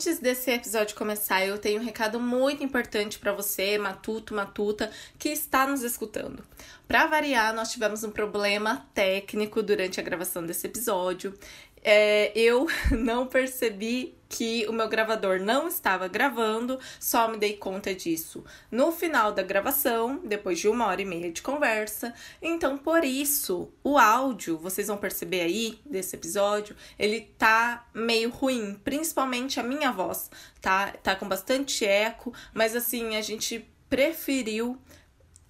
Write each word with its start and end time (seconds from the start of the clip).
Antes 0.00 0.18
desse 0.18 0.50
episódio 0.50 0.96
começar, 0.96 1.44
eu 1.44 1.58
tenho 1.58 1.78
um 1.78 1.84
recado 1.84 2.18
muito 2.18 2.64
importante 2.64 3.18
para 3.18 3.34
você, 3.34 3.76
matuto, 3.76 4.32
matuta, 4.32 4.90
que 5.18 5.28
está 5.28 5.66
nos 5.66 5.82
escutando. 5.82 6.42
Para 6.88 7.04
variar, 7.04 7.52
nós 7.52 7.70
tivemos 7.70 8.02
um 8.02 8.10
problema 8.10 8.88
técnico 8.94 9.62
durante 9.62 10.00
a 10.00 10.02
gravação 10.02 10.42
desse 10.42 10.66
episódio. 10.66 11.34
É, 11.82 12.32
eu 12.34 12.66
não 12.90 13.26
percebi 13.26 14.14
que 14.30 14.64
o 14.68 14.72
meu 14.72 14.88
gravador 14.88 15.40
não 15.40 15.66
estava 15.66 16.06
gravando, 16.06 16.78
só 17.00 17.26
me 17.26 17.36
dei 17.36 17.56
conta 17.56 17.92
disso 17.92 18.44
no 18.70 18.92
final 18.92 19.32
da 19.32 19.42
gravação, 19.42 20.20
depois 20.24 20.60
de 20.60 20.68
uma 20.68 20.86
hora 20.86 21.02
e 21.02 21.04
meia 21.04 21.32
de 21.32 21.42
conversa. 21.42 22.14
Então, 22.40 22.78
por 22.78 23.04
isso, 23.04 23.72
o 23.82 23.98
áudio, 23.98 24.56
vocês 24.56 24.86
vão 24.86 24.96
perceber 24.96 25.40
aí 25.40 25.80
desse 25.84 26.14
episódio, 26.14 26.76
ele 26.96 27.22
tá 27.36 27.88
meio 27.92 28.30
ruim, 28.30 28.80
principalmente 28.84 29.58
a 29.58 29.64
minha 29.64 29.90
voz, 29.90 30.30
tá? 30.60 30.92
Tá 31.02 31.16
com 31.16 31.28
bastante 31.28 31.84
eco, 31.84 32.32
mas 32.54 32.76
assim, 32.76 33.16
a 33.16 33.20
gente 33.20 33.68
preferiu 33.88 34.80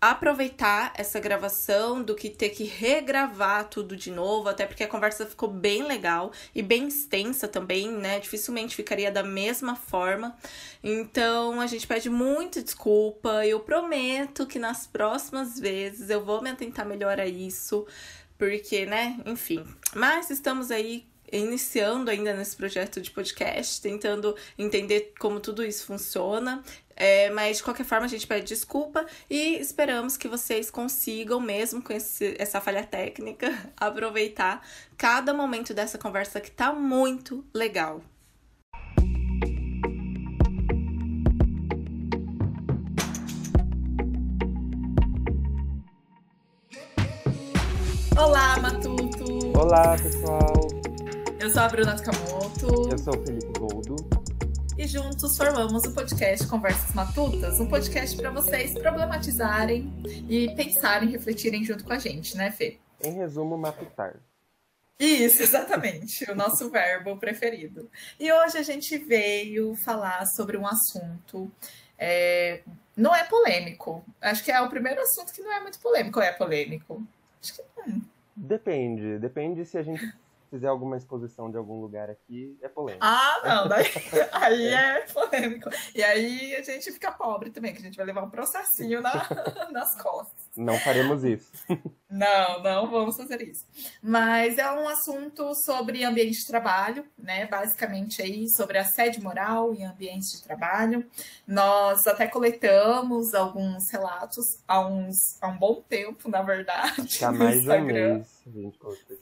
aproveitar 0.00 0.95
essa 0.96 1.20
gravação 1.20 2.02
do 2.02 2.14
que 2.14 2.30
ter 2.30 2.50
que 2.50 2.64
regravar 2.64 3.68
tudo 3.68 3.95
de 3.95 4.10
novo, 4.10 4.48
até 4.48 4.64
porque 4.64 4.82
a 4.82 4.88
conversa 4.88 5.26
ficou 5.26 5.50
bem 5.50 5.82
legal 5.82 6.32
e 6.54 6.62
bem 6.62 6.88
extensa 6.88 7.46
também, 7.46 7.92
né? 7.92 8.18
Dificilmente 8.18 8.74
ficaria 8.74 9.10
da 9.12 9.23
mesma 9.23 9.76
forma. 9.76 10.34
Então 10.82 11.60
a 11.60 11.66
gente 11.66 11.86
pede 11.86 12.09
muito 12.09 12.62
desculpa. 12.62 13.45
Eu 13.45 13.60
prometo 13.60 14.46
que 14.46 14.59
nas 14.59 14.86
próximas 14.86 15.60
vezes 15.60 16.09
eu 16.09 16.24
vou 16.24 16.40
me 16.40 16.48
atentar 16.48 16.87
melhor 16.87 17.20
a 17.20 17.26
isso, 17.26 17.87
porque, 18.38 18.87
né? 18.87 19.20
Enfim. 19.26 19.66
Mas 19.95 20.30
estamos 20.30 20.70
aí 20.70 21.09
iniciando 21.33 22.11
ainda 22.11 22.34
nesse 22.34 22.57
projeto 22.57 23.01
de 23.01 23.11
podcast, 23.11 23.80
tentando 23.80 24.37
entender 24.59 25.12
como 25.19 25.41
tudo 25.41 25.65
isso 25.65 25.87
funciona. 25.87 26.62
É, 26.97 27.30
mas 27.30 27.57
de 27.57 27.62
qualquer 27.62 27.84
forma, 27.84 28.05
a 28.05 28.09
gente 28.09 28.27
pede 28.27 28.46
desculpa 28.46 29.07
e 29.30 29.57
esperamos 29.57 30.19
que 30.19 30.29
vocês 30.29 30.71
consigam, 30.71 31.41
mesmo 31.41 31.82
com 31.82 31.95
esse, 31.95 32.37
essa 32.38 32.60
falha 32.60 32.85
técnica, 32.85 33.51
aproveitar 33.74 34.63
cada 34.99 35.32
momento 35.32 35.73
dessa 35.73 35.96
conversa 35.96 36.41
que 36.41 36.51
tá 36.51 36.74
muito 36.74 37.43
legal. 37.54 38.02
Olá, 48.19 48.59
Matuto! 48.60 49.59
Olá, 49.59 49.97
pessoal! 49.97 50.90
Eu 51.41 51.49
sou 51.49 51.63
a 51.63 51.69
Bruna 51.69 51.96
Takamoto. 51.96 52.91
Eu 52.91 52.99
sou 52.99 53.16
o 53.16 53.24
Felipe 53.24 53.59
Goldo 53.59 53.96
e 54.77 54.87
juntos 54.87 55.38
formamos 55.38 55.82
o 55.85 55.95
podcast 55.95 56.47
Conversas 56.47 56.95
Matutas, 56.95 57.59
um 57.59 57.66
podcast 57.66 58.15
para 58.15 58.30
vocês 58.30 58.74
problematizarem 58.74 59.91
e 60.29 60.55
pensarem, 60.55 61.09
refletirem 61.09 61.65
junto 61.65 61.82
com 61.82 61.95
a 61.95 61.99
gente, 61.99 62.37
né, 62.37 62.51
Fê? 62.51 62.77
Em 63.02 63.15
resumo, 63.15 63.57
matutar. 63.57 64.16
Isso, 64.99 65.43
exatamente, 65.43 66.31
o 66.31 66.34
nosso 66.34 66.69
verbo 66.71 67.16
preferido. 67.16 67.91
E 68.19 68.31
hoje 68.31 68.59
a 68.59 68.62
gente 68.62 68.99
veio 68.99 69.75
falar 69.77 70.27
sobre 70.27 70.59
um 70.59 70.66
assunto. 70.66 71.50
É, 71.99 72.60
não 72.94 73.16
é 73.16 73.25
polêmico. 73.25 74.04
Acho 74.21 74.44
que 74.44 74.53
é 74.53 74.60
o 74.60 74.69
primeiro 74.69 75.00
assunto 75.00 75.32
que 75.32 75.41
não 75.41 75.53
é 75.54 75.60
muito 75.60 75.78
polêmico. 75.81 76.19
Ou 76.19 76.25
é 76.25 76.32
polêmico? 76.32 77.03
Acho 77.43 77.54
que 77.54 77.62
não. 77.78 78.03
Depende. 78.37 79.19
Depende 79.19 79.65
se 79.65 79.78
a 79.78 79.82
gente 79.82 80.06
fizer 80.50 80.66
alguma 80.66 80.97
exposição 80.97 81.50
de 81.50 81.56
algum 81.56 81.81
lugar 81.81 82.10
aqui, 82.10 82.59
é 82.60 82.69
polêmico. 82.69 83.04
Ah, 83.06 83.41
não, 83.44 83.69
daí, 83.69 83.87
aí 84.32 84.66
é 84.66 85.06
polêmico. 85.06 85.70
E 85.94 86.03
aí 86.03 86.56
a 86.56 86.62
gente 86.62 86.91
fica 86.91 87.12
pobre 87.12 87.50
também, 87.50 87.72
que 87.72 87.78
a 87.78 87.82
gente 87.82 87.97
vai 87.97 88.04
levar 88.04 88.25
um 88.25 88.31
processinho 88.31 89.00
na, 89.00 89.12
nas 89.70 89.94
costas. 90.00 90.50
Não 90.56 90.78
faremos 90.78 91.25
isso. 91.25 91.50
Não, 92.10 92.60
não 92.60 92.91
vamos 92.91 93.16
fazer 93.16 93.41
isso. 93.41 93.64
Mas 94.02 94.58
é 94.58 94.69
um 94.72 94.88
assunto 94.88 95.54
sobre 95.54 96.02
ambiente 96.02 96.41
de 96.41 96.47
trabalho, 96.48 97.04
né? 97.16 97.47
Basicamente 97.47 98.20
aí 98.20 98.48
sobre 98.48 98.78
assédio 98.78 99.22
moral 99.22 99.72
em 99.72 99.84
ambiente 99.84 100.32
de 100.32 100.42
trabalho. 100.42 101.06
Nós 101.47 102.08
até 102.08 102.26
coletamos 102.26 103.32
alguns 103.32 103.88
relatos 103.92 104.58
há, 104.66 104.84
uns, 104.84 105.41
há 105.41 105.47
um 105.47 105.56
bom 105.56 105.80
tempo, 105.88 106.28
na 106.28 106.42
verdade. 106.42 107.25
Há 107.25 107.30
mais 107.30 107.62
de 107.62 107.70
um 107.70 107.84
mês. 107.84 108.41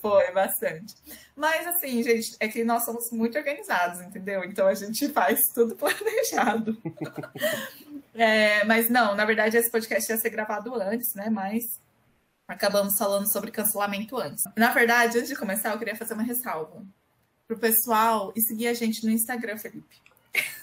Foi 0.00 0.32
bastante. 0.32 0.94
Mas 1.36 1.66
assim, 1.66 2.02
gente, 2.02 2.36
é 2.40 2.48
que 2.48 2.64
nós 2.64 2.84
somos 2.84 3.10
muito 3.10 3.36
organizados, 3.36 4.00
entendeu? 4.00 4.44
Então 4.44 4.66
a 4.66 4.74
gente 4.74 5.08
faz 5.10 5.52
tudo 5.52 5.76
planejado. 5.76 6.76
é, 8.18 8.64
mas 8.64 8.90
não, 8.90 9.14
na 9.14 9.24
verdade 9.24 9.56
esse 9.56 9.70
podcast 9.70 10.10
ia 10.10 10.18
ser 10.18 10.30
gravado 10.30 10.74
antes, 10.74 11.14
né? 11.14 11.30
Mas 11.30 11.80
acabamos 12.46 12.96
falando 12.96 13.30
sobre 13.30 13.50
cancelamento 13.50 14.16
antes. 14.16 14.44
Na 14.56 14.72
verdade, 14.72 15.18
antes 15.18 15.28
de 15.28 15.36
começar, 15.36 15.72
eu 15.72 15.78
queria 15.78 15.96
fazer 15.96 16.14
uma 16.14 16.22
ressalva 16.22 16.82
pro 17.46 17.58
pessoal 17.58 18.32
e 18.34 18.40
seguir 18.40 18.68
a 18.68 18.74
gente 18.74 19.04
no 19.04 19.10
Instagram, 19.10 19.56
Felipe. 19.56 19.96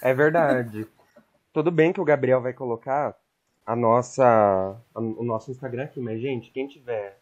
É 0.00 0.12
verdade. 0.14 0.86
Tudo 1.52 1.70
bem 1.70 1.92
que 1.92 2.00
o 2.00 2.04
Gabriel 2.04 2.40
vai 2.40 2.52
colocar 2.52 3.16
a 3.64 3.74
nossa, 3.74 4.24
a, 4.94 5.00
o 5.00 5.24
nosso 5.24 5.50
Instagram 5.50 5.84
aqui, 5.84 6.00
mas 6.00 6.20
gente, 6.20 6.50
quem 6.50 6.68
tiver 6.68 7.18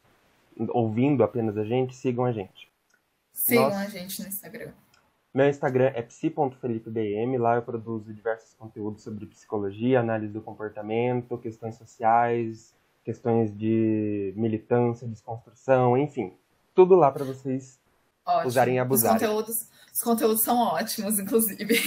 ouvindo 0.68 1.24
apenas 1.24 1.56
a 1.56 1.64
gente, 1.64 1.94
sigam 1.94 2.24
a 2.24 2.32
gente. 2.32 2.68
Sigam 3.32 3.70
Nossa... 3.70 3.78
a 3.80 3.86
gente 3.86 4.22
no 4.22 4.28
Instagram. 4.28 4.72
Meu 5.34 5.48
Instagram 5.48 5.90
é 5.96 6.00
psi.felipebm. 6.00 7.36
Lá 7.38 7.56
eu 7.56 7.62
produzo 7.62 8.14
diversos 8.14 8.54
conteúdos 8.54 9.02
sobre 9.02 9.26
psicologia, 9.26 9.98
análise 9.98 10.32
do 10.32 10.40
comportamento, 10.40 11.36
questões 11.38 11.74
sociais, 11.74 12.72
questões 13.02 13.52
de 13.52 14.32
militância, 14.36 15.08
desconstrução, 15.08 15.98
enfim. 15.98 16.32
Tudo 16.72 16.94
lá 16.94 17.10
para 17.10 17.24
vocês 17.24 17.80
Ótimo. 18.24 18.46
usarem 18.46 18.76
e 18.76 18.78
abusarem. 18.78 19.16
Os 19.16 19.22
conteúdos, 19.22 19.68
os 19.92 20.00
conteúdos 20.00 20.42
são 20.42 20.56
ótimos, 20.56 21.18
inclusive. 21.18 21.80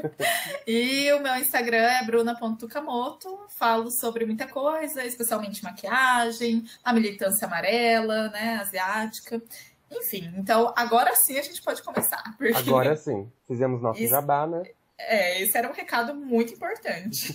e 0.66 1.12
o 1.12 1.22
meu 1.22 1.36
Instagram 1.36 1.76
é 1.76 2.02
bruna.tucamoto. 2.02 3.40
Falo 3.50 3.90
sobre 3.90 4.24
muita 4.24 4.48
coisa, 4.48 5.04
especialmente 5.04 5.62
maquiagem, 5.62 6.64
a 6.82 6.94
militância 6.94 7.46
amarela, 7.46 8.30
né, 8.30 8.56
asiática. 8.56 9.42
Enfim, 9.90 10.32
então 10.36 10.72
agora 10.76 11.14
sim 11.14 11.38
a 11.38 11.42
gente 11.42 11.62
pode 11.62 11.82
começar. 11.82 12.22
Porque... 12.38 12.56
Agora 12.56 12.96
sim. 12.96 13.30
Fizemos 13.46 13.80
nosso 13.80 14.00
Isso... 14.00 14.10
jabá, 14.10 14.46
né? 14.46 14.62
É, 14.98 15.42
esse 15.42 15.56
era 15.56 15.68
um 15.68 15.72
recado 15.72 16.14
muito 16.14 16.54
importante. 16.54 17.34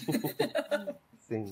sim. 1.20 1.52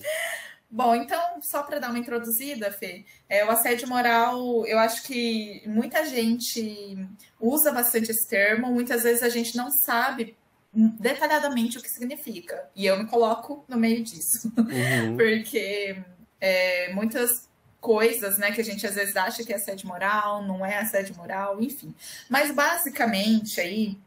Bom, 0.72 0.94
então, 0.94 1.42
só 1.42 1.64
para 1.64 1.80
dar 1.80 1.90
uma 1.90 1.98
introduzida, 1.98 2.72
Fê, 2.72 3.06
é, 3.28 3.44
o 3.44 3.50
assédio 3.50 3.88
moral, 3.88 4.66
eu 4.68 4.78
acho 4.78 5.04
que 5.04 5.64
muita 5.66 6.06
gente 6.06 6.96
usa 7.40 7.72
bastante 7.72 8.12
esse 8.12 8.28
termo, 8.28 8.72
muitas 8.72 9.02
vezes 9.02 9.24
a 9.24 9.30
gente 9.30 9.58
não 9.58 9.72
sabe 9.72 10.38
detalhadamente 10.72 11.78
o 11.78 11.82
que 11.82 11.90
significa. 11.90 12.70
E 12.76 12.86
eu 12.86 12.98
me 12.98 13.08
coloco 13.08 13.66
no 13.68 13.78
meio 13.78 14.04
disso. 14.04 14.52
Uhum. 14.58 15.18
Porque 15.18 15.98
é, 16.40 16.94
muitas 16.94 17.49
coisas, 17.80 18.38
né, 18.38 18.52
que 18.52 18.62
a 18.62 18.64
gente 18.64 18.86
às 18.86 18.96
vezes 18.96 19.16
acha 19.16 19.44
que 19.44 19.54
é 19.54 19.56
assédio 19.56 19.88
moral, 19.88 20.44
não 20.44 20.66
é 20.66 20.78
assédio 20.78 21.16
moral, 21.16 21.62
enfim. 21.62 21.94
Mas 22.30 22.52
basicamente 22.52 23.60
aí 23.62 23.98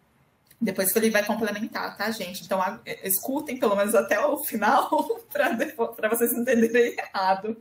depois 0.62 0.94
ele 0.94 1.10
vai 1.10 1.25
complementar, 1.27 1.97
tá, 1.97 2.09
gente? 2.12 2.44
Então 2.44 2.62
a, 2.62 2.78
escutem 3.03 3.59
pelo 3.59 3.75
menos 3.75 3.97
até 3.97 4.19
o 4.25 4.38
final 4.38 4.88
para 5.28 6.09
vocês 6.09 6.32
entenderem 6.32 6.97
errado. 6.97 7.61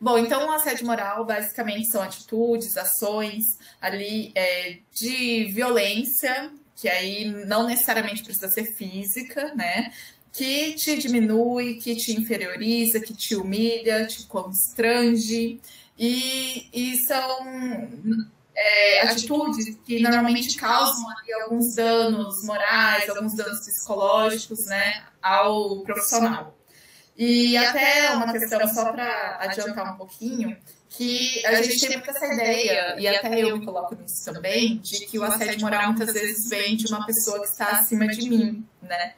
Bom, 0.00 0.16
então 0.16 0.48
o 0.48 0.52
assédio 0.52 0.86
moral 0.86 1.26
basicamente 1.26 1.88
são 1.88 2.02
atitudes, 2.02 2.78
ações 2.78 3.44
ali 3.80 4.32
é, 4.34 4.78
de 4.94 5.44
violência, 5.52 6.50
que 6.74 6.88
aí 6.88 7.26
não 7.46 7.66
necessariamente 7.66 8.24
precisa 8.24 8.48
ser 8.48 8.64
física, 8.74 9.54
né? 9.54 9.92
Que 10.32 10.72
te 10.74 10.96
diminui, 10.96 11.74
que 11.74 11.94
te 11.94 12.18
inferioriza, 12.18 13.00
que 13.00 13.14
te 13.14 13.36
humilha, 13.36 14.06
te 14.06 14.24
constrange. 14.26 15.60
E, 15.98 16.68
e 16.72 16.96
são 17.06 17.46
é, 18.54 19.00
atitudes 19.02 19.76
que 19.84 20.00
normalmente 20.00 20.56
causam 20.56 21.04
alguns 21.42 21.74
danos 21.74 22.44
morais, 22.44 23.08
alguns 23.08 23.34
danos 23.34 23.60
psicológicos, 23.60 24.66
né, 24.66 25.04
ao 25.20 25.80
profissional. 25.82 26.56
E 27.16 27.56
até 27.56 28.10
uma 28.12 28.32
questão, 28.32 28.66
só 28.72 28.90
para 28.92 29.38
adiantar 29.40 29.94
um 29.94 29.96
pouquinho, 29.96 30.56
que 30.88 31.44
a 31.46 31.62
gente 31.62 31.86
tem 31.86 32.02
essa 32.06 32.26
ideia, 32.26 32.96
e 32.98 33.06
até 33.06 33.40
eu 33.40 33.56
me 33.56 33.64
coloco 33.64 33.94
nisso 33.94 34.24
também, 34.24 34.78
de 34.78 35.06
que 35.06 35.18
o 35.18 35.24
assédio 35.24 35.60
moral 35.60 35.92
muitas 35.92 36.12
vezes 36.12 36.48
vem 36.48 36.76
de 36.76 36.86
uma 36.86 37.04
pessoa 37.06 37.40
que 37.40 37.46
está 37.46 37.68
acima 37.78 38.06
de 38.08 38.28
mim, 38.28 38.66
né? 38.82 39.14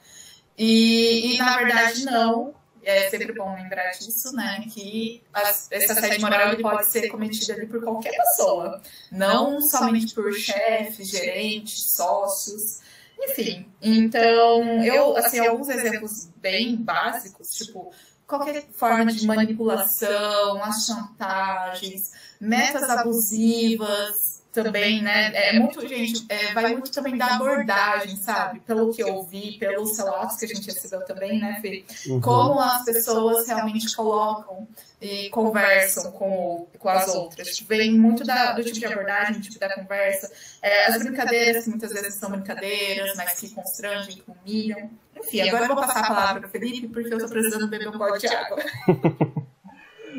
E, 0.56 1.34
e 1.34 1.38
na 1.38 1.56
verdade, 1.56 2.04
não 2.04 2.54
é 2.84 3.08
sempre 3.08 3.32
bom 3.32 3.54
lembrar 3.54 3.90
disso, 3.90 4.34
né? 4.34 4.64
Que 4.72 5.22
as, 5.32 5.70
esse 5.70 5.90
assédio 5.90 6.20
moral 6.20 6.56
pode 6.58 6.86
ser 6.90 7.08
cometido 7.08 7.52
ali 7.52 7.66
por 7.66 7.82
qualquer 7.82 8.12
pessoa, 8.16 8.80
não 9.10 9.60
somente 9.60 10.14
por 10.14 10.32
chefes, 10.34 11.08
gerentes, 11.08 11.92
sócios. 11.92 12.80
Enfim, 13.18 13.66
então 13.80 14.84
eu, 14.84 15.16
assim, 15.16 15.38
alguns 15.38 15.68
exemplos 15.68 16.28
bem 16.36 16.76
básicos, 16.76 17.50
tipo, 17.50 17.92
qualquer 18.26 18.64
forma 18.72 19.06
de 19.06 19.26
manipulação, 19.26 20.62
as 20.62 20.86
chantagens, 20.86 22.12
metas 22.44 22.88
abusivas, 22.88 24.34
também, 24.54 25.02
né? 25.02 25.32
É 25.34 25.58
muito, 25.58 25.86
gente, 25.86 26.24
é, 26.28 26.54
vai 26.54 26.72
muito 26.72 26.90
também 26.92 27.18
da 27.18 27.34
abordagem, 27.34 28.16
sabe? 28.16 28.60
Pelo 28.60 28.94
que 28.94 29.02
eu 29.02 29.22
vi, 29.24 29.58
pelos 29.58 29.98
relatos 29.98 30.36
que 30.36 30.44
a 30.44 30.48
gente 30.48 30.66
recebeu 30.66 31.04
também, 31.04 31.40
né, 31.40 31.58
Fê? 31.60 31.84
Uhum. 32.06 32.20
Como 32.20 32.60
as 32.60 32.84
pessoas 32.84 33.48
realmente 33.48 33.94
colocam 33.94 34.66
e 35.02 35.28
conversam 35.30 36.12
com, 36.12 36.66
com 36.78 36.88
as 36.88 37.12
outras. 37.14 37.56
Tipo, 37.56 37.68
vem 37.70 37.92
muito 37.98 38.24
da, 38.24 38.52
do 38.52 38.62
tipo 38.62 38.78
de 38.78 38.86
abordagem, 38.86 39.34
do 39.34 39.42
tipo 39.42 39.58
da 39.58 39.74
conversa. 39.74 40.32
É, 40.62 40.86
as 40.86 40.98
brincadeiras, 40.98 41.64
que 41.64 41.70
muitas 41.70 41.92
vezes 41.92 42.14
são 42.14 42.30
brincadeiras, 42.30 43.14
mas 43.16 43.40
que 43.40 43.50
constrangem, 43.50 44.14
que 44.14 44.24
humilham. 44.30 44.88
Enfim, 45.16 45.40
agora 45.42 45.64
eu 45.64 45.74
vou 45.74 45.76
passar 45.76 46.00
a 46.00 46.08
palavra 46.08 46.40
para 46.42 46.50
Felipe, 46.50 46.88
porque 46.88 47.12
eu 47.12 47.18
estou 47.18 47.28
precisando 47.28 47.66
beber 47.68 47.88
um 47.88 47.98
pote 47.98 48.26
de 48.26 48.34
água. 48.34 48.62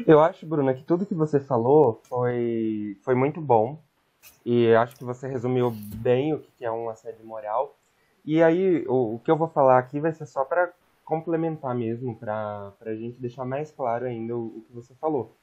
Eu 0.07 0.19
acho, 0.19 0.45
Bruna, 0.45 0.73
que 0.73 0.83
tudo 0.83 1.05
que 1.05 1.15
você 1.15 1.39
falou 1.39 1.99
foi, 2.07 2.95
foi 3.01 3.15
muito 3.15 3.41
bom. 3.41 3.79
E 4.45 4.71
acho 4.75 4.95
que 4.95 5.03
você 5.03 5.27
resumiu 5.27 5.71
bem 5.71 6.33
o 6.33 6.39
que 6.39 6.63
é 6.63 6.71
um 6.71 6.89
assédio 6.89 7.25
moral. 7.25 7.75
E 8.23 8.41
aí, 8.43 8.85
o, 8.87 9.15
o 9.15 9.19
que 9.19 9.31
eu 9.31 9.37
vou 9.37 9.47
falar 9.47 9.79
aqui 9.79 9.99
vai 9.99 10.13
ser 10.13 10.27
só 10.27 10.45
para 10.45 10.71
complementar 11.03 11.73
mesmo, 11.73 12.15
para 12.15 12.71
a 12.81 12.95
gente 12.95 13.19
deixar 13.19 13.45
mais 13.45 13.71
claro 13.71 14.05
ainda 14.05 14.35
o, 14.35 14.45
o 14.45 14.61
que 14.61 14.73
você 14.73 14.93
falou. 14.95 15.35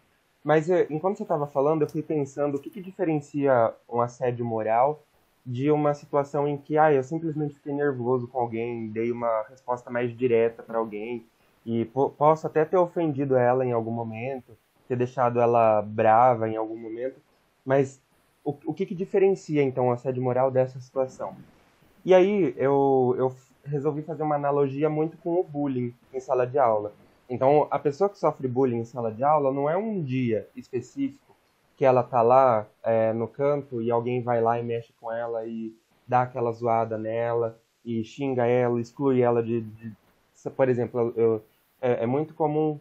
Mas 0.44 0.70
eh, 0.70 0.86
enquanto 0.90 1.16
você 1.16 1.22
estava 1.24 1.46
falando, 1.46 1.82
eu 1.82 1.88
fui 1.88 2.02
pensando 2.02 2.56
o 2.56 2.60
que, 2.60 2.70
que 2.70 2.80
diferencia 2.80 3.74
um 3.88 4.00
assédio 4.00 4.44
moral 4.44 5.02
de 5.44 5.70
uma 5.72 5.94
situação 5.94 6.46
em 6.46 6.56
que 6.56 6.78
ah, 6.78 6.92
eu 6.92 7.02
simplesmente 7.02 7.54
fiquei 7.54 7.72
nervoso 7.72 8.28
com 8.28 8.38
alguém, 8.38 8.88
dei 8.90 9.10
uma 9.10 9.42
resposta 9.48 9.90
mais 9.90 10.16
direta 10.16 10.62
para 10.62 10.78
alguém 10.78 11.26
e 11.64 11.84
posso 11.84 12.46
até 12.46 12.64
ter 12.64 12.76
ofendido 12.76 13.36
ela 13.36 13.64
em 13.64 13.72
algum 13.72 13.92
momento, 13.92 14.56
ter 14.88 14.96
deixado 14.96 15.40
ela 15.40 15.80
brava 15.80 16.48
em 16.48 16.56
algum 16.56 16.76
momento, 16.76 17.20
mas 17.64 18.02
o, 18.44 18.54
o 18.66 18.74
que, 18.74 18.84
que 18.84 18.94
diferencia, 18.94 19.62
então, 19.62 19.88
o 19.88 19.92
assédio 19.92 20.22
moral 20.22 20.50
dessa 20.50 20.80
situação? 20.80 21.36
E 22.04 22.12
aí 22.12 22.52
eu, 22.56 23.14
eu 23.16 23.34
resolvi 23.64 24.02
fazer 24.02 24.24
uma 24.24 24.34
analogia 24.34 24.90
muito 24.90 25.16
com 25.18 25.34
o 25.38 25.44
bullying 25.44 25.94
em 26.12 26.18
sala 26.18 26.46
de 26.46 26.58
aula. 26.58 26.92
Então, 27.28 27.68
a 27.70 27.78
pessoa 27.78 28.10
que 28.10 28.18
sofre 28.18 28.48
bullying 28.48 28.78
em 28.78 28.84
sala 28.84 29.12
de 29.12 29.22
aula 29.22 29.52
não 29.52 29.70
é 29.70 29.76
um 29.76 30.02
dia 30.02 30.48
específico 30.56 31.36
que 31.76 31.84
ela 31.84 32.02
tá 32.02 32.20
lá 32.20 32.66
é, 32.82 33.12
no 33.12 33.28
canto 33.28 33.80
e 33.80 33.90
alguém 33.90 34.22
vai 34.22 34.40
lá 34.40 34.58
e 34.58 34.62
mexe 34.62 34.92
com 35.00 35.10
ela 35.10 35.46
e 35.46 35.74
dá 36.06 36.22
aquela 36.22 36.52
zoada 36.52 36.98
nela 36.98 37.58
e 37.84 38.04
xinga 38.04 38.46
ela, 38.46 38.80
exclui 38.80 39.22
ela 39.22 39.42
de... 39.42 39.60
de 39.60 39.92
por 40.56 40.68
exemplo, 40.68 41.12
eu, 41.16 41.42
é, 41.82 42.04
é 42.04 42.06
muito 42.06 42.32
comum 42.32 42.78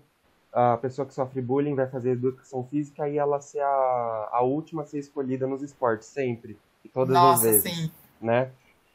a 0.54 0.78
pessoa 0.78 1.06
que 1.06 1.14
sofre 1.14 1.42
bullying 1.42 1.76
vai 1.76 1.88
fazer 1.88 2.12
educação 2.12 2.64
física 2.66 3.08
e 3.08 3.18
ela 3.18 3.40
ser 3.40 3.62
a, 3.62 4.30
a 4.32 4.42
última 4.42 4.84
a 4.84 4.86
ser 4.86 5.00
escolhida 5.00 5.48
nos 5.48 5.62
esportes, 5.62 6.08
sempre. 6.08 6.58
E 6.84 6.90
todas 6.90 7.14
Nossa, 7.14 7.48
as 7.48 7.64
vezes. 7.64 7.72
Sim. 7.72 7.92
Né? 8.22 8.52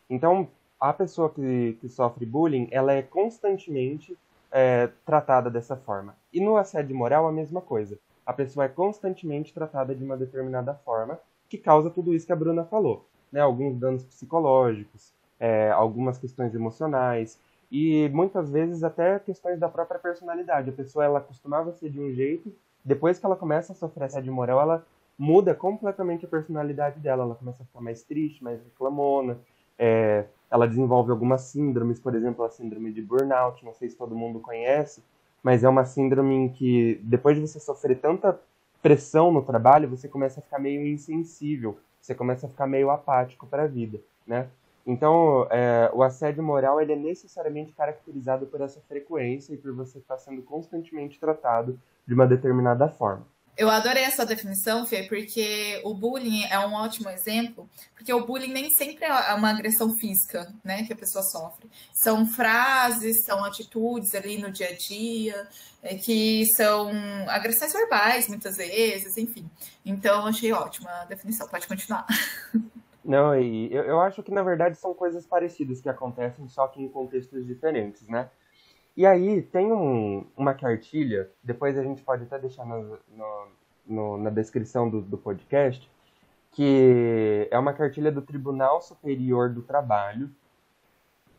Então, 0.09 0.49
a 0.79 0.93
pessoa 0.93 1.31
que, 1.31 1.79
que 1.81 1.89
sofre 1.89 2.27
bullying, 2.27 2.69
ela 2.71 2.93
é 2.93 3.03
constantemente 3.03 4.17
é, 4.53 4.91
tratada 5.05 5.51
dessa 5.51 5.77
forma. 5.77 6.15
E 6.33 6.41
no 6.41 6.57
assédio 6.57 6.95
moral, 6.95 7.27
a 7.27 7.33
mesma 7.33 7.61
coisa. 7.61 7.99
A 8.25 8.33
pessoa 8.33 8.67
é 8.67 8.69
constantemente 8.69 9.55
tratada 9.55 9.95
de 9.95 10.05
uma 10.05 10.17
determinada 10.17 10.75
forma 10.75 11.19
que 11.49 11.57
causa 11.57 11.89
tudo 11.89 12.13
isso 12.13 12.27
que 12.27 12.33
a 12.33 12.37
Bruna 12.37 12.65
falou. 12.65 13.07
Né? 13.33 13.41
Alguns 13.41 13.79
danos 13.79 14.05
psicológicos, 14.05 15.13
é, 15.41 15.71
algumas 15.71 16.19
questões 16.19 16.55
emocionais, 16.55 17.39
e 17.71 18.09
muitas 18.11 18.51
vezes 18.51 18.85
até 18.85 19.19
questões 19.19 19.59
da 19.59 19.69
própria 19.69 19.99
personalidade. 19.99 20.71
A 20.71 20.73
pessoa 20.73 21.05
ela 21.05 21.21
costumava 21.21 21.73
ser 21.73 21.91
de 21.91 22.01
um 22.01 22.13
jeito, 22.13 22.53
depois 22.85 23.19
que 23.19 23.27
ela 23.27 23.37
começa 23.37 23.73
a 23.73 23.77
sofrer 23.77 24.05
assédio 24.05 24.33
moral, 24.33 24.61
ela 24.61 24.87
muda 25.19 25.55
completamente 25.55 26.25
a 26.25 26.29
personalidade 26.29 27.01
dela. 27.01 27.25
Ela 27.25 27.35
começa 27.35 27.63
a 27.63 27.67
ficar 27.67 27.81
mais 27.81 28.03
triste, 28.03 28.45
mais 28.45 28.63
reclamona. 28.63 29.39
É, 29.79 30.25
ela 30.51 30.69
desenvolve 30.69 31.11
algumas 31.11 31.43
síndromes, 31.43 31.99
por 31.99 32.15
exemplo, 32.15 32.45
a 32.45 32.51
síndrome 32.51 32.93
de 32.93 33.03
burnout. 33.03 33.65
Não 33.65 33.75
sei 33.75 33.89
se 33.89 33.97
todo 33.97 34.15
mundo 34.15 34.39
conhece, 34.39 35.03
mas 35.43 35.65
é 35.65 35.69
uma 35.69 35.85
síndrome 35.85 36.35
em 36.35 36.49
que 36.49 37.01
depois 37.03 37.37
de 37.37 37.47
você 37.47 37.59
sofrer 37.59 37.99
tanta 37.99 38.39
pressão 38.81 39.33
no 39.33 39.43
trabalho, 39.43 39.89
você 39.89 40.07
começa 40.07 40.39
a 40.39 40.43
ficar 40.43 40.61
meio 40.61 40.87
insensível, 40.87 41.77
você 42.01 42.15
começa 42.15 42.47
a 42.47 42.49
ficar 42.49 42.69
meio 42.69 42.91
apático 42.91 43.47
para 43.47 43.65
a 43.65 43.67
vida, 43.67 43.99
né? 44.25 44.47
Então, 44.87 45.49
é, 45.51 45.91
o 45.93 46.03
assédio 46.03 46.45
moral 46.45 46.81
ele 46.81 46.93
é 46.93 46.97
necessariamente 46.97 47.73
caracterizado 47.73 48.47
por 48.47 48.61
essa 48.61 48.81
frequência 48.83 49.53
e 49.53 49.57
por 49.57 49.75
você 49.75 49.99
estar 49.99 50.17
sendo 50.17 50.43
constantemente 50.43 51.19
tratado 51.19 51.79
de 52.07 52.15
uma 52.15 52.27
determinada 52.27 52.89
forma. 52.89 53.27
Eu 53.57 53.71
adorei 53.71 54.05
essa 54.05 54.25
definição, 54.25 54.85
Fê, 54.85 55.05
porque 55.05 55.81
o 55.83 55.95
bullying 55.95 56.45
é 56.45 56.59
um 56.59 56.75
ótimo 56.75 57.09
exemplo, 57.09 57.69
porque 57.95 58.13
o 58.13 58.25
bullying 58.27 58.53
nem 58.53 58.69
sempre 58.69 59.07
é 59.07 59.33
uma 59.33 59.49
agressão 59.49 59.97
física, 59.97 60.53
né, 60.63 60.85
que 60.85 60.93
a 60.93 60.97
pessoa 60.97 61.25
sofre. 61.25 61.69
São 61.95 62.27
frases, 62.27 63.25
são 63.25 63.43
atitudes 63.43 64.15
ali 64.15 64.37
no 64.37 64.53
dia 64.53 64.69
a 64.69 64.77
dia, 64.77 65.49
é, 65.83 65.95
que 65.95 66.45
são 66.55 66.91
agressões 67.29 67.73
verbais, 67.73 68.29
muitas 68.29 68.59
vezes, 68.59 69.17
enfim. 69.17 69.51
Então, 69.85 70.27
achei 70.27 70.53
ótima 70.53 70.91
a 70.91 71.05
definição. 71.07 71.49
Pode 71.49 71.67
continuar. 71.67 72.07
Não, 73.07 73.39
e 73.39 73.73
eu, 73.73 73.85
eu 73.85 74.01
acho 74.01 74.21
que 74.21 74.33
na 74.33 74.43
verdade 74.43 74.77
são 74.77 74.93
coisas 74.93 75.25
parecidas 75.25 75.81
que 75.81 75.89
acontecem, 75.89 76.49
só 76.49 76.67
que 76.67 76.83
em 76.83 76.89
contextos 76.89 77.47
diferentes, 77.47 78.09
né? 78.09 78.29
E 78.97 79.07
aí 79.07 79.43
tem 79.43 79.73
um, 79.73 80.27
uma 80.37 80.55
cartilha, 80.55 81.31
depois 81.43 81.79
a 81.79 81.85
gente 81.85 82.03
pode 82.03 82.25
até 82.25 82.37
deixar 82.37 82.67
no, 82.67 82.99
no, 83.09 83.47
no, 83.87 84.17
na 84.17 84.31
descrição 84.31 84.91
do, 84.91 85.01
do 85.03 85.17
podcast, 85.17 85.89
que 86.51 87.47
é 87.49 87.57
uma 87.57 87.73
cartilha 87.73 88.11
do 88.11 88.23
Tribunal 88.23 88.83
Superior 88.83 89.51
do 89.51 89.63
Trabalho, 89.63 90.29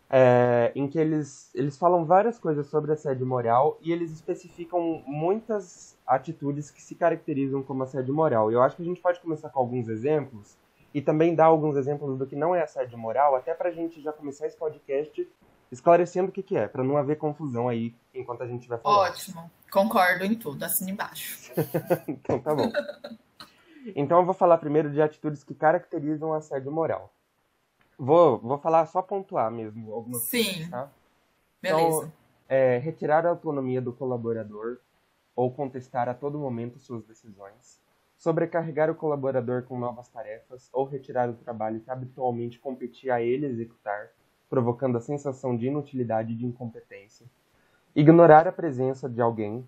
é, 0.09 0.71
em 0.73 0.87
que 0.87 0.97
eles, 0.97 1.53
eles 1.53 1.77
falam 1.77 2.05
várias 2.05 2.39
coisas 2.39 2.67
sobre 2.67 2.93
assédio 2.93 3.25
moral 3.25 3.77
e 3.81 3.91
eles 3.91 4.13
especificam 4.13 5.03
muitas 5.05 5.97
atitudes 6.07 6.71
que 6.71 6.81
se 6.81 6.95
caracterizam 6.95 7.61
como 7.61 7.83
assédio 7.83 8.13
moral. 8.13 8.49
Eu 8.49 8.61
acho 8.61 8.77
que 8.77 8.83
a 8.83 8.85
gente 8.85 9.01
pode 9.01 9.19
começar 9.19 9.49
com 9.49 9.59
alguns 9.59 9.89
exemplos 9.89 10.55
e 10.93 11.01
também 11.01 11.35
dar 11.35 11.45
alguns 11.45 11.75
exemplos 11.75 12.17
do 12.17 12.25
que 12.25 12.35
não 12.35 12.55
é 12.55 12.63
assédio 12.63 12.97
moral, 12.97 13.35
até 13.35 13.53
para 13.53 13.69
a 13.69 13.71
gente 13.71 14.01
já 14.01 14.11
começar 14.11 14.47
esse 14.47 14.57
podcast 14.57 15.27
esclarecendo 15.71 16.29
o 16.29 16.31
que, 16.31 16.41
que 16.41 16.55
é, 16.55 16.67
para 16.67 16.83
não 16.83 16.97
haver 16.97 17.17
confusão 17.17 17.67
aí 17.67 17.93
enquanto 18.13 18.43
a 18.43 18.47
gente 18.47 18.67
vai 18.67 18.77
falar. 18.77 19.09
Ótimo, 19.09 19.51
concordo 19.71 20.23
em 20.23 20.35
tudo, 20.35 20.63
assina 20.63 20.91
embaixo. 20.91 21.51
então 22.07 22.39
tá 22.39 22.55
bom. 22.55 22.71
Então 23.95 24.19
eu 24.19 24.25
vou 24.25 24.33
falar 24.33 24.57
primeiro 24.57 24.89
de 24.91 25.01
atitudes 25.01 25.43
que 25.43 25.53
caracterizam 25.53 26.29
o 26.29 26.33
assédio 26.33 26.71
moral. 26.71 27.13
Vou, 27.97 28.37
vou 28.39 28.57
falar 28.57 28.85
só 28.85 29.01
pontuar 29.01 29.51
mesmo 29.51 29.91
algumas 29.93 30.21
Sim. 30.23 30.43
coisas, 30.43 30.69
tá? 30.69 30.89
Beleza. 31.61 31.87
Então, 31.87 32.11
é, 32.47 32.77
retirar 32.77 33.25
a 33.25 33.29
autonomia 33.29 33.81
do 33.81 33.91
colaborador 33.91 34.77
ou 35.35 35.51
contestar 35.51 36.07
a 36.07 36.13
todo 36.13 36.37
momento 36.37 36.79
suas 36.79 37.03
decisões 37.03 37.81
sobrecarregar 38.17 38.89
o 38.89 38.95
colaborador 38.95 39.63
com 39.63 39.79
novas 39.79 40.07
tarefas 40.09 40.69
ou 40.73 40.85
retirar 40.85 41.29
o 41.29 41.35
trabalho 41.35 41.79
que 41.79 41.91
habitualmente 41.91 42.59
competia 42.59 43.15
a 43.15 43.21
ele 43.21 43.45
executar, 43.45 44.09
provocando 44.49 44.97
a 44.97 45.01
sensação 45.01 45.55
de 45.55 45.67
inutilidade 45.67 46.33
e 46.33 46.35
de 46.35 46.45
incompetência, 46.45 47.27
ignorar 47.95 48.47
a 48.47 48.51
presença 48.51 49.07
de 49.07 49.21
alguém, 49.21 49.67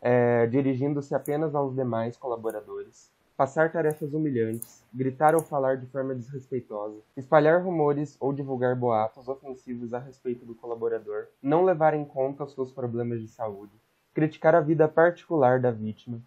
é, 0.00 0.46
dirigindo-se 0.46 1.14
apenas 1.14 1.54
aos 1.54 1.74
demais 1.74 2.16
colaboradores, 2.16 3.12
passar 3.36 3.72
tarefas 3.72 4.12
humilhantes, 4.12 4.84
gritar 4.92 5.34
ou 5.34 5.42
falar 5.42 5.76
de 5.76 5.86
forma 5.86 6.14
desrespeitosa, 6.14 7.00
espalhar 7.16 7.62
rumores 7.62 8.16
ou 8.20 8.32
divulgar 8.32 8.76
boatos 8.76 9.28
ofensivos 9.28 9.94
a 9.94 9.98
respeito 9.98 10.44
do 10.44 10.54
colaborador, 10.54 11.26
não 11.42 11.64
levar 11.64 11.94
em 11.94 12.04
conta 12.04 12.44
os 12.44 12.52
seus 12.52 12.70
problemas 12.70 13.20
de 13.20 13.28
saúde, 13.28 13.72
criticar 14.12 14.54
a 14.54 14.60
vida 14.60 14.86
particular 14.86 15.58
da 15.58 15.70
vítima, 15.70 16.20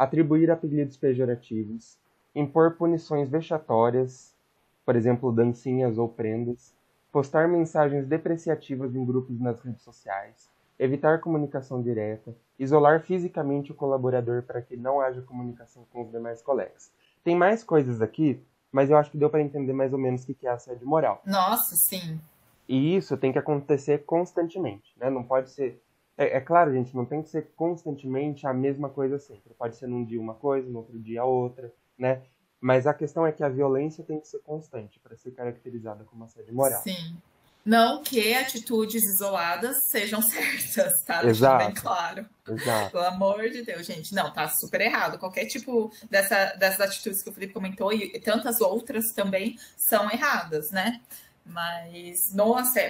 atribuir 0.00 0.50
apelidos 0.50 0.96
pejorativos, 0.96 1.98
impor 2.34 2.70
punições 2.70 3.28
vexatórias, 3.28 4.34
por 4.82 4.96
exemplo, 4.96 5.30
dancinhas 5.30 5.98
ou 5.98 6.08
prendas, 6.08 6.74
postar 7.12 7.46
mensagens 7.46 8.06
depreciativas 8.06 8.96
em 8.96 9.04
grupos 9.04 9.38
nas 9.38 9.60
redes 9.60 9.82
sociais, 9.82 10.48
evitar 10.78 11.20
comunicação 11.20 11.82
direta, 11.82 12.34
isolar 12.58 13.02
fisicamente 13.02 13.72
o 13.72 13.74
colaborador 13.74 14.42
para 14.42 14.62
que 14.62 14.74
não 14.74 15.02
haja 15.02 15.20
comunicação 15.20 15.84
com 15.92 16.04
os 16.04 16.10
demais 16.10 16.40
colegas. 16.40 16.90
Tem 17.22 17.36
mais 17.36 17.62
coisas 17.62 18.00
aqui, 18.00 18.42
mas 18.72 18.88
eu 18.88 18.96
acho 18.96 19.10
que 19.10 19.18
deu 19.18 19.28
para 19.28 19.42
entender 19.42 19.74
mais 19.74 19.92
ou 19.92 19.98
menos 19.98 20.22
o 20.26 20.34
que 20.34 20.46
é 20.46 20.50
assédio 20.50 20.88
moral. 20.88 21.20
Nossa, 21.26 21.76
sim. 21.76 22.18
E 22.66 22.96
isso 22.96 23.18
tem 23.18 23.32
que 23.32 23.38
acontecer 23.38 23.98
constantemente, 24.06 24.94
né? 24.96 25.10
Não 25.10 25.22
pode 25.22 25.50
ser 25.50 25.78
é, 26.20 26.36
é, 26.36 26.40
claro, 26.40 26.70
gente, 26.70 26.94
não 26.94 27.06
tem 27.06 27.22
que 27.22 27.30
ser 27.30 27.50
constantemente 27.56 28.46
a 28.46 28.52
mesma 28.52 28.90
coisa 28.90 29.18
sempre. 29.18 29.54
Pode 29.54 29.74
ser 29.76 29.86
num 29.86 30.04
dia 30.04 30.20
uma 30.20 30.34
coisa, 30.34 30.68
no 30.68 30.80
outro 30.80 30.98
dia 30.98 31.24
outra, 31.24 31.72
né? 31.98 32.20
Mas 32.60 32.86
a 32.86 32.92
questão 32.92 33.26
é 33.26 33.32
que 33.32 33.42
a 33.42 33.48
violência 33.48 34.04
tem 34.04 34.20
que 34.20 34.28
ser 34.28 34.40
constante 34.40 35.00
para 35.00 35.16
ser 35.16 35.30
caracterizada 35.30 36.04
como 36.04 36.22
assédio 36.24 36.54
moral. 36.54 36.82
Sim. 36.82 37.16
Não 37.64 38.02
que 38.02 38.34
atitudes 38.34 39.02
isoladas 39.02 39.84
sejam 39.84 40.20
certas, 40.20 41.02
tá? 41.04 41.24
Exato. 41.24 41.64
Bem 41.64 41.74
claro. 41.74 42.26
Exato. 42.46 42.90
Pelo 42.90 43.04
amor 43.04 43.48
de 43.48 43.62
Deus, 43.62 43.86
gente. 43.86 44.14
Não, 44.14 44.30
tá 44.30 44.46
super 44.46 44.82
errado. 44.82 45.18
Qualquer 45.18 45.46
tipo 45.46 45.90
dessa, 46.10 46.52
dessas 46.56 46.80
atitudes 46.82 47.22
que 47.22 47.30
o 47.30 47.32
Felipe 47.32 47.54
comentou 47.54 47.94
e 47.94 48.20
tantas 48.20 48.60
outras 48.60 49.12
também 49.12 49.56
são 49.74 50.10
erradas, 50.10 50.70
né? 50.70 51.00
Mas 51.46 52.30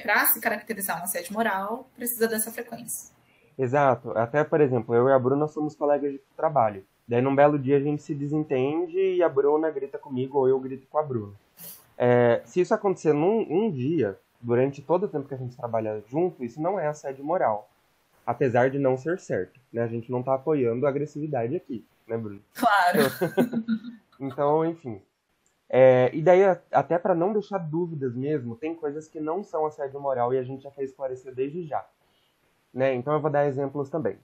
para 0.03 0.27
se 0.27 0.41
caracterizar 0.41 1.01
um 1.01 1.05
assédio 1.05 1.33
moral, 1.33 1.89
precisa 1.95 2.27
dessa 2.27 2.51
frequência. 2.51 3.20
Exato. 3.59 4.17
Até, 4.17 4.43
por 4.45 4.61
exemplo, 4.61 4.95
eu 4.95 5.09
e 5.09 5.13
a 5.13 5.19
Bruna 5.19 5.47
somos 5.47 5.75
colegas 5.75 6.13
de 6.13 6.21
trabalho. 6.37 6.85
Daí, 7.07 7.21
num 7.21 7.35
belo 7.35 7.59
dia, 7.59 7.77
a 7.77 7.81
gente 7.81 8.03
se 8.03 8.15
desentende 8.15 8.99
e 8.99 9.23
a 9.23 9.29
Bruna 9.29 9.71
grita 9.71 9.99
comigo 9.99 10.39
ou 10.39 10.49
eu 10.49 10.61
grito 10.61 10.87
com 10.87 10.99
a 10.99 11.03
Bruna. 11.03 11.35
É, 11.99 12.41
se 12.45 12.61
isso 12.61 12.73
acontecer 12.73 13.13
num 13.13 13.47
um 13.51 13.71
dia, 13.71 14.19
durante 14.41 14.81
todo 14.81 15.05
o 15.05 15.09
tempo 15.09 15.29
que 15.29 15.35
a 15.35 15.37
gente 15.39 15.57
trabalha 15.57 16.03
junto, 16.09 16.45
isso 16.45 16.63
não 16.63 16.79
é 16.79 16.87
assédio 16.87 17.25
moral. 17.25 17.69
Apesar 18.25 18.71
de 18.71 18.79
não 18.79 18.97
ser 18.97 19.19
certo. 19.19 19.59
Né? 19.73 19.83
A 19.83 19.89
gente 19.89 20.11
não 20.11 20.21
está 20.21 20.35
apoiando 20.35 20.87
a 20.87 20.89
agressividade 20.89 21.57
aqui, 21.57 21.85
né, 22.07 22.17
Bruno? 22.17 22.41
Claro. 22.55 23.01
então, 24.21 24.65
enfim. 24.65 25.03
É, 25.69 26.11
e 26.13 26.21
daí, 26.21 26.43
até 26.73 26.99
para 26.99 27.15
não 27.15 27.33
deixar 27.33 27.59
dúvidas 27.59 28.15
mesmo, 28.15 28.57
tem 28.57 28.75
coisas 28.75 29.07
que 29.07 29.21
não 29.21 29.45
são 29.45 29.67
assédio 29.67 30.01
moral 30.01 30.35
e 30.35 30.39
a 30.39 30.43
gente 30.43 30.63
já 30.63 30.71
quer 30.71 30.83
esclarecer 30.83 31.35
desde 31.35 31.65
já. 31.65 31.87
Né? 32.73 32.95
Então 32.95 33.13
eu 33.13 33.21
vou 33.21 33.31
dar 33.31 33.47
exemplos 33.47 33.89
também. 33.91 34.19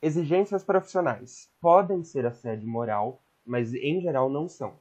Exigências 0.00 0.62
profissionais 0.62 1.50
podem 1.60 2.04
ser 2.04 2.26
assédio 2.26 2.68
moral, 2.68 3.20
mas 3.44 3.72
em 3.74 4.00
geral 4.00 4.28
não 4.28 4.48
são. 4.48 4.74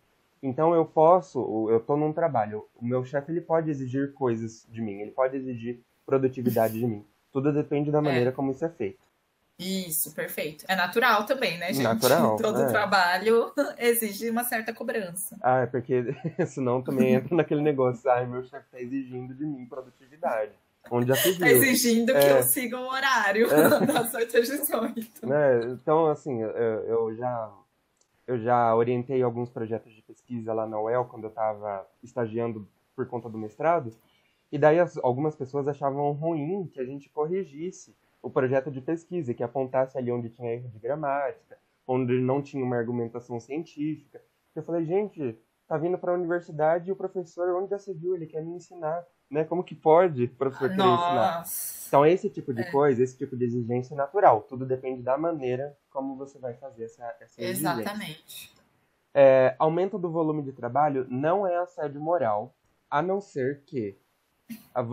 Então 0.43 0.75
eu 0.75 0.85
posso, 0.85 1.39
eu 1.69 1.77
estou 1.77 1.97
num 1.97 2.13
trabalho, 2.13 2.65
o 2.75 2.85
meu 2.85 3.03
chefe 3.03 3.31
ele 3.31 3.41
pode 3.41 3.69
exigir 3.69 4.13
coisas 4.13 4.67
de 4.69 4.81
mim, 4.81 4.99
ele 4.99 5.11
pode 5.11 5.35
exigir 5.37 5.79
produtividade 6.05 6.77
de 6.77 6.85
mim. 6.85 7.05
Tudo 7.31 7.51
depende 7.51 7.91
da 7.91 8.01
maneira 8.01 8.29
é. 8.29 8.33
como 8.33 8.51
isso 8.51 8.63
é 8.63 8.69
feito. 8.69 9.05
Isso, 9.57 10.13
perfeito. 10.13 10.65
É 10.67 10.75
natural 10.75 11.25
também, 11.25 11.57
né, 11.57 11.71
gente? 11.71 11.83
Natural. 11.83 12.35
Todo 12.37 12.61
é. 12.61 12.67
trabalho 12.67 13.51
exige 13.79 14.29
uma 14.29 14.43
certa 14.43 14.73
cobrança. 14.73 15.37
Ah, 15.41 15.61
é 15.61 15.65
porque 15.65 16.13
senão 16.45 16.81
também 16.81 17.13
entra 17.13 17.35
naquele 17.35 17.61
negócio, 17.61 18.09
ah, 18.11 18.23
meu 18.25 18.43
chefe 18.43 18.65
está 18.65 18.79
exigindo 18.79 19.33
de 19.33 19.45
mim 19.45 19.65
produtividade. 19.65 20.51
Onde 20.91 21.07
já 21.07 21.15
se 21.15 21.39
Tá 21.39 21.49
exigindo 21.49 22.11
é. 22.11 22.19
que 22.19 22.27
eu 22.27 22.43
siga 22.43 22.79
o 22.79 22.87
horário 22.87 23.47
é. 23.51 23.69
das 23.85 24.13
8 24.13 24.37
às 24.37 24.47
18. 24.47 25.27
Né? 25.27 25.59
Então, 25.71 26.07
assim, 26.07 26.41
eu, 26.41 26.49
eu 26.49 27.15
já 27.15 27.51
eu 28.27 28.39
já 28.39 28.75
orientei 28.75 29.21
alguns 29.21 29.49
projetos 29.49 29.93
de 29.93 30.01
pesquisa 30.01 30.53
lá 30.53 30.65
na 30.65 30.79
UEL 30.79 31.05
quando 31.05 31.25
eu 31.25 31.29
estava 31.29 31.87
estagiando 32.03 32.67
por 32.95 33.07
conta 33.07 33.29
do 33.29 33.37
mestrado. 33.37 33.91
E 34.51 34.57
daí 34.57 34.79
as, 34.79 34.97
algumas 34.97 35.35
pessoas 35.35 35.67
achavam 35.67 36.11
ruim 36.11 36.67
que 36.67 36.79
a 36.79 36.85
gente 36.85 37.09
corrigisse 37.09 37.95
o 38.21 38.29
projeto 38.29 38.71
de 38.71 38.81
pesquisa, 38.81 39.33
que 39.33 39.43
apontasse 39.43 39.97
ali 39.97 40.11
onde 40.11 40.29
tinha 40.29 40.53
erro 40.53 40.69
de 40.69 40.79
gramática, 40.79 41.57
onde 41.87 42.19
não 42.19 42.41
tinha 42.41 42.63
uma 42.63 42.77
argumentação 42.77 43.39
científica. 43.39 44.19
Eu 44.55 44.63
falei, 44.63 44.83
gente, 44.85 45.37
tá 45.67 45.77
vindo 45.77 45.97
para 45.97 46.11
a 46.11 46.15
universidade 46.15 46.89
e 46.89 46.91
o 46.91 46.95
professor, 46.95 47.49
onde 47.55 47.69
já 47.69 47.77
se 47.77 47.93
viu, 47.93 48.15
ele 48.15 48.25
quer 48.25 48.43
me 48.43 48.55
ensinar, 48.55 49.05
né? 49.29 49.43
Como 49.43 49.63
que 49.63 49.75
pode 49.75 50.25
o 50.25 50.35
professor 50.35 50.69
querer 50.69 50.83
ensinar? 50.83 51.43
Então, 51.87 52.05
esse 52.05 52.29
tipo 52.29 52.53
de 52.53 52.61
é. 52.61 52.71
coisa, 52.71 53.03
esse 53.03 53.17
tipo 53.17 53.35
de 53.37 53.45
exigência 53.45 53.93
é 53.93 53.97
natural. 53.97 54.41
Tudo 54.41 54.65
depende 54.65 55.01
da 55.01 55.17
maneira 55.17 55.77
como 55.89 56.15
você 56.15 56.37
vai 56.39 56.53
fazer 56.55 56.85
essa, 56.85 57.03
essa 57.19 57.41
exigência. 57.41 57.81
Exatamente. 57.81 58.53
É, 59.13 59.55
aumento 59.57 59.97
do 59.97 60.11
volume 60.11 60.43
de 60.43 60.51
trabalho 60.51 61.07
não 61.09 61.47
é 61.47 61.55
assédio 61.57 62.01
moral, 62.01 62.53
a 62.89 63.01
não 63.01 63.21
ser 63.21 63.63
que 63.63 63.97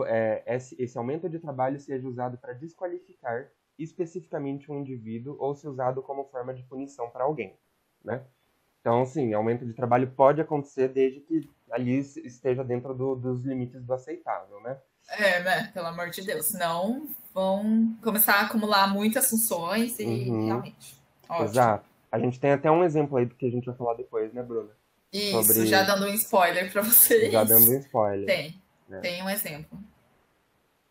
é, 0.06 0.44
esse, 0.46 0.80
esse 0.80 0.96
aumento 0.96 1.28
de 1.28 1.38
trabalho 1.38 1.78
seja 1.80 2.06
usado 2.06 2.38
para 2.38 2.52
desqualificar 2.52 3.50
especificamente 3.78 4.70
um 4.70 4.78
indivíduo 4.78 5.36
ou 5.38 5.54
se 5.54 5.66
usado 5.66 6.02
como 6.02 6.24
forma 6.24 6.54
de 6.54 6.62
punição 6.62 7.10
para 7.10 7.24
alguém, 7.24 7.58
né? 8.04 8.24
Então, 8.82 9.06
sim, 9.06 9.32
aumento 9.32 9.64
de 9.64 9.72
trabalho 9.72 10.10
pode 10.10 10.40
acontecer 10.40 10.88
desde 10.88 11.20
que 11.20 11.48
ali 11.70 11.98
esteja 11.98 12.64
dentro 12.64 12.92
do, 12.92 13.14
dos 13.14 13.44
limites 13.44 13.80
do 13.80 13.94
aceitável, 13.94 14.60
né? 14.60 14.76
É, 15.08 15.40
né? 15.40 15.70
Pelo 15.72 15.86
amor 15.86 16.10
de 16.10 16.20
Deus. 16.20 16.46
Senão 16.46 17.08
vão 17.32 17.96
começar 18.02 18.34
a 18.34 18.40
acumular 18.42 18.92
muitas 18.92 19.30
funções 19.30 19.98
e 20.00 20.04
uhum. 20.04 20.46
realmente. 20.46 21.00
Ótimo. 21.28 21.46
Exato. 21.46 21.84
A 22.10 22.18
gente 22.18 22.40
tem 22.40 22.50
até 22.50 22.70
um 22.70 22.82
exemplo 22.82 23.16
aí 23.16 23.24
do 23.24 23.36
que 23.36 23.46
a 23.46 23.50
gente 23.50 23.66
vai 23.66 23.74
falar 23.76 23.94
depois, 23.94 24.34
né, 24.34 24.42
Bruna? 24.42 24.70
Isso, 25.12 25.44
Sobre... 25.44 25.66
já 25.66 25.82
dando 25.84 26.06
um 26.06 26.14
spoiler 26.14 26.72
para 26.72 26.82
vocês. 26.82 27.32
Já 27.32 27.44
dando 27.44 27.70
um 27.70 27.78
spoiler. 27.78 28.26
Tem. 28.26 28.60
Né? 28.88 28.98
Tem 29.00 29.22
um 29.22 29.30
exemplo. 29.30 29.78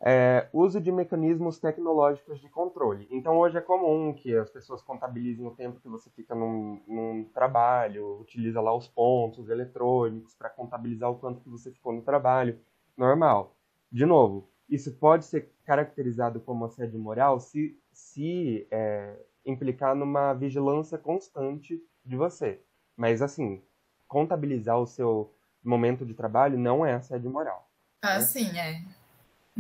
É, 0.04 0.50
uso 0.52 0.82
de 0.82 0.92
mecanismos 0.92 1.60
tecnológicos 1.60 2.40
de 2.40 2.50
controle. 2.50 3.08
Então, 3.12 3.38
hoje 3.38 3.58
é 3.58 3.62
comum 3.62 4.12
que 4.14 4.36
as 4.36 4.50
pessoas 4.50 4.82
contabilizem 4.82 5.46
o 5.46 5.52
tempo 5.52 5.80
que 5.80 5.88
você 5.88 6.10
fica 6.10 6.34
num, 6.34 6.82
num 6.88 7.24
trabalho, 7.32 8.20
utiliza 8.20 8.60
lá 8.60 8.76
os 8.76 8.88
pontos 8.88 9.48
eletrônicos 9.48 10.34
para 10.34 10.50
contabilizar 10.50 11.12
o 11.12 11.20
quanto 11.20 11.40
que 11.40 11.50
você 11.50 11.72
ficou 11.72 11.94
no 11.94 12.02
trabalho. 12.02 12.60
Normal. 12.98 13.56
De 13.92 14.04
novo, 14.04 14.50
isso 14.68 14.92
pode 14.94 15.26
ser 15.26 15.54
caracterizado 15.64 16.40
como 16.40 16.66
assédio 16.66 17.00
moral 17.00 17.40
se, 17.40 17.80
se 17.92 18.68
é, 18.72 19.16
implicar 19.46 19.96
numa 19.96 20.34
vigilância 20.34 20.98
constante 20.98 21.80
de 22.04 22.16
você. 22.16 22.60
Mas, 22.98 23.22
assim, 23.22 23.62
contabilizar 24.08 24.80
o 24.80 24.88
seu 24.88 25.32
momento 25.64 26.04
de 26.06 26.16
trabalho 26.16 26.58
não 26.58 26.84
é 26.84 26.94
assédio 26.94 27.30
moral. 27.30 27.70
Ah, 28.02 28.16
né? 28.16 28.22
sim, 28.22 28.58
é. 28.58 28.82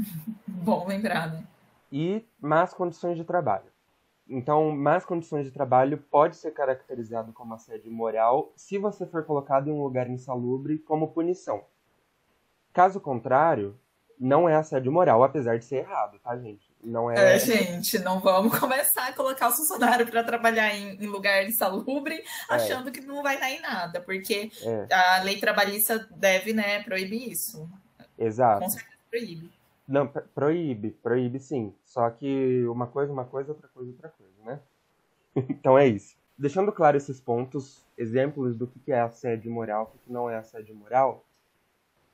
Bom 0.47 0.87
lembrar, 0.87 1.31
né? 1.31 1.43
E 1.91 2.25
más 2.39 2.73
condições 2.73 3.17
de 3.17 3.23
trabalho. 3.23 3.65
Então, 4.27 4.71
más 4.71 5.05
condições 5.05 5.45
de 5.45 5.51
trabalho 5.51 5.97
pode 5.97 6.37
ser 6.37 6.51
caracterizado 6.51 7.33
como 7.33 7.53
assédio 7.53 7.91
moral 7.91 8.53
se 8.55 8.77
você 8.77 9.05
for 9.05 9.25
colocado 9.25 9.67
em 9.67 9.73
um 9.73 9.83
lugar 9.83 10.09
insalubre 10.09 10.79
como 10.79 11.11
punição. 11.11 11.65
Caso 12.71 13.01
contrário, 13.01 13.77
não 14.17 14.47
é 14.47 14.55
assédio 14.55 14.91
moral, 14.91 15.23
apesar 15.23 15.57
de 15.57 15.65
ser 15.65 15.77
errado, 15.77 16.17
tá, 16.19 16.37
gente? 16.37 16.71
Não 16.81 17.11
é... 17.11 17.35
é 17.35 17.39
gente, 17.39 17.99
não 17.99 18.19
vamos 18.21 18.57
começar 18.59 19.07
a 19.07 19.13
colocar 19.13 19.49
o 19.49 19.51
funcionário 19.51 20.07
para 20.07 20.23
trabalhar 20.23 20.73
em, 20.73 20.95
em, 20.95 21.07
lugar 21.07 21.43
insalubre 21.45 22.15
é. 22.15 22.23
achando 22.47 22.87
é. 22.87 22.91
que 22.91 23.01
não 23.01 23.21
vai 23.21 23.37
dar 23.37 23.51
em 23.51 23.59
nada, 23.59 23.99
porque 23.99 24.49
é. 24.61 24.93
a 24.93 25.23
lei 25.23 25.39
trabalhista 25.39 26.07
deve, 26.15 26.53
né, 26.53 26.83
proibir 26.83 27.31
isso. 27.31 27.67
Exato. 28.17 28.61
Com 28.61 28.69
certeza 28.69 29.01
proíbe. 29.09 29.51
Não, 29.87 30.07
proíbe, 30.07 30.91
proíbe 30.91 31.39
sim. 31.39 31.73
Só 31.83 32.09
que 32.09 32.65
uma 32.67 32.87
coisa, 32.87 33.11
uma 33.11 33.25
coisa, 33.25 33.51
outra 33.51 33.67
coisa, 33.67 33.91
outra 33.91 34.09
coisa, 34.09 34.43
né? 34.43 34.59
então 35.49 35.77
é 35.77 35.87
isso. 35.87 36.15
Deixando 36.37 36.71
claro 36.71 36.97
esses 36.97 37.19
pontos, 37.19 37.85
exemplos 37.97 38.55
do 38.57 38.67
que 38.67 38.91
é 38.91 38.99
assédio 38.99 39.51
moral, 39.51 39.93
o 39.93 39.99
que 39.99 40.11
não 40.11 40.29
é 40.29 40.37
assédio 40.37 40.75
moral, 40.75 41.25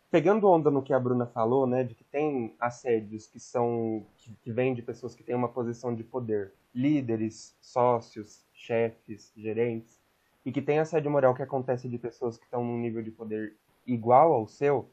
pegando 0.09 0.50
onda 0.50 0.71
no 0.71 0.81
que 0.81 0.93
a 0.93 1.00
Bruna 1.00 1.25
falou, 1.25 1.67
né, 1.67 1.83
de 1.83 1.93
que 1.95 2.03
tem 2.03 2.55
assédios 2.59 3.27
que 3.27 3.39
são 3.39 4.05
que, 4.17 4.33
que 4.41 4.51
vêm 4.51 4.74
de 4.74 4.81
pessoas 4.81 5.15
que 5.15 5.24
têm 5.24 5.36
uma 5.36 5.50
posição 5.50 5.93
de 5.93 6.03
poder, 6.03 6.53
líderes, 6.74 7.55
sócios, 7.62 8.45
chefes, 8.53 9.31
gerentes, 9.36 10.00
e 10.45 10.51
que 10.51 10.62
tem 10.62 10.79
assédio 10.79 11.12
moral 11.12 11.33
que 11.33 11.43
acontece 11.43 11.89
de 11.89 11.97
pessoas 11.97 12.38
que 12.38 12.45
estão 12.45 12.63
num 12.63 12.77
nível 12.77 13.03
de 13.03 13.12
poder 13.12 13.55
igual 13.86 14.33
ao 14.33 14.47
seu, 14.47 14.89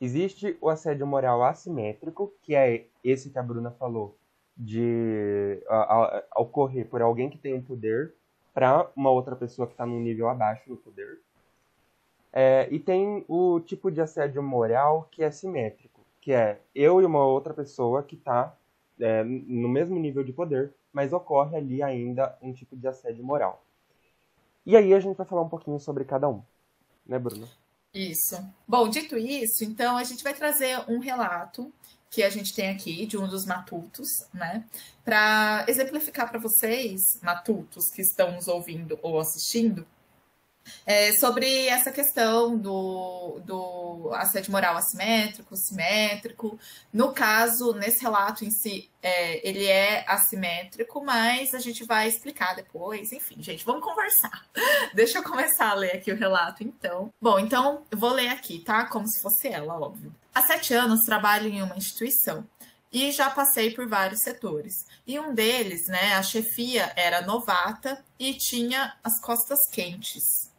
Existe 0.00 0.56
o 0.60 0.68
assédio 0.68 1.06
moral 1.06 1.42
assimétrico, 1.42 2.32
que 2.42 2.54
é 2.54 2.86
esse 3.02 3.30
que 3.30 3.38
a 3.38 3.42
Bruna 3.42 3.70
falou, 3.70 4.16
de 4.56 5.62
a, 5.68 5.76
a, 5.76 6.40
ocorrer 6.40 6.88
por 6.88 7.00
alguém 7.02 7.30
que 7.30 7.38
tem 7.38 7.54
um 7.54 7.62
poder 7.62 8.14
para 8.52 8.88
uma 8.94 9.10
outra 9.10 9.34
pessoa 9.34 9.66
que 9.66 9.74
está 9.74 9.84
num 9.84 10.00
nível 10.00 10.28
abaixo 10.28 10.68
do 10.68 10.76
poder. 10.76 11.20
É, 12.32 12.68
e 12.70 12.78
tem 12.78 13.24
o 13.28 13.60
tipo 13.60 13.90
de 13.90 14.00
assédio 14.00 14.42
moral 14.42 15.08
que 15.10 15.22
é 15.22 15.30
simétrico, 15.30 16.00
que 16.20 16.32
é 16.32 16.60
eu 16.74 17.00
e 17.00 17.04
uma 17.04 17.24
outra 17.24 17.54
pessoa 17.54 18.02
que 18.02 18.16
está 18.16 18.56
é, 19.00 19.22
no 19.24 19.68
mesmo 19.68 19.98
nível 19.98 20.24
de 20.24 20.32
poder, 20.32 20.74
mas 20.92 21.12
ocorre 21.12 21.56
ali 21.56 21.82
ainda 21.82 22.36
um 22.42 22.52
tipo 22.52 22.76
de 22.76 22.86
assédio 22.86 23.24
moral. 23.24 23.64
E 24.66 24.76
aí 24.76 24.94
a 24.94 25.00
gente 25.00 25.16
vai 25.16 25.26
falar 25.26 25.42
um 25.42 25.48
pouquinho 25.48 25.78
sobre 25.78 26.04
cada 26.04 26.28
um, 26.28 26.42
né, 27.06 27.18
Bruna? 27.18 27.46
Isso. 27.94 28.36
Bom, 28.66 28.88
dito 28.88 29.16
isso, 29.16 29.62
então 29.64 29.96
a 29.96 30.02
gente 30.02 30.24
vai 30.24 30.34
trazer 30.34 30.78
um 30.88 30.98
relato 30.98 31.72
que 32.10 32.22
a 32.22 32.30
gente 32.30 32.54
tem 32.54 32.68
aqui 32.68 33.06
de 33.06 33.16
um 33.16 33.26
dos 33.26 33.46
matutos, 33.46 34.08
né? 34.32 34.64
Para 35.04 35.64
exemplificar 35.68 36.28
para 36.28 36.38
vocês, 36.38 37.18
matutos 37.22 37.88
que 37.90 38.02
estão 38.02 38.32
nos 38.32 38.48
ouvindo 38.48 38.98
ou 39.02 39.18
assistindo, 39.18 39.86
É, 40.86 41.12
sobre 41.12 41.66
essa 41.66 41.90
questão 41.90 42.56
do, 42.56 43.40
do 43.44 44.10
assédio 44.14 44.52
moral 44.52 44.76
assimétrico, 44.76 45.56
simétrico. 45.56 46.58
No 46.92 47.12
caso, 47.12 47.72
nesse 47.74 48.02
relato 48.02 48.44
em 48.44 48.50
si, 48.50 48.90
é, 49.02 49.46
ele 49.46 49.66
é 49.66 50.04
assimétrico, 50.06 51.04
mas 51.04 51.54
a 51.54 51.58
gente 51.58 51.84
vai 51.84 52.08
explicar 52.08 52.54
depois. 52.54 53.12
Enfim, 53.12 53.36
gente, 53.42 53.64
vamos 53.64 53.84
conversar. 53.84 54.46
Deixa 54.94 55.18
eu 55.18 55.22
começar 55.22 55.70
a 55.70 55.74
ler 55.74 55.96
aqui 55.96 56.12
o 56.12 56.16
relato, 56.16 56.62
então. 56.62 57.12
Bom, 57.20 57.38
então, 57.38 57.82
eu 57.90 57.98
vou 57.98 58.12
ler 58.12 58.28
aqui, 58.28 58.58
tá? 58.58 58.86
Como 58.86 59.06
se 59.06 59.20
fosse 59.20 59.48
ela, 59.48 59.78
óbvio. 59.78 60.14
Há 60.34 60.42
sete 60.42 60.74
anos 60.74 61.04
trabalho 61.04 61.48
em 61.48 61.62
uma 61.62 61.76
instituição 61.76 62.46
e 62.94 63.10
já 63.10 63.28
passei 63.28 63.72
por 63.72 63.88
vários 63.88 64.20
setores. 64.20 64.86
E 65.04 65.18
um 65.18 65.34
deles, 65.34 65.88
né, 65.88 66.14
a 66.14 66.22
chefia 66.22 66.92
era 66.94 67.22
novata 67.22 68.02
e 68.18 68.32
tinha 68.34 68.96
as 69.02 69.20
costas 69.20 69.58
quentes. 69.70 70.53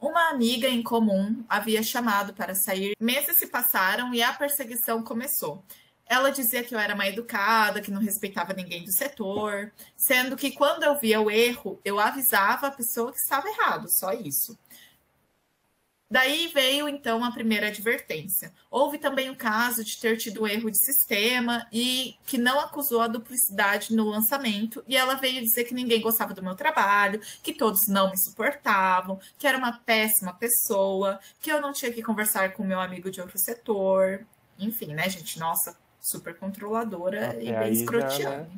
Uma 0.00 0.30
amiga 0.30 0.68
em 0.68 0.80
comum 0.80 1.44
havia 1.48 1.82
chamado 1.82 2.32
para 2.32 2.54
sair. 2.54 2.94
Meses 3.00 3.36
se 3.36 3.48
passaram 3.48 4.14
e 4.14 4.22
a 4.22 4.32
perseguição 4.32 5.02
começou. 5.02 5.64
Ela 6.06 6.30
dizia 6.30 6.62
que 6.62 6.72
eu 6.74 6.78
era 6.78 6.94
mal 6.94 7.08
educada, 7.08 7.80
que 7.80 7.90
não 7.90 8.00
respeitava 8.00 8.54
ninguém 8.54 8.84
do 8.84 8.92
setor, 8.92 9.72
sendo 9.96 10.36
que 10.36 10.52
quando 10.52 10.84
eu 10.84 10.96
via 10.98 11.20
o 11.20 11.30
erro, 11.30 11.80
eu 11.84 11.98
avisava 11.98 12.68
a 12.68 12.70
pessoa 12.70 13.10
que 13.12 13.18
estava 13.18 13.48
errado, 13.48 13.88
só 13.88 14.12
isso. 14.12 14.56
Daí 16.10 16.48
veio 16.48 16.88
então 16.88 17.22
a 17.22 17.30
primeira 17.30 17.68
advertência. 17.68 18.52
Houve 18.70 18.98
também 18.98 19.28
o 19.28 19.36
caso 19.36 19.84
de 19.84 19.98
ter 19.98 20.16
tido 20.16 20.46
erro 20.46 20.70
de 20.70 20.78
sistema 20.78 21.66
e 21.70 22.16
que 22.24 22.38
não 22.38 22.58
acusou 22.60 23.02
a 23.02 23.08
duplicidade 23.08 23.94
no 23.94 24.08
lançamento, 24.08 24.82
e 24.88 24.96
ela 24.96 25.14
veio 25.14 25.42
dizer 25.42 25.64
que 25.64 25.74
ninguém 25.74 26.00
gostava 26.00 26.32
do 26.32 26.42
meu 26.42 26.54
trabalho, 26.54 27.20
que 27.42 27.52
todos 27.52 27.88
não 27.88 28.10
me 28.10 28.16
suportavam, 28.16 29.20
que 29.38 29.46
era 29.46 29.58
uma 29.58 29.72
péssima 29.72 30.32
pessoa, 30.32 31.20
que 31.40 31.52
eu 31.52 31.60
não 31.60 31.72
tinha 31.72 31.92
que 31.92 32.02
conversar 32.02 32.52
com 32.52 32.64
meu 32.64 32.80
amigo 32.80 33.10
de 33.10 33.20
outro 33.20 33.38
setor. 33.38 34.26
Enfim, 34.58 34.94
né, 34.94 35.10
gente? 35.10 35.38
Nossa, 35.38 35.76
super 36.00 36.34
controladora 36.36 37.30
Até 37.30 37.42
e 37.42 37.52
bem 37.52 37.72
escrotiana. 37.72 38.48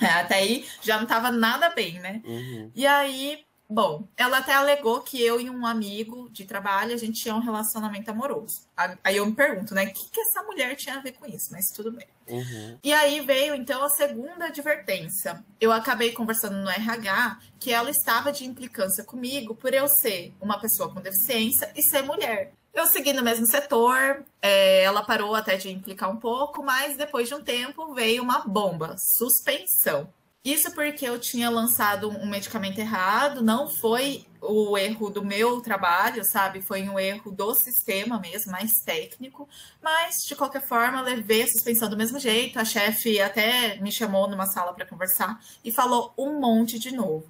Né? 0.00 0.08
Até 0.20 0.36
aí 0.36 0.68
já 0.80 0.96
não 0.96 1.02
estava 1.02 1.32
nada 1.32 1.70
bem, 1.70 1.98
né? 1.98 2.22
Uhum. 2.24 2.70
E 2.76 2.86
aí 2.86 3.44
Bom, 3.70 4.08
ela 4.16 4.38
até 4.38 4.52
alegou 4.52 5.00
que 5.00 5.22
eu 5.22 5.40
e 5.40 5.48
um 5.48 5.64
amigo 5.64 6.28
de 6.30 6.44
trabalho, 6.44 6.92
a 6.92 6.96
gente 6.96 7.22
tinha 7.22 7.36
um 7.36 7.38
relacionamento 7.38 8.10
amoroso. 8.10 8.62
Aí 9.04 9.16
eu 9.16 9.24
me 9.24 9.32
pergunto, 9.32 9.72
né, 9.76 9.84
o 9.84 9.92
que, 9.92 10.10
que 10.10 10.20
essa 10.20 10.42
mulher 10.42 10.74
tinha 10.74 10.96
a 10.96 11.00
ver 11.00 11.12
com 11.12 11.24
isso? 11.24 11.52
Mas 11.52 11.70
tudo 11.70 11.92
bem. 11.92 12.08
Uhum. 12.26 12.78
E 12.82 12.92
aí 12.92 13.20
veio, 13.20 13.54
então, 13.54 13.84
a 13.84 13.88
segunda 13.90 14.46
advertência. 14.46 15.44
Eu 15.60 15.70
acabei 15.70 16.10
conversando 16.10 16.56
no 16.56 16.68
RH 16.68 17.38
que 17.60 17.72
ela 17.72 17.90
estava 17.90 18.32
de 18.32 18.44
implicância 18.44 19.04
comigo 19.04 19.54
por 19.54 19.72
eu 19.72 19.86
ser 19.86 20.34
uma 20.40 20.58
pessoa 20.58 20.92
com 20.92 21.00
deficiência 21.00 21.70
e 21.76 21.82
ser 21.82 22.02
mulher. 22.02 22.52
Eu 22.74 22.86
segui 22.86 23.12
no 23.12 23.22
mesmo 23.22 23.46
setor, 23.46 24.24
é, 24.42 24.82
ela 24.82 25.02
parou 25.02 25.34
até 25.34 25.56
de 25.56 25.70
implicar 25.70 26.10
um 26.10 26.16
pouco, 26.16 26.62
mas 26.62 26.96
depois 26.96 27.28
de 27.28 27.34
um 27.34 27.42
tempo 27.42 27.94
veio 27.94 28.22
uma 28.22 28.40
bomba, 28.40 28.96
suspensão. 28.98 30.08
Isso 30.42 30.72
porque 30.72 31.04
eu 31.06 31.18
tinha 31.18 31.50
lançado 31.50 32.08
um 32.08 32.26
medicamento 32.26 32.78
errado, 32.78 33.42
não 33.42 33.68
foi 33.68 34.26
o 34.40 34.76
erro 34.78 35.10
do 35.10 35.22
meu 35.22 35.60
trabalho, 35.60 36.24
sabe? 36.24 36.62
Foi 36.62 36.80
um 36.88 36.98
erro 36.98 37.30
do 37.30 37.54
sistema 37.54 38.18
mesmo, 38.18 38.50
mais 38.50 38.80
técnico. 38.80 39.46
Mas, 39.82 40.24
de 40.24 40.34
qualquer 40.34 40.66
forma, 40.66 41.02
levei 41.02 41.42
a 41.42 41.46
suspensão 41.46 41.90
do 41.90 41.96
mesmo 41.96 42.18
jeito. 42.18 42.58
A 42.58 42.64
chefe 42.64 43.20
até 43.20 43.76
me 43.82 43.92
chamou 43.92 44.28
numa 44.28 44.46
sala 44.46 44.72
para 44.72 44.86
conversar 44.86 45.38
e 45.62 45.70
falou 45.70 46.14
um 46.16 46.40
monte 46.40 46.78
de 46.78 46.90
novo. 46.90 47.28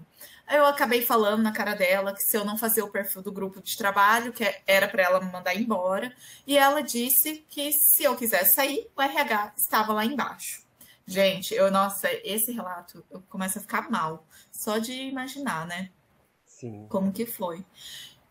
Eu 0.49 0.65
acabei 0.65 1.03
falando 1.03 1.43
na 1.43 1.51
cara 1.51 1.75
dela 1.75 2.13
que 2.13 2.23
se 2.23 2.37
eu 2.37 2.45
não 2.45 2.57
fazer 2.57 2.83
o 2.83 2.91
perfil 2.91 3.23
do 3.23 3.33
grupo 3.33 3.61
de 3.61 3.77
trabalho, 3.77 4.33
que 4.33 4.45
era 4.67 4.87
para 4.87 5.03
ela 5.03 5.21
me 5.21 5.33
mandar 5.33 5.57
embora, 5.57 6.15
e 6.47 6.57
ela 6.57 6.81
disse 6.81 7.45
que 7.49 7.73
se 7.73 8.05
eu 8.05 8.17
quisesse 8.17 8.55
sair, 8.55 8.89
o 8.97 9.03
RH 9.03 9.55
estava 9.57 9.93
lá 9.93 10.05
embaixo. 10.05 10.70
Gente, 11.11 11.53
eu, 11.53 11.73
nossa, 11.73 12.09
esse 12.23 12.53
relato 12.53 13.05
eu 13.11 13.21
começo 13.23 13.59
a 13.59 13.61
ficar 13.61 13.91
mal, 13.91 14.25
só 14.53 14.79
de 14.79 14.93
imaginar, 14.93 15.67
né? 15.67 15.91
Sim. 16.47 16.87
Como 16.89 17.13
que 17.13 17.27
foi. 17.27 17.67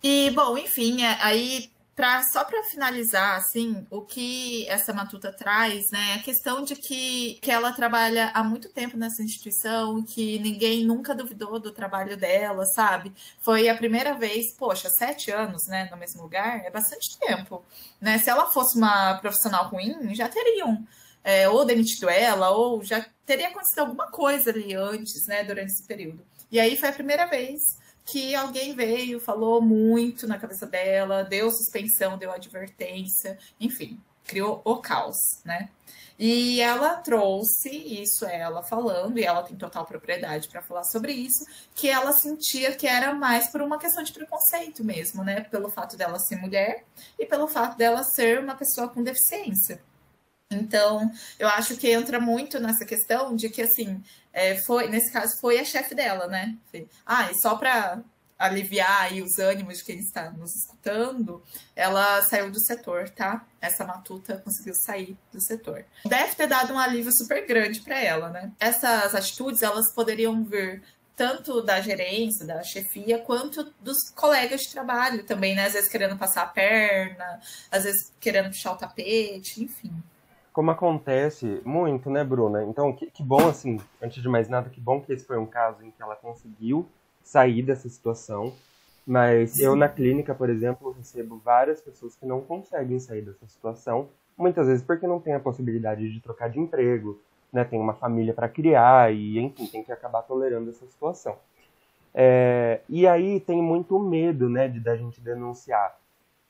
E, 0.01 0.31
bom, 0.31 0.57
enfim, 0.57 1.03
é, 1.03 1.17
aí, 1.21 1.69
pra, 1.93 2.23
só 2.23 2.45
para 2.45 2.63
finalizar, 2.63 3.35
assim, 3.35 3.85
o 3.91 4.01
que 4.03 4.65
essa 4.69 4.93
matuta 4.93 5.29
traz, 5.29 5.91
né, 5.91 6.13
a 6.13 6.19
questão 6.19 6.63
de 6.63 6.73
que, 6.73 7.37
que 7.41 7.51
ela 7.51 7.73
trabalha 7.73 8.31
há 8.33 8.41
muito 8.45 8.69
tempo 8.69 8.95
nessa 8.95 9.21
instituição, 9.21 10.01
que 10.01 10.39
ninguém 10.39 10.85
nunca 10.85 11.13
duvidou 11.13 11.59
do 11.59 11.73
trabalho 11.73 12.15
dela, 12.15 12.63
sabe? 12.65 13.11
Foi 13.41 13.67
a 13.67 13.75
primeira 13.75 14.13
vez, 14.13 14.53
poxa, 14.53 14.89
sete 14.89 15.31
anos, 15.31 15.67
né, 15.67 15.89
no 15.91 15.97
mesmo 15.97 16.21
lugar, 16.21 16.65
é 16.65 16.71
bastante 16.71 17.19
tempo, 17.19 17.61
né? 17.99 18.19
Se 18.19 18.29
ela 18.29 18.45
fosse 18.45 18.77
uma 18.77 19.15
profissional 19.15 19.67
ruim, 19.67 20.15
já 20.15 20.29
teriam 20.29 20.87
é, 21.23 21.47
ou 21.49 21.65
demitido 21.65 22.09
ela, 22.09 22.49
ou 22.51 22.83
já 22.83 23.05
teria 23.25 23.49
acontecido 23.49 23.79
alguma 23.79 24.09
coisa 24.09 24.49
ali 24.49 24.73
antes, 24.73 25.27
né, 25.27 25.43
durante 25.43 25.71
esse 25.71 25.83
período. 25.83 26.25
E 26.51 26.59
aí 26.59 26.75
foi 26.75 26.89
a 26.89 26.93
primeira 26.93 27.25
vez 27.27 27.61
que 28.05 28.33
alguém 28.33 28.73
veio, 28.73 29.19
falou 29.19 29.61
muito 29.61 30.27
na 30.27 30.39
cabeça 30.39 30.65
dela, 30.65 31.23
deu 31.23 31.51
suspensão, 31.51 32.17
deu 32.17 32.31
advertência, 32.31 33.37
enfim, 33.59 33.99
criou 34.23 34.61
o 34.65 34.77
caos, 34.77 35.41
né? 35.45 35.69
E 36.17 36.59
ela 36.59 36.95
trouxe 36.97 37.69
isso, 37.69 38.25
ela 38.25 38.61
falando, 38.61 39.17
e 39.17 39.23
ela 39.23 39.41
tem 39.41 39.55
total 39.55 39.85
propriedade 39.85 40.49
para 40.49 40.61
falar 40.61 40.83
sobre 40.83 41.13
isso, 41.13 41.45
que 41.73 41.87
ela 41.87 42.11
sentia 42.11 42.75
que 42.75 42.85
era 42.85 43.13
mais 43.13 43.47
por 43.47 43.61
uma 43.61 43.79
questão 43.79 44.03
de 44.03 44.11
preconceito 44.11 44.83
mesmo, 44.83 45.23
né? 45.23 45.41
Pelo 45.41 45.69
fato 45.69 45.95
dela 45.95 46.19
ser 46.19 46.35
mulher 46.35 46.83
e 47.17 47.25
pelo 47.25 47.47
fato 47.47 47.77
dela 47.77 48.03
ser 48.03 48.39
uma 48.39 48.55
pessoa 48.55 48.89
com 48.89 49.01
deficiência. 49.01 49.81
Então, 50.51 51.11
eu 51.37 51.47
acho 51.47 51.77
que 51.77 51.91
entra 51.91 52.19
muito 52.19 52.59
nessa 52.59 52.83
questão 52.83 53.35
de 53.35 53.49
que, 53.49 53.61
assim, 53.61 54.03
é, 54.33 54.55
foi, 54.55 54.87
nesse 54.89 55.13
caso, 55.13 55.39
foi 55.39 55.59
a 55.59 55.63
chefe 55.65 55.93
dela, 55.93 56.25
né? 56.25 56.57
Ah, 57.05 57.31
e 57.31 57.35
só 57.39 57.55
para 57.55 58.01
aliviar 58.37 59.03
aí 59.03 59.21
os 59.21 59.37
ânimos 59.37 59.79
de 59.79 59.83
quem 59.83 59.99
está 59.99 60.31
nos 60.31 60.55
escutando, 60.55 61.43
ela 61.75 62.21
saiu 62.23 62.49
do 62.49 62.59
setor, 62.59 63.09
tá? 63.09 63.45
Essa 63.61 63.85
matuta 63.85 64.37
conseguiu 64.37 64.73
sair 64.73 65.15
do 65.31 65.39
setor. 65.39 65.85
Deve 66.03 66.33
ter 66.33 66.47
dado 66.47 66.73
um 66.73 66.79
alívio 66.79 67.11
super 67.11 67.45
grande 67.45 67.81
para 67.81 67.99
ela, 67.99 68.29
né? 68.29 68.51
Essas 68.59 69.13
atitudes, 69.13 69.61
elas 69.61 69.93
poderiam 69.93 70.43
vir 70.43 70.81
tanto 71.15 71.61
da 71.61 71.79
gerência, 71.81 72.45
da 72.45 72.63
chefia, 72.63 73.19
quanto 73.19 73.71
dos 73.81 74.09
colegas 74.15 74.61
de 74.61 74.71
trabalho 74.71 75.23
também, 75.25 75.53
né? 75.53 75.65
Às 75.65 75.73
vezes 75.73 75.89
querendo 75.89 76.17
passar 76.17 76.43
a 76.43 76.47
perna, 76.47 77.39
às 77.69 77.83
vezes 77.83 78.11
querendo 78.19 78.47
puxar 78.47 78.71
o 78.71 78.77
tapete, 78.77 79.61
enfim 79.63 79.93
como 80.53 80.71
acontece 80.71 81.61
muito, 81.63 82.09
né, 82.09 82.23
Bruna? 82.23 82.63
Então, 82.63 82.91
que, 82.93 83.09
que, 83.09 83.23
bom, 83.23 83.47
assim, 83.47 83.79
antes 84.01 84.21
de 84.21 84.27
mais 84.27 84.49
nada, 84.49 84.69
que 84.69 84.81
bom 84.81 85.01
que 85.01 85.13
esse 85.13 85.25
foi 85.25 85.37
um 85.37 85.45
caso 85.45 85.83
em 85.83 85.91
que 85.91 86.01
ela 86.01 86.15
conseguiu 86.15 86.85
sair 87.23 87.61
dessa 87.61 87.87
situação. 87.87 88.53
Mas 89.05 89.51
Sim. 89.51 89.63
eu, 89.63 89.75
na 89.75 89.89
clínica, 89.89 90.35
por 90.35 90.49
exemplo, 90.49 90.91
recebo 90.91 91.41
várias 91.43 91.81
pessoas 91.81 92.15
que 92.15 92.25
não 92.25 92.41
conseguem 92.41 92.99
sair 92.99 93.21
dessa 93.21 93.47
situação, 93.47 94.09
muitas 94.37 94.67
vezes 94.67 94.83
porque 94.83 95.05
não 95.05 95.19
tem 95.19 95.33
a 95.33 95.39
possibilidade 95.39 96.11
de 96.11 96.19
trocar 96.21 96.49
de 96.49 96.59
emprego, 96.59 97.19
né, 97.51 97.63
tem 97.63 97.79
uma 97.79 97.93
família 97.93 98.33
para 98.33 98.47
criar 98.47 99.13
e, 99.13 99.39
enfim, 99.39 99.65
tem 99.65 99.83
que 99.83 99.91
acabar 99.91 100.21
tolerando 100.21 100.69
essa 100.69 100.85
situação. 100.85 101.35
É, 102.13 102.81
e 102.87 103.07
aí 103.07 103.39
tem 103.39 103.61
muito 103.61 103.99
medo, 103.99 104.49
né, 104.49 104.67
de 104.67 104.79
da 104.79 104.95
gente 104.95 105.19
denunciar. 105.21 105.98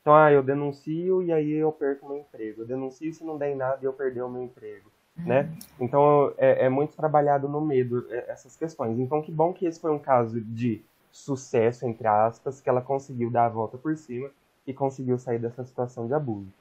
Então, 0.09 0.17
ah, 0.17 0.31
eu 0.31 0.41
denuncio 0.41 1.21
e 1.21 1.31
aí 1.31 1.51
eu 1.51 1.71
perco 1.71 2.07
meu 2.07 2.17
emprego. 2.17 2.63
Eu 2.63 2.65
denuncio 2.65 3.13
se 3.13 3.23
não 3.23 3.37
der 3.37 3.51
em 3.51 3.55
nada 3.55 3.77
e 3.79 3.85
eu 3.85 3.93
perder 3.93 4.23
o 4.23 4.29
meu 4.29 4.41
emprego. 4.41 4.89
Uhum. 5.15 5.25
Né? 5.25 5.47
Então, 5.79 6.33
é, 6.35 6.65
é, 6.65 6.69
muito 6.69 6.95
trabalhado 6.95 7.47
no 7.47 7.61
medo 7.61 8.07
é, 8.09 8.25
essas 8.31 8.55
questões. 8.55 8.97
Então, 8.97 9.21
que 9.21 9.31
bom 9.31 9.53
que 9.53 9.67
esse 9.67 9.79
foi 9.79 9.91
um 9.91 9.99
caso 9.99 10.41
de 10.41 10.83
sucesso, 11.11 11.85
entre 11.85 12.07
aspas, 12.07 12.59
que 12.59 12.67
ela 12.67 12.81
conseguiu 12.81 13.29
dar 13.29 13.45
a 13.45 13.49
volta 13.49 13.77
por 13.77 13.95
cima 13.95 14.31
e 14.65 14.73
conseguiu 14.73 15.19
sair 15.19 15.37
dessa 15.37 15.63
situação 15.63 16.07
de 16.07 16.13
abuso. 16.15 16.51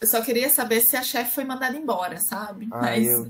Eu 0.00 0.08
só 0.08 0.20
queria 0.20 0.50
saber 0.50 0.80
se 0.80 0.96
a 0.96 1.02
chefe 1.02 1.34
foi 1.34 1.44
mandada 1.44 1.76
embora, 1.76 2.18
sabe? 2.18 2.68
Ah, 2.70 2.80
Mas 2.82 3.06
eu... 3.06 3.24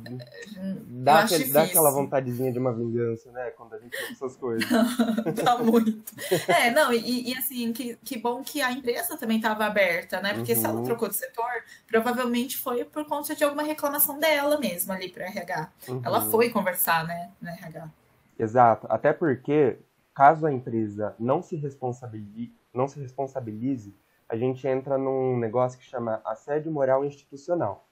dá, 0.87 1.20
eu 1.20 1.24
aquele, 1.24 1.53
dá 1.53 1.62
aquela 1.62 1.90
vontadezinha 1.92 2.53
de 2.53 2.59
uma 2.59 2.72
vingança, 2.72 3.31
né? 3.31 3.50
Quando 3.50 3.74
a 3.74 3.79
gente 3.79 3.96
faz 3.96 4.11
essas 4.12 4.37
coisas. 4.37 4.68
dá 5.44 5.59
muito. 5.59 6.12
É, 6.48 6.70
não, 6.70 6.92
e, 6.92 7.31
e, 7.31 7.37
assim, 7.37 7.72
que, 7.72 7.96
que 8.03 8.18
bom 8.18 8.42
que 8.42 8.61
a 8.61 8.72
empresa 8.72 9.16
também 9.16 9.37
estava 9.37 9.66
aberta, 9.66 10.20
né? 10.20 10.35
Porque 10.35 10.55
uhum. 10.55 10.59
se 10.59 10.66
ela 10.66 10.79
uhum. 10.79 10.85
trocou 10.85 11.09
de 11.09 11.16
setor, 11.16 11.50
provavelmente 11.87 12.57
foi 12.59 12.85
por 12.85 13.05
conta 13.05 13.37
de 13.37 13.44
alguma 13.44 13.62
reclamação 13.62 14.18
dela 14.18 14.59
mesmo 14.59 14.92
ali 14.92 15.11
para 15.11 15.27
RH. 15.27 15.72
Uhum. 15.88 16.03
Ela 16.05 16.22
foi 16.22 16.50
conversar, 16.50 17.07
né, 17.07 17.31
na 17.40 17.53
RH. 17.53 17.88
Exato. 18.38 18.87
Até 18.90 19.12
porque, 19.12 19.79
caso 20.12 20.44
a 20.44 20.53
empresa 20.53 21.14
não 21.20 21.40
se 21.40 21.55
responsabilize, 21.57 22.53
não 22.72 22.88
se 22.88 22.98
responsabilize 22.98 23.94
a 24.28 24.37
gente 24.37 24.66
entra 24.66 24.96
num 24.98 25.37
negócio 25.38 25.78
que 25.78 25.84
chama 25.84 26.20
assédio 26.24 26.72
moral 26.72 27.04
institucional. 27.04 27.87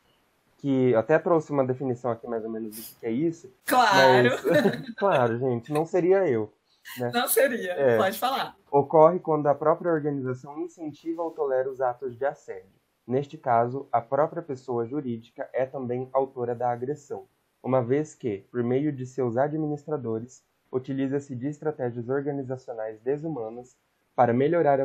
Que 0.58 0.94
até 0.94 1.18
trouxe 1.18 1.50
uma 1.50 1.66
definição 1.66 2.10
aqui 2.10 2.26
mais 2.26 2.44
ou 2.44 2.50
menos 2.50 2.76
do 2.76 2.98
que 2.98 3.06
é 3.06 3.10
isso. 3.10 3.52
Claro! 3.66 4.28
Mas, 4.48 4.94
claro, 4.96 5.38
gente, 5.38 5.72
não 5.72 5.84
seria 5.84 6.28
eu. 6.28 6.52
Né? 6.98 7.10
Não 7.12 7.28
seria, 7.28 7.72
é, 7.72 7.96
pode 7.96 8.18
falar. 8.18 8.56
Ocorre 8.70 9.18
quando 9.18 9.46
a 9.46 9.54
própria 9.54 9.92
organização 9.92 10.58
incentiva 10.60 11.22
ou 11.22 11.30
tolera 11.30 11.70
os 11.70 11.80
atos 11.80 12.16
de 12.16 12.24
assédio. 12.24 12.70
Neste 13.06 13.36
caso, 13.36 13.88
a 13.90 14.00
própria 14.00 14.42
pessoa 14.42 14.86
jurídica 14.86 15.48
é 15.52 15.66
também 15.66 16.08
autora 16.12 16.54
da 16.54 16.70
agressão, 16.70 17.26
uma 17.62 17.82
vez 17.82 18.14
que, 18.14 18.46
por 18.50 18.62
meio 18.62 18.92
de 18.92 19.06
seus 19.06 19.36
administradores, 19.36 20.44
utiliza-se 20.72 21.34
de 21.34 21.48
estratégias 21.48 22.08
organizacionais 22.08 23.00
desumanas 23.00 23.76
para 24.14 24.32
melhorar 24.32 24.78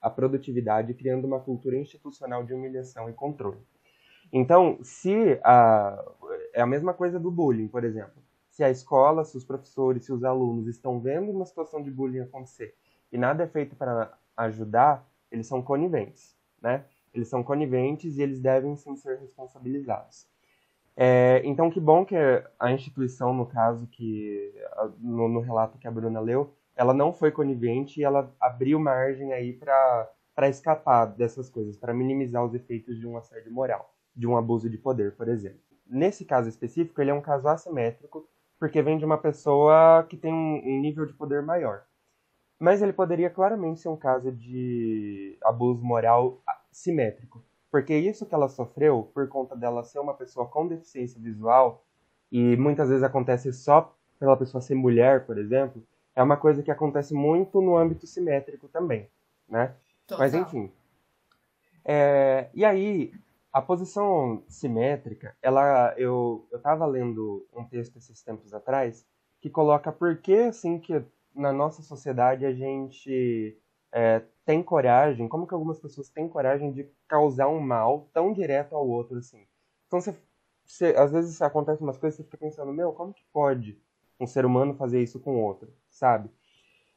a 0.00 0.10
produtividade, 0.10 0.94
criando 0.94 1.26
uma 1.26 1.40
cultura 1.40 1.76
institucional 1.76 2.44
de 2.44 2.54
humilhação 2.54 3.10
e 3.10 3.12
controle. 3.12 3.60
Então, 4.32 4.78
se 4.82 5.40
a, 5.42 6.02
é 6.52 6.60
a 6.60 6.66
mesma 6.66 6.94
coisa 6.94 7.18
do 7.18 7.30
bullying, 7.30 7.68
por 7.68 7.84
exemplo. 7.84 8.22
Se 8.50 8.64
a 8.64 8.70
escola, 8.70 9.24
se 9.24 9.36
os 9.36 9.44
professores, 9.44 10.04
se 10.04 10.12
os 10.12 10.24
alunos 10.24 10.66
estão 10.66 11.00
vendo 11.00 11.30
uma 11.30 11.46
situação 11.46 11.82
de 11.82 11.90
bullying 11.90 12.20
acontecer 12.20 12.74
e 13.10 13.18
nada 13.18 13.44
é 13.44 13.46
feito 13.46 13.74
para 13.74 14.12
ajudar, 14.36 15.08
eles 15.30 15.46
são 15.46 15.62
coniventes, 15.62 16.36
né? 16.60 16.84
Eles 17.12 17.28
são 17.28 17.42
coniventes 17.42 18.18
e 18.18 18.22
eles 18.22 18.40
devem 18.40 18.76
sim 18.76 18.96
ser 18.96 19.18
responsabilizados. 19.18 20.28
É, 20.96 21.40
então, 21.44 21.70
que 21.70 21.80
bom 21.80 22.04
que 22.04 22.14
a 22.58 22.72
instituição, 22.72 23.32
no 23.32 23.46
caso, 23.46 23.86
que 23.86 24.52
no, 24.98 25.28
no, 25.28 25.40
relato 25.40 25.78
que 25.78 25.88
a 25.88 25.90
Bruna 25.90 26.20
leu, 26.20 26.54
ela 26.76 26.94
não 26.94 27.12
foi 27.12 27.30
conivente 27.30 28.00
e 28.00 28.04
ela 28.04 28.34
abriu 28.40 28.78
margem 28.78 29.32
aí 29.32 29.52
para 29.52 30.48
escapar 30.48 31.06
dessas 31.06 31.48
coisas, 31.48 31.76
para 31.76 31.94
minimizar 31.94 32.44
os 32.44 32.54
efeitos 32.54 32.98
de 32.98 33.06
um 33.06 33.16
assédio 33.16 33.52
moral, 33.52 33.94
de 34.14 34.26
um 34.26 34.36
abuso 34.36 34.68
de 34.68 34.78
poder, 34.78 35.16
por 35.16 35.28
exemplo. 35.28 35.60
Nesse 35.86 36.24
caso 36.24 36.48
específico, 36.48 37.00
ele 37.00 37.10
é 37.10 37.14
um 37.14 37.20
caso 37.20 37.48
assimétrico, 37.48 38.28
porque 38.58 38.82
vem 38.82 38.98
de 38.98 39.04
uma 39.04 39.18
pessoa 39.18 40.06
que 40.08 40.16
tem 40.16 40.32
um 40.32 40.80
nível 40.80 41.06
de 41.06 41.14
poder 41.14 41.42
maior. 41.42 41.82
Mas 42.58 42.82
ele 42.82 42.92
poderia 42.92 43.30
claramente 43.30 43.80
ser 43.80 43.88
um 43.88 43.96
caso 43.96 44.30
de 44.30 45.38
abuso 45.42 45.82
moral 45.82 46.42
simétrico 46.70 47.42
porque 47.70 47.96
isso 47.96 48.26
que 48.26 48.34
ela 48.34 48.48
sofreu, 48.48 49.10
por 49.14 49.28
conta 49.28 49.54
dela 49.56 49.84
ser 49.84 50.00
uma 50.00 50.14
pessoa 50.14 50.46
com 50.46 50.66
deficiência 50.66 51.20
visual, 51.20 51.84
e 52.30 52.56
muitas 52.56 52.88
vezes 52.88 53.04
acontece 53.04 53.52
só 53.52 53.96
pela 54.18 54.36
pessoa 54.36 54.60
ser 54.60 54.74
mulher, 54.74 55.24
por 55.24 55.38
exemplo, 55.38 55.82
é 56.14 56.22
uma 56.22 56.36
coisa 56.36 56.62
que 56.62 56.70
acontece 56.70 57.14
muito 57.14 57.60
no 57.60 57.76
âmbito 57.76 58.06
simétrico 58.06 58.68
também, 58.68 59.08
né? 59.48 59.74
Total. 60.06 60.18
Mas 60.18 60.34
enfim. 60.34 60.70
É, 61.84 62.48
e 62.52 62.64
aí, 62.64 63.12
a 63.52 63.62
posição 63.62 64.42
simétrica, 64.48 65.36
ela, 65.42 65.94
eu, 65.96 66.46
eu 66.50 66.60
tava 66.60 66.86
lendo 66.86 67.46
um 67.52 67.64
texto 67.64 67.96
esses 67.96 68.22
tempos 68.22 68.52
atrás 68.52 69.06
que 69.40 69.48
coloca 69.48 69.90
por 69.90 70.16
que, 70.18 70.34
assim, 70.34 70.78
que 70.78 71.02
na 71.34 71.52
nossa 71.52 71.82
sociedade 71.82 72.44
a 72.44 72.52
gente 72.52 73.56
é, 73.92 74.22
tem 74.44 74.62
coragem, 74.62 75.28
como 75.28 75.46
que 75.46 75.54
algumas 75.54 75.80
pessoas 75.80 76.08
têm 76.08 76.28
coragem 76.28 76.72
de 76.72 76.88
causar 77.08 77.48
um 77.48 77.60
mal 77.60 78.08
tão 78.12 78.32
direto 78.32 78.74
ao 78.74 78.86
outro, 78.86 79.18
assim. 79.18 79.46
Então, 79.86 80.00
você, 80.00 80.14
você, 80.64 80.94
às 80.96 81.10
vezes 81.10 81.40
acontece 81.40 81.82
umas 81.82 81.96
coisas 81.96 82.16
você 82.16 82.24
fica 82.24 82.36
pensando, 82.36 82.72
meu, 82.72 82.92
como 82.92 83.14
que 83.14 83.24
pode 83.32 83.80
um 84.18 84.26
ser 84.26 84.44
humano 84.44 84.74
fazer 84.74 85.02
isso 85.02 85.18
com 85.18 85.42
outro, 85.42 85.72
sabe? 85.90 86.30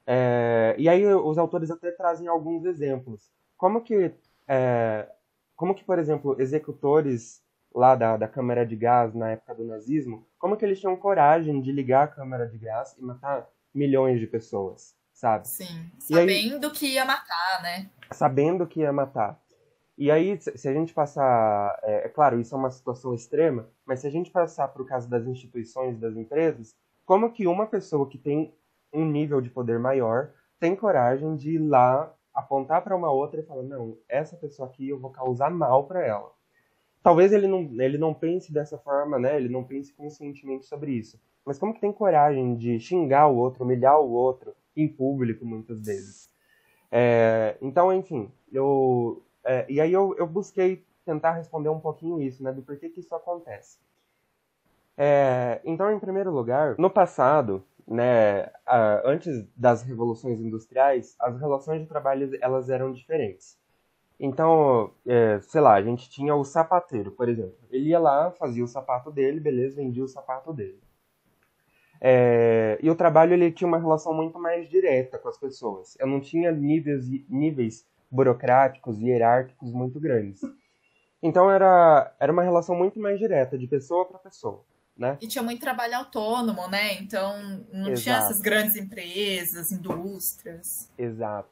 É, 0.06 0.76
e 0.78 0.88
aí 0.88 1.06
os 1.06 1.38
autores 1.38 1.72
até 1.72 1.92
trazem 1.92 2.28
alguns 2.28 2.66
exemplos. 2.66 3.32
Como 3.58 3.82
que, 3.82 4.14
é, 4.48 5.10
como 5.56 5.74
que 5.76 5.84
por 5.84 6.00
exemplo, 6.00 6.36
executores 6.40 7.42
lá 7.74 7.96
da, 7.96 8.18
da 8.18 8.28
câmara 8.28 8.66
de 8.66 8.76
gás 8.76 9.14
na 9.14 9.32
época 9.32 9.56
do 9.56 9.66
nazismo, 9.66 10.28
como 10.38 10.56
que 10.56 10.64
eles 10.64 10.80
tinham 10.80 10.96
coragem 10.96 11.62
de 11.62 11.72
ligar 11.72 12.04
a 12.04 12.08
câmara 12.08 12.48
de 12.48 12.58
gás 12.58 12.96
e 12.98 13.02
matar 13.02 13.50
milhões 13.74 14.20
de 14.20 14.28
pessoas? 14.28 14.96
sabe? 15.24 15.48
Sim, 15.48 15.90
sabendo 16.00 16.68
aí, 16.68 16.74
que 16.74 16.88
ia 16.88 17.06
matar, 17.06 17.62
né? 17.62 17.90
Sabendo 18.12 18.68
que 18.68 18.82
ia 18.82 18.92
matar. 18.92 19.40
E 19.98 20.12
aí, 20.12 20.38
se 20.42 20.68
a 20.68 20.74
gente 20.74 20.94
passar. 20.94 21.80
É, 21.84 22.08
é 22.08 22.10
claro, 22.10 22.40
isso 22.42 22.54
é 22.54 22.58
uma 22.58 22.72
situação 22.72 23.14
extrema, 23.14 23.70
mas 23.86 24.00
se 24.00 24.08
a 24.08 24.10
gente 24.10 24.32
passar 24.32 24.68
para 24.68 24.82
o 24.82 24.86
caso 24.86 25.10
das 25.10 25.26
instituições, 25.26 26.00
das 26.00 26.18
empresas, 26.18 26.76
como 27.06 27.32
que 27.32 27.48
uma 27.48 27.68
pessoa 27.68 28.10
que 28.10 28.18
tem 28.18 28.54
um 28.94 29.06
nível 29.06 29.42
de 29.42 29.50
poder 29.50 29.80
maior 29.80 30.32
tem 30.60 30.76
coragem 30.76 31.36
de 31.36 31.56
ir 31.56 31.60
lá 31.60 32.14
apontar 32.34 32.84
para 32.84 32.96
uma 32.96 33.12
outra 33.12 33.40
e 33.40 33.44
falar: 33.44 33.64
não, 33.64 33.98
essa 34.08 34.36
pessoa 34.38 34.68
aqui 34.68 34.90
eu 34.90 35.00
vou 35.00 35.12
causar 35.12 35.50
mal 35.50 35.86
para 35.86 36.06
ela. 36.06 36.32
Talvez 37.02 37.34
ele 37.34 37.48
não, 37.48 37.60
ele 37.82 37.98
não 37.98 38.14
pense 38.14 38.54
dessa 38.54 38.78
forma, 38.78 39.20
né? 39.20 39.36
Ele 39.36 39.50
não 39.50 39.64
pense 39.64 39.94
conscientemente 39.94 40.66
sobre 40.66 40.94
isso. 40.94 41.20
Mas 41.46 41.60
como 41.60 41.74
que 41.74 41.82
tem 41.82 41.92
coragem 41.92 42.56
de 42.56 42.80
xingar 42.80 43.28
o 43.28 43.36
outro, 43.36 43.66
humilhar 43.66 44.00
o 44.00 44.10
outro, 44.10 44.56
em 44.76 44.88
público 44.88 45.46
muitas 45.46 45.82
vezes. 45.86 46.30
É, 46.90 47.58
então, 47.62 47.92
enfim, 47.92 48.32
eu 48.52 49.22
é, 49.44 49.66
e 49.68 49.82
aí 49.82 49.92
eu, 49.92 50.16
eu 50.18 50.26
busquei 50.26 50.86
tentar 51.06 51.34
responder 51.34 51.70
um 51.70 51.80
pouquinho 51.80 52.22
isso, 52.22 52.42
né, 52.42 52.52
do 52.52 52.62
porquê 52.62 52.90
que 52.90 53.02
isso 53.02 53.14
acontece. 53.14 53.78
É, 54.98 55.60
então, 55.66 55.92
em 55.92 56.00
primeiro 56.00 56.32
lugar, 56.32 56.76
no 56.78 56.90
passado, 56.90 57.64
né, 57.88 58.52
antes 59.04 59.46
das 59.56 59.84
revoluções 59.84 60.40
industriais, 60.40 61.16
as 61.20 61.40
relações 61.40 61.82
de 61.82 61.88
trabalho 61.88 62.30
elas 62.42 62.70
eram 62.70 62.92
diferentes. 62.92 63.58
Então, 64.20 64.92
é, 65.06 65.40
sei 65.42 65.60
lá, 65.60 65.74
a 65.74 65.82
gente 65.82 66.10
tinha 66.10 66.36
o 66.36 66.44
sapateiro, 66.44 67.12
por 67.12 67.28
exemplo. 67.28 67.58
Ele 67.70 67.90
ia 67.90 68.00
lá, 68.00 68.32
fazia 68.32 68.64
o 68.64 68.68
sapato 68.68 69.12
dele, 69.12 69.40
beleza, 69.40 69.76
vendia 69.76 70.04
o 70.04 70.08
sapato 70.08 70.54
dele. 70.54 70.80
É, 72.00 72.78
e 72.82 72.90
o 72.90 72.96
trabalho 72.96 73.34
ele 73.34 73.52
tinha 73.52 73.68
uma 73.68 73.80
relação 73.80 74.14
muito 74.14 74.38
mais 74.38 74.70
direta 74.70 75.18
com 75.18 75.30
as 75.30 75.38
pessoas. 75.38 75.98
Eu 76.00 76.08
não 76.08 76.20
tinha 76.20 76.52
níveis, 76.52 77.08
níveis 77.30 77.86
burocráticos 78.12 79.00
e 79.00 79.08
hierárquicos 79.08 79.72
muito 79.74 80.00
grandes. 80.00 80.42
Então 81.22 81.50
era, 81.50 82.14
era 82.20 82.32
uma 82.32 82.44
relação 82.44 82.76
muito 82.76 83.00
mais 83.00 83.18
direta, 83.18 83.58
de 83.58 83.68
pessoa 83.68 84.06
para 84.06 84.20
pessoa. 84.20 84.64
Né? 84.96 85.18
E 85.20 85.28
tinha 85.28 85.44
muito 85.44 85.60
trabalho 85.60 85.98
autônomo, 85.98 86.68
né? 86.68 86.94
Então 87.02 87.66
não 87.72 87.90
Exato. 87.90 88.02
tinha 88.02 88.18
essas 88.18 88.42
grandes 88.42 88.76
empresas, 88.76 89.72
indústrias. 89.72 90.92
Exato, 90.98 91.50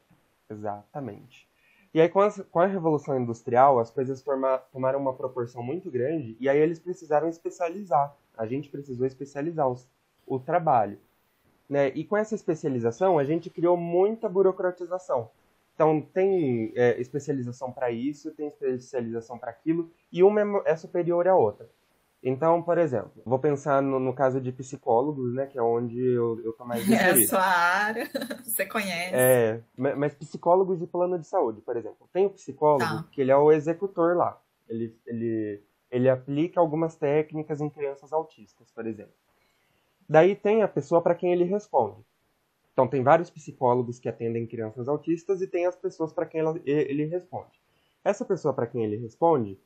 exatamente. 0.48 1.48
E 1.94 2.00
aí, 2.00 2.08
com 2.08 2.20
a, 2.20 2.32
com 2.32 2.60
a 2.60 2.66
Revolução 2.66 3.18
Industrial, 3.20 3.78
as 3.78 3.90
coisas 3.90 4.24
tomaram 4.72 4.98
uma 4.98 5.12
proporção 5.12 5.62
muito 5.62 5.90
grande 5.90 6.36
e 6.40 6.48
aí 6.48 6.58
eles 6.58 6.78
precisaram 6.78 7.28
especializar. 7.28 8.16
A 8.36 8.46
gente 8.46 8.70
precisou 8.70 9.06
especializar 9.06 9.68
os, 9.68 9.86
o 10.26 10.38
trabalho. 10.38 10.98
Né? 11.68 11.88
E 11.88 12.04
com 12.04 12.16
essa 12.16 12.34
especialização, 12.34 13.18
a 13.18 13.24
gente 13.24 13.50
criou 13.50 13.76
muita 13.76 14.26
burocratização. 14.26 15.30
Então, 15.74 16.00
tem 16.00 16.72
é, 16.74 16.98
especialização 17.00 17.70
para 17.72 17.90
isso, 17.90 18.30
tem 18.30 18.46
especialização 18.46 19.38
para 19.38 19.50
aquilo, 19.50 19.90
e 20.10 20.22
uma 20.22 20.40
é, 20.40 20.72
é 20.72 20.76
superior 20.76 21.26
à 21.28 21.34
outra. 21.34 21.68
Então, 22.22 22.62
por 22.62 22.78
exemplo, 22.78 23.10
vou 23.24 23.38
pensar 23.38 23.82
no, 23.82 23.98
no, 23.98 24.14
caso 24.14 24.40
de 24.40 24.52
psicólogos, 24.52 25.34
né, 25.34 25.46
que 25.46 25.58
é 25.58 25.62
onde 25.62 25.98
eu, 25.98 26.40
eu 26.44 26.52
tô 26.52 26.64
mais 26.64 26.82
inserido. 26.88 27.18
É 27.18 27.24
a 27.24 27.26
sua 27.26 27.42
área, 27.42 28.10
você 28.44 28.64
conhece. 28.64 29.12
É, 29.12 29.60
mas 29.76 30.14
psicólogos 30.14 30.78
de 30.78 30.86
plano 30.86 31.18
de 31.18 31.26
saúde, 31.26 31.60
por 31.60 31.76
exemplo. 31.76 32.08
Tem 32.12 32.24
o 32.24 32.30
psicólogo 32.30 32.84
tá. 32.84 33.08
que 33.10 33.20
ele 33.20 33.32
é 33.32 33.36
o 33.36 33.50
executor 33.50 34.16
lá. 34.16 34.40
Ele, 34.68 34.96
ele, 35.04 35.62
ele 35.90 36.08
aplica 36.08 36.60
algumas 36.60 36.94
técnicas 36.94 37.60
em 37.60 37.68
crianças 37.68 38.12
autistas, 38.12 38.70
por 38.70 38.86
exemplo. 38.86 39.14
Daí 40.08 40.36
tem 40.36 40.62
a 40.62 40.68
pessoa 40.68 41.02
para 41.02 41.16
quem 41.16 41.32
ele 41.32 41.44
responde. 41.44 42.04
Então 42.72 42.86
tem 42.86 43.02
vários 43.02 43.30
psicólogos 43.30 43.98
que 43.98 44.08
atendem 44.08 44.46
crianças 44.46 44.88
autistas 44.88 45.42
e 45.42 45.46
tem 45.48 45.66
as 45.66 45.74
pessoas 45.74 46.12
para 46.12 46.24
quem 46.24 46.40
ela, 46.40 46.58
ele 46.64 47.04
responde. 47.06 47.60
Essa 48.04 48.24
pessoa 48.24 48.54
para 48.54 48.66
quem 48.66 48.84
ele 48.84 48.96
responde 48.96 49.58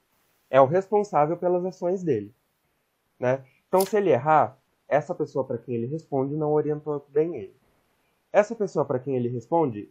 é 0.51 0.61
o 0.61 0.67
responsável 0.67 1.37
pelas 1.37 1.65
ações 1.65 2.03
dele, 2.03 2.35
né? 3.19 3.45
Então 3.69 3.81
se 3.81 3.97
ele 3.97 4.11
errar, 4.11 4.59
essa 4.89 5.15
pessoa 5.15 5.45
para 5.45 5.59
quem 5.59 5.75
ele 5.75 5.87
responde 5.87 6.37
não 6.37 6.53
orientou 6.53 7.05
bem 7.09 7.37
ele. 7.37 7.57
Essa 8.33 8.55
pessoa 8.55 8.85
para 8.85 8.99
quem 8.99 9.17
ele 9.17 9.29
responde, 9.29 9.91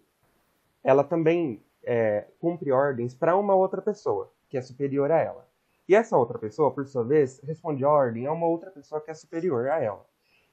ela 0.83 1.03
também 1.03 1.61
é, 1.83 2.27
cumpre 2.39 2.71
ordens 2.71 3.13
para 3.13 3.35
uma 3.35 3.55
outra 3.55 3.81
pessoa 3.81 4.31
que 4.49 4.57
é 4.57 4.61
superior 4.61 5.11
a 5.11 5.19
ela. 5.19 5.47
E 5.87 5.95
essa 5.95 6.17
outra 6.17 6.39
pessoa, 6.39 6.71
por 6.71 6.85
sua 6.85 7.03
vez, 7.03 7.39
responde 7.41 7.85
ordem 7.85 8.25
a 8.25 8.31
uma 8.31 8.47
outra 8.47 8.71
pessoa 8.71 9.01
que 9.01 9.11
é 9.11 9.13
superior 9.13 9.67
a 9.67 9.81
ela. 9.81 10.05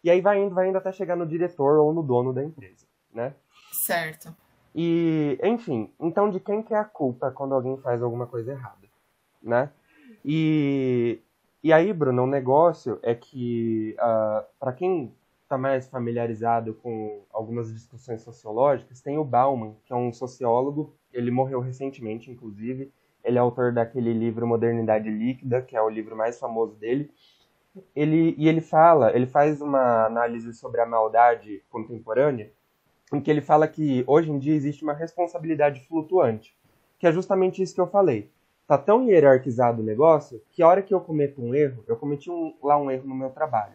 E 0.04 0.10
aí 0.10 0.20
vai 0.20 0.42
indo, 0.42 0.54
vai 0.54 0.68
indo 0.68 0.78
até 0.78 0.92
chegar 0.92 1.16
no 1.16 1.26
diretor 1.26 1.78
ou 1.78 1.92
no 1.92 2.02
dono 2.02 2.32
da 2.32 2.42
empresa, 2.42 2.86
né? 3.12 3.34
Certo. 3.72 4.34
E, 4.74 5.38
enfim, 5.42 5.92
então 6.00 6.30
de 6.30 6.40
quem 6.40 6.62
que 6.62 6.74
é 6.74 6.78
a 6.78 6.84
culpa 6.84 7.30
quando 7.30 7.54
alguém 7.54 7.76
faz 7.78 8.02
alguma 8.02 8.26
coisa 8.26 8.52
errada, 8.52 8.88
né? 9.42 9.70
E, 10.24 11.20
e 11.62 11.72
aí, 11.72 11.92
Bruno, 11.92 12.22
um 12.22 12.26
negócio 12.26 12.98
é 13.02 13.14
que, 13.14 13.94
uh, 13.98 14.02
ah, 14.02 14.46
para 14.58 14.72
quem 14.72 15.14
está 15.42 15.56
mais 15.56 15.88
familiarizado 15.88 16.74
com 16.74 17.24
algumas 17.32 17.72
discussões 17.72 18.22
sociológicas, 18.22 19.00
tem 19.00 19.18
o 19.18 19.24
Bauman, 19.24 19.76
que 19.84 19.92
é 19.92 19.96
um 19.96 20.12
sociólogo, 20.12 20.94
ele 21.12 21.30
morreu 21.30 21.60
recentemente, 21.60 22.30
inclusive, 22.30 22.90
ele 23.22 23.38
é 23.38 23.40
autor 23.40 23.72
daquele 23.72 24.12
livro 24.12 24.46
Modernidade 24.46 25.10
Líquida, 25.10 25.62
que 25.62 25.76
é 25.76 25.82
o 25.82 25.88
livro 25.88 26.16
mais 26.16 26.38
famoso 26.40 26.74
dele, 26.74 27.10
ele, 27.94 28.34
e 28.36 28.48
ele 28.48 28.60
fala, 28.60 29.14
ele 29.14 29.26
faz 29.26 29.60
uma 29.60 30.06
análise 30.06 30.52
sobre 30.54 30.80
a 30.80 30.86
maldade 30.86 31.62
contemporânea, 31.70 32.50
em 33.12 33.20
que 33.20 33.30
ele 33.30 33.40
fala 33.40 33.68
que 33.68 34.04
hoje 34.06 34.30
em 34.30 34.38
dia 34.38 34.54
existe 34.54 34.82
uma 34.82 34.94
responsabilidade 34.94 35.80
flutuante, 35.86 36.56
que 36.98 37.06
é 37.06 37.12
justamente 37.12 37.62
isso 37.62 37.74
que 37.74 37.80
eu 37.80 37.86
falei. 37.86 38.30
Tá 38.72 38.78
tão 38.78 39.06
hierarquizado 39.06 39.82
o 39.82 39.84
negócio 39.84 40.40
que 40.50 40.62
a 40.62 40.66
hora 40.66 40.80
que 40.80 40.94
eu 40.94 41.00
cometo 41.02 41.42
um 41.42 41.54
erro, 41.54 41.84
eu 41.86 41.94
cometi 41.94 42.30
um, 42.30 42.56
lá 42.62 42.78
um 42.78 42.90
erro 42.90 43.06
no 43.06 43.14
meu 43.14 43.28
trabalho. 43.28 43.74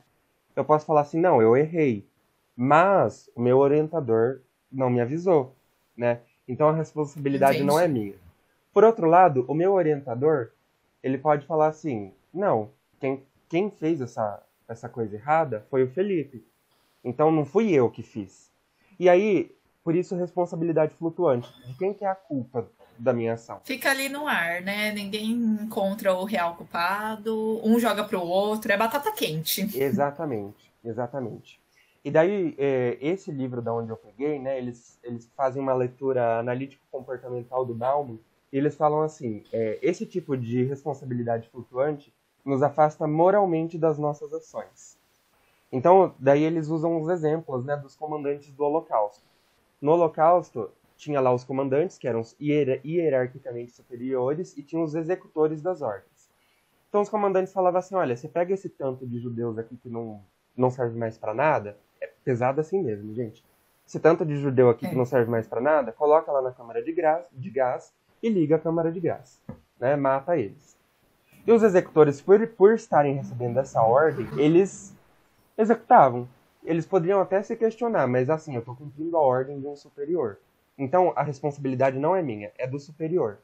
Eu 0.55 0.65
posso 0.65 0.87
falar 0.87 1.01
assim, 1.01 1.19
não, 1.19 1.39
eu 1.39 1.55
errei, 1.55 2.09
mas 2.55 3.29
o 3.35 3.39
meu 3.39 3.59
orientador 3.59 4.41
não 4.71 4.89
me 4.89 4.99
avisou, 4.99 5.55
né? 5.95 6.21
Então 6.47 6.67
a 6.67 6.73
responsabilidade 6.73 7.57
Entendi. 7.57 7.67
não 7.67 7.79
é 7.79 7.87
minha. 7.87 8.15
Por 8.73 8.83
outro 8.83 9.05
lado, 9.05 9.45
o 9.47 9.53
meu 9.53 9.73
orientador, 9.73 10.49
ele 11.03 11.19
pode 11.19 11.45
falar 11.45 11.67
assim, 11.67 12.11
não, 12.33 12.71
quem, 12.99 13.23
quem 13.47 13.69
fez 13.69 14.01
essa, 14.01 14.41
essa 14.67 14.89
coisa 14.89 15.15
errada 15.15 15.63
foi 15.69 15.83
o 15.83 15.91
Felipe. 15.91 16.43
Então 17.03 17.31
não 17.31 17.45
fui 17.45 17.71
eu 17.71 17.87
que 17.91 18.01
fiz. 18.01 18.51
E 18.99 19.07
aí, 19.07 19.55
por 19.83 19.95
isso 19.95 20.15
responsabilidade 20.15 20.95
flutuante. 20.95 21.47
De 21.67 21.77
quem 21.77 21.93
que 21.93 22.03
é 22.03 22.07
a 22.07 22.15
culpa 22.15 22.67
da 22.97 23.13
minha 23.13 23.33
ação? 23.33 23.61
Fica 23.63 23.91
ali 23.91 24.09
no 24.09 24.27
ar, 24.27 24.61
né? 24.61 24.91
Ninguém 24.91 25.31
encontra 25.31 26.13
o 26.13 26.23
real 26.23 26.55
culpado, 26.55 27.61
um 27.63 27.79
joga 27.79 28.03
pro 28.03 28.21
outro, 28.21 28.71
é 28.71 28.77
batata 28.77 29.11
quente. 29.11 29.69
Exatamente, 29.77 30.71
exatamente. 30.83 31.59
E 32.03 32.11
daí, 32.11 32.55
é, 32.57 32.97
esse 33.01 33.31
livro 33.31 33.61
da 33.61 33.73
onde 33.73 33.89
eu 33.89 33.97
peguei, 33.97 34.39
né, 34.39 34.57
eles, 34.57 34.97
eles 35.03 35.29
fazem 35.35 35.61
uma 35.61 35.73
leitura 35.73 36.39
analítico-comportamental 36.39 37.65
do 37.65 37.73
Bauman, 37.73 38.17
e 38.51 38.57
eles 38.57 38.75
falam 38.75 39.01
assim, 39.01 39.43
é, 39.51 39.77
esse 39.81 40.05
tipo 40.05 40.37
de 40.37 40.63
responsabilidade 40.63 41.49
flutuante 41.49 42.13
nos 42.45 42.63
afasta 42.63 43.05
moralmente 43.05 43.77
das 43.77 43.97
nossas 43.99 44.33
ações. 44.33 44.97
Então, 45.69 46.15
daí 46.17 46.43
eles 46.43 46.69
usam 46.69 47.01
os 47.01 47.09
exemplos 47.09 47.65
né, 47.65 47.75
dos 47.75 47.93
comandantes 47.95 48.51
do 48.53 48.63
Holocausto. 48.63 49.25
No 49.81 49.91
Holocausto, 49.91 50.71
tinha 50.97 51.21
lá 51.21 51.33
os 51.33 51.43
comandantes, 51.43 51.97
que 51.97 52.07
eram 52.07 52.21
hierarquicamente 52.39 53.71
superiores, 53.71 54.57
e 54.57 54.63
tinha 54.63 54.81
os 54.81 54.95
executores 54.95 55.61
das 55.61 55.81
ordens. 55.81 56.29
Então, 56.89 57.01
os 57.01 57.09
comandantes 57.09 57.53
falavam 57.53 57.79
assim: 57.79 57.95
olha, 57.95 58.15
você 58.15 58.27
pega 58.27 58.53
esse 58.53 58.67
tanto 58.67 59.05
de 59.05 59.19
judeus 59.19 59.57
aqui 59.57 59.77
que 59.77 59.89
não, 59.89 60.21
não 60.55 60.69
serve 60.69 60.97
mais 60.97 61.17
para 61.17 61.33
nada, 61.33 61.77
é 62.01 62.09
pesado 62.23 62.59
assim 62.59 62.81
mesmo, 62.81 63.13
gente. 63.13 63.45
Esse 63.87 63.99
tanto 63.99 64.25
de 64.25 64.35
judeu 64.35 64.69
aqui 64.69 64.87
que 64.87 64.93
é. 64.93 64.97
não 64.97 65.05
serve 65.05 65.29
mais 65.31 65.47
para 65.47 65.61
nada, 65.61 65.91
coloca 65.91 66.31
lá 66.31 66.41
na 66.41 66.51
câmara 66.51 66.83
de, 66.83 66.91
gás, 66.91 67.25
de 67.31 67.49
gás 67.49 67.93
e 68.21 68.29
liga 68.29 68.57
a 68.57 68.59
câmara 68.59 68.91
de 68.91 68.99
gás. 68.99 69.41
Né? 69.79 69.95
Mata 69.95 70.37
eles. 70.37 70.75
E 71.45 71.51
os 71.51 71.63
executores, 71.63 72.19
por, 72.19 72.45
por 72.47 72.73
estarem 72.73 73.15
recebendo 73.15 73.57
essa 73.57 73.81
ordem, 73.81 74.27
eles 74.37 74.93
executavam. 75.57 76.27
Eles 76.63 76.85
poderiam 76.85 77.21
até 77.21 77.41
se 77.41 77.55
questionar, 77.55 78.07
mas 78.07 78.29
assim, 78.29 78.55
eu 78.55 78.59
estou 78.59 78.75
cumprindo 78.75 79.15
a 79.15 79.21
ordem 79.21 79.57
de 79.57 79.65
um 79.65 79.75
superior. 79.75 80.37
Então 80.77 81.13
a 81.15 81.23
responsabilidade 81.23 81.97
não 81.99 82.15
é 82.15 82.21
minha, 82.21 82.51
é 82.57 82.67
do 82.67 82.79
superior. 82.79 83.41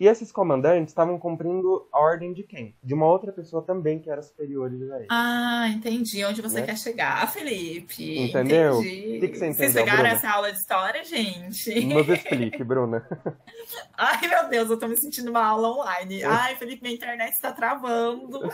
E 0.00 0.08
esses 0.08 0.32
comandantes 0.32 0.92
estavam 0.92 1.18
cumprindo 1.18 1.86
a 1.92 1.98
ordem 1.98 2.32
de 2.32 2.42
quem? 2.42 2.74
De 2.82 2.94
uma 2.94 3.04
outra 3.04 3.30
pessoa 3.30 3.62
também 3.62 3.98
que 3.98 4.08
era 4.08 4.22
superior 4.22 4.70
a 4.70 4.96
eles. 4.96 5.06
Ah, 5.10 5.68
entendi 5.68 6.24
onde 6.24 6.40
você 6.40 6.60
né? 6.60 6.66
quer 6.66 6.78
chegar, 6.78 7.30
Felipe. 7.30 8.18
Entendeu? 8.18 8.80
Entendi. 8.80 9.18
O 9.18 9.20
que, 9.20 9.28
que 9.28 9.38
você 9.38 9.48
entendeu, 9.48 9.54
Vocês 9.54 9.74
pegaram 9.74 9.98
Bruna? 9.98 10.14
essa 10.14 10.30
aula 10.30 10.50
de 10.50 10.58
história, 10.58 11.04
gente? 11.04 11.84
Nos 11.84 12.08
explique, 12.08 12.64
Bruna. 12.64 13.06
Ai, 13.92 14.26
meu 14.26 14.48
Deus, 14.48 14.70
eu 14.70 14.78
tô 14.78 14.88
me 14.88 14.96
sentindo 14.96 15.28
uma 15.28 15.44
aula 15.44 15.68
online. 15.68 16.24
Ai, 16.24 16.56
Felipe, 16.56 16.82
minha 16.82 16.94
internet 16.94 17.34
está 17.34 17.52
travando. 17.52 18.40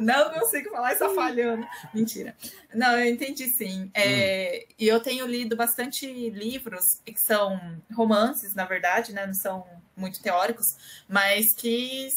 Não 0.00 0.32
consigo 0.32 0.70
falar, 0.70 0.94
está 0.94 1.08
falhando. 1.10 1.64
Mentira. 1.94 2.34
Não, 2.74 2.98
eu 2.98 3.06
entendi 3.06 3.46
sim. 3.46 3.88
É, 3.94 4.66
hum. 4.68 4.74
E 4.80 4.88
eu 4.88 4.98
tenho 4.98 5.28
lido 5.28 5.54
bastante 5.54 6.08
livros 6.30 7.00
que 7.04 7.20
são 7.20 7.56
romances, 7.94 8.52
na 8.52 8.64
verdade, 8.64 9.12
né? 9.12 9.24
São 9.44 9.64
muito 9.96 10.22
teóricos, 10.22 10.66
mas 11.08 11.54
que 11.54 12.08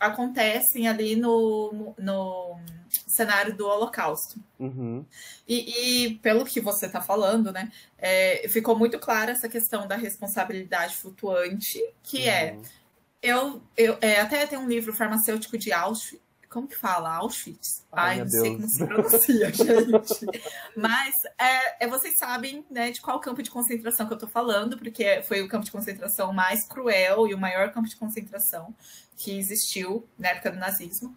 acontecem 0.00 0.88
ali 0.88 1.16
no, 1.16 1.94
no 1.98 2.58
cenário 3.06 3.54
do 3.54 3.66
Holocausto. 3.66 4.40
Uhum. 4.58 5.04
E, 5.46 6.06
e, 6.06 6.14
pelo 6.16 6.44
que 6.44 6.60
você 6.60 6.86
está 6.86 7.00
falando, 7.00 7.52
né, 7.52 7.70
é, 7.98 8.46
ficou 8.48 8.76
muito 8.76 8.98
clara 8.98 9.32
essa 9.32 9.48
questão 9.48 9.86
da 9.86 9.96
responsabilidade 9.96 10.96
flutuante, 10.96 11.82
que 12.02 12.28
é, 12.28 12.52
uhum. 12.52 12.62
é 12.62 12.86
eu, 13.22 13.62
eu 13.76 13.98
é, 14.00 14.20
até 14.20 14.46
tem 14.46 14.58
um 14.58 14.68
livro 14.68 14.92
farmacêutico 14.92 15.56
de 15.56 15.72
Auschwitz, 15.72 16.25
como 16.56 16.66
que 16.66 16.74
fala? 16.74 17.16
Auschwitz? 17.16 17.84
Ai, 17.92 18.12
Ai 18.12 18.18
não 18.20 18.28
sei 18.30 18.56
como 18.56 18.66
se 18.66 18.86
pronuncia, 18.86 19.52
gente. 19.52 20.26
Mas 20.74 21.14
é, 21.38 21.84
é, 21.84 21.86
vocês 21.86 22.18
sabem 22.18 22.64
né, 22.70 22.90
de 22.90 23.02
qual 23.02 23.20
campo 23.20 23.42
de 23.42 23.50
concentração 23.50 24.06
que 24.06 24.14
eu 24.14 24.18
tô 24.18 24.26
falando, 24.26 24.78
porque 24.78 25.20
foi 25.24 25.42
o 25.42 25.48
campo 25.48 25.66
de 25.66 25.70
concentração 25.70 26.32
mais 26.32 26.66
cruel 26.66 27.28
e 27.28 27.34
o 27.34 27.38
maior 27.38 27.70
campo 27.72 27.86
de 27.86 27.94
concentração 27.94 28.74
que 29.18 29.36
existiu 29.38 30.08
na 30.18 30.28
época 30.28 30.50
do 30.50 30.58
nazismo. 30.58 31.14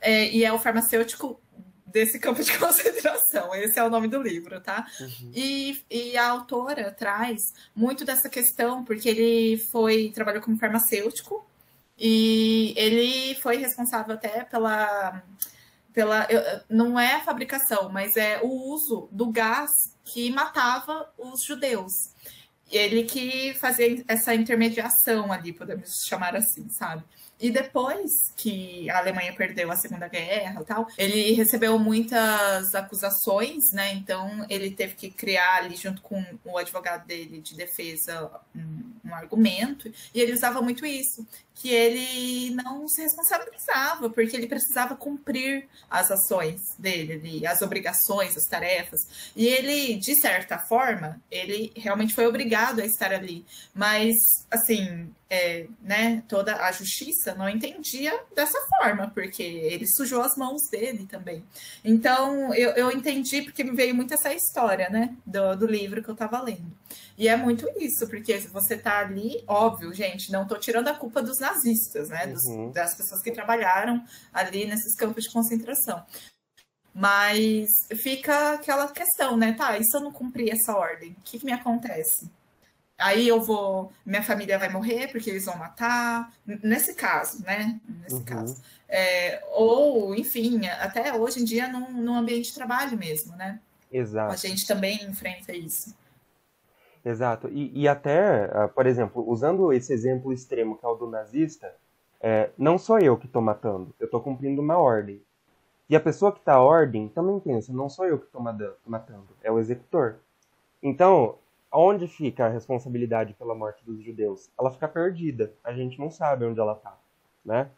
É, 0.00 0.30
e 0.30 0.46
é 0.46 0.50
o 0.50 0.58
farmacêutico 0.58 1.38
desse 1.84 2.18
campo 2.18 2.42
de 2.42 2.50
concentração. 2.56 3.54
Esse 3.54 3.78
é 3.78 3.84
o 3.84 3.90
nome 3.90 4.08
do 4.08 4.22
livro, 4.22 4.58
tá? 4.62 4.86
Uhum. 4.98 5.30
E, 5.34 5.84
e 5.90 6.16
a 6.16 6.26
autora 6.26 6.90
traz 6.90 7.52
muito 7.76 8.02
dessa 8.02 8.30
questão, 8.30 8.82
porque 8.82 9.10
ele 9.10 9.58
foi 9.58 10.10
trabalhou 10.14 10.40
como 10.40 10.56
farmacêutico 10.56 11.49
e 12.00 12.72
ele 12.76 13.34
foi 13.36 13.58
responsável 13.58 14.14
até 14.14 14.42
pela. 14.44 15.22
pela 15.92 16.26
não 16.68 16.98
é 16.98 17.16
a 17.16 17.20
fabricação, 17.20 17.90
mas 17.90 18.16
é 18.16 18.40
o 18.42 18.48
uso 18.72 19.06
do 19.12 19.30
gás 19.30 19.70
que 20.02 20.30
matava 20.30 21.12
os 21.18 21.44
judeus. 21.44 21.92
Ele 22.70 23.02
que 23.02 23.52
fazia 23.54 24.02
essa 24.08 24.34
intermediação 24.34 25.30
ali, 25.30 25.52
podemos 25.52 26.04
chamar 26.06 26.34
assim, 26.36 26.70
sabe? 26.70 27.04
E 27.40 27.50
depois 27.50 28.32
que 28.36 28.88
a 28.90 28.98
Alemanha 28.98 29.34
perdeu 29.34 29.72
a 29.72 29.76
Segunda 29.76 30.06
Guerra 30.08 30.60
e 30.60 30.64
tal, 30.64 30.86
ele 30.98 31.32
recebeu 31.32 31.78
muitas 31.78 32.74
acusações, 32.74 33.72
né? 33.72 33.94
Então 33.94 34.46
ele 34.48 34.70
teve 34.70 34.94
que 34.94 35.10
criar 35.10 35.56
ali, 35.56 35.74
junto 35.74 36.02
com 36.02 36.22
o 36.44 36.58
advogado 36.58 37.06
dele 37.06 37.40
de 37.40 37.56
defesa, 37.56 38.30
um, 38.54 38.92
um 39.10 39.14
argumento. 39.14 39.92
E 40.14 40.20
ele 40.20 40.32
usava 40.32 40.62
muito 40.62 40.86
isso, 40.86 41.26
que 41.54 41.68
ele 41.68 42.54
não 42.54 42.88
se 42.88 43.02
responsabilizava, 43.02 44.08
porque 44.08 44.34
ele 44.34 44.46
precisava 44.46 44.96
cumprir 44.96 45.68
as 45.90 46.10
ações 46.10 46.74
dele, 46.78 47.46
as 47.46 47.60
obrigações, 47.60 48.36
as 48.36 48.44
tarefas. 48.44 49.00
E 49.36 49.46
ele, 49.46 49.96
de 49.96 50.14
certa 50.20 50.58
forma, 50.58 51.20
ele 51.30 51.70
realmente 51.76 52.14
foi 52.14 52.26
obrigado 52.26 52.80
a 52.80 52.86
estar 52.86 53.12
ali. 53.12 53.44
Mas, 53.74 54.14
assim, 54.50 55.12
é, 55.28 55.66
né, 55.82 56.24
toda 56.26 56.56
a 56.56 56.72
justiça 56.72 57.34
não 57.34 57.48
entendia 57.48 58.18
dessa 58.34 58.58
forma, 58.66 59.10
porque 59.14 59.42
ele 59.42 59.86
sujou 59.86 60.22
as 60.22 60.36
mãos 60.36 60.68
dele 60.70 61.06
também. 61.06 61.44
Então, 61.84 62.52
eu, 62.54 62.70
eu 62.70 62.90
entendi 62.90 63.42
porque 63.42 63.62
me 63.62 63.76
veio 63.76 63.94
muito 63.94 64.12
essa 64.12 64.34
história, 64.34 64.88
né, 64.88 65.14
do, 65.24 65.54
do 65.56 65.66
livro 65.66 66.02
que 66.02 66.08
eu 66.08 66.14
estava 66.14 66.40
lendo. 66.40 66.72
E 67.16 67.28
é 67.28 67.36
muito 67.36 67.68
isso, 67.78 68.08
porque 68.08 68.38
você 68.38 68.78
tá 68.78 68.99
ali, 69.00 69.42
óbvio, 69.46 69.92
gente, 69.92 70.30
não 70.30 70.46
tô 70.46 70.56
tirando 70.56 70.88
a 70.88 70.94
culpa 70.94 71.22
dos 71.22 71.38
nazistas, 71.38 72.08
né, 72.08 72.26
dos, 72.26 72.44
uhum. 72.44 72.70
das 72.70 72.94
pessoas 72.94 73.22
que 73.22 73.30
trabalharam 73.30 74.04
ali 74.32 74.66
nesses 74.66 74.94
campos 74.94 75.24
de 75.24 75.32
concentração. 75.32 76.04
Mas 76.94 77.68
fica 77.96 78.54
aquela 78.54 78.88
questão, 78.88 79.36
né? 79.36 79.52
Tá, 79.52 79.78
e 79.78 79.84
se 79.84 79.96
eu 79.96 80.00
não 80.00 80.12
cumprir 80.12 80.52
essa 80.52 80.76
ordem? 80.76 81.12
O 81.12 81.22
que, 81.22 81.38
que 81.38 81.46
me 81.46 81.52
acontece? 81.52 82.28
aí 83.00 83.26
eu 83.26 83.40
vou, 83.40 83.90
minha 84.04 84.22
família 84.22 84.58
vai 84.58 84.68
morrer 84.68 85.08
porque 85.08 85.30
eles 85.30 85.46
vão 85.46 85.56
matar, 85.56 86.32
nesse 86.46 86.94
caso, 86.94 87.42
né? 87.42 87.80
Nesse 88.02 88.16
uhum. 88.16 88.24
caso. 88.24 88.62
É, 88.88 89.42
ou, 89.52 90.14
enfim, 90.14 90.66
até 90.66 91.12
hoje 91.14 91.40
em 91.40 91.44
dia 91.44 91.66
num, 91.68 91.90
num 91.90 92.14
ambiente 92.14 92.48
de 92.48 92.54
trabalho 92.54 92.96
mesmo, 92.98 93.34
né? 93.36 93.58
Exato. 93.90 94.32
A 94.32 94.36
gente 94.36 94.66
também 94.66 95.02
enfrenta 95.04 95.52
isso. 95.52 95.94
Exato. 97.04 97.48
E, 97.48 97.82
e 97.82 97.88
até, 97.88 98.50
ah, 98.52 98.68
por 98.68 98.86
exemplo, 98.86 99.24
usando 99.28 99.72
esse 99.72 99.92
exemplo 99.92 100.32
extremo 100.32 100.76
que 100.76 100.84
é 100.84 100.88
o 100.88 100.94
do 100.94 101.06
nazista, 101.08 101.74
é, 102.20 102.50
não 102.58 102.78
sou 102.78 102.98
eu 102.98 103.16
que 103.16 103.26
estou 103.26 103.40
matando, 103.40 103.94
eu 103.98 104.04
estou 104.04 104.20
cumprindo 104.20 104.60
uma 104.60 104.76
ordem. 104.76 105.22
E 105.88 105.96
a 105.96 106.00
pessoa 106.00 106.32
que 106.32 106.38
está 106.38 106.54
à 106.54 106.62
ordem 106.62 107.08
também 107.08 107.40
pensa, 107.40 107.72
não 107.72 107.88
sou 107.88 108.06
eu 108.06 108.18
que 108.18 108.26
estou 108.26 108.40
matando, 108.40 109.28
é 109.42 109.50
o 109.50 109.58
executor. 109.58 110.16
Então, 110.82 111.36
Onde 111.72 112.08
fica 112.08 112.46
a 112.46 112.48
responsabilidade 112.48 113.32
pela 113.34 113.54
morte 113.54 113.84
dos 113.84 114.02
judeus? 114.02 114.50
Ela 114.58 114.72
fica 114.72 114.88
perdida. 114.88 115.52
A 115.62 115.72
gente 115.72 116.00
não 116.00 116.10
sabe 116.10 116.44
onde 116.44 116.58
ela 116.58 116.72
está, 116.72 116.98
né? 117.44 117.70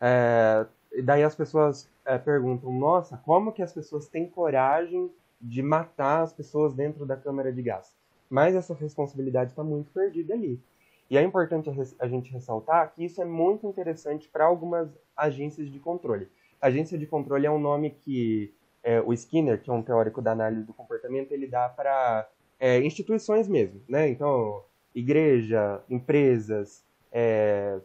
É, 0.00 0.66
daí 1.04 1.22
as 1.22 1.34
pessoas 1.34 1.90
é, 2.06 2.16
perguntam: 2.16 2.72
Nossa, 2.72 3.18
como 3.18 3.52
que 3.52 3.62
as 3.62 3.74
pessoas 3.74 4.08
têm 4.08 4.26
coragem 4.26 5.12
de 5.38 5.62
matar 5.62 6.22
as 6.22 6.32
pessoas 6.32 6.72
dentro 6.72 7.04
da 7.04 7.14
câmara 7.14 7.52
de 7.52 7.60
gás? 7.60 7.94
Mas 8.28 8.54
essa 8.54 8.74
responsabilidade 8.74 9.50
está 9.50 9.62
muito 9.62 9.90
perdida 9.92 10.34
ali. 10.34 10.60
E 11.08 11.16
é 11.16 11.22
importante 11.22 11.70
a 11.98 12.08
gente 12.08 12.32
ressaltar 12.32 12.92
que 12.92 13.04
isso 13.04 13.22
é 13.22 13.24
muito 13.24 13.66
interessante 13.66 14.28
para 14.28 14.44
algumas 14.44 14.88
agências 15.16 15.70
de 15.70 15.78
controle. 15.78 16.28
Agência 16.60 16.98
de 16.98 17.06
controle 17.06 17.46
é 17.46 17.50
um 17.50 17.60
nome 17.60 17.90
que 17.90 18.52
é, 18.82 19.00
o 19.00 19.12
Skinner, 19.12 19.60
que 19.60 19.70
é 19.70 19.72
um 19.72 19.82
teórico 19.82 20.20
da 20.20 20.32
análise 20.32 20.64
do 20.64 20.72
comportamento, 20.72 21.32
ele 21.32 21.46
dá 21.46 21.68
para 21.68 22.28
é, 22.58 22.80
instituições 22.80 23.48
mesmo, 23.48 23.80
né? 23.88 24.08
Então, 24.08 24.62
igreja, 24.94 25.80
empresas, 25.88 26.84
é, 27.12 27.78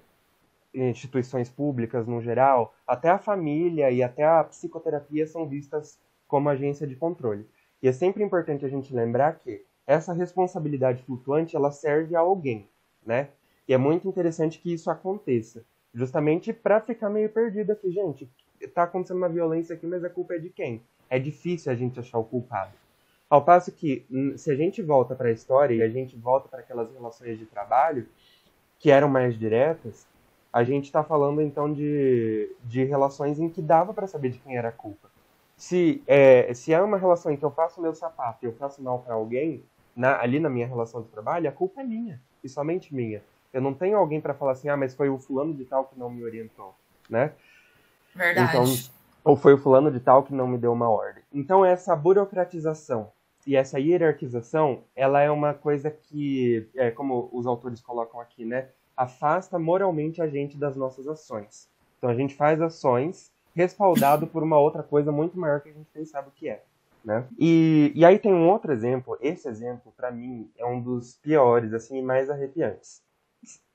instituições 0.73 1.49
públicas 1.49 2.07
no 2.07 2.21
geral, 2.21 2.73
até 2.87 3.09
a 3.09 3.17
família 3.17 3.91
e 3.91 4.01
até 4.01 4.23
a 4.23 4.43
psicoterapia 4.43 5.27
são 5.27 5.47
vistas 5.47 5.99
como 6.27 6.49
agência 6.49 6.87
de 6.87 6.95
controle. 6.95 7.45
E 7.83 7.87
é 7.87 7.91
sempre 7.91 8.23
importante 8.23 8.65
a 8.65 8.69
gente 8.69 8.93
lembrar 8.93 9.39
que 9.39 9.65
essa 9.91 10.13
responsabilidade 10.13 11.03
flutuante 11.03 11.55
ela 11.55 11.69
serve 11.69 12.15
a 12.15 12.21
alguém, 12.21 12.69
né? 13.05 13.27
E 13.67 13.73
é 13.73 13.77
muito 13.77 14.07
interessante 14.07 14.57
que 14.57 14.73
isso 14.73 14.89
aconteça, 14.89 15.65
justamente 15.93 16.53
para 16.53 16.79
ficar 16.79 17.09
meio 17.09 17.29
perdido 17.29 17.71
aqui, 17.71 17.91
gente. 17.91 18.29
Tá 18.73 18.83
acontecendo 18.83 19.17
uma 19.17 19.27
violência 19.27 19.75
aqui, 19.75 19.85
mas 19.85 20.03
a 20.03 20.09
culpa 20.09 20.35
é 20.35 20.37
de 20.37 20.49
quem? 20.49 20.81
É 21.09 21.19
difícil 21.19 21.69
a 21.71 21.75
gente 21.75 21.99
achar 21.99 22.17
o 22.19 22.23
culpado. 22.23 22.71
Ao 23.29 23.43
passo 23.43 23.69
que, 23.69 24.05
hum, 24.09 24.37
se 24.37 24.49
a 24.49 24.55
gente 24.55 24.81
volta 24.81 25.13
para 25.13 25.27
a 25.27 25.31
história 25.31 25.75
e 25.75 25.81
a 25.81 25.89
gente 25.89 26.15
volta 26.15 26.47
para 26.47 26.59
aquelas 26.59 26.89
relações 26.93 27.37
de 27.37 27.45
trabalho 27.45 28.07
que 28.79 28.89
eram 28.89 29.09
mais 29.09 29.37
diretas, 29.37 30.07
a 30.53 30.63
gente 30.63 30.85
está 30.85 31.03
falando 31.03 31.41
então 31.41 31.71
de, 31.71 32.49
de 32.63 32.83
relações 32.85 33.39
em 33.39 33.49
que 33.49 33.61
dava 33.61 33.93
para 33.93 34.07
saber 34.07 34.29
de 34.29 34.39
quem 34.39 34.55
era 34.55 34.69
a 34.69 34.71
culpa. 34.71 35.11
Se 35.61 36.01
é, 36.07 36.51
se 36.55 36.73
é 36.73 36.81
uma 36.81 36.97
relação 36.97 37.31
em 37.31 37.37
que 37.37 37.45
eu 37.45 37.51
faço 37.51 37.79
meu 37.79 37.93
sapato 37.93 38.43
e 38.43 38.47
eu 38.47 38.53
faço 38.53 38.81
mal 38.81 38.99
para 38.99 39.13
alguém, 39.13 39.63
na, 39.95 40.19
ali 40.19 40.39
na 40.39 40.49
minha 40.49 40.67
relação 40.67 41.01
de 41.01 41.09
trabalho, 41.09 41.47
a 41.49 41.51
culpa 41.51 41.81
é 41.81 41.83
minha, 41.83 42.21
e 42.43 42.49
somente 42.49 42.93
minha. 42.93 43.21
Eu 43.53 43.61
não 43.61 43.73
tenho 43.73 43.97
alguém 43.97 44.21
para 44.21 44.33
falar 44.33 44.53
assim, 44.53 44.69
ah, 44.69 44.77
mas 44.77 44.95
foi 44.95 45.09
o 45.09 45.17
fulano 45.17 45.53
de 45.53 45.65
tal 45.65 45.85
que 45.85 45.99
não 45.99 46.09
me 46.09 46.23
orientou, 46.23 46.73
né? 47.09 47.33
Verdade. 48.15 48.49
Então, 48.49 48.65
ou 49.23 49.35
foi 49.35 49.53
o 49.53 49.57
fulano 49.57 49.91
de 49.91 49.99
tal 49.99 50.23
que 50.23 50.33
não 50.33 50.47
me 50.47 50.57
deu 50.57 50.73
uma 50.73 50.89
ordem. 50.89 51.23
Então 51.33 51.63
essa 51.63 51.95
burocratização 51.95 53.11
e 53.45 53.55
essa 53.55 53.79
hierarquização, 53.79 54.83
ela 54.95 55.21
é 55.21 55.29
uma 55.29 55.53
coisa 55.53 55.89
que, 55.89 56.69
é, 56.75 56.91
como 56.91 57.29
os 57.31 57.45
autores 57.45 57.81
colocam 57.81 58.19
aqui, 58.19 58.45
né, 58.45 58.69
afasta 58.95 59.57
moralmente 59.57 60.21
a 60.21 60.27
gente 60.27 60.57
das 60.57 60.75
nossas 60.75 61.07
ações. 61.07 61.69
Então 61.97 62.09
a 62.09 62.15
gente 62.15 62.35
faz 62.35 62.61
ações 62.61 63.31
respaldado 63.55 64.27
por 64.27 64.43
uma 64.43 64.59
outra 64.59 64.83
coisa 64.83 65.11
muito 65.11 65.39
maior 65.39 65.61
que 65.61 65.69
a 65.69 65.73
gente 65.73 65.89
nem 65.93 66.05
sabe 66.05 66.29
o 66.29 66.31
que 66.31 66.49
é. 66.49 66.63
Né? 67.03 67.27
E, 67.37 67.91
e 67.95 68.05
aí 68.05 68.19
tem 68.19 68.33
um 68.33 68.47
outro 68.49 68.71
exemplo. 68.71 69.17
Esse 69.19 69.47
exemplo, 69.47 69.91
para 69.95 70.11
mim, 70.11 70.49
é 70.57 70.65
um 70.65 70.81
dos 70.81 71.15
piores, 71.15 71.73
assim, 71.73 72.01
mais 72.01 72.29
arrepiantes. 72.29 73.03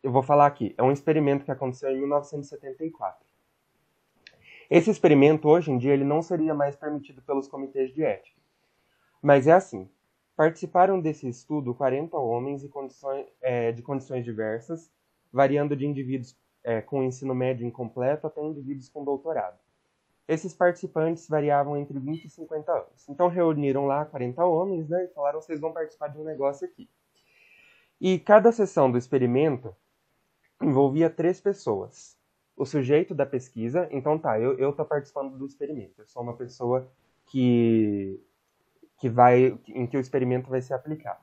Eu 0.03 0.13
vou 0.13 0.23
falar 0.23 0.47
aqui. 0.47 0.75
É 0.79 0.83
um 0.83 0.93
experimento 0.93 1.45
que 1.45 1.51
aconteceu 1.51 1.91
em 1.91 1.99
1974. 1.99 3.27
Esse 4.71 4.91
experimento, 4.91 5.49
hoje 5.49 5.71
em 5.71 5.79
dia, 5.79 5.93
ele 5.93 6.05
não 6.05 6.23
seria 6.23 6.55
mais 6.55 6.77
permitido 6.77 7.23
pelos 7.23 7.49
comitês 7.49 7.93
de 7.93 8.03
ética. 8.03 8.41
Mas 9.21 9.47
é 9.47 9.53
assim. 9.53 9.89
Participaram 10.37 11.01
desse 11.01 11.29
estudo 11.29 11.75
40 11.75 12.17
homens 12.19 12.63
condições, 12.69 13.27
é, 13.41 13.73
de 13.73 13.83
condições 13.83 14.25
diversas, 14.25 14.91
variando 15.33 15.75
de 15.75 15.87
indivíduos 15.87 16.37
é, 16.63 16.81
com 16.83 17.03
ensino 17.03 17.35
médio 17.35 17.67
incompleto 17.67 18.27
até 18.27 18.43
indivíduos 18.43 18.89
com 18.89 19.03
doutorado. 19.03 19.59
Esses 20.29 20.53
participantes 20.53 21.29
variavam 21.29 21.77
entre 21.77 21.99
20 21.99 22.25
e 22.25 22.31
50 22.31 22.73
anos. 22.73 23.09
Então 23.09 23.29
reuniram 23.29 23.87
lá 23.87 24.05
40 24.05 24.45
homens 24.45 24.89
né, 24.89 25.05
e 25.05 25.15
falaram: 25.15 25.41
vocês 25.41 25.61
vão 25.61 25.73
participar 25.73 26.09
de 26.09 26.19
um 26.19 26.25
negócio 26.25 26.67
aqui. 26.67 26.89
E 28.01 28.19
cada 28.19 28.51
sessão 28.53 28.91
do 28.91 28.99
experimento 28.99 29.75
envolvia 30.61 31.09
três 31.09 31.41
pessoas. 31.41 32.17
O 32.57 32.65
sujeito 32.65 33.15
da 33.15 33.27
pesquisa, 33.27 33.87
então 33.91 34.19
tá, 34.19 34.41
eu 34.41 34.71
estou 34.71 34.85
participando 34.85 35.37
do 35.37 35.47
experimento. 35.47 36.01
Eu 36.01 36.07
sou 36.07 36.23
uma 36.23 36.35
pessoa 36.35 36.91
que, 37.27 38.21
que 38.99 39.09
vai, 39.09 39.59
em 39.69 39.87
que 39.87 39.97
o 39.97 40.01
experimento 40.01 40.49
vai 40.49 40.63
ser 40.63 40.75
aplicado. 40.75 41.21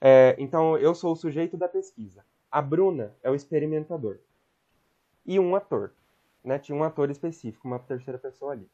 É, 0.00 0.34
então 0.38 0.76
eu 0.78 0.94
sou 0.94 1.12
o 1.12 1.16
sujeito 1.16 1.56
da 1.56 1.68
pesquisa. 1.68 2.24
A 2.50 2.60
Bruna 2.60 3.14
é 3.22 3.30
o 3.30 3.34
experimentador. 3.34 4.18
E 5.24 5.38
um 5.38 5.54
ator 5.54 5.92
né, 6.44 6.58
tinha 6.58 6.76
um 6.76 6.84
ator 6.84 7.10
específico, 7.10 7.66
uma 7.66 7.78
terceira 7.78 8.18
pessoa 8.18 8.52
ali. 8.52 8.70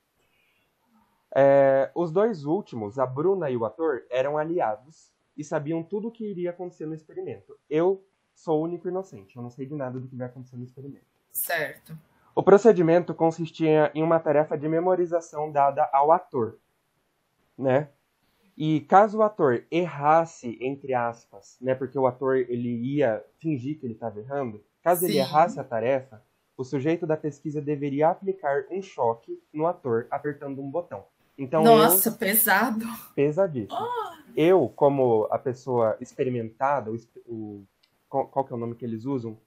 É, 1.34 1.90
os 1.94 2.10
dois 2.10 2.44
últimos, 2.44 2.98
a 2.98 3.06
Bruna 3.06 3.50
e 3.50 3.56
o 3.56 3.64
ator, 3.64 4.04
eram 4.10 4.38
aliados 4.38 5.12
e 5.36 5.44
sabiam 5.44 5.82
tudo 5.82 6.08
o 6.08 6.10
que 6.10 6.28
iria 6.28 6.50
acontecer 6.50 6.86
no 6.86 6.94
experimento. 6.94 7.56
Eu 7.68 8.04
sou 8.34 8.60
o 8.60 8.64
único 8.64 8.88
inocente, 8.88 9.36
eu 9.36 9.42
não 9.42 9.50
sei 9.50 9.66
de 9.66 9.74
nada 9.74 9.98
do 9.98 10.08
que 10.08 10.16
vai 10.16 10.26
acontecer 10.26 10.56
no 10.56 10.64
experimento. 10.64 11.06
Certo. 11.32 11.96
O 12.34 12.42
procedimento 12.42 13.14
consistia 13.14 13.90
em 13.94 14.02
uma 14.02 14.20
tarefa 14.20 14.56
de 14.56 14.68
memorização 14.68 15.50
dada 15.50 15.88
ao 15.92 16.12
ator, 16.12 16.58
né? 17.56 17.90
E 18.56 18.80
caso 18.82 19.18
o 19.18 19.22
ator 19.22 19.64
errasse, 19.70 20.58
entre 20.60 20.94
aspas, 20.94 21.56
né, 21.60 21.74
porque 21.76 21.96
o 21.96 22.06
ator 22.06 22.36
ele 22.36 22.96
ia 22.96 23.24
fingir 23.38 23.78
que 23.78 23.86
ele 23.86 23.94
estava 23.94 24.18
errando, 24.18 24.64
caso 24.82 25.00
Sim. 25.00 25.06
ele 25.06 25.18
errasse 25.18 25.60
a 25.60 25.64
tarefa, 25.64 26.20
o 26.58 26.64
sujeito 26.64 27.06
da 27.06 27.16
pesquisa 27.16 27.62
deveria 27.62 28.08
aplicar 28.08 28.64
um 28.68 28.82
choque 28.82 29.40
no 29.52 29.64
ator 29.64 30.08
apertando 30.10 30.60
um 30.60 30.68
botão. 30.68 31.04
Então, 31.38 31.62
Nossa, 31.62 32.08
eu, 32.08 32.14
pesado. 32.14 32.84
Pesadíssimo. 33.14 33.78
Oh. 33.80 34.18
Eu, 34.36 34.68
como 34.74 35.28
a 35.30 35.38
pessoa 35.38 35.96
experimentada, 36.00 36.90
o, 36.90 36.96
o, 37.26 37.64
qual, 38.08 38.44
que 38.44 38.52
é 38.52 38.56
o 38.56 38.58
nome 38.58 38.74
que 38.74 38.84
eles 38.84 39.04
usam? 39.04 39.38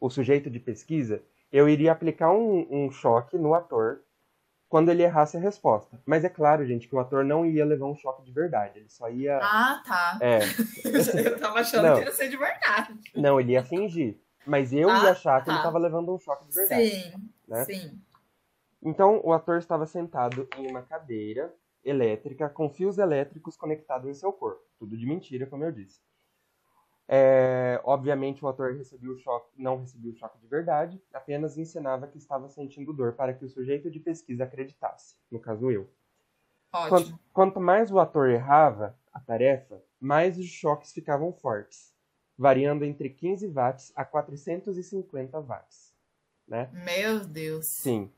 O 0.00 0.08
sujeito 0.08 0.48
de 0.48 0.58
pesquisa, 0.58 1.22
eu 1.52 1.68
iria 1.68 1.92
aplicar 1.92 2.32
um, 2.32 2.66
um 2.70 2.90
choque 2.90 3.36
no 3.36 3.52
ator 3.52 4.00
quando 4.66 4.90
ele 4.90 5.02
errasse 5.02 5.36
a 5.36 5.40
resposta. 5.40 6.00
Mas 6.06 6.24
é 6.24 6.28
claro, 6.30 6.66
gente, 6.66 6.88
que 6.88 6.96
o 6.96 6.98
ator 6.98 7.22
não 7.22 7.44
ia 7.44 7.66
levar 7.66 7.86
um 7.86 7.94
choque 7.94 8.24
de 8.24 8.32
verdade. 8.32 8.78
Ele 8.78 8.88
só 8.88 9.10
ia. 9.10 9.38
Ah, 9.42 9.82
tá. 9.86 10.18
É. 10.22 10.38
eu 11.20 11.38
tava 11.38 11.60
achando 11.60 11.86
não. 11.86 11.98
que 11.98 12.04
ia 12.04 12.12
ser 12.12 12.28
de 12.28 12.36
verdade. 12.38 12.98
Não, 13.14 13.38
ele 13.38 13.52
ia 13.52 13.62
fingir. 13.62 14.18
Mas 14.46 14.72
eu 14.72 14.88
ah, 14.88 15.04
ia 15.04 15.10
achar 15.10 15.40
que 15.40 15.46
tá. 15.46 15.52
ele 15.52 15.58
estava 15.58 15.78
levando 15.78 16.14
um 16.14 16.18
choque 16.18 16.46
de 16.46 16.54
verdade. 16.54 16.88
Sim, 16.90 17.30
né? 17.48 17.64
sim. 17.64 18.00
Então, 18.80 19.20
o 19.24 19.32
ator 19.32 19.58
estava 19.58 19.84
sentado 19.86 20.48
em 20.56 20.70
uma 20.70 20.82
cadeira 20.82 21.52
elétrica 21.84 22.48
com 22.48 22.70
fios 22.70 22.98
elétricos 22.98 23.56
conectados 23.56 24.08
em 24.08 24.14
seu 24.14 24.32
corpo. 24.32 24.62
Tudo 24.78 24.96
de 24.96 25.04
mentira, 25.04 25.46
como 25.46 25.64
eu 25.64 25.72
disse. 25.72 26.00
É, 27.08 27.80
obviamente, 27.84 28.44
o 28.44 28.48
ator 28.48 28.74
recebeu 28.74 29.16
choque, 29.16 29.50
não 29.56 29.80
recebeu 29.80 30.12
o 30.12 30.16
choque 30.16 30.38
de 30.38 30.46
verdade, 30.46 31.00
apenas 31.12 31.56
ensinava 31.56 32.06
que 32.06 32.18
estava 32.18 32.48
sentindo 32.48 32.92
dor 32.92 33.12
para 33.14 33.32
que 33.32 33.44
o 33.44 33.48
sujeito 33.48 33.90
de 33.90 34.00
pesquisa 34.00 34.44
acreditasse, 34.44 35.16
no 35.30 35.38
caso 35.38 35.70
eu. 35.70 35.88
Ótimo. 36.72 36.88
Quanto, 36.88 37.20
quanto 37.32 37.60
mais 37.60 37.92
o 37.92 38.00
ator 38.00 38.28
errava 38.28 38.98
a 39.12 39.20
tarefa, 39.20 39.80
mais 40.00 40.36
os 40.36 40.46
choques 40.46 40.92
ficavam 40.92 41.32
fortes 41.32 41.95
variando 42.36 42.84
entre 42.84 43.10
15 43.10 43.46
watts 43.48 43.92
a 43.96 44.04
450 44.04 45.40
watts. 45.40 45.94
Né? 46.46 46.70
Meu 46.72 47.26
Deus! 47.26 47.66
Sim. 47.66 48.10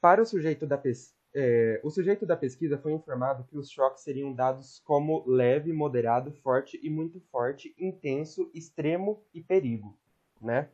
Para 0.00 0.22
o 0.22 0.26
sujeito 0.26 0.66
da 0.66 0.78
pesquisa, 0.78 1.20
é, 1.32 1.80
o 1.84 1.90
sujeito 1.90 2.26
da 2.26 2.36
pesquisa 2.36 2.76
foi 2.78 2.92
informado 2.92 3.44
que 3.44 3.56
os 3.56 3.70
choques 3.70 4.02
seriam 4.02 4.32
dados 4.32 4.80
como 4.84 5.24
leve, 5.28 5.72
moderado, 5.72 6.32
forte 6.32 6.80
e 6.82 6.90
muito 6.90 7.20
forte, 7.30 7.74
intenso, 7.78 8.50
extremo 8.52 9.22
e 9.32 9.40
perigo, 9.40 9.96
né? 10.40 10.68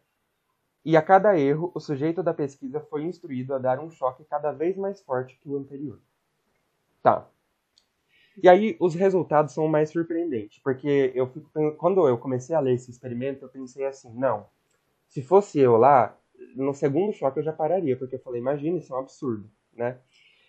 E 0.84 0.96
a 0.96 1.02
cada 1.02 1.38
erro, 1.38 1.72
o 1.74 1.80
sujeito 1.80 2.22
da 2.22 2.32
pesquisa 2.32 2.80
foi 2.80 3.02
instruído 3.02 3.52
a 3.52 3.58
dar 3.58 3.80
um 3.80 3.90
choque 3.90 4.24
cada 4.24 4.52
vez 4.52 4.76
mais 4.76 5.02
forte 5.02 5.36
que 5.36 5.48
o 5.48 5.56
anterior. 5.56 6.00
Tá. 7.02 7.28
E 8.42 8.48
aí 8.48 8.76
os 8.78 8.94
resultados 8.94 9.54
são 9.54 9.66
mais 9.66 9.90
surpreendentes, 9.90 10.60
porque 10.62 11.12
eu 11.14 11.26
fico, 11.28 11.50
quando 11.78 12.06
eu 12.06 12.18
comecei 12.18 12.54
a 12.54 12.60
ler 12.60 12.74
esse 12.74 12.90
experimento, 12.90 13.44
eu 13.44 13.48
pensei 13.48 13.84
assim, 13.86 14.12
não, 14.14 14.46
se 15.08 15.22
fosse 15.22 15.58
eu 15.58 15.76
lá, 15.76 16.16
no 16.54 16.74
segundo 16.74 17.12
choque 17.12 17.38
eu 17.38 17.44
já 17.44 17.52
pararia, 17.52 17.96
porque 17.96 18.16
eu 18.16 18.20
falei, 18.20 18.40
imagina, 18.40 18.78
isso 18.78 18.92
é 18.92 18.96
um 18.96 19.00
absurdo, 19.00 19.50
né? 19.72 19.98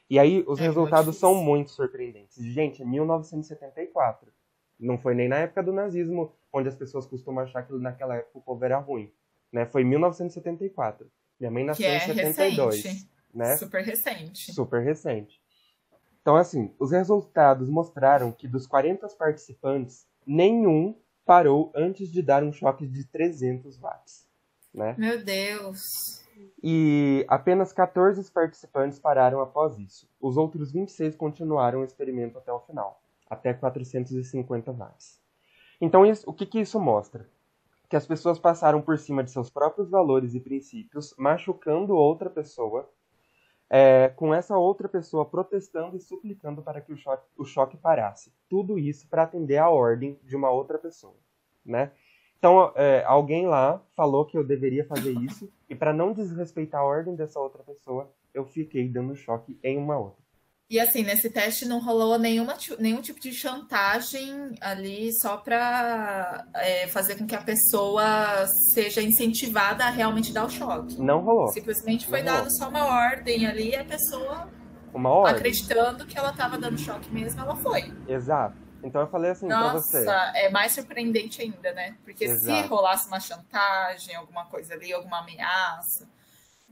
E 0.09 0.17
aí 0.17 0.43
os 0.47 0.59
é 0.59 0.63
resultados 0.63 1.17
são 1.17 1.35
muito 1.35 1.71
surpreendentes. 1.71 2.43
Gente, 2.43 2.81
é 2.81 2.85
1974. 2.85 4.31
Não 4.79 4.97
foi 4.97 5.13
nem 5.13 5.27
na 5.27 5.37
época 5.37 5.63
do 5.63 5.73
nazismo, 5.73 6.33
onde 6.51 6.69
as 6.69 6.75
pessoas 6.75 7.05
costumam 7.05 7.43
achar 7.43 7.63
que 7.63 7.73
naquela 7.73 8.15
época 8.15 8.37
o 8.37 8.41
povo 8.41 8.63
era 8.63 8.77
ruim. 8.77 9.11
Né? 9.51 9.65
Foi 9.65 9.83
1974. 9.83 11.09
Minha 11.39 11.51
mãe 11.51 11.63
nasceu 11.65 11.87
é 11.87 11.97
em 11.97 11.99
72. 11.99 12.83
Recente. 12.83 13.09
Né? 13.33 13.57
Super 13.57 13.83
recente. 13.83 14.53
Super 14.53 14.81
recente. 14.81 15.41
Então, 16.27 16.35
assim, 16.35 16.73
os 16.77 16.91
resultados 16.91 17.69
mostraram 17.69 18.33
que 18.33 18.49
dos 18.49 18.67
40 18.67 19.07
participantes, 19.17 20.05
nenhum 20.25 20.93
parou 21.25 21.71
antes 21.73 22.11
de 22.11 22.21
dar 22.21 22.43
um 22.43 22.51
choque 22.51 22.85
de 22.85 23.05
300 23.05 23.77
watts. 23.77 24.27
Né? 24.73 24.93
Meu 24.97 25.23
Deus! 25.23 26.21
E 26.61 27.25
apenas 27.29 27.71
14 27.71 28.29
participantes 28.29 28.99
pararam 28.99 29.39
após 29.39 29.79
isso. 29.79 30.05
Os 30.19 30.35
outros 30.35 30.69
26 30.69 31.15
continuaram 31.15 31.79
o 31.79 31.85
experimento 31.85 32.37
até 32.37 32.51
o 32.51 32.59
final, 32.59 33.01
até 33.29 33.53
450 33.53 34.73
watts. 34.73 35.21
Então, 35.79 36.05
isso, 36.05 36.29
o 36.29 36.33
que, 36.33 36.45
que 36.45 36.59
isso 36.59 36.77
mostra? 36.77 37.25
Que 37.87 37.95
as 37.95 38.05
pessoas 38.05 38.37
passaram 38.37 38.81
por 38.81 38.97
cima 38.97 39.23
de 39.23 39.31
seus 39.31 39.49
próprios 39.49 39.89
valores 39.89 40.35
e 40.35 40.41
princípios, 40.41 41.15
machucando 41.17 41.95
outra 41.95 42.29
pessoa 42.29 42.89
é, 43.69 44.09
com 44.15 44.33
essa 44.33 44.57
outra 44.57 44.87
pessoa 44.87 45.25
protestando 45.25 45.95
e 45.95 45.99
suplicando 45.99 46.61
para 46.61 46.81
que 46.81 46.93
o 46.93 46.97
choque, 46.97 47.27
o 47.37 47.45
choque 47.45 47.77
parasse. 47.77 48.31
Tudo 48.49 48.79
isso 48.79 49.07
para 49.09 49.23
atender 49.23 49.57
a 49.57 49.69
ordem 49.69 50.19
de 50.23 50.35
uma 50.35 50.49
outra 50.49 50.77
pessoa, 50.77 51.17
né? 51.65 51.91
Então, 52.37 52.71
é, 52.75 53.03
alguém 53.05 53.47
lá 53.47 53.83
falou 53.95 54.25
que 54.25 54.37
eu 54.37 54.43
deveria 54.43 54.85
fazer 54.85 55.11
isso, 55.11 55.51
e 55.67 55.75
para 55.75 55.91
não 55.91 56.13
desrespeitar 56.13 56.81
a 56.81 56.85
ordem 56.85 57.15
dessa 57.15 57.39
outra 57.39 57.63
pessoa, 57.63 58.11
eu 58.33 58.45
fiquei 58.45 58.87
dando 58.87 59.15
choque 59.15 59.59
em 59.63 59.77
uma 59.77 59.97
outra. 59.97 60.26
E 60.69 60.81
assim, 60.81 61.01
nesse 61.01 61.29
teste 61.29 61.65
não 61.65 61.79
rolou 61.79 62.19
nenhuma, 62.19 62.57
nenhum 62.77 63.01
tipo 63.01 63.21
de 63.21 63.31
chantagem 63.31 64.53
ali 64.59 65.13
só 65.13 65.37
para 65.37 66.45
é, 66.55 66.87
fazer 66.87 67.15
com 67.15 67.25
que 67.25 67.35
a 67.35 67.41
pessoa 67.41 68.45
seja 68.73 69.01
incentivada 69.01 69.85
a 69.85 69.89
realmente 69.89 70.33
dar 70.33 70.45
o 70.45 70.49
choque. 70.49 71.01
Não 71.01 71.21
rolou. 71.21 71.47
Simplesmente 71.47 72.05
foi 72.05 72.21
dado 72.21 72.51
só 72.51 72.67
uma 72.67 72.85
ordem 72.85 73.47
ali 73.47 73.69
e 73.69 73.75
a 73.77 73.85
pessoa, 73.85 74.49
uma 74.93 75.09
ordem. 75.09 75.35
acreditando 75.37 76.05
que 76.05 76.17
ela 76.17 76.31
estava 76.31 76.57
dando 76.57 76.77
choque 76.77 77.09
mesmo, 77.13 77.39
ela 77.39 77.55
foi. 77.55 77.93
Exato. 78.05 78.57
Então 78.83 78.99
eu 78.99 79.07
falei 79.07 79.31
assim 79.31 79.47
Nossa, 79.47 79.71
pra 79.71 79.79
você. 79.79 80.03
Nossa, 80.03 80.37
é 80.37 80.49
mais 80.49 80.73
surpreendente 80.73 81.41
ainda, 81.41 81.71
né? 81.71 81.95
Porque 82.03 82.25
Exato. 82.25 82.61
se 82.61 82.67
rolasse 82.67 83.07
uma 83.07 83.21
chantagem, 83.21 84.15
alguma 84.15 84.45
coisa 84.47 84.73
ali, 84.73 84.91
alguma 84.91 85.19
ameaça. 85.19 86.09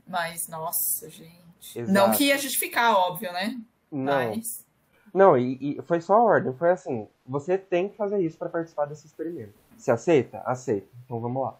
Mas, 0.06 0.48
nossa, 0.48 1.08
gente. 1.08 1.78
Exato. 1.78 1.92
Não 1.92 2.12
que 2.12 2.24
ia 2.24 2.36
justificar, 2.36 2.94
óbvio, 2.94 3.32
né? 3.32 3.56
Não. 3.90 4.30
Mas... 4.30 4.66
Não, 5.12 5.38
e, 5.38 5.78
e, 5.78 5.82
foi 5.82 6.00
só 6.00 6.14
a 6.14 6.22
ordem. 6.22 6.52
Foi 6.54 6.70
assim: 6.70 7.08
você 7.26 7.56
tem 7.56 7.88
que 7.88 7.96
fazer 7.96 8.20
isso 8.20 8.36
para 8.36 8.48
participar 8.48 8.86
desse 8.86 9.06
experimento. 9.06 9.54
Se 9.78 9.90
aceita? 9.90 10.42
Aceita. 10.44 10.88
Então 11.04 11.20
vamos 11.20 11.42
lá. 11.42 11.58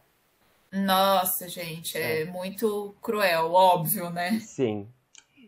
Nossa, 0.73 1.49
gente, 1.49 1.97
é, 1.97 2.23
é. 2.23 2.25
muito 2.27 2.95
cruel, 3.01 3.53
óbvio, 3.53 4.11
né? 4.11 4.41
Sim. 4.41 4.87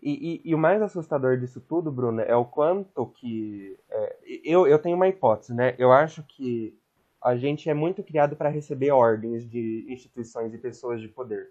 E, 0.02 0.40
e, 0.44 0.50
e, 0.50 0.54
o 0.54 0.58
mais 0.58 0.80
assustador 0.80 1.38
disso 1.38 1.60
tudo, 1.60 1.90
Bruna, 1.90 2.22
é 2.22 2.34
o 2.34 2.44
quanto 2.44 3.06
que. 3.06 3.78
É, 3.90 4.16
eu, 4.44 4.66
eu 4.66 4.78
tenho 4.78 4.96
uma 4.96 5.08
hipótese, 5.08 5.52
né? 5.52 5.74
Eu 5.76 5.92
acho 5.92 6.22
que 6.22 6.78
a 7.20 7.36
gente 7.36 7.68
é 7.68 7.74
muito 7.74 8.02
criado 8.02 8.36
para 8.36 8.48
receber 8.48 8.90
ordens 8.90 9.48
de 9.48 9.84
instituições 9.88 10.54
e 10.54 10.58
pessoas 10.58 11.00
de 11.00 11.08
poder. 11.08 11.50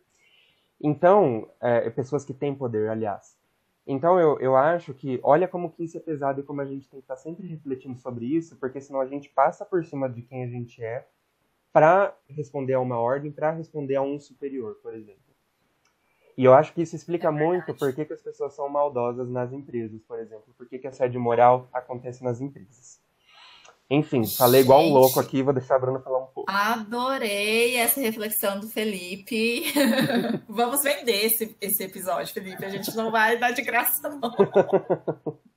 Então, 0.81 1.47
é, 1.59 1.89
pessoas 1.89 2.23
que 2.23 2.33
têm 2.33 2.55
poder, 2.55 2.89
aliás. 2.89 3.36
Então, 3.87 4.19
eu, 4.19 4.37
eu 4.41 4.55
acho 4.57 4.93
que, 4.93 5.17
olha 5.23 5.47
como 5.47 5.71
que 5.71 5.85
isso 5.85 5.95
é 5.95 6.01
pesado 6.01 6.41
e 6.41 6.43
como 6.43 6.59
a 6.59 6.65
gente 6.65 6.89
tem 6.89 6.99
que 6.99 7.05
estar 7.05 7.15
tá 7.15 7.21
sempre 7.21 7.47
refletindo 7.47 7.97
sobre 7.97 8.25
isso, 8.25 8.57
porque 8.57 8.81
senão 8.81 8.99
a 8.99 9.07
gente 9.07 9.29
passa 9.29 9.63
por 9.63 9.85
cima 9.85 10.09
de 10.09 10.21
quem 10.21 10.43
a 10.43 10.47
gente 10.47 10.83
é 10.83 11.07
para 11.71 12.13
responder 12.27 12.73
a 12.73 12.81
uma 12.81 12.99
ordem, 12.99 13.31
para 13.31 13.51
responder 13.51 13.95
a 13.95 14.01
um 14.01 14.19
superior, 14.19 14.75
por 14.83 14.93
exemplo. 14.93 15.21
E 16.37 16.43
eu 16.43 16.53
acho 16.53 16.73
que 16.73 16.81
isso 16.81 16.95
explica 16.95 17.29
é 17.29 17.31
muito 17.31 17.73
por 17.73 17.95
que, 17.95 18.03
que 18.03 18.13
as 18.13 18.21
pessoas 18.21 18.53
são 18.53 18.67
maldosas 18.67 19.29
nas 19.29 19.53
empresas, 19.53 20.03
por 20.03 20.19
exemplo. 20.19 20.53
Por 20.57 20.67
que, 20.67 20.77
que 20.77 20.87
assédio 20.87 21.21
moral 21.21 21.69
acontece 21.71 22.23
nas 22.23 22.41
empresas. 22.41 22.99
Enfim, 23.89 24.25
falei 24.25 24.61
igual 24.61 24.83
um 24.83 24.91
louco 24.91 25.19
aqui, 25.19 25.41
vou 25.41 25.53
deixar 25.53 25.75
a 25.75 25.79
Bruna 25.79 25.99
falar 25.99 26.19
um 26.19 26.27
pouco. 26.27 26.51
Adorei 26.51 27.77
essa 27.77 28.01
reflexão 28.01 28.59
do 28.59 28.67
Felipe. 28.67 29.63
Vamos 30.49 30.83
vender 30.83 31.25
esse, 31.25 31.55
esse 31.61 31.83
episódio, 31.83 32.33
Felipe. 32.33 32.65
A 32.65 32.69
gente 32.69 32.93
não 32.95 33.09
vai 33.09 33.37
dar 33.37 33.51
de 33.51 33.61
graça, 33.61 34.09
não. 34.09 34.31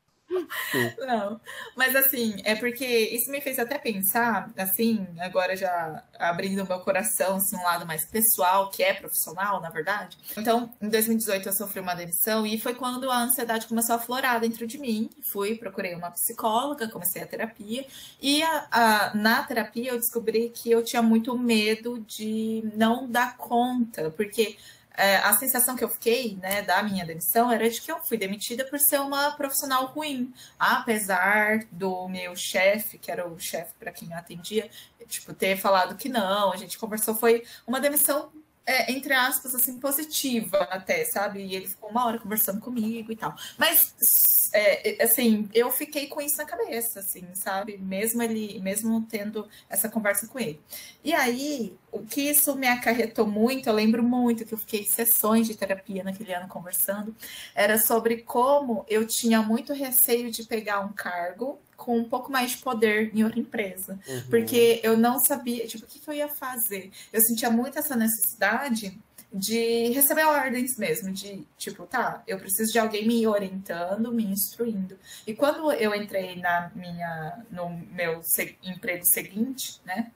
Não, 0.98 1.40
mas 1.76 1.94
assim, 1.96 2.36
é 2.44 2.54
porque 2.54 2.86
isso 2.86 3.30
me 3.30 3.40
fez 3.40 3.58
até 3.58 3.78
pensar, 3.78 4.50
assim, 4.56 5.06
agora 5.18 5.56
já 5.56 6.02
abrindo 6.18 6.66
meu 6.66 6.80
coração, 6.80 7.36
assim, 7.36 7.56
um 7.56 7.62
lado 7.62 7.86
mais 7.86 8.04
pessoal, 8.04 8.70
que 8.70 8.82
é 8.82 8.94
profissional, 8.94 9.60
na 9.60 9.70
verdade. 9.70 10.16
Então, 10.36 10.72
em 10.80 10.88
2018 10.88 11.48
eu 11.48 11.52
sofri 11.52 11.80
uma 11.80 11.94
demissão 11.94 12.46
e 12.46 12.58
foi 12.58 12.74
quando 12.74 13.10
a 13.10 13.22
ansiedade 13.22 13.66
começou 13.66 13.96
a 13.96 13.98
florar 13.98 14.40
dentro 14.40 14.66
de 14.66 14.78
mim. 14.78 15.10
Fui, 15.32 15.56
procurei 15.56 15.94
uma 15.94 16.10
psicóloga, 16.10 16.88
comecei 16.88 17.22
a 17.22 17.26
terapia 17.26 17.84
e 18.20 18.42
a, 18.42 18.66
a, 18.70 19.14
na 19.14 19.42
terapia 19.42 19.90
eu 19.90 19.98
descobri 19.98 20.50
que 20.50 20.70
eu 20.70 20.84
tinha 20.84 21.02
muito 21.02 21.36
medo 21.36 22.00
de 22.00 22.62
não 22.76 23.08
dar 23.08 23.36
conta, 23.36 24.10
porque 24.10 24.56
é, 25.00 25.16
a 25.16 25.32
sensação 25.34 25.74
que 25.74 25.82
eu 25.82 25.88
fiquei, 25.88 26.36
né, 26.36 26.60
da 26.62 26.82
minha 26.82 27.06
demissão 27.06 27.50
era 27.50 27.68
de 27.68 27.80
que 27.80 27.90
eu 27.90 27.98
fui 28.00 28.18
demitida 28.18 28.64
por 28.66 28.78
ser 28.78 29.00
uma 29.00 29.30
profissional 29.32 29.86
ruim, 29.86 30.32
apesar 30.58 31.64
do 31.72 32.06
meu 32.08 32.36
chefe, 32.36 32.98
que 32.98 33.10
era 33.10 33.26
o 33.26 33.38
chefe 33.38 33.72
para 33.78 33.90
quem 33.90 34.10
eu 34.10 34.18
atendia, 34.18 34.70
tipo, 35.08 35.32
ter 35.32 35.56
falado 35.56 35.96
que 35.96 36.08
não, 36.08 36.52
a 36.52 36.56
gente 36.56 36.78
conversou, 36.78 37.14
foi 37.14 37.44
uma 37.66 37.80
demissão 37.80 38.30
é, 38.70 38.92
entre 38.92 39.12
aspas, 39.12 39.52
assim, 39.52 39.80
positiva 39.80 40.58
até, 40.70 41.04
sabe? 41.04 41.42
E 41.42 41.56
ele 41.56 41.66
ficou 41.66 41.90
uma 41.90 42.06
hora 42.06 42.20
conversando 42.20 42.60
comigo 42.60 43.10
e 43.10 43.16
tal. 43.16 43.34
Mas, 43.58 44.48
é, 44.52 45.02
assim, 45.02 45.48
eu 45.52 45.72
fiquei 45.72 46.06
com 46.06 46.20
isso 46.20 46.36
na 46.36 46.44
cabeça, 46.44 47.00
assim, 47.00 47.26
sabe? 47.34 47.76
Mesmo 47.78 48.22
ele, 48.22 48.60
mesmo 48.60 49.04
tendo 49.10 49.48
essa 49.68 49.88
conversa 49.88 50.28
com 50.28 50.38
ele. 50.38 50.60
E 51.02 51.12
aí, 51.12 51.76
o 51.90 52.00
que 52.06 52.20
isso 52.30 52.54
me 52.54 52.68
acarretou 52.68 53.26
muito, 53.26 53.68
eu 53.68 53.74
lembro 53.74 54.04
muito 54.04 54.44
que 54.44 54.54
eu 54.54 54.58
fiquei 54.58 54.84
sessões 54.84 55.48
de 55.48 55.56
terapia 55.56 56.04
naquele 56.04 56.32
ano 56.32 56.46
conversando, 56.46 57.12
era 57.56 57.76
sobre 57.76 58.18
como 58.18 58.84
eu 58.88 59.04
tinha 59.04 59.42
muito 59.42 59.72
receio 59.72 60.30
de 60.30 60.44
pegar 60.44 60.78
um 60.78 60.92
cargo 60.92 61.58
com 61.80 61.96
um 61.96 62.04
pouco 62.04 62.30
mais 62.30 62.52
de 62.52 62.58
poder 62.58 63.10
em 63.14 63.24
outra 63.24 63.40
empresa. 63.40 63.98
Uhum. 64.06 64.22
Porque 64.28 64.80
eu 64.82 64.96
não 64.98 65.18
sabia, 65.18 65.66
tipo, 65.66 65.84
o 65.84 65.88
que, 65.88 65.98
que 65.98 66.08
eu 66.08 66.14
ia 66.14 66.28
fazer? 66.28 66.90
Eu 67.10 67.22
sentia 67.22 67.50
muito 67.50 67.78
essa 67.78 67.96
necessidade 67.96 68.98
de 69.32 69.88
receber 69.90 70.24
ordens 70.24 70.76
mesmo, 70.76 71.10
de 71.12 71.46
tipo, 71.56 71.86
tá, 71.86 72.22
eu 72.26 72.38
preciso 72.38 72.72
de 72.72 72.78
alguém 72.78 73.06
me 73.06 73.26
orientando, 73.26 74.12
me 74.12 74.24
instruindo. 74.24 74.98
E 75.26 75.34
quando 75.34 75.72
eu 75.72 75.94
entrei 75.94 76.36
na 76.36 76.70
minha, 76.74 77.44
no 77.50 77.70
meu 77.92 78.20
emprego 78.62 79.04
seguinte, 79.04 79.80
né, 79.84 80.10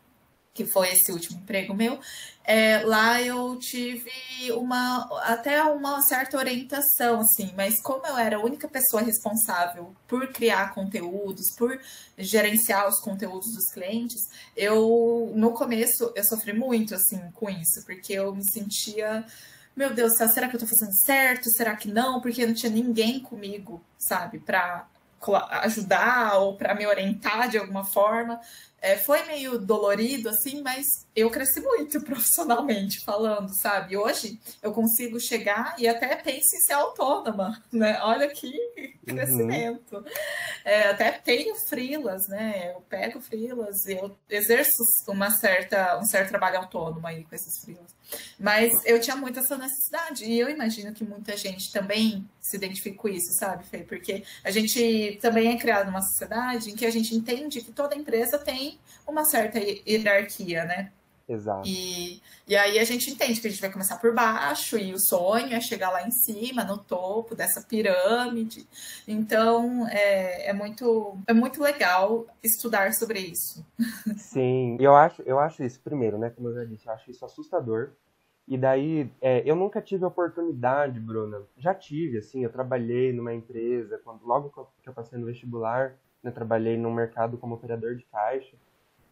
que 0.54 0.64
foi 0.64 0.92
esse 0.92 1.10
último 1.10 1.40
emprego 1.40 1.74
meu, 1.74 1.98
é, 2.44 2.78
lá 2.84 3.20
eu 3.20 3.58
tive 3.58 4.12
uma 4.52 5.08
até 5.24 5.60
uma 5.64 6.00
certa 6.02 6.38
orientação, 6.38 7.20
assim, 7.20 7.52
mas 7.56 7.82
como 7.82 8.06
eu 8.06 8.16
era 8.16 8.36
a 8.36 8.40
única 8.40 8.68
pessoa 8.68 9.02
responsável 9.02 9.92
por 10.06 10.28
criar 10.28 10.72
conteúdos, 10.72 11.50
por 11.56 11.80
gerenciar 12.16 12.88
os 12.88 13.00
conteúdos 13.00 13.52
dos 13.52 13.72
clientes, 13.72 14.28
eu 14.56 15.32
no 15.34 15.50
começo 15.52 16.12
eu 16.14 16.24
sofri 16.24 16.52
muito 16.52 16.94
assim 16.94 17.20
com 17.34 17.50
isso, 17.50 17.84
porque 17.84 18.12
eu 18.12 18.32
me 18.32 18.44
sentia 18.48 19.26
meu 19.76 19.92
Deus, 19.92 20.12
será 20.16 20.48
que 20.48 20.54
eu 20.54 20.60
tô 20.60 20.66
fazendo 20.68 20.94
certo? 20.94 21.50
Será 21.50 21.74
que 21.74 21.90
não? 21.90 22.20
Porque 22.20 22.46
não 22.46 22.54
tinha 22.54 22.70
ninguém 22.70 23.18
comigo, 23.18 23.82
sabe, 23.98 24.38
para 24.38 24.86
ajudar 25.32 26.38
ou 26.38 26.56
para 26.56 26.74
me 26.74 26.86
orientar 26.86 27.48
de 27.48 27.58
alguma 27.58 27.84
forma. 27.84 28.40
É, 28.84 28.98
foi 28.98 29.24
meio 29.24 29.58
dolorido, 29.58 30.28
assim, 30.28 30.60
mas 30.60 30.84
eu 31.16 31.30
cresci 31.30 31.58
muito 31.58 32.00
profissionalmente 32.04 33.02
falando, 33.02 33.48
sabe? 33.58 33.96
Hoje 33.96 34.38
eu 34.62 34.72
consigo 34.72 35.18
chegar 35.18 35.74
e 35.78 35.88
até 35.88 36.14
penso 36.16 36.54
em 36.54 36.60
ser 36.60 36.74
autônoma, 36.74 37.62
né? 37.72 37.98
Olha 38.02 38.28
que 38.28 38.52
uhum. 38.76 39.14
crescimento. 39.14 39.96
Uhum. 39.96 40.04
É, 40.66 40.90
até 40.90 41.12
tenho 41.12 41.54
frilas, 41.66 42.28
né? 42.28 42.72
Eu 42.74 42.82
pego 42.82 43.22
frilas, 43.22 43.86
eu 43.86 44.14
exerço 44.28 44.82
uma 45.08 45.30
certa, 45.30 45.98
um 45.98 46.04
certo 46.04 46.28
trabalho 46.28 46.58
autônomo 46.58 47.06
aí 47.06 47.24
com 47.24 47.34
esses 47.34 47.64
frilas. 47.64 47.94
Mas 48.38 48.72
eu 48.84 49.00
tinha 49.00 49.16
muito 49.16 49.38
essa 49.38 49.56
necessidade 49.56 50.24
e 50.24 50.38
eu 50.38 50.48
imagino 50.48 50.92
que 50.92 51.04
muita 51.04 51.36
gente 51.36 51.72
também 51.72 52.28
se 52.40 52.56
identifica 52.56 52.96
com 52.96 53.08
isso, 53.08 53.32
sabe, 53.38 53.64
Fê? 53.64 53.78
Porque 53.78 54.22
a 54.42 54.50
gente 54.50 55.18
também 55.20 55.54
é 55.54 55.58
criado 55.58 55.86
numa 55.86 56.02
sociedade 56.02 56.70
em 56.70 56.76
que 56.76 56.86
a 56.86 56.90
gente 56.90 57.14
entende 57.14 57.60
que 57.60 57.72
toda 57.72 57.96
empresa 57.96 58.38
tem 58.38 58.78
uma 59.06 59.24
certa 59.24 59.58
hierarquia, 59.58 60.64
né? 60.64 60.90
Exato. 61.26 61.66
E, 61.66 62.20
e 62.46 62.54
aí 62.54 62.78
a 62.78 62.84
gente 62.84 63.10
entende 63.10 63.40
que 63.40 63.46
a 63.46 63.50
gente 63.50 63.60
vai 63.60 63.72
começar 63.72 63.96
por 63.96 64.12
baixo 64.14 64.76
e 64.76 64.92
o 64.92 64.98
sonho 64.98 65.54
é 65.54 65.60
chegar 65.60 65.90
lá 65.90 66.06
em 66.06 66.10
cima, 66.10 66.64
no 66.64 66.76
topo 66.76 67.34
dessa 67.34 67.62
pirâmide. 67.62 68.66
Então 69.08 69.88
é, 69.88 70.50
é, 70.50 70.52
muito, 70.52 71.16
é 71.26 71.32
muito 71.32 71.62
legal 71.62 72.26
estudar 72.42 72.92
sobre 72.92 73.20
isso. 73.20 73.64
Sim, 74.18 74.76
eu 74.78 74.94
acho, 74.94 75.22
eu 75.22 75.38
acho 75.38 75.64
isso, 75.64 75.80
primeiro, 75.80 76.18
né? 76.18 76.28
Como 76.28 76.48
eu 76.48 76.54
já 76.54 76.64
disse, 76.64 76.86
eu 76.86 76.92
acho 76.92 77.10
isso 77.10 77.24
assustador. 77.24 77.92
E 78.46 78.58
daí, 78.58 79.10
é, 79.22 79.42
eu 79.44 79.56
nunca 79.56 79.80
tive 79.80 80.04
oportunidade, 80.04 81.00
Bruna. 81.00 81.42
Já 81.56 81.74
tive, 81.74 82.18
assim, 82.18 82.44
eu 82.44 82.52
trabalhei 82.52 83.12
numa 83.12 83.32
empresa, 83.32 83.98
quando 84.04 84.24
logo 84.26 84.50
que 84.82 84.88
eu 84.88 84.92
passei 84.92 85.18
no 85.18 85.26
vestibular, 85.26 85.96
né, 86.22 86.30
trabalhei 86.30 86.76
no 86.76 86.90
mercado 86.92 87.38
como 87.38 87.54
operador 87.54 87.94
de 87.94 88.04
caixa. 88.04 88.56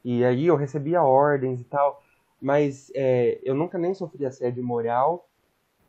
E 0.04 0.24
aí 0.24 0.46
eu 0.46 0.56
recebia 0.56 1.02
ordens 1.02 1.60
e 1.60 1.64
tal, 1.64 2.02
mas 2.40 2.90
é, 2.94 3.40
eu 3.42 3.54
nunca 3.54 3.78
nem 3.78 3.94
sofri 3.94 4.26
assédio 4.26 4.62
moral 4.64 5.28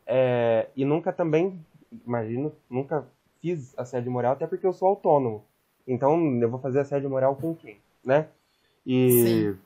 é, 0.06 0.70
e 0.76 0.86
nunca 0.86 1.12
também, 1.12 1.60
imagino, 2.06 2.54
nunca 2.70 3.06
fiz 3.42 3.78
assédio 3.78 4.12
moral, 4.12 4.34
até 4.34 4.48
porque 4.48 4.66
eu 4.66 4.74
sou 4.74 4.88
autônomo. 4.88 5.44
Então 5.88 6.18
eu 6.42 6.50
vou 6.50 6.60
fazer 6.60 6.80
assédio 6.80 7.10
moral 7.10 7.36
com 7.36 7.56
quem, 7.56 7.78
né? 8.06 8.30
E 8.86 9.10
Sim. 9.10 9.60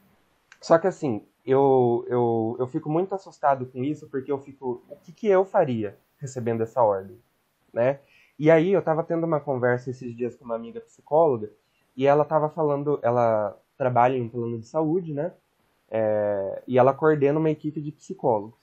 só 0.62 0.78
que 0.78 0.88
assim, 0.88 1.24
eu, 1.48 2.06
eu, 2.08 2.58
eu 2.60 2.68
fico 2.68 2.90
muito 2.90 3.16
assustado 3.16 3.66
com 3.66 3.84
isso 3.84 4.08
porque 4.10 4.32
eu 4.32 4.40
fico, 4.40 4.84
o 4.90 4.96
que, 4.98 5.12
que 5.12 5.28
eu 5.28 5.46
faria 5.46 5.98
recebendo 6.20 6.62
essa 6.62 6.84
ordem? 6.84 7.18
né? 7.78 8.00
E 8.40 8.52
aí 8.52 8.72
eu 8.72 8.82
tava 8.82 9.04
tendo 9.04 9.26
uma 9.26 9.40
conversa 9.40 9.90
esses 9.90 10.16
dias 10.16 10.36
com 10.36 10.46
uma 10.46 10.56
amiga 10.56 10.82
psicóloga 10.82 11.52
e 11.96 12.06
ela 12.06 12.26
tava 12.26 12.50
falando, 12.50 13.00
ela 13.02 13.58
trabalha 13.78 14.16
em 14.16 14.24
um 14.24 14.30
plano 14.30 14.60
de 14.60 14.68
saúde, 14.68 15.14
né? 15.14 15.34
É, 15.90 16.62
e 16.68 16.78
ela 16.78 16.94
coordena 16.94 17.40
uma 17.40 17.50
equipe 17.50 17.82
de 17.82 17.92
psicólogos. 17.92 18.60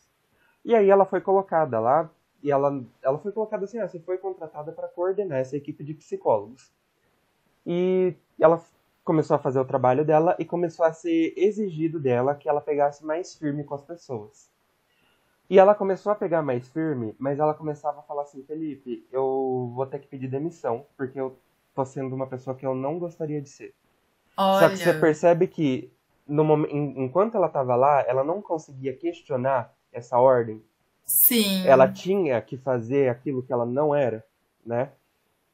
E 0.64 0.74
aí 0.74 0.90
ela 0.90 1.04
foi 1.04 1.20
colocada 1.20 1.80
lá 1.80 2.10
e 2.42 2.50
ela, 2.50 2.84
ela 3.02 3.18
foi 3.18 3.32
colocada 3.32 3.64
assim, 3.64 3.78
ah, 3.78 3.88
você 3.88 3.98
foi 3.98 4.18
contratada 4.18 4.72
para 4.72 4.88
coordenar 4.88 5.38
essa 5.38 5.56
equipe 5.56 5.82
de 5.82 5.94
psicólogos. 5.94 6.72
E 7.66 8.14
ela 8.38 8.60
começou 9.04 9.36
a 9.36 9.38
fazer 9.38 9.60
o 9.60 9.64
trabalho 9.64 10.04
dela 10.04 10.34
e 10.38 10.44
começou 10.44 10.84
a 10.84 10.92
ser 10.92 11.34
exigido 11.36 12.00
dela 12.00 12.34
que 12.34 12.48
ela 12.48 12.60
pegasse 12.60 13.04
mais 13.04 13.34
firme 13.34 13.62
com 13.62 13.74
as 13.74 13.82
pessoas. 13.82 14.50
E 15.48 15.58
ela 15.58 15.74
começou 15.74 16.10
a 16.10 16.14
pegar 16.14 16.42
mais 16.42 16.66
firme, 16.68 17.14
mas 17.18 17.38
ela 17.38 17.52
começava 17.52 18.00
a 18.00 18.02
falar 18.02 18.22
assim, 18.22 18.42
Felipe, 18.44 19.06
eu 19.12 19.70
vou 19.74 19.86
ter 19.86 19.98
que 19.98 20.08
pedir 20.08 20.26
demissão, 20.26 20.86
porque 20.96 21.20
eu 21.20 21.38
tô 21.74 21.84
sendo 21.84 22.14
uma 22.14 22.26
pessoa 22.26 22.56
que 22.56 22.64
eu 22.64 22.74
não 22.74 22.98
gostaria 22.98 23.42
de 23.42 23.48
ser. 23.50 23.74
Olha. 24.36 24.60
Só 24.60 24.68
que 24.70 24.76
você 24.78 24.94
percebe 24.94 25.46
que 25.46 25.92
no 26.26 26.42
momento, 26.42 26.74
enquanto 26.74 27.36
ela 27.36 27.48
estava 27.48 27.76
lá, 27.76 28.02
ela 28.08 28.24
não 28.24 28.40
conseguia 28.40 28.96
questionar 28.96 29.74
essa 29.92 30.18
ordem. 30.18 30.62
Sim. 31.04 31.66
Ela 31.66 31.92
tinha 31.92 32.40
que 32.40 32.56
fazer 32.56 33.10
aquilo 33.10 33.42
que 33.42 33.52
ela 33.52 33.66
não 33.66 33.94
era, 33.94 34.24
né? 34.64 34.92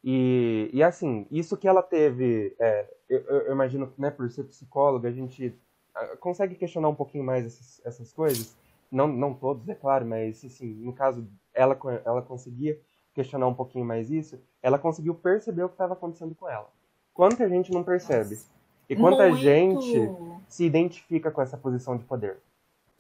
E, 0.03 0.71
e 0.73 0.83
assim, 0.83 1.27
isso 1.31 1.57
que 1.57 1.69
ela 1.69 1.83
teve, 1.83 2.55
é, 2.59 2.87
eu, 3.09 3.21
eu, 3.21 3.53
imagino 3.53 3.87
que, 3.87 4.01
né, 4.01 4.11
por 4.11 4.31
ser 4.31 4.45
psicóloga, 4.45 5.09
a 5.09 5.13
gente 5.13 5.55
ah, 5.95 6.17
consegue 6.19 6.55
questionar 6.55 6.89
um 6.89 6.95
pouquinho 6.95 7.25
mais 7.25 7.47
essas, 7.47 7.81
essas 7.85 8.13
coisas. 8.13 8.57
Não, 8.91 9.07
não 9.07 9.35
todos, 9.35 9.69
é 9.69 9.75
claro, 9.75 10.05
mas 10.07 10.45
assim, 10.45 10.67
no 10.67 10.93
caso, 10.93 11.27
ela, 11.55 11.79
ela 12.05 12.23
conseguia 12.23 12.81
questionar 13.15 13.47
um 13.47 13.55
pouquinho 13.55 13.85
mais 13.85 14.11
isso. 14.11 14.41
Ela 14.63 14.79
conseguiu 14.79 15.15
perceber 15.15 15.65
o 15.65 15.69
que 15.69 15.75
estava 15.75 15.93
acontecendo 15.93 16.35
com 16.35 16.49
ela. 16.49 16.69
Quanta 17.13 17.49
gente 17.49 17.71
não 17.71 17.85
percebe? 17.85 18.31
Nossa. 18.31 18.49
E 18.89 18.97
quanta 18.97 19.29
Muito. 19.29 19.41
gente 19.41 20.11
se 20.49 20.65
identifica 20.65 21.31
com 21.31 21.41
essa 21.41 21.57
posição 21.57 21.97
de 21.97 22.05
poder? 22.05 22.39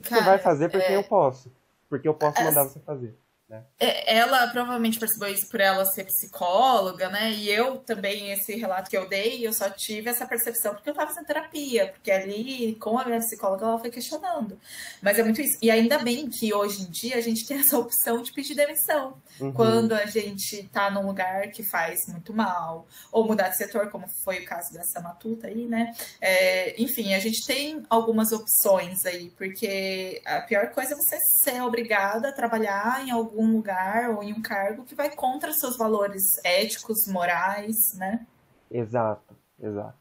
Cara, 0.02 0.22
você 0.22 0.28
vai 0.28 0.38
fazer 0.38 0.68
porque 0.68 0.92
é... 0.92 0.96
eu 0.96 1.02
posso. 1.02 1.50
Porque 1.88 2.06
eu 2.06 2.14
posso 2.14 2.40
mandar 2.44 2.64
você 2.64 2.78
fazer. 2.78 3.16
Né? 3.50 3.64
É, 3.80 4.16
ela 4.16 4.46
provavelmente 4.46 4.96
percebeu 4.96 5.28
isso 5.28 5.48
por 5.48 5.60
ela 5.60 5.84
ser 5.84 6.04
psicóloga, 6.04 7.08
né? 7.08 7.32
E 7.32 7.50
eu 7.50 7.78
também, 7.78 8.30
esse 8.30 8.54
relato 8.54 8.88
que 8.88 8.96
eu 8.96 9.08
dei, 9.08 9.44
eu 9.44 9.52
só 9.52 9.68
tive 9.68 10.08
essa 10.08 10.24
percepção 10.24 10.72
porque 10.72 10.88
eu 10.88 10.92
estava 10.92 11.10
fazendo 11.10 11.26
terapia, 11.26 11.88
porque 11.88 12.12
ali, 12.12 12.76
com 12.76 12.96
a 12.96 13.04
minha 13.04 13.18
psicóloga, 13.18 13.66
ela 13.66 13.78
foi 13.80 13.90
questionando. 13.90 14.56
Mas 15.02 15.18
é 15.18 15.24
muito 15.24 15.40
isso. 15.40 15.58
E 15.60 15.68
ainda 15.68 15.98
bem 15.98 16.30
que 16.30 16.54
hoje 16.54 16.82
em 16.82 16.90
dia 16.90 17.16
a 17.16 17.20
gente 17.20 17.44
tem 17.44 17.58
essa 17.60 17.76
opção 17.76 18.22
de 18.22 18.32
pedir 18.32 18.54
demissão. 18.54 19.20
Uhum. 19.40 19.52
Quando 19.52 19.94
a 19.94 20.06
gente 20.06 20.60
está 20.60 20.88
num 20.88 21.04
lugar 21.04 21.48
que 21.48 21.64
faz 21.64 22.06
muito 22.06 22.32
mal, 22.32 22.86
ou 23.10 23.26
mudar 23.26 23.48
de 23.48 23.56
setor, 23.56 23.90
como 23.90 24.06
foi 24.06 24.38
o 24.38 24.44
caso 24.44 24.72
dessa 24.72 25.00
matuta 25.00 25.48
aí, 25.48 25.66
né? 25.66 25.92
É, 26.20 26.80
enfim, 26.80 27.14
a 27.14 27.18
gente 27.18 27.44
tem 27.44 27.82
algumas 27.90 28.30
opções 28.30 29.04
aí, 29.04 29.30
porque 29.30 30.22
a 30.24 30.40
pior 30.42 30.70
coisa 30.70 30.94
é 30.94 30.96
você 30.96 31.18
ser 31.18 31.60
obrigada 31.62 32.28
a 32.28 32.32
trabalhar 32.32 33.04
em 33.04 33.10
algum 33.10 33.39
algum 33.40 33.52
lugar 33.52 34.10
ou 34.10 34.22
em 34.22 34.32
um 34.34 34.42
cargo 34.42 34.84
que 34.84 34.94
vai 34.94 35.14
contra 35.14 35.52
seus 35.52 35.76
valores 35.76 36.22
éticos, 36.44 37.06
morais, 37.08 37.76
né? 37.96 38.26
Exato, 38.70 39.34
exato. 39.58 39.98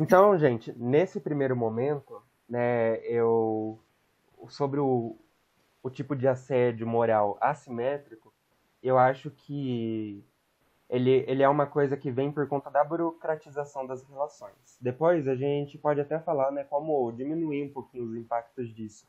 Então, 0.00 0.36
gente, 0.38 0.72
nesse 0.76 1.20
primeiro 1.20 1.54
momento, 1.54 2.22
né, 2.48 2.96
eu 3.04 3.78
sobre 4.48 4.80
o, 4.80 5.18
o 5.82 5.90
tipo 5.90 6.16
de 6.16 6.26
assédio 6.26 6.86
moral 6.86 7.36
assimétrico, 7.40 8.32
eu 8.82 8.98
acho 8.98 9.30
que 9.30 10.24
ele, 10.88 11.24
ele 11.26 11.42
é 11.42 11.48
uma 11.48 11.66
coisa 11.66 11.96
que 11.96 12.10
vem 12.10 12.30
por 12.30 12.48
conta 12.48 12.70
da 12.70 12.84
burocratização 12.84 13.86
das 13.86 14.02
relações. 14.04 14.78
Depois 14.80 15.26
a 15.28 15.34
gente 15.34 15.76
pode 15.76 16.00
até 16.00 16.18
falar 16.20 16.50
né, 16.52 16.64
como 16.64 17.10
diminuir 17.12 17.64
um 17.64 17.72
pouquinho 17.72 18.04
os 18.04 18.16
impactos 18.16 18.72
disso. 18.72 19.06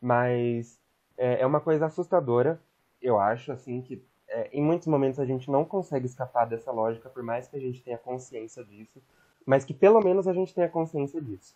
Mas 0.00 0.80
é, 1.18 1.42
é 1.42 1.46
uma 1.46 1.60
coisa 1.60 1.86
assustadora, 1.86 2.60
eu 3.02 3.18
acho, 3.18 3.52
assim, 3.52 3.82
que 3.82 4.02
é, 4.28 4.48
em 4.52 4.62
muitos 4.62 4.86
momentos 4.86 5.18
a 5.18 5.26
gente 5.26 5.50
não 5.50 5.64
consegue 5.64 6.06
escapar 6.06 6.46
dessa 6.46 6.70
lógica, 6.70 7.10
por 7.10 7.22
mais 7.22 7.48
que 7.48 7.56
a 7.56 7.60
gente 7.60 7.82
tenha 7.82 7.98
consciência 7.98 8.64
disso, 8.64 9.02
mas 9.44 9.64
que 9.64 9.74
pelo 9.74 10.00
menos 10.00 10.28
a 10.28 10.32
gente 10.32 10.54
tenha 10.54 10.68
consciência 10.68 11.20
disso. 11.20 11.54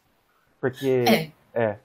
Porque. 0.60 1.04
É. 1.54 1.62
é 1.62 1.78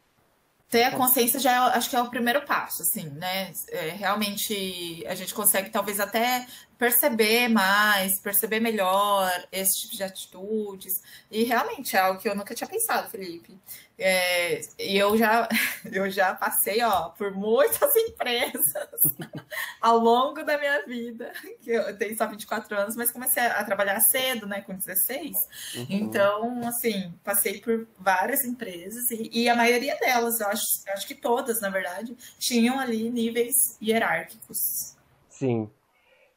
ter 0.70 0.84
a 0.84 0.92
consciência 0.92 1.40
já 1.40 1.52
é, 1.52 1.78
acho 1.78 1.90
que 1.90 1.96
é 1.96 2.02
o 2.02 2.10
primeiro 2.10 2.42
passo, 2.46 2.82
assim, 2.82 3.10
né? 3.12 3.52
É, 3.70 3.90
realmente 3.92 5.04
a 5.08 5.16
gente 5.16 5.34
consegue 5.34 5.70
talvez 5.70 6.00
até 6.00 6.46
perceber 6.78 7.48
mais, 7.48 8.20
perceber 8.20 8.60
melhor 8.60 9.32
esse 9.52 9.82
tipo 9.82 9.96
de 9.96 10.04
atitudes. 10.04 11.02
E 11.32 11.44
realmente 11.44 11.96
é 11.96 12.00
algo 12.00 12.20
que 12.20 12.30
eu 12.30 12.36
nunca 12.36 12.54
tinha 12.54 12.70
pensado, 12.70 13.10
Felipe. 13.10 13.58
É, 14.00 14.62
e 14.78 14.96
eu 14.96 15.18
já, 15.18 15.50
eu 15.92 16.08
já 16.12 16.36
passei 16.36 16.84
ó, 16.84 17.10
por 17.10 17.32
muitas 17.32 17.96
empresas 17.98 19.02
ao 19.82 19.98
longo 19.98 20.44
da 20.44 20.58
minha 20.60 20.86
vida, 20.86 21.32
que 21.62 21.72
eu 21.72 21.98
tenho 21.98 22.16
só 22.16 22.28
24 22.28 22.78
anos, 22.78 22.96
mas 22.96 23.12
comecei 23.12 23.44
a 23.44 23.64
trabalhar 23.64 24.00
cedo, 24.02 24.46
né, 24.46 24.62
com 24.62 24.76
16. 24.76 25.36
Uhum. 25.76 25.86
Então, 25.90 26.68
assim, 26.68 27.12
passei 27.24 27.60
por 27.60 27.88
várias 27.98 28.46
empresas 28.46 29.10
e, 29.10 29.30
e, 29.34 29.50
a 29.50 29.56
maioria 29.56 29.98
delas, 29.98 30.40
eu 30.40 30.48
acho, 30.48 30.66
eu 30.86 30.94
acho 30.94 31.08
que 31.08 31.16
todas, 31.16 31.60
na 31.60 31.70
verdade, 31.70 32.16
tinham 32.38 32.80
ali 32.80 33.10
níveis 33.10 33.78
hierárquicos. 33.82 34.96
Sim. 35.28 35.70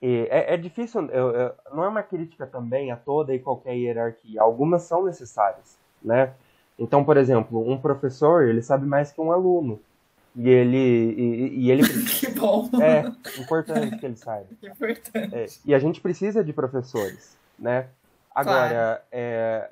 E 0.03 0.27
é, 0.31 0.55
é 0.55 0.57
difícil, 0.57 1.07
eu, 1.11 1.31
eu, 1.31 1.53
não 1.73 1.85
é 1.85 1.89
uma 1.89 2.03
crítica 2.03 2.47
também 2.47 2.91
a 2.91 2.97
toda 2.97 3.35
e 3.35 3.39
qualquer 3.39 3.75
hierarquia. 3.75 4.41
Algumas 4.41 4.83
são 4.83 5.05
necessárias, 5.05 5.79
né? 6.03 6.33
Então, 6.79 7.05
por 7.05 7.19
exemplo, 7.19 7.71
um 7.71 7.79
professor, 7.79 8.49
ele 8.49 8.63
sabe 8.63 8.87
mais 8.87 9.13
que 9.13 9.21
um 9.21 9.31
aluno. 9.31 9.79
E 10.35 10.49
ele. 10.49 10.79
E, 10.79 11.67
e 11.67 11.71
ele 11.71 11.83
que 12.19 12.31
bom! 12.31 12.71
É, 12.81 13.41
importante 13.41 13.99
que 13.99 14.07
ele 14.07 14.17
saiba. 14.17 14.49
Importante. 14.63 15.35
É, 15.35 15.47
e 15.67 15.75
a 15.75 15.79
gente 15.79 16.01
precisa 16.01 16.43
de 16.43 16.53
professores, 16.53 17.37
né? 17.59 17.89
Agora, 18.35 18.69
claro. 18.69 19.03
é, 19.11 19.71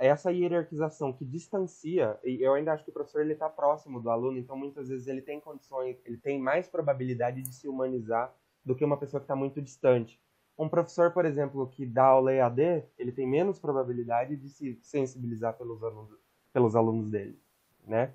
essa 0.00 0.32
hierarquização 0.32 1.12
que 1.12 1.24
distancia, 1.24 2.18
e 2.24 2.42
eu 2.42 2.54
ainda 2.54 2.72
acho 2.72 2.84
que 2.84 2.90
o 2.90 2.92
professor 2.92 3.22
ele 3.22 3.34
está 3.34 3.48
próximo 3.48 4.00
do 4.00 4.10
aluno, 4.10 4.36
então 4.36 4.56
muitas 4.56 4.88
vezes 4.88 5.06
ele 5.06 5.22
tem 5.22 5.38
condições, 5.38 5.96
ele 6.04 6.16
tem 6.16 6.38
mais 6.40 6.68
probabilidade 6.68 7.40
de 7.40 7.54
se 7.54 7.68
humanizar 7.68 8.34
do 8.64 8.74
que 8.74 8.84
uma 8.84 8.96
pessoa 8.96 9.20
que 9.20 9.24
está 9.24 9.36
muito 9.36 9.60
distante. 9.60 10.20
Um 10.58 10.68
professor, 10.68 11.10
por 11.12 11.24
exemplo, 11.24 11.66
que 11.68 11.86
dá 11.86 12.04
aula 12.04 12.32
EAD, 12.32 12.84
ele 12.98 13.12
tem 13.12 13.26
menos 13.26 13.58
probabilidade 13.58 14.36
de 14.36 14.48
se 14.48 14.78
sensibilizar 14.82 15.56
pelos 15.56 15.82
alunos, 15.82 16.18
pelos 16.52 16.76
alunos 16.76 17.10
dele, 17.10 17.38
né? 17.86 18.12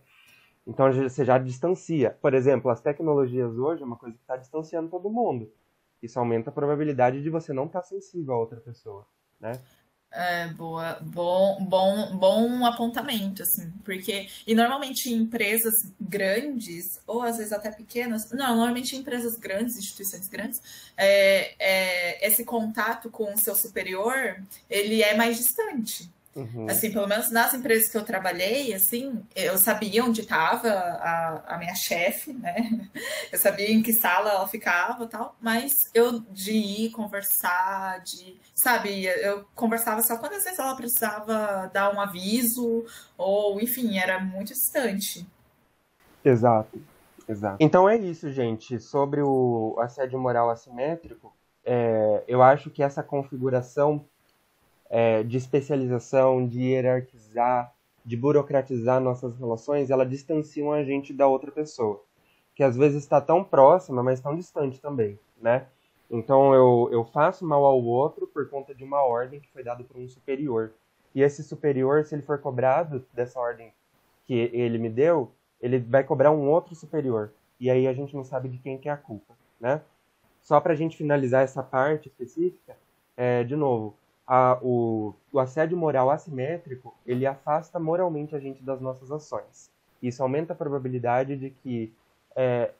Então 0.67 0.91
você 0.91 1.23
já 1.25 1.37
distancia. 1.37 2.17
Por 2.21 2.33
exemplo, 2.33 2.69
as 2.71 2.81
tecnologias 2.81 3.57
hoje 3.57 3.83
é 3.83 3.85
uma 3.85 3.97
coisa 3.97 4.15
que 4.15 4.21
está 4.21 4.37
distanciando 4.37 4.89
todo 4.89 5.09
mundo. 5.09 5.51
Isso 6.01 6.19
aumenta 6.19 6.49
a 6.49 6.53
probabilidade 6.53 7.21
de 7.21 7.29
você 7.29 7.53
não 7.53 7.65
estar 7.65 7.81
tá 7.81 7.85
sensível 7.85 8.33
a 8.33 8.39
outra 8.39 8.59
pessoa, 8.59 9.07
né? 9.39 9.53
É, 10.17 10.47
boa, 10.47 10.97
bom, 11.01 11.57
bom, 11.65 12.15
bom 12.15 12.65
apontamento, 12.65 13.43
assim, 13.43 13.69
porque, 13.83 14.29
e 14.47 14.55
normalmente 14.55 15.09
em 15.09 15.17
empresas 15.17 15.91
grandes, 15.99 17.01
ou 17.05 17.21
às 17.21 17.35
vezes 17.35 17.51
até 17.51 17.69
pequenas, 17.69 18.31
não, 18.31 18.55
normalmente 18.55 18.95
em 18.95 18.99
empresas 18.99 19.35
grandes, 19.35 19.77
instituições 19.77 20.29
grandes, 20.29 20.61
é, 20.95 21.53
é, 21.59 22.25
esse 22.25 22.45
contato 22.45 23.09
com 23.09 23.33
o 23.33 23.37
seu 23.37 23.53
superior, 23.55 24.41
ele 24.69 25.03
é 25.03 25.17
mais 25.17 25.35
distante, 25.35 26.09
Uhum. 26.35 26.67
Assim, 26.69 26.91
pelo 26.91 27.07
menos 27.07 27.31
nas 27.31 27.53
empresas 27.53 27.89
que 27.89 27.95
eu 27.95 28.03
trabalhei, 28.03 28.73
assim, 28.73 29.23
eu 29.33 29.57
sabia 29.57 30.03
onde 30.03 30.19
estava 30.19 30.67
a, 30.67 31.55
a 31.55 31.57
minha 31.57 31.73
chefe, 31.73 32.33
né? 32.33 32.89
Eu 33.31 33.39
sabia 33.39 33.71
em 33.71 33.81
que 33.81 33.91
sala 33.93 34.29
ela 34.29 34.47
ficava 34.47 35.07
tal, 35.07 35.35
mas 35.41 35.89
eu 35.93 36.19
de 36.31 36.51
ir 36.51 36.91
conversar, 36.91 37.99
de, 38.01 38.39
sabe, 38.53 39.05
eu 39.05 39.45
conversava 39.53 40.01
só 40.01 40.17
quando 40.17 40.33
às 40.33 40.43
vezes 40.43 40.59
ela 40.59 40.75
precisava 40.75 41.69
dar 41.73 41.93
um 41.93 41.99
aviso, 41.99 42.85
ou 43.17 43.59
enfim, 43.59 43.97
era 43.97 44.19
muito 44.19 44.53
distante. 44.53 45.27
Exato, 46.23 46.79
exato. 47.27 47.57
Então 47.59 47.89
é 47.89 47.97
isso, 47.97 48.31
gente. 48.31 48.79
Sobre 48.79 49.21
o 49.21 49.75
assédio 49.79 50.19
moral 50.19 50.49
assimétrico, 50.49 51.33
é, 51.63 52.23
eu 52.27 52.41
acho 52.41 52.69
que 52.69 52.81
essa 52.81 53.03
configuração 53.03 54.05
é, 54.95 55.23
de 55.23 55.35
especialização, 55.35 56.47
de 56.47 56.61
hierarquizar, 56.61 57.73
de 58.05 58.15
burocratizar 58.15 59.01
nossas 59.01 59.37
relações, 59.37 59.89
ela 59.89 60.05
distanciam 60.05 60.71
a 60.71 60.85
gente 60.85 61.11
da 61.11 61.27
outra 61.27 61.51
pessoa, 61.51 62.01
que 62.55 62.63
às 62.63 62.77
vezes 62.77 63.03
está 63.03 63.19
tão 63.19 63.43
próxima, 63.43 64.01
mas 64.01 64.21
tão 64.21 64.37
distante 64.37 64.79
também, 64.79 65.19
né? 65.41 65.65
Então 66.09 66.53
eu, 66.53 66.87
eu 66.93 67.03
faço 67.03 67.45
mal 67.45 67.65
ao 67.65 67.83
outro 67.83 68.25
por 68.25 68.49
conta 68.49 68.73
de 68.73 68.85
uma 68.85 69.03
ordem 69.03 69.41
que 69.41 69.51
foi 69.51 69.65
dada 69.65 69.83
por 69.83 69.97
um 69.97 70.07
superior. 70.07 70.71
E 71.13 71.21
esse 71.21 71.43
superior, 71.43 72.05
se 72.05 72.15
ele 72.15 72.21
for 72.21 72.39
cobrado 72.39 73.05
dessa 73.13 73.37
ordem 73.37 73.73
que 74.23 74.49
ele 74.53 74.77
me 74.77 74.89
deu, 74.89 75.29
ele 75.59 75.77
vai 75.79 76.05
cobrar 76.05 76.31
um 76.31 76.47
outro 76.49 76.73
superior. 76.73 77.33
E 77.59 77.69
aí 77.69 77.85
a 77.85 77.93
gente 77.93 78.15
não 78.15 78.23
sabe 78.23 78.47
de 78.47 78.59
quem 78.59 78.77
que 78.77 78.87
é 78.87 78.93
a 78.93 78.97
culpa, 78.97 79.33
né? 79.59 79.81
só 80.41 80.61
para 80.61 80.73
a 80.73 80.75
gente 80.75 80.95
finalizar 80.95 81.43
essa 81.43 81.63
parte 81.63 82.07
específica, 82.07 82.77
é, 83.17 83.43
de 83.43 83.55
novo, 83.55 83.97
a, 84.27 84.57
o, 84.61 85.13
o 85.31 85.39
assédio 85.39 85.77
moral 85.77 86.09
assimétrico, 86.09 86.95
ele 87.05 87.25
afasta 87.25 87.79
moralmente 87.79 88.35
a 88.35 88.39
gente 88.39 88.63
das 88.63 88.81
nossas 88.81 89.11
ações. 89.11 89.69
Isso 90.01 90.21
aumenta 90.23 90.53
a 90.53 90.55
probabilidade 90.55 91.35
de 91.35 91.49
que 91.49 91.93
é, 92.35 92.71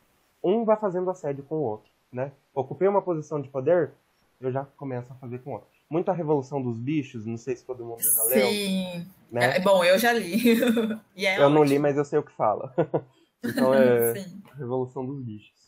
um 0.43 0.63
vá 0.65 0.75
fazendo 0.75 1.09
assédio 1.09 1.43
com 1.43 1.55
o 1.55 1.61
outro, 1.61 1.89
né? 2.11 2.31
Ocupei 2.53 2.87
uma 2.87 3.01
posição 3.01 3.41
de 3.41 3.49
poder, 3.49 3.91
eu 4.39 4.51
já 4.51 4.65
começo 4.77 5.11
a 5.11 5.15
fazer 5.15 5.39
com 5.39 5.51
o 5.51 5.53
outro. 5.53 5.67
Muito 5.89 6.09
a 6.09 6.13
Revolução 6.13 6.61
dos 6.61 6.79
Bichos, 6.79 7.25
não 7.25 7.37
sei 7.37 7.55
se 7.55 7.63
todo 7.63 7.85
mundo 7.85 8.01
já 8.01 8.23
leu. 8.23 8.47
Sim. 8.47 9.07
Né? 9.31 9.57
É, 9.57 9.59
bom, 9.59 9.83
eu 9.83 9.99
já 9.99 10.13
li. 10.13 10.61
é 11.15 11.39
eu 11.39 11.43
ótimo. 11.43 11.49
não 11.49 11.63
li, 11.63 11.77
mas 11.77 11.95
eu 11.95 12.05
sei 12.05 12.17
o 12.17 12.23
que 12.23 12.31
fala. 12.31 12.73
então 13.43 13.73
é 13.73 14.13
Revolução 14.57 15.05
dos 15.05 15.21
Bichos. 15.21 15.64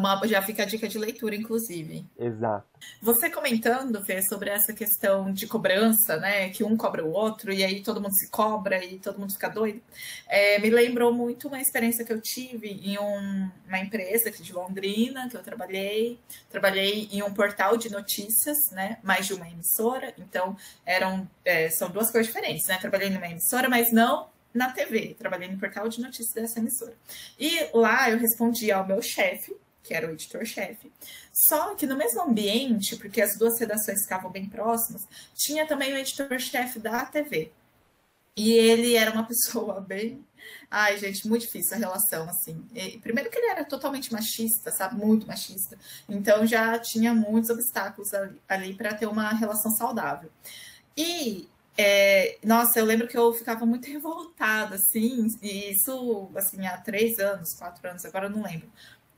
Uma, 0.00 0.26
já 0.26 0.40
fica 0.40 0.62
a 0.62 0.66
dica 0.66 0.88
de 0.88 0.98
leitura, 0.98 1.34
inclusive. 1.36 2.06
Exato. 2.18 2.66
Você 3.02 3.28
comentando, 3.28 4.02
Fê, 4.02 4.22
sobre 4.22 4.48
essa 4.48 4.72
questão 4.72 5.30
de 5.30 5.46
cobrança, 5.46 6.16
né? 6.16 6.48
Que 6.48 6.64
um 6.64 6.74
cobra 6.74 7.04
o 7.04 7.12
outro, 7.12 7.52
e 7.52 7.62
aí 7.62 7.82
todo 7.82 8.00
mundo 8.00 8.14
se 8.14 8.30
cobra 8.30 8.82
e 8.82 8.98
todo 8.98 9.18
mundo 9.18 9.32
fica 9.32 9.50
doido. 9.50 9.82
É, 10.26 10.58
me 10.58 10.70
lembrou 10.70 11.12
muito 11.12 11.48
uma 11.48 11.60
experiência 11.60 12.02
que 12.02 12.12
eu 12.12 12.20
tive 12.20 12.68
em 12.68 12.98
um, 12.98 13.50
uma 13.68 13.78
empresa 13.78 14.30
aqui 14.30 14.42
de 14.42 14.54
Londrina, 14.54 15.28
que 15.28 15.36
eu 15.36 15.42
trabalhei. 15.42 16.18
Trabalhei 16.48 17.08
em 17.12 17.22
um 17.22 17.34
portal 17.34 17.76
de 17.76 17.90
notícias, 17.90 18.70
né? 18.70 18.98
Mais 19.02 19.26
de 19.26 19.34
uma 19.34 19.46
emissora. 19.46 20.14
Então, 20.16 20.56
eram, 20.86 21.28
é, 21.44 21.68
são 21.68 21.90
duas 21.90 22.10
coisas 22.10 22.32
diferentes, 22.32 22.66
né? 22.66 22.78
Trabalhei 22.78 23.10
numa 23.10 23.28
emissora, 23.28 23.68
mas 23.68 23.92
não 23.92 24.30
na 24.54 24.70
TV. 24.70 25.14
Trabalhei 25.18 25.48
no 25.48 25.58
portal 25.58 25.88
de 25.88 26.00
notícias 26.00 26.32
dessa 26.32 26.58
emissora. 26.58 26.94
E 27.38 27.68
lá 27.74 28.10
eu 28.10 28.18
respondi 28.18 28.72
ao 28.72 28.86
meu 28.86 29.02
chefe 29.02 29.54
que 29.82 29.94
era 29.94 30.06
o 30.06 30.10
editor-chefe. 30.10 30.92
Só 31.32 31.74
que 31.74 31.86
no 31.86 31.96
mesmo 31.96 32.22
ambiente, 32.22 32.96
porque 32.96 33.20
as 33.20 33.36
duas 33.36 33.58
redações 33.58 34.02
ficavam 34.02 34.30
bem 34.30 34.48
próximas, 34.48 35.06
tinha 35.34 35.66
também 35.66 35.92
o 35.92 35.96
editor-chefe 35.96 36.78
da 36.78 37.04
TV. 37.06 37.52
E 38.36 38.52
ele 38.52 38.94
era 38.94 39.10
uma 39.12 39.24
pessoa 39.26 39.80
bem. 39.80 40.24
Ai, 40.70 40.96
gente, 40.98 41.28
muito 41.28 41.42
difícil 41.42 41.76
a 41.76 41.78
relação, 41.78 42.28
assim. 42.28 42.64
E, 42.74 42.98
primeiro 42.98 43.30
que 43.30 43.38
ele 43.38 43.50
era 43.50 43.64
totalmente 43.64 44.12
machista, 44.12 44.70
sabe? 44.70 44.96
Muito 44.96 45.26
machista. 45.26 45.78
Então 46.08 46.46
já 46.46 46.78
tinha 46.78 47.12
muitos 47.12 47.50
obstáculos 47.50 48.14
ali, 48.14 48.40
ali 48.48 48.74
para 48.74 48.94
ter 48.94 49.06
uma 49.06 49.30
relação 49.30 49.70
saudável. 49.70 50.30
E 50.96 51.48
é, 51.82 52.38
nossa, 52.44 52.78
eu 52.78 52.84
lembro 52.84 53.08
que 53.08 53.16
eu 53.16 53.32
ficava 53.32 53.64
muito 53.64 53.88
revoltada, 53.90 54.74
assim, 54.74 55.28
e 55.42 55.70
isso, 55.70 56.30
assim, 56.36 56.66
há 56.66 56.76
três 56.76 57.18
anos, 57.18 57.54
quatro 57.54 57.88
anos, 57.88 58.04
agora 58.04 58.26
eu 58.26 58.30
não 58.30 58.42
lembro. 58.42 58.70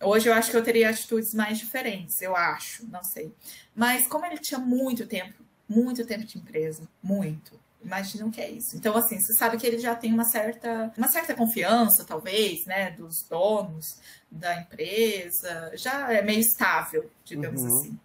Hoje 0.03 0.29
eu 0.29 0.35
acho 0.35 0.51
que 0.51 0.57
eu 0.57 0.63
teria 0.63 0.91
atitudes 0.91 1.35
mais 1.35 1.59
diferentes, 1.59 2.21
eu 2.23 2.37
acho, 2.37 2.87
não 2.87 3.03
sei. 3.03 3.33
Mas 3.75 4.07
como 4.07 4.27
ele 4.27 4.39
tinha 4.39 4.59
muito 4.59 5.07
tempo, 5.07 5.43
muito 5.69 6.05
tempo 6.05 6.25
de 6.25 6.39
empresa, 6.39 6.89
muito. 7.03 7.61
Imaginam 7.85 8.31
que 8.31 8.41
é 8.41 8.49
isso. 8.49 8.77
Então, 8.77 8.97
assim, 8.97 9.19
você 9.19 9.33
sabe 9.35 9.57
que 9.57 9.67
ele 9.67 9.79
já 9.79 9.95
tem 9.95 10.13
uma 10.13 10.25
certa, 10.25 10.93
uma 10.97 11.09
certa 11.09 11.35
confiança, 11.35 12.05
talvez, 12.05 12.65
né, 12.65 12.93
dos 12.93 13.23
donos 13.23 13.99
da 14.31 14.61
empresa, 14.61 15.73
já 15.75 16.13
é 16.13 16.23
meio 16.23 16.41
estável, 16.41 17.11
digamos 17.25 17.63
uhum. 17.63 17.79
assim, 17.79 18.01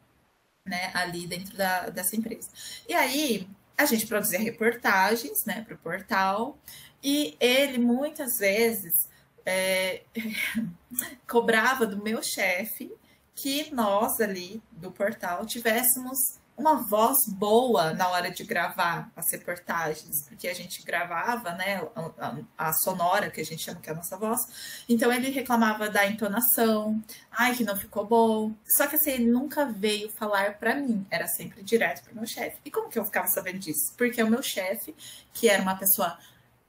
né, 0.65 0.91
ali 0.93 1.27
dentro 1.27 1.55
da, 1.55 1.89
dessa 1.89 2.15
empresa. 2.15 2.49
E 2.89 2.93
aí, 2.93 3.47
a 3.77 3.85
gente 3.85 4.07
produzia 4.07 4.39
reportagens, 4.39 5.45
né, 5.45 5.63
para 5.63 5.75
o 5.75 5.77
portal, 5.77 6.57
e 7.03 7.37
ele 7.39 7.77
muitas 7.77 8.39
vezes 8.39 9.07
é, 9.47 10.01
cobrava 11.25 11.87
do 11.87 12.03
meu 12.03 12.21
chefe 12.21 12.93
que 13.33 13.73
nós 13.73 14.19
ali 14.19 14.61
do 14.71 14.91
portal 14.91 15.45
tivéssemos 15.45 16.37
uma 16.57 16.75
voz 16.75 17.27
boa 17.27 17.93
na 17.93 18.09
hora 18.09 18.31
de 18.31 18.43
gravar 18.43 19.11
as 19.15 19.31
reportagens, 19.31 20.23
porque 20.27 20.47
a 20.47 20.55
gente 20.55 20.83
gravava, 20.83 21.51
né, 21.51 21.87
a, 22.17 22.35
a, 22.57 22.73
sonora 22.73 23.29
que 23.29 23.39
a 23.39 23.45
gente 23.45 23.63
chama 23.63 23.79
que 23.79 23.89
é 23.89 23.93
a 23.93 23.95
nossa 23.95 24.17
voz. 24.17 24.83
Então 24.89 25.13
ele 25.13 25.29
reclamava 25.29 25.87
da 25.87 26.07
entonação, 26.07 27.01
ai 27.31 27.55
que 27.55 27.63
não 27.63 27.77
ficou 27.77 28.05
bom. 28.07 28.51
Só 28.65 28.87
que 28.87 28.95
assim, 28.95 29.11
ele 29.11 29.27
nunca 29.27 29.65
veio 29.65 30.09
falar 30.09 30.57
para 30.57 30.75
mim, 30.75 31.05
era 31.11 31.27
sempre 31.27 31.61
direto 31.61 32.03
para 32.03 32.13
meu 32.15 32.25
chefe. 32.25 32.57
E 32.65 32.71
como 32.71 32.89
que 32.89 32.97
eu 32.97 33.05
ficava 33.05 33.27
sabendo 33.27 33.59
disso? 33.59 33.93
Porque 33.95 34.21
o 34.21 34.29
meu 34.29 34.41
chefe, 34.41 34.95
que 35.31 35.47
era 35.47 35.61
uma 35.61 35.75
pessoa 35.75 36.17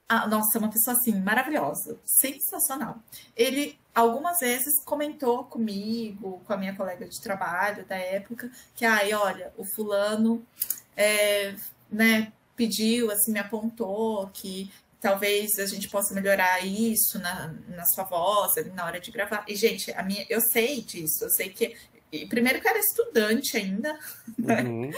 ah, 0.08 0.26
nossa, 0.26 0.58
uma 0.58 0.70
pessoa 0.70 0.96
assim, 0.96 1.20
maravilhosa, 1.20 1.98
sensacional. 2.04 2.98
Ele 3.36 3.78
algumas 3.94 4.40
vezes 4.40 4.82
comentou 4.84 5.44
comigo, 5.44 6.40
com 6.46 6.52
a 6.52 6.56
minha 6.56 6.74
colega 6.74 7.06
de 7.06 7.20
trabalho 7.20 7.84
da 7.84 7.96
época, 7.96 8.50
que 8.74 8.84
ai, 8.84 9.12
olha, 9.12 9.52
o 9.56 9.64
fulano 9.64 10.46
é, 10.96 11.54
né, 11.90 12.32
pediu, 12.56 13.10
assim, 13.10 13.32
me 13.32 13.38
apontou 13.38 14.28
que 14.32 14.70
talvez 15.00 15.58
a 15.58 15.66
gente 15.66 15.88
possa 15.88 16.14
melhorar 16.14 16.64
isso 16.64 17.18
na, 17.18 17.54
na 17.68 17.84
sua 17.86 18.04
voz, 18.04 18.54
na 18.74 18.84
hora 18.84 19.00
de 19.00 19.10
gravar. 19.10 19.44
E, 19.46 19.54
gente, 19.54 19.92
a 19.92 20.02
minha, 20.02 20.24
eu 20.28 20.40
sei 20.40 20.80
disso, 20.80 21.24
eu 21.24 21.30
sei 21.30 21.50
que. 21.50 21.76
Primeiro 22.28 22.60
que 22.60 22.66
era 22.68 22.78
estudante 22.78 23.56
ainda, 23.56 23.98
né? 24.38 24.62
Uhum. 24.62 24.90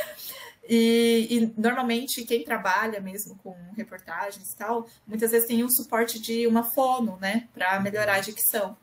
E, 0.72 1.26
e, 1.28 1.60
normalmente 1.60 2.24
quem 2.24 2.44
trabalha 2.44 3.00
mesmo 3.00 3.36
com 3.38 3.56
reportagens 3.76 4.52
e 4.52 4.56
tal, 4.56 4.86
muitas 5.04 5.32
vezes 5.32 5.48
tem 5.48 5.64
o 5.64 5.68
suporte 5.68 6.20
de 6.20 6.46
uma 6.46 6.62
fono, 6.62 7.18
né, 7.20 7.48
para 7.52 7.80
melhorar 7.80 8.14
a 8.14 8.20
dicção. 8.20 8.76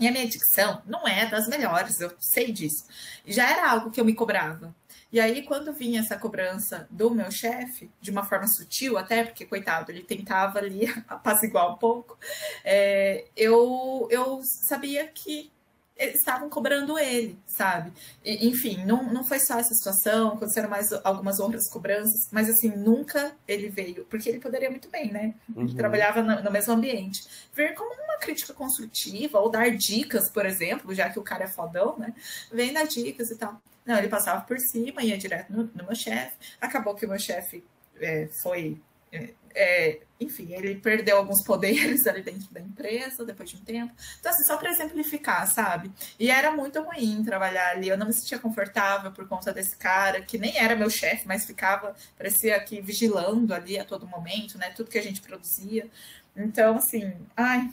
E 0.00 0.08
a 0.08 0.10
minha 0.10 0.26
dicção 0.26 0.80
não 0.86 1.06
é 1.06 1.26
das 1.26 1.46
melhores, 1.46 2.00
eu 2.00 2.10
sei 2.18 2.50
disso. 2.50 2.86
Já 3.26 3.50
era 3.50 3.70
algo 3.70 3.90
que 3.90 4.00
eu 4.00 4.06
me 4.06 4.14
cobrava. 4.14 4.74
E 5.12 5.20
aí, 5.20 5.42
quando 5.42 5.72
vinha 5.72 6.00
essa 6.00 6.16
cobrança 6.16 6.86
do 6.90 7.10
meu 7.10 7.30
chefe, 7.30 7.90
de 8.00 8.10
uma 8.10 8.24
forma 8.24 8.46
sutil 8.46 8.96
até, 8.96 9.24
porque, 9.24 9.44
coitado, 9.44 9.90
ele 9.92 10.04
tentava 10.04 10.58
ali 10.58 10.86
apaziguar 11.08 11.70
um 11.70 11.76
pouco, 11.76 12.18
é, 12.64 13.26
eu, 13.36 14.08
eu 14.10 14.40
sabia 14.42 15.06
que 15.08 15.50
estavam 15.98 16.48
cobrando 16.48 16.98
ele, 16.98 17.38
sabe? 17.46 17.92
E, 18.24 18.46
enfim, 18.48 18.84
não, 18.84 19.02
não 19.12 19.24
foi 19.24 19.40
só 19.40 19.58
essa 19.58 19.74
situação, 19.74 20.28
aconteceram 20.28 20.68
mais 20.68 20.92
algumas 21.04 21.40
outras 21.40 21.68
cobranças, 21.68 22.28
mas 22.30 22.48
assim, 22.48 22.68
nunca 22.68 23.36
ele 23.46 23.68
veio, 23.68 24.04
porque 24.04 24.28
ele 24.28 24.38
poderia 24.38 24.70
muito 24.70 24.88
bem, 24.88 25.10
né? 25.12 25.34
Uhum. 25.54 25.74
trabalhava 25.74 26.22
no, 26.22 26.42
no, 26.42 26.50
mesmo 26.50 26.72
ambiente. 26.72 27.26
Ver 27.52 27.74
como 27.74 27.92
uma 28.04 28.18
crítica 28.18 28.54
construtiva, 28.54 29.40
ou 29.40 29.50
dar 29.50 29.70
dicas, 29.70 30.30
por 30.30 30.46
exemplo, 30.46 30.94
já 30.94 31.10
que 31.10 31.18
o 31.18 31.22
cara 31.22 31.44
é 31.44 31.48
fodão, 31.48 31.98
né? 31.98 32.14
Vem 32.52 32.72
dar 32.72 32.86
dicas 32.86 33.30
e 33.30 33.36
tal. 33.36 33.60
Não, 33.84 33.96
ele 33.96 34.08
passava 34.08 34.42
por 34.42 34.58
cima, 34.58 35.02
ia 35.02 35.18
direto 35.18 35.50
no, 35.50 35.64
no 35.74 35.84
meu 35.84 35.94
chefe. 35.94 36.36
Acabou 36.60 36.94
que 36.94 37.06
o 37.06 37.08
meu 37.08 37.18
chefe 37.18 37.64
é, 38.00 38.28
foi 38.42 38.80
é, 39.10 39.30
é, 39.58 39.98
enfim, 40.20 40.52
ele 40.52 40.76
perdeu 40.76 41.16
alguns 41.16 41.42
poderes 41.42 42.06
ali 42.06 42.22
dentro 42.22 42.52
da 42.52 42.60
empresa 42.60 43.24
depois 43.24 43.50
de 43.50 43.56
um 43.56 43.60
tempo. 43.60 43.92
Então, 44.20 44.30
assim, 44.30 44.44
só 44.44 44.56
para 44.56 44.70
exemplificar, 44.70 45.46
sabe? 45.48 45.90
E 46.18 46.30
era 46.30 46.52
muito 46.52 46.80
ruim 46.80 47.24
trabalhar 47.24 47.70
ali. 47.70 47.88
Eu 47.88 47.98
não 47.98 48.06
me 48.06 48.12
sentia 48.12 48.38
confortável 48.38 49.10
por 49.10 49.26
conta 49.26 49.52
desse 49.52 49.76
cara, 49.76 50.22
que 50.22 50.38
nem 50.38 50.56
era 50.56 50.76
meu 50.76 50.88
chefe, 50.88 51.26
mas 51.26 51.44
ficava, 51.44 51.94
parecia 52.16 52.58
que 52.60 52.80
vigilando 52.80 53.52
ali 53.52 53.76
a 53.78 53.84
todo 53.84 54.06
momento, 54.06 54.56
né? 54.56 54.70
Tudo 54.70 54.90
que 54.90 54.98
a 54.98 55.02
gente 55.02 55.20
produzia. 55.20 55.90
Então, 56.36 56.76
assim, 56.76 57.12
ai, 57.36 57.68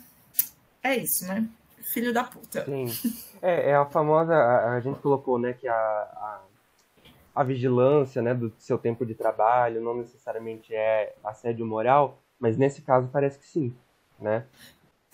é 0.81 0.97
isso, 0.97 1.27
né? 1.27 1.47
Filho 1.93 2.11
da 2.11 2.23
puta. 2.23 2.65
Sim. 2.65 2.87
É, 3.43 3.69
é 3.69 3.75
a 3.75 3.85
famosa. 3.85 4.33
A, 4.33 4.73
a 4.73 4.79
gente 4.79 4.99
colocou, 5.01 5.37
né, 5.37 5.53
que 5.53 5.67
a, 5.67 5.75
a 5.75 6.41
a 7.35 7.43
vigilância 7.43 8.21
né, 8.21 8.33
do 8.33 8.53
seu 8.57 8.77
tempo 8.77 9.05
de 9.05 9.13
trabalho 9.13 9.81
não 9.81 9.97
necessariamente 9.97 10.73
é 10.73 11.13
assédio 11.23 11.65
moral, 11.65 12.17
mas 12.39 12.57
nesse 12.57 12.81
caso 12.81 13.09
parece 13.11 13.37
que 13.37 13.45
sim, 13.45 13.75
né? 14.19 14.45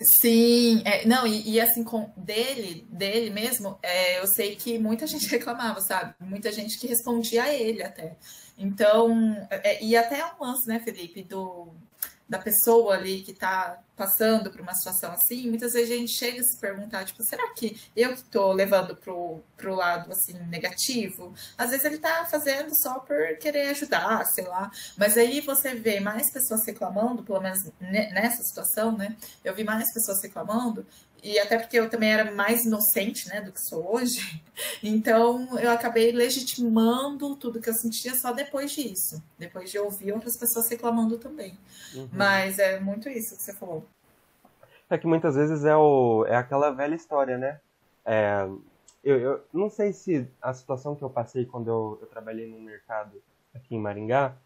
Sim, 0.00 0.82
é, 0.84 1.06
não, 1.06 1.26
e, 1.26 1.50
e, 1.50 1.60
assim, 1.60 1.84
com 1.84 2.10
dele, 2.16 2.86
dele 2.90 3.30
mesmo, 3.30 3.78
é, 3.82 4.18
eu 4.18 4.26
sei 4.26 4.56
que 4.56 4.78
muita 4.78 5.06
gente 5.06 5.28
reclamava, 5.30 5.80
sabe? 5.80 6.14
Muita 6.20 6.50
gente 6.50 6.78
que 6.78 6.86
respondia 6.86 7.44
a 7.44 7.54
ele 7.54 7.82
até. 7.82 8.16
Então, 8.58 9.36
é, 9.50 9.82
e 9.82 9.96
até 9.96 10.24
um 10.24 10.44
lance, 10.44 10.66
né, 10.66 10.80
Felipe, 10.80 11.22
do, 11.22 11.68
da 12.32 12.38
pessoa 12.38 12.94
ali 12.94 13.20
que 13.20 13.32
está 13.32 13.78
passando 13.94 14.50
por 14.50 14.58
uma 14.62 14.72
situação 14.72 15.12
assim, 15.12 15.50
muitas 15.50 15.74
vezes 15.74 15.90
a 15.90 15.98
gente 15.98 16.12
chega 16.12 16.40
a 16.40 16.42
se 16.42 16.58
perguntar, 16.58 17.04
tipo, 17.04 17.22
será 17.22 17.52
que 17.52 17.78
eu 17.94 18.10
estou 18.14 18.52
levando 18.52 18.96
pro, 18.96 19.42
pro 19.54 19.74
lado, 19.74 20.10
assim, 20.10 20.32
negativo? 20.48 21.34
Às 21.58 21.70
vezes 21.70 21.84
ele 21.84 21.96
está 21.96 22.24
fazendo 22.24 22.74
só 22.74 23.00
por 23.00 23.36
querer 23.36 23.68
ajudar, 23.68 24.24
sei 24.24 24.44
lá. 24.44 24.70
Mas 24.96 25.18
aí 25.18 25.42
você 25.42 25.74
vê 25.74 26.00
mais 26.00 26.30
pessoas 26.30 26.64
reclamando, 26.64 27.22
pelo 27.22 27.38
menos 27.38 27.70
nessa 27.78 28.42
situação, 28.42 28.96
né? 28.96 29.14
Eu 29.44 29.54
vi 29.54 29.62
mais 29.62 29.92
pessoas 29.92 30.22
reclamando 30.22 30.86
e 31.22 31.38
até 31.38 31.56
porque 31.58 31.78
eu 31.78 31.88
também 31.88 32.12
era 32.12 32.32
mais 32.32 32.64
inocente, 32.64 33.28
né, 33.28 33.40
do 33.40 33.52
que 33.52 33.60
sou 33.60 33.94
hoje. 33.94 34.42
Então 34.82 35.58
eu 35.58 35.70
acabei 35.70 36.12
legitimando 36.12 37.34
tudo 37.36 37.60
que 37.60 37.70
eu 37.70 37.74
sentia 37.74 38.14
só 38.14 38.32
depois 38.32 38.70
disso, 38.70 39.22
depois 39.38 39.70
de 39.70 39.78
ouvir 39.78 40.12
outras 40.12 40.36
pessoas 40.36 40.68
reclamando 40.68 41.16
também. 41.18 41.58
Uhum. 41.94 42.08
Mas 42.12 42.58
é 42.58 42.78
muito 42.78 43.08
isso 43.08 43.34
que 43.36 43.42
você 43.42 43.54
falou. 43.54 43.86
É 44.90 44.98
que 44.98 45.06
muitas 45.06 45.36
vezes 45.36 45.64
é, 45.64 45.74
o, 45.74 46.26
é 46.26 46.36
aquela 46.36 46.70
velha 46.70 46.94
história, 46.94 47.38
né? 47.38 47.60
É, 48.04 48.46
eu, 49.02 49.18
eu 49.18 49.44
não 49.52 49.70
sei 49.70 49.92
se 49.92 50.28
a 50.40 50.52
situação 50.52 50.94
que 50.94 51.02
eu 51.02 51.10
passei 51.10 51.46
quando 51.46 51.68
eu, 51.68 51.98
eu 52.02 52.06
trabalhei 52.08 52.46
no 52.46 52.60
mercado 52.60 53.22
aqui 53.54 53.74
em 53.74 53.80
Maringá, 53.80 54.36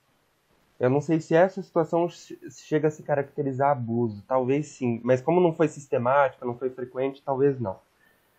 eu 0.79 0.91
não 0.91 1.01
sei 1.01 1.21
se 1.21 1.35
essa 1.35 1.63
situação 1.63 2.09
chega 2.51 2.89
a 2.89 2.91
se 2.91 3.03
caracterizar 3.03 3.71
abuso, 3.71 4.23
talvez 4.29 4.69
sim, 4.69 5.01
mas 5.03 5.23
como 5.23 5.41
não 5.41 5.55
foi 5.55 5.69
sistemática, 5.69 6.45
não 6.45 6.57
foi 6.59 6.71
frequente, 6.71 7.23
talvez 7.25 7.59
não. 7.61 7.79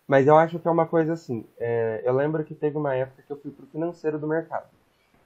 Mas 0.06 0.26
eu 0.26 0.36
acho 0.38 0.58
que 0.58 0.66
é 0.66 0.70
uma 0.70 0.86
coisa 0.86 1.12
assim. 1.12 1.44
É, 1.58 2.00
eu 2.04 2.14
lembro 2.14 2.42
que 2.44 2.54
teve 2.54 2.78
uma 2.78 2.94
época 2.94 3.22
que 3.26 3.30
eu 3.32 3.38
fui 3.38 3.50
para 3.50 3.64
o 3.64 3.68
financeiro 3.68 4.18
do 4.18 4.26
mercado. 4.26 4.66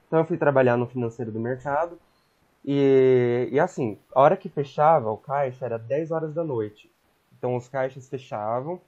Então 0.07 0.19
eu 0.19 0.25
fui 0.25 0.37
trabalhar 0.37 0.75
no 0.77 0.87
financeiro 0.87 1.31
do 1.31 1.39
mercado 1.39 1.97
e, 2.65 3.49
e 3.51 3.59
assim, 3.59 3.97
a 4.13 4.21
hora 4.21 4.37
que 4.37 4.49
fechava 4.49 5.09
o 5.09 5.17
caixa 5.17 5.65
era 5.65 5.77
10 5.77 6.11
horas 6.11 6.33
da 6.33 6.43
noite. 6.43 6.91
Então 7.37 7.55
os 7.55 7.67
caixas 7.67 8.09
fechavam 8.09 8.81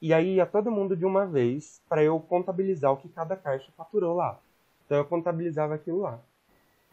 e 0.00 0.12
aí 0.14 0.36
ia 0.36 0.46
todo 0.46 0.70
mundo 0.70 0.96
de 0.96 1.04
uma 1.04 1.26
vez 1.26 1.80
para 1.88 2.02
eu 2.02 2.18
contabilizar 2.20 2.92
o 2.92 2.96
que 2.96 3.08
cada 3.08 3.36
caixa 3.36 3.72
faturou 3.76 4.14
lá. 4.16 4.38
Então 4.84 4.98
eu 4.98 5.04
contabilizava 5.04 5.74
aquilo 5.74 6.00
lá. 6.00 6.20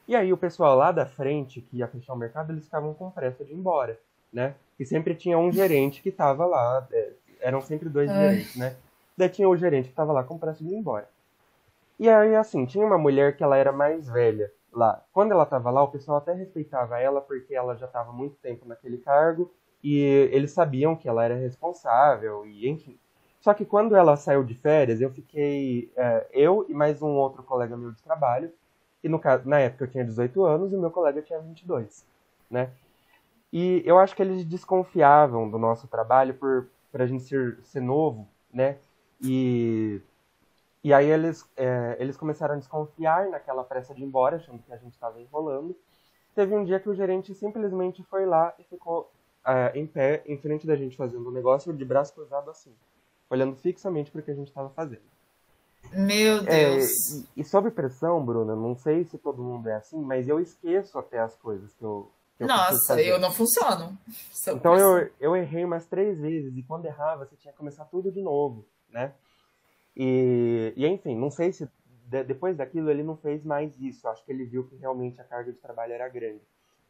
E 0.07 0.15
aí 0.15 0.33
o 0.33 0.37
pessoal 0.37 0.75
lá 0.77 0.91
da 0.91 1.05
frente, 1.05 1.61
que 1.61 1.77
ia 1.77 1.87
fechar 1.87 2.13
o 2.13 2.17
mercado, 2.17 2.51
eles 2.51 2.65
ficavam 2.65 2.93
com 2.93 3.09
pressa 3.09 3.43
de 3.43 3.51
ir 3.51 3.55
embora, 3.55 3.97
né? 4.31 4.55
E 4.79 4.85
sempre 4.85 5.15
tinha 5.15 5.37
um 5.37 5.51
gerente 5.51 6.01
que 6.01 6.09
estava 6.09 6.45
lá, 6.45 6.85
é, 6.91 7.11
eram 7.39 7.61
sempre 7.61 7.89
dois 7.89 8.09
Ai. 8.09 8.17
gerentes, 8.17 8.55
né? 8.55 8.75
Daí 9.17 9.29
tinha 9.29 9.47
o 9.47 9.55
gerente 9.55 9.85
que 9.85 9.91
estava 9.91 10.11
lá 10.11 10.23
com 10.23 10.37
pressa 10.37 10.63
de 10.63 10.69
ir 10.69 10.75
embora. 10.75 11.07
E 11.99 12.09
aí, 12.09 12.35
assim, 12.35 12.65
tinha 12.65 12.85
uma 12.85 12.97
mulher 12.97 13.37
que 13.37 13.43
ela 13.43 13.55
era 13.55 13.71
mais 13.71 14.09
velha 14.09 14.51
lá. 14.71 15.01
Quando 15.13 15.31
ela 15.31 15.43
estava 15.43 15.69
lá, 15.69 15.83
o 15.83 15.87
pessoal 15.87 16.17
até 16.17 16.33
respeitava 16.33 16.99
ela 16.99 17.21
porque 17.21 17.55
ela 17.55 17.75
já 17.75 17.85
estava 17.85 18.11
muito 18.11 18.35
tempo 18.37 18.67
naquele 18.67 18.97
cargo 18.97 19.51
e 19.83 19.99
eles 20.31 20.51
sabiam 20.51 20.95
que 20.95 21.07
ela 21.07 21.23
era 21.23 21.35
responsável 21.35 22.45
e 22.45 22.67
enfim. 22.67 22.97
Só 23.39 23.53
que 23.53 23.65
quando 23.65 23.95
ela 23.95 24.15
saiu 24.15 24.43
de 24.43 24.55
férias, 24.55 25.01
eu 25.01 25.11
fiquei 25.11 25.91
é, 25.95 26.27
eu 26.31 26.65
e 26.67 26.73
mais 26.73 27.01
um 27.01 27.09
outro 27.09 27.43
colega 27.43 27.77
meu 27.77 27.91
de 27.91 28.01
trabalho 28.01 28.51
e 29.03 29.09
no 29.09 29.19
caso, 29.19 29.47
na 29.47 29.59
época 29.59 29.83
eu 29.83 29.89
tinha 29.89 30.05
18 30.05 30.45
anos 30.45 30.71
e 30.71 30.77
meu 30.77 30.89
colega 30.89 31.21
tinha 31.21 31.39
22, 31.39 32.05
né? 32.49 32.71
E 33.51 33.83
eu 33.85 33.99
acho 33.99 34.15
que 34.15 34.21
eles 34.21 34.45
desconfiavam 34.45 35.49
do 35.49 35.59
nosso 35.59 35.87
trabalho 35.87 36.33
por, 36.33 36.67
por 36.91 37.01
a 37.01 37.05
gente 37.05 37.23
ser, 37.23 37.59
ser 37.63 37.81
novo, 37.81 38.27
né? 38.51 38.77
E, 39.21 40.01
e 40.83 40.93
aí 40.93 41.09
eles, 41.09 41.47
é, 41.55 41.97
eles 41.99 42.17
começaram 42.17 42.55
a 42.55 42.57
desconfiar 42.57 43.29
naquela 43.29 43.63
pressa 43.63 43.93
de 43.93 44.01
ir 44.01 44.05
embora, 44.05 44.37
achando 44.37 44.63
que 44.63 44.73
a 44.73 44.77
gente 44.77 44.93
estava 44.93 45.19
enrolando. 45.21 45.75
Teve 46.33 46.55
um 46.55 46.63
dia 46.63 46.79
que 46.79 46.89
o 46.89 46.95
gerente 46.95 47.35
simplesmente 47.35 48.03
foi 48.03 48.25
lá 48.25 48.55
e 48.57 48.63
ficou 48.63 49.11
é, 49.45 49.77
em 49.77 49.85
pé, 49.85 50.23
em 50.25 50.37
frente 50.37 50.65
da 50.65 50.75
gente 50.75 50.97
fazendo 50.97 51.25
o 51.25 51.29
um 51.29 51.33
negócio, 51.33 51.73
de 51.73 51.85
braço 51.85 52.13
cruzado 52.13 52.49
assim, 52.49 52.73
olhando 53.29 53.55
fixamente 53.55 54.09
para 54.09 54.21
o 54.21 54.23
que 54.23 54.31
a 54.31 54.35
gente 54.35 54.47
estava 54.47 54.69
fazendo. 54.69 55.12
Meu 55.91 56.37
é, 56.45 56.69
Deus. 56.75 57.11
É, 57.11 57.17
e, 57.35 57.41
e 57.41 57.43
sob 57.43 57.69
pressão, 57.71 58.23
Bruna, 58.25 58.55
não 58.55 58.75
sei 58.75 59.03
se 59.05 59.17
todo 59.17 59.43
mundo 59.43 59.67
é 59.67 59.75
assim, 59.75 60.01
mas 60.01 60.27
eu 60.27 60.39
esqueço 60.39 60.97
até 60.97 61.19
as 61.19 61.35
coisas 61.35 61.73
que 61.73 61.83
eu. 61.83 62.11
Que 62.37 62.43
eu 62.43 62.47
Nossa, 62.47 63.01
eu 63.01 63.19
não 63.19 63.31
funciono. 63.31 63.97
então 64.47 64.75
eu, 64.75 65.11
eu 65.19 65.35
errei 65.35 65.63
umas 65.63 65.85
três 65.85 66.19
vezes, 66.19 66.57
e 66.57 66.63
quando 66.63 66.85
errava, 66.85 67.25
você 67.25 67.35
tinha 67.35 67.51
que 67.51 67.57
começar 67.57 67.85
tudo 67.85 68.11
de 68.11 68.21
novo, 68.21 68.65
né? 68.89 69.13
E, 69.95 70.73
e 70.75 70.87
enfim, 70.87 71.15
não 71.15 71.29
sei 71.29 71.53
se 71.53 71.69
de, 72.13 72.23
depois 72.23 72.55
daquilo 72.57 72.89
ele 72.89 73.03
não 73.03 73.17
fez 73.17 73.43
mais 73.43 73.79
isso. 73.79 74.07
Acho 74.07 74.23
que 74.23 74.31
ele 74.31 74.45
viu 74.45 74.67
que 74.67 74.75
realmente 74.75 75.19
a 75.19 75.23
carga 75.23 75.51
de 75.51 75.57
trabalho 75.57 75.93
era 75.93 76.07
grande. 76.07 76.41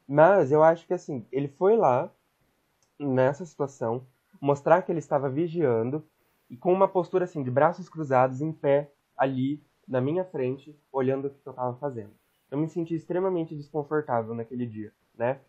Mas 0.08 0.52
eu 0.52 0.62
acho 0.62 0.86
que 0.86 0.94
assim, 0.94 1.26
ele 1.32 1.48
foi 1.48 1.78
lá 1.78 2.12
nessa 3.00 3.46
situação, 3.46 4.06
mostrar 4.40 4.82
que 4.82 4.92
ele 4.92 5.00
estava 5.00 5.30
vigiando 5.30 6.06
e 6.50 6.58
com 6.58 6.74
uma 6.74 6.88
postura 6.88 7.26
assim, 7.26 7.44
de 7.44 7.52
braços 7.52 7.90
cruzados, 7.90 8.42
em 8.42 8.52
pé, 8.52 8.92
ali, 9.18 9.62
na 9.88 10.02
minha 10.02 10.24
frente, 10.26 10.78
olhando 10.92 11.28
o 11.28 11.30
que 11.30 11.48
eu 11.48 11.52
estava 11.52 11.76
fazendo. 11.78 12.12
Eu 12.50 12.58
me 12.58 12.70
senti 12.70 12.94
extremamente 12.96 13.56
desconfortável 13.56 14.34
naquele 14.36 14.66
dia, 14.66 14.94
né? 15.18 15.40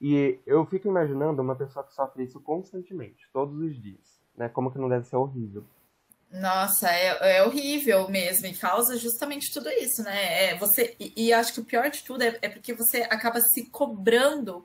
E 0.00 0.38
eu 0.46 0.64
fico 0.64 0.88
imaginando 0.88 1.42
uma 1.42 1.56
pessoa 1.56 1.84
que 1.84 1.92
sofre 1.92 2.22
isso 2.22 2.40
constantemente, 2.40 3.28
todos 3.32 3.58
os 3.58 3.80
dias, 3.80 4.20
né? 4.36 4.48
Como 4.48 4.70
que 4.70 4.78
não 4.78 4.88
deve 4.88 5.06
ser 5.06 5.16
horrível. 5.16 5.64
Nossa, 6.30 6.90
é, 6.90 7.38
é 7.38 7.42
horrível 7.42 8.08
mesmo, 8.10 8.46
e 8.46 8.54
causa 8.54 8.98
justamente 8.98 9.52
tudo 9.52 9.70
isso, 9.70 10.02
né? 10.02 10.50
É, 10.50 10.58
você, 10.58 10.94
e, 11.00 11.28
e 11.28 11.32
acho 11.32 11.54
que 11.54 11.60
o 11.60 11.64
pior 11.64 11.88
de 11.88 12.02
tudo 12.04 12.22
é, 12.22 12.38
é 12.42 12.48
porque 12.50 12.74
você 12.74 12.98
acaba 13.08 13.40
se 13.40 13.64
cobrando 13.70 14.62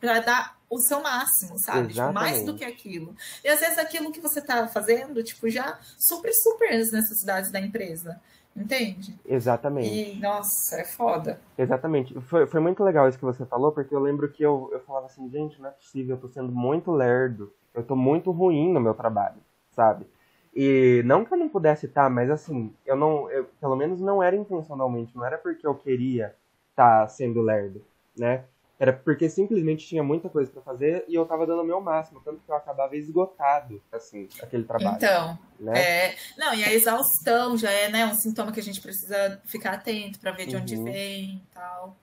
para 0.00 0.20
dar 0.20 0.56
o 0.70 0.78
seu 0.78 1.02
máximo, 1.02 1.58
sabe? 1.58 1.88
Tipo, 1.88 2.12
mais 2.12 2.44
do 2.44 2.54
que 2.54 2.64
aquilo. 2.64 3.14
E 3.42 3.48
às 3.48 3.58
vezes 3.58 3.76
aquilo 3.76 4.12
que 4.12 4.20
você 4.20 4.40
tá 4.40 4.68
fazendo, 4.68 5.22
tipo, 5.22 5.48
já 5.50 5.78
supre 5.98 6.32
super 6.32 6.72
as 6.72 6.92
necessidades 6.92 7.50
da 7.50 7.60
empresa. 7.60 8.20
Entende? 8.56 9.18
Exatamente. 9.26 9.88
E, 9.88 10.20
nossa, 10.20 10.76
é 10.76 10.84
foda. 10.84 11.40
Exatamente. 11.58 12.14
Foi, 12.20 12.46
foi 12.46 12.60
muito 12.60 12.84
legal 12.84 13.08
isso 13.08 13.18
que 13.18 13.24
você 13.24 13.44
falou, 13.44 13.72
porque 13.72 13.92
eu 13.92 13.98
lembro 13.98 14.30
que 14.30 14.44
eu, 14.44 14.70
eu 14.72 14.78
falava 14.80 15.06
assim, 15.06 15.28
gente, 15.28 15.60
não 15.60 15.70
é 15.70 15.72
possível, 15.72 16.14
eu 16.14 16.20
tô 16.20 16.28
sendo 16.28 16.52
muito 16.52 16.92
lerdo, 16.92 17.52
eu 17.74 17.82
tô 17.82 17.96
muito 17.96 18.30
ruim 18.30 18.72
no 18.72 18.78
meu 18.78 18.94
trabalho, 18.94 19.42
sabe? 19.72 20.06
E 20.54 21.02
não 21.04 21.24
que 21.24 21.34
eu 21.34 21.38
não 21.38 21.48
pudesse 21.48 21.86
estar, 21.86 22.08
mas 22.08 22.30
assim, 22.30 22.72
eu 22.86 22.94
não, 22.94 23.28
eu, 23.28 23.44
pelo 23.60 23.74
menos 23.74 24.00
não 24.00 24.22
era 24.22 24.36
intencionalmente, 24.36 25.16
não 25.16 25.26
era 25.26 25.36
porque 25.36 25.66
eu 25.66 25.74
queria 25.74 26.34
estar 26.70 27.00
tá 27.00 27.08
sendo 27.08 27.42
lerdo, 27.42 27.84
né? 28.16 28.44
Era 28.78 28.92
porque 28.92 29.28
simplesmente 29.28 29.86
tinha 29.86 30.02
muita 30.02 30.28
coisa 30.28 30.50
para 30.50 30.62
fazer 30.62 31.04
e 31.08 31.14
eu 31.14 31.24
tava 31.24 31.46
dando 31.46 31.62
o 31.62 31.66
meu 31.66 31.80
máximo, 31.80 32.20
tanto 32.24 32.40
que 32.40 32.50
eu 32.50 32.56
acabava 32.56 32.96
esgotado, 32.96 33.80
assim, 33.92 34.28
aquele 34.42 34.64
trabalho. 34.64 34.96
Então, 34.96 35.38
né? 35.58 35.72
é... 35.76 36.16
Não, 36.36 36.54
e 36.54 36.64
a 36.64 36.72
exaustão 36.72 37.56
já 37.56 37.70
é, 37.70 37.88
né, 37.88 38.04
um 38.06 38.14
sintoma 38.14 38.52
que 38.52 38.60
a 38.60 38.62
gente 38.62 38.80
precisa 38.80 39.40
ficar 39.46 39.74
atento 39.74 40.20
para 40.20 40.32
ver 40.32 40.46
de 40.46 40.56
onde 40.56 40.76
uhum. 40.76 40.84
vem 40.84 41.36
e 41.36 41.54
tal. 41.54 41.96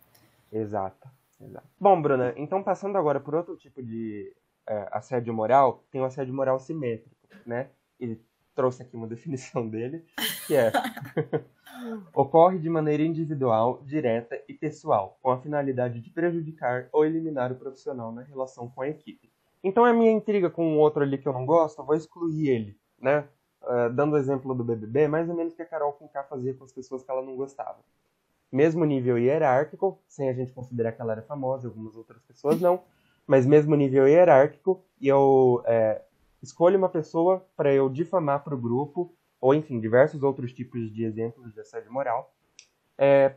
Exato, 0.52 1.10
exato. 1.41 1.68
Bom, 1.80 2.02
Bruna, 2.02 2.34
então 2.36 2.64
passando 2.64 2.97
agora 2.97 3.20
por 3.20 3.36
outro 3.36 3.56
tipo 3.58 3.84
de 3.84 4.34
é, 4.68 4.88
assédio 4.91 5.34
moral, 5.34 5.84
tem 5.91 6.02
o 6.02 6.06
assédio 6.06 6.34
moral 6.34 6.60
simétrico, 6.60 7.16
né? 7.45 7.68
E 7.99 8.18
trouxe 8.56 8.84
aqui 8.84 8.95
uma 8.95 9.08
definição 9.08 9.68
dele, 9.68 10.06
que 10.47 10.56
é 10.56 10.72
ocorre 12.14 12.60
de 12.60 12.70
maneira 12.70 13.04
individual, 13.04 13.82
direta 13.86 14.41
e 14.47 14.54
pessoal, 14.54 15.18
com 15.22 15.32
a 15.32 15.39
finalidade 15.39 15.99
de 15.99 16.10
prejudicar 16.10 16.88
ou 16.91 17.06
eliminar 17.06 17.52
o 17.52 17.56
profissional 17.56 18.12
na 18.12 18.22
relação 18.22 18.70
com 18.70 18.82
a 18.82 18.89
equipe. 18.89 19.32
Então 19.64 19.86
a 19.86 19.93
minha 19.93 20.12
intriga 20.12 20.49
com 20.49 20.66
um 20.66 20.80
outro 20.80 21.04
ali 21.04 21.18
que 21.18 21.28
eu 21.28 21.34
não 21.34 21.45
gosto, 21.45 21.80
eu 21.80 21.86
vou 21.86 21.95
excluir 21.95 22.49
ele, 22.49 22.78
né? 22.99 23.28
Uh, 23.62 23.93
dando 23.93 24.14
o 24.14 24.18
exemplo 24.18 24.56
do 24.56 24.64
BBB, 24.64 25.08
mais 25.08 25.30
ou 25.30 25.36
menos 25.36 25.54
que 25.54 25.62
a 25.62 25.66
Carol 25.66 25.93
Conká 25.93 26.24
fazia 26.24 26.52
com 26.54 26.64
as 26.64 26.72
pessoas 26.72 27.04
que 27.04 27.12
ela 27.12 27.22
não 27.22 27.36
gostava. 27.36 27.78
Mesmo 28.52 28.84
nível 28.86 29.20
hierárquico, 29.20 29.99
sem 30.08 30.30
a 30.30 30.34
gente 30.34 30.52
considerar 30.52 30.91
que 30.91 31.02
ela 31.02 31.12
era 31.12 31.22
famosa, 31.22 31.68
algumas 31.68 31.95
outras 31.95 32.22
pessoas 32.24 32.60
não, 32.60 32.82
mas 33.28 33.45
mesmo 33.45 33.76
nível 33.76 34.08
hierárquico, 34.08 34.84
e 34.99 35.08
eu 35.08 35.62
é, 35.66 36.02
escolho 36.42 36.78
uma 36.78 36.89
pessoa 36.89 37.46
para 37.56 37.74
eu 37.74 37.89
difamar 37.89 38.44
para 38.44 38.56
o 38.56 38.62
grupo, 38.62 39.14
ou 39.39 39.54
enfim, 39.54 39.80
diversos 39.80 40.24
outros 40.24 40.54
tipos 40.54 40.92
de 40.92 41.04
exemplos 41.04 41.54
de 41.54 41.60
assédio 41.60 41.92
moral, 41.92 42.34
é, 42.98 43.36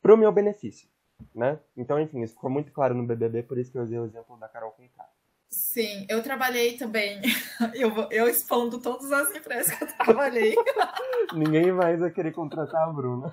para 0.00 0.14
o 0.14 0.16
meu 0.16 0.32
benefício. 0.32 0.88
Né? 1.34 1.58
Então, 1.76 2.00
enfim, 2.00 2.22
isso 2.22 2.34
ficou 2.34 2.50
muito 2.50 2.72
claro 2.72 2.94
no 2.94 3.06
BBB, 3.06 3.44
por 3.44 3.58
isso 3.58 3.70
que 3.70 3.78
eu 3.78 3.82
usei 3.82 3.98
o 3.98 4.04
exemplo 4.04 4.36
da 4.38 4.48
Carol 4.48 4.72
Conká. 4.72 5.08
Sim, 5.52 6.06
eu 6.08 6.22
trabalhei 6.22 6.78
também. 6.78 7.20
Eu, 7.74 8.08
eu 8.10 8.26
expondo 8.26 8.80
todas 8.80 9.12
as 9.12 9.30
empresas 9.30 9.72
que 9.72 9.84
eu 9.84 9.88
trabalhei. 9.88 10.54
Ninguém 11.32 11.70
mais 11.70 12.00
vai 12.00 12.10
querer 12.10 12.32
contratar 12.32 12.88
a 12.88 12.92
Bruna. 12.92 13.32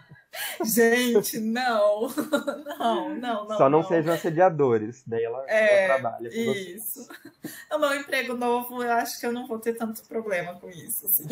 Gente, 0.64 1.40
não. 1.40 2.08
Não, 2.78 3.16
não, 3.16 3.48
não. 3.48 3.58
Só 3.58 3.70
não, 3.70 3.80
não. 3.80 3.88
sejam 3.88 4.14
assediadores. 4.14 5.04
Daí 5.08 5.24
ela, 5.24 5.44
é, 5.48 5.86
ela 5.86 5.96
trabalha 5.96 6.30
com 6.30 6.36
Isso. 6.36 7.06
Vocês. 7.06 7.60
O 7.72 7.80
meu 7.80 7.96
emprego 7.96 8.36
novo, 8.36 8.84
eu 8.84 8.92
acho 8.92 9.20
que 9.20 9.26
eu 9.26 9.32
não 9.32 9.48
vou 9.48 9.58
ter 9.58 9.74
tanto 9.74 10.04
problema 10.04 10.54
com 10.60 10.70
isso. 10.70 11.08
Assim. 11.08 11.28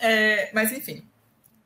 é, 0.00 0.50
mas, 0.52 0.72
enfim. 0.72 1.06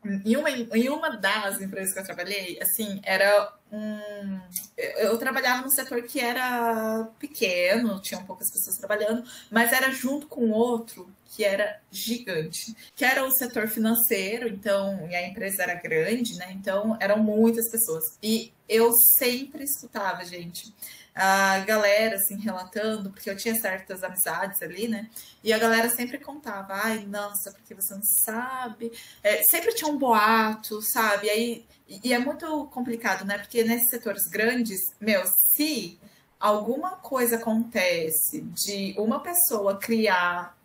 Em 0.05 0.37
uma, 0.37 0.51
em 0.51 0.89
uma 0.89 1.17
das 1.17 1.61
empresas 1.61 1.93
que 1.93 1.99
eu 1.99 2.05
trabalhei, 2.05 2.59
assim, 2.63 3.01
era 3.03 3.53
um. 3.71 4.41
Eu, 4.77 5.19
trabalhava 5.19 5.63
num 5.63 5.71
setor 5.71 6.03
que 6.03 6.21
era 6.21 7.09
pequeno, 7.19 8.01
tinham 8.01 8.25
poucas 8.25 8.51
pessoas 8.51 8.79
trabalhando, 8.79 9.29
mas 9.51 9.73
era 9.73 9.91
junto 9.91 10.27
com 10.27 10.51
outro 10.51 11.13
que 11.29 11.45
era 11.45 11.81
gigante, 11.91 12.75
que 12.95 13.05
era 13.05 13.25
o 13.25 13.31
setor 13.31 13.69
financeiro, 13.69 14.49
então, 14.49 15.07
e 15.09 15.15
a 15.15 15.27
empresa 15.27 15.63
era 15.63 15.75
grande, 15.75 16.37
né? 16.37 16.51
Então 16.53 16.97
eram 17.01 17.23
muitas 17.23 17.71
pessoas. 17.71 18.19
E 18.23 18.53
eu 18.69 18.93
sempre 18.93 19.65
escutava, 19.65 20.25
gente 20.25 20.73
a 21.19 21.59
galera, 21.61 22.15
assim, 22.15 22.39
relatando, 22.39 23.11
porque 23.11 23.29
eu 23.29 23.37
tinha 23.37 23.55
certas 23.57 24.05
amizades 24.05 24.63
ali, 24.63 24.87
né? 24.87 25.11
E 25.43 25.53
a 25.53 25.59
galera 25.59 25.91
sempre 25.91 26.17
contava, 26.19 26.75
ai, 26.75 27.05
nossa, 27.07 27.51
porque 27.51 27.75
você 27.75 27.93
não 27.93 28.05
sabe. 28.05 28.93
É, 29.21 29.43
sempre 29.43 29.75
tinha 29.75 29.91
um 29.91 29.99
boato, 29.99 30.81
sabe? 30.81 31.27
E, 31.27 31.31
aí, 31.31 31.67
e 32.05 32.15
é 32.15 32.19
muito 32.21 32.67
complicado, 32.67 33.25
né? 33.25 33.37
Porque 33.37 33.65
nesses 33.65 33.91
setores 33.91 34.29
grandes, 34.29 34.95
meu, 35.01 35.25
se 35.27 35.99
alguma 36.39 36.93
coisa 36.99 37.35
acontece 37.35 38.43
de 38.43 38.95
uma 38.97 39.21
pessoa 39.21 39.77
criar 39.77 40.57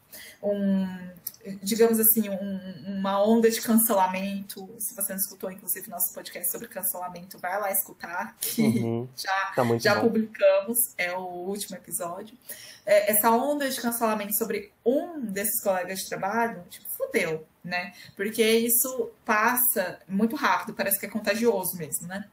um 0.43 1.13
digamos 1.61 1.99
assim, 1.99 2.29
um, 2.29 2.99
uma 2.99 3.21
onda 3.23 3.49
de 3.49 3.61
cancelamento. 3.61 4.69
Se 4.79 4.95
você 4.95 5.13
não 5.13 5.19
escutou, 5.19 5.51
inclusive, 5.51 5.89
nosso 5.89 6.13
podcast 6.13 6.51
sobre 6.51 6.67
cancelamento, 6.67 7.37
vai 7.37 7.59
lá 7.59 7.71
escutar, 7.71 8.35
que 8.39 8.61
uhum. 8.61 9.07
já, 9.15 9.51
tá 9.55 9.77
já 9.77 9.99
publicamos, 9.99 10.93
é 10.97 11.11
o 11.13 11.21
último 11.21 11.75
episódio. 11.75 12.37
É, 12.85 13.11
essa 13.11 13.31
onda 13.31 13.69
de 13.69 13.79
cancelamento 13.79 14.33
sobre 14.35 14.71
um 14.85 15.19
desses 15.19 15.61
colegas 15.61 15.99
de 15.99 16.09
trabalho, 16.09 16.63
tipo, 16.69 16.87
fudeu, 16.89 17.45
né? 17.63 17.93
Porque 18.15 18.43
isso 18.43 19.11
passa 19.25 19.99
muito 20.07 20.35
rápido, 20.35 20.73
parece 20.73 20.99
que 20.99 21.05
é 21.05 21.09
contagioso 21.09 21.77
mesmo, 21.77 22.07
né? 22.07 22.25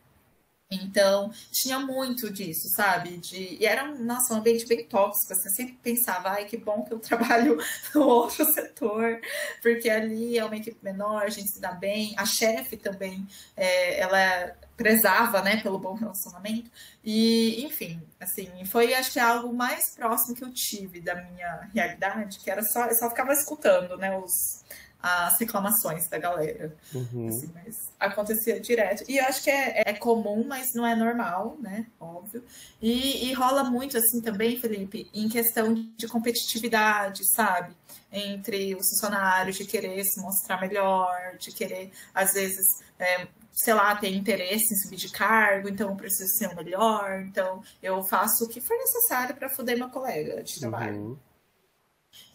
Então, 0.72 1.32
tinha 1.50 1.80
muito 1.80 2.32
disso, 2.32 2.68
sabe? 2.68 3.16
De, 3.18 3.56
e 3.60 3.66
era, 3.66 3.92
nossa, 3.92 4.34
um 4.34 4.36
ambiente 4.36 4.66
bem 4.68 4.84
tóxico. 4.84 5.34
Você 5.34 5.50
sempre 5.50 5.76
pensava, 5.82 6.30
ai, 6.30 6.44
que 6.44 6.56
bom 6.56 6.84
que 6.84 6.92
eu 6.92 6.98
trabalho 7.00 7.58
no 7.92 8.02
outro 8.06 8.44
setor, 8.52 9.20
porque 9.60 9.90
ali 9.90 10.38
é 10.38 10.44
uma 10.44 10.56
equipe 10.56 10.78
menor, 10.80 11.24
a 11.24 11.28
gente 11.28 11.48
se 11.48 11.60
dá 11.60 11.72
bem. 11.72 12.14
A 12.16 12.24
chefe 12.24 12.76
também, 12.76 13.26
é, 13.56 13.98
ela 13.98 14.56
prezava, 14.76 15.42
né, 15.42 15.60
pelo 15.60 15.78
bom 15.78 15.94
relacionamento. 15.94 16.70
E, 17.04 17.64
enfim, 17.64 18.00
assim, 18.20 18.48
foi, 18.64 18.94
acho 18.94 19.12
que, 19.12 19.18
algo 19.18 19.52
mais 19.52 19.96
próximo 19.96 20.36
que 20.36 20.44
eu 20.44 20.52
tive 20.52 21.00
da 21.00 21.16
minha 21.16 21.68
realidade, 21.74 22.38
que 22.38 22.48
era 22.48 22.62
só, 22.62 22.86
eu 22.86 22.94
só 22.94 23.10
ficava 23.10 23.32
escutando, 23.32 23.98
né, 23.98 24.16
os 24.16 24.62
as 25.02 25.38
reclamações 25.38 26.08
da 26.08 26.18
galera. 26.18 26.76
Uhum. 26.94 27.28
Assim, 27.28 27.50
mas 27.54 27.90
acontecia 27.98 28.60
direto. 28.60 29.04
E 29.08 29.18
eu 29.18 29.24
acho 29.24 29.42
que 29.42 29.50
é, 29.50 29.82
é 29.86 29.94
comum, 29.94 30.44
mas 30.46 30.74
não 30.74 30.86
é 30.86 30.94
normal, 30.94 31.56
né? 31.60 31.86
Óbvio. 31.98 32.44
E, 32.80 33.28
e, 33.28 33.32
rola 33.32 33.64
muito 33.64 33.96
assim 33.96 34.20
também, 34.20 34.58
Felipe, 34.58 35.10
em 35.14 35.28
questão 35.28 35.74
de 35.74 36.06
competitividade, 36.06 37.22
sabe? 37.32 37.74
Entre 38.12 38.74
os 38.74 38.88
funcionários, 38.90 39.56
de 39.56 39.64
querer 39.64 40.04
se 40.04 40.20
mostrar 40.20 40.60
melhor, 40.60 41.36
de 41.38 41.52
querer, 41.52 41.90
às 42.14 42.32
vezes, 42.32 42.66
é, 42.98 43.26
sei 43.52 43.74
lá, 43.74 43.94
ter 43.96 44.12
interesse 44.14 44.74
em 44.74 44.76
subir 44.76 44.96
de 44.96 45.10
cargo, 45.10 45.68
então 45.68 45.90
eu 45.90 45.96
preciso 45.96 46.28
ser 46.36 46.48
o 46.48 46.56
melhor, 46.56 47.20
então 47.20 47.62
eu 47.82 48.02
faço 48.02 48.44
o 48.44 48.48
que 48.48 48.60
for 48.60 48.76
necessário 48.76 49.34
para 49.34 49.48
foder 49.48 49.78
meu 49.78 49.88
colega 49.88 50.42
de 50.42 50.58
trabalho. 50.58 51.00
Uhum. 51.00 51.29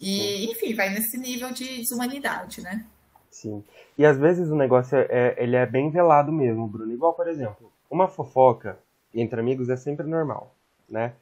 E, 0.00 0.50
enfim, 0.50 0.74
vai 0.74 0.90
nesse 0.90 1.18
nível 1.18 1.50
de 1.52 1.78
desumanidade, 1.78 2.62
né? 2.62 2.86
Sim. 3.30 3.62
E 3.98 4.04
às 4.04 4.18
vezes 4.18 4.50
o 4.50 4.56
negócio 4.56 4.96
é, 4.96 5.06
é, 5.10 5.34
ele 5.38 5.56
é 5.56 5.66
bem 5.66 5.90
velado 5.90 6.32
mesmo, 6.32 6.66
Bruno. 6.66 6.92
Igual, 6.92 7.14
por 7.14 7.28
exemplo, 7.28 7.70
uma 7.90 8.08
fofoca 8.08 8.78
entre 9.14 9.40
amigos 9.40 9.68
é 9.68 9.76
sempre 9.76 10.06
normal, 10.06 10.54
né? 10.88 11.14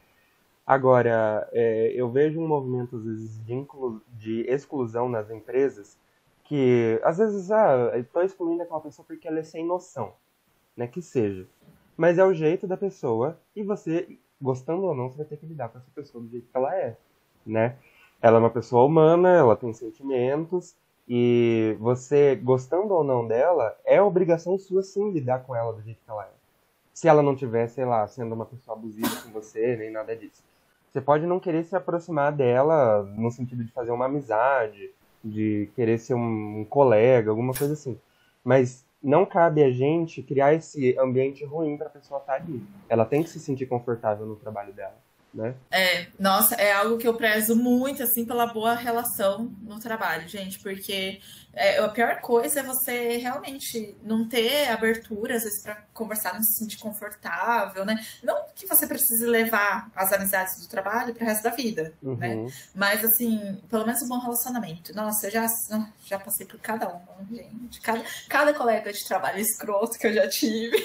Agora, 0.67 1.49
é, 1.53 1.93
eu 1.95 2.11
vejo 2.11 2.41
um 2.41 2.49
movimento, 2.49 2.97
às 2.97 3.05
vezes, 3.05 3.45
de, 3.45 3.67
de 4.17 4.41
exclusão 4.49 5.09
nas 5.09 5.31
empresas 5.31 5.99
que, 6.45 7.01
às 7.03 7.19
vezes, 7.19 7.51
ah, 7.51 7.93
estou 7.99 8.23
excluindo 8.23 8.63
aquela 8.63 8.81
pessoa 8.81 9.05
porque 9.07 9.29
ela 9.29 9.41
é 9.41 9.43
sem 9.43 9.65
noção, 9.65 10.13
né? 10.77 10.87
Que 10.87 11.03
seja. 11.03 11.47
Mas 11.97 12.19
é 12.19 12.25
o 12.25 12.35
jeito 12.35 12.67
da 12.67 12.77
pessoa 12.77 13.39
e 13.55 13.63
você, 13.63 14.19
gostando 14.41 14.85
ou 14.85 14.95
não, 14.95 15.11
você 15.11 15.19
vai 15.19 15.27
ter 15.27 15.37
que 15.37 15.47
lidar 15.47 15.69
com 15.69 15.79
essa 15.79 15.91
pessoa 15.95 16.23
do 16.23 16.31
jeito 16.31 16.49
que 16.51 16.57
ela 16.57 16.75
é, 16.75 16.97
né? 17.47 17.77
Ela 18.25 18.39
é 18.39 18.41
uma 18.41 18.49
pessoa 18.49 18.87
humana, 18.87 19.29
ela 19.29 19.55
tem 19.55 19.71
sentimentos, 19.75 20.75
e 21.07 21.77
você, 21.79 22.35
gostando 22.35 22.95
ou 22.95 23.05
não 23.05 23.29
dela, 23.29 23.77
é 23.85 24.01
obrigação 24.01 24.59
sua 24.59 24.83
sim 24.83 25.11
lidar 25.11 25.41
com 25.41 25.55
ela 25.55 25.75
do 25.75 25.83
jeito 25.83 26.01
que 26.03 26.11
ela 26.11 26.25
é. 26.25 26.31
Se 26.95 27.07
ela 27.07 27.23
não 27.23 27.37
tiver, 27.37 27.67
sei 27.69 27.85
lá, 27.85 28.07
sendo 28.09 28.35
uma 28.35 28.47
pessoa 28.47 28.79
abusiva 28.79 29.15
com 29.23 29.29
você, 29.31 29.77
nem 29.77 29.91
nada 29.91 30.17
disso. 30.17 30.43
Você 30.91 31.03
pode 31.03 31.27
não 31.27 31.39
querer 31.39 31.65
se 31.65 31.77
aproximar 31.77 32.33
dela 32.33 33.03
no 33.03 33.31
sentido 33.31 33.63
de 33.63 33.73
fazer 33.73 33.91
uma 33.91 34.07
amizade, 34.07 34.91
de 35.23 35.69
querer 35.77 35.99
ser 35.99 36.15
um, 36.15 36.65
colega, 36.65 37.29
alguma 37.29 37.53
coisa 37.53 37.75
assim. 37.75 38.01
Mas 38.43 38.87
não 39.03 39.27
cabe 39.27 39.63
a 39.63 39.71
gente 39.71 40.23
criar 40.23 40.55
esse 40.55 40.99
ambiente 40.99 41.45
ruim 41.45 41.77
para 41.77 41.89
a 41.89 41.91
pessoa 41.91 42.21
estar 42.21 42.39
tá 42.39 42.43
ali. 42.43 42.63
Ela 42.89 43.05
tem 43.05 43.23
que 43.23 43.29
se 43.29 43.39
sentir 43.39 43.67
confortável 43.67 44.25
no 44.25 44.37
trabalho 44.37 44.73
dela 44.73 45.04
né? 45.35 45.55
É, 45.71 46.07
nossa, 46.19 46.55
é 46.55 46.73
algo 46.73 46.97
que 46.97 47.09
eu 47.09 47.15
prezo 47.15 47.57
muito, 47.57 48.03
assim, 48.03 48.25
pela 48.25 48.47
boa 48.47 48.75
relação 48.75 49.53
no 49.63 49.81
trabalho, 49.81 50.29
gente, 50.29 50.59
porque 50.61 51.21
é, 51.53 51.79
a 51.79 51.89
pior 51.89 52.21
coisa 52.21 52.61
é 52.61 52.63
você 52.63 53.17
realmente 53.17 53.97
não 54.03 54.29
ter 54.29 54.69
abertura, 54.69 55.37
às 55.37 55.43
vezes, 55.43 55.63
para 55.63 55.77
conversar, 55.93 56.35
não 56.35 56.43
se 56.43 56.59
sentir 56.59 56.79
confortável, 56.79 57.85
né? 57.85 58.05
Não 58.23 58.45
que 58.55 58.67
você 58.67 58.87
precise 58.87 59.27
levar 59.27 59.91
as 59.95 60.13
amizades 60.13 60.61
do 60.61 60.69
trabalho 60.69 61.15
para 61.15 61.25
o 61.25 61.27
resto 61.27 61.43
da 61.43 61.51
vida, 61.51 61.93
uhum. 62.03 62.17
né? 62.17 62.53
Mas, 62.75 63.05
assim, 63.05 63.61
pelo 63.69 63.85
menos 63.85 64.03
um 64.03 64.09
bom 64.09 64.19
relacionamento. 64.19 64.95
Nossa, 64.95 65.27
eu 65.27 65.31
já, 65.31 65.47
já 66.05 66.19
passei 66.19 66.47
por 66.47 66.59
cada 66.61 66.89
um, 66.89 67.01
gente. 67.35 67.81
Cada, 67.81 68.05
cada 68.29 68.55
colega 68.55 68.93
de 68.93 69.05
trabalho 69.05 69.39
escroto 69.39 69.99
que 69.99 70.07
eu 70.07 70.13
já 70.13 70.29
tive. 70.29 70.77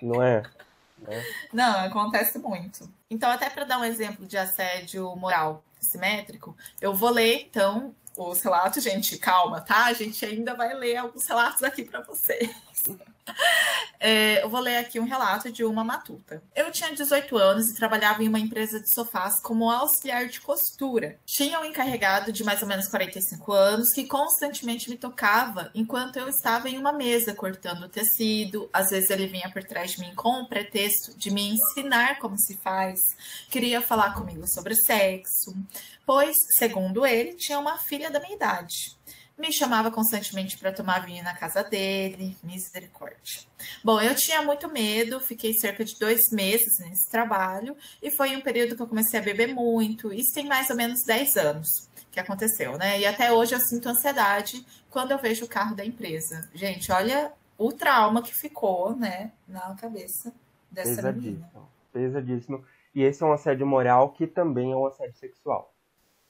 Não 0.00 0.22
é? 0.22 0.42
Né? 1.02 1.24
Não, 1.52 1.84
acontece 1.84 2.38
muito. 2.38 2.88
Então, 3.10 3.30
até 3.30 3.50
para 3.50 3.64
dar 3.64 3.78
um 3.78 3.84
exemplo 3.84 4.26
de 4.26 4.36
assédio 4.38 5.14
moral 5.16 5.62
simétrico, 5.80 6.56
eu 6.80 6.94
vou 6.94 7.10
ler, 7.10 7.46
então, 7.48 7.94
os 8.16 8.40
relatos, 8.42 8.82
gente, 8.82 9.18
calma, 9.18 9.60
tá? 9.60 9.86
A 9.86 9.92
gente 9.92 10.24
ainda 10.24 10.54
vai 10.54 10.74
ler 10.74 10.96
alguns 10.96 11.26
relatos 11.26 11.62
aqui 11.62 11.84
para 11.84 12.00
vocês. 12.02 12.50
É, 14.04 14.42
eu 14.42 14.50
vou 14.50 14.58
ler 14.58 14.78
aqui 14.78 14.98
um 14.98 15.04
relato 15.04 15.52
de 15.52 15.62
uma 15.62 15.84
matuta. 15.84 16.42
Eu 16.56 16.72
tinha 16.72 16.92
18 16.92 17.38
anos 17.38 17.68
e 17.68 17.74
trabalhava 17.76 18.24
em 18.24 18.26
uma 18.26 18.40
empresa 18.40 18.80
de 18.80 18.92
sofás 18.92 19.40
como 19.40 19.70
auxiliar 19.70 20.26
de 20.26 20.40
costura. 20.40 21.20
Tinha 21.24 21.60
um 21.60 21.64
encarregado 21.64 22.32
de 22.32 22.42
mais 22.42 22.60
ou 22.62 22.66
menos 22.66 22.88
45 22.88 23.52
anos 23.52 23.92
que 23.92 24.04
constantemente 24.04 24.90
me 24.90 24.96
tocava 24.96 25.70
enquanto 25.72 26.16
eu 26.16 26.28
estava 26.28 26.68
em 26.68 26.78
uma 26.78 26.92
mesa 26.92 27.32
cortando 27.32 27.88
tecido. 27.88 28.68
Às 28.72 28.90
vezes 28.90 29.08
ele 29.08 29.28
vinha 29.28 29.48
por 29.52 29.62
trás 29.62 29.92
de 29.92 30.00
mim 30.00 30.12
com 30.16 30.42
o 30.42 30.48
pretexto 30.48 31.16
de 31.16 31.30
me 31.30 31.50
ensinar 31.50 32.18
como 32.18 32.36
se 32.36 32.56
faz. 32.56 32.98
Queria 33.50 33.80
falar 33.80 34.14
comigo 34.14 34.48
sobre 34.48 34.74
sexo, 34.74 35.54
pois, 36.04 36.36
segundo 36.58 37.06
ele, 37.06 37.34
tinha 37.34 37.56
uma 37.56 37.78
filha 37.78 38.10
da 38.10 38.18
minha 38.18 38.34
idade 38.34 39.00
me 39.38 39.52
chamava 39.52 39.90
constantemente 39.90 40.58
para 40.58 40.72
tomar 40.72 41.04
vinho 41.04 41.24
na 41.24 41.34
casa 41.34 41.62
dele, 41.62 42.36
misericórdia. 42.42 43.42
Bom, 43.82 44.00
eu 44.00 44.14
tinha 44.14 44.42
muito 44.42 44.70
medo, 44.70 45.18
fiquei 45.20 45.52
cerca 45.54 45.84
de 45.84 45.98
dois 45.98 46.30
meses 46.30 46.78
nesse 46.78 47.08
trabalho 47.10 47.76
e 48.02 48.10
foi 48.10 48.36
um 48.36 48.40
período 48.40 48.76
que 48.76 48.82
eu 48.82 48.86
comecei 48.86 49.18
a 49.18 49.22
beber 49.22 49.48
muito. 49.48 50.12
Isso 50.12 50.34
tem 50.34 50.46
mais 50.46 50.70
ou 50.70 50.76
menos 50.76 51.02
10 51.04 51.36
anos 51.36 51.88
que 52.10 52.20
aconteceu, 52.20 52.76
né? 52.76 53.00
E 53.00 53.06
até 53.06 53.32
hoje 53.32 53.54
eu 53.54 53.60
sinto 53.60 53.88
ansiedade 53.88 54.64
quando 54.90 55.12
eu 55.12 55.18
vejo 55.18 55.44
o 55.44 55.48
carro 55.48 55.74
da 55.74 55.84
empresa. 55.84 56.48
Gente, 56.54 56.92
olha 56.92 57.32
o 57.56 57.72
trauma 57.72 58.22
que 58.22 58.34
ficou, 58.34 58.94
né, 58.94 59.32
na 59.48 59.74
cabeça 59.76 60.32
dessa 60.70 60.96
Pesadíssimo. 60.96 61.32
menina. 61.32 61.50
Pesadíssimo. 61.92 62.64
E 62.94 63.02
esse 63.02 63.22
é 63.22 63.26
um 63.26 63.32
assédio 63.32 63.66
moral 63.66 64.10
que 64.10 64.26
também 64.26 64.72
é 64.72 64.76
um 64.76 64.86
assédio 64.86 65.16
sexual, 65.16 65.72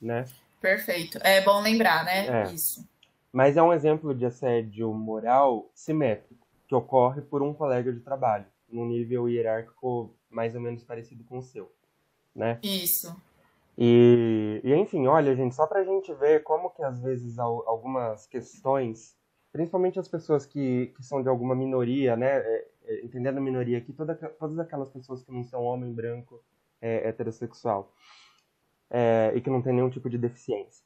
né? 0.01 0.25
Perfeito. 0.61 1.19
É 1.23 1.41
bom 1.41 1.61
lembrar, 1.61 2.05
né? 2.05 2.45
É. 2.45 2.53
Isso. 2.53 2.87
Mas 3.33 3.57
é 3.57 3.63
um 3.63 3.73
exemplo 3.73 4.15
de 4.15 4.27
assédio 4.27 4.93
moral 4.93 5.71
simétrico, 5.75 6.47
que 6.69 6.75
ocorre 6.75 7.23
por 7.23 7.43
um 7.43 7.55
colega 7.55 7.93
de 7.93 8.01
trabalho, 8.01 8.45
num 8.69 8.87
nível 8.87 9.29
hierárquico 9.29 10.15
mais 10.29 10.55
ou 10.55 10.61
menos 10.61 10.85
parecido 10.85 11.25
com 11.25 11.39
o 11.39 11.43
seu, 11.43 11.71
né? 12.35 12.59
Isso. 12.63 13.15
E, 13.77 14.61
e 14.63 14.75
enfim, 14.75 15.07
olha, 15.07 15.35
gente, 15.35 15.55
só 15.55 15.67
pra 15.67 15.85
gente 15.85 16.13
ver 16.15 16.43
como 16.43 16.71
que 16.71 16.83
às 16.83 17.01
vezes 17.01 17.39
algumas 17.39 18.27
questões, 18.27 19.17
principalmente 19.51 19.99
as 19.99 20.09
pessoas 20.09 20.45
que, 20.45 20.93
que 20.95 21.03
são 21.03 21.23
de 21.23 21.29
alguma 21.29 21.55
minoria, 21.55 22.17
né? 22.17 22.37
É, 22.37 22.69
é, 22.85 23.05
entendendo 23.05 23.39
a 23.39 23.41
minoria 23.41 23.79
aqui, 23.79 23.93
toda, 23.93 24.15
todas 24.15 24.59
aquelas 24.59 24.91
pessoas 24.91 25.23
que 25.23 25.33
não 25.33 25.45
são 25.45 25.63
homem 25.63 25.93
branco 25.93 26.43
é, 26.81 27.09
heterossexual 27.09 27.93
é, 28.91 29.33
e 29.35 29.41
que 29.41 29.49
não 29.49 29.63
tem 29.63 29.73
nenhum 29.73 29.89
tipo 29.89 30.11
de 30.11 30.19
deficiência. 30.19 30.85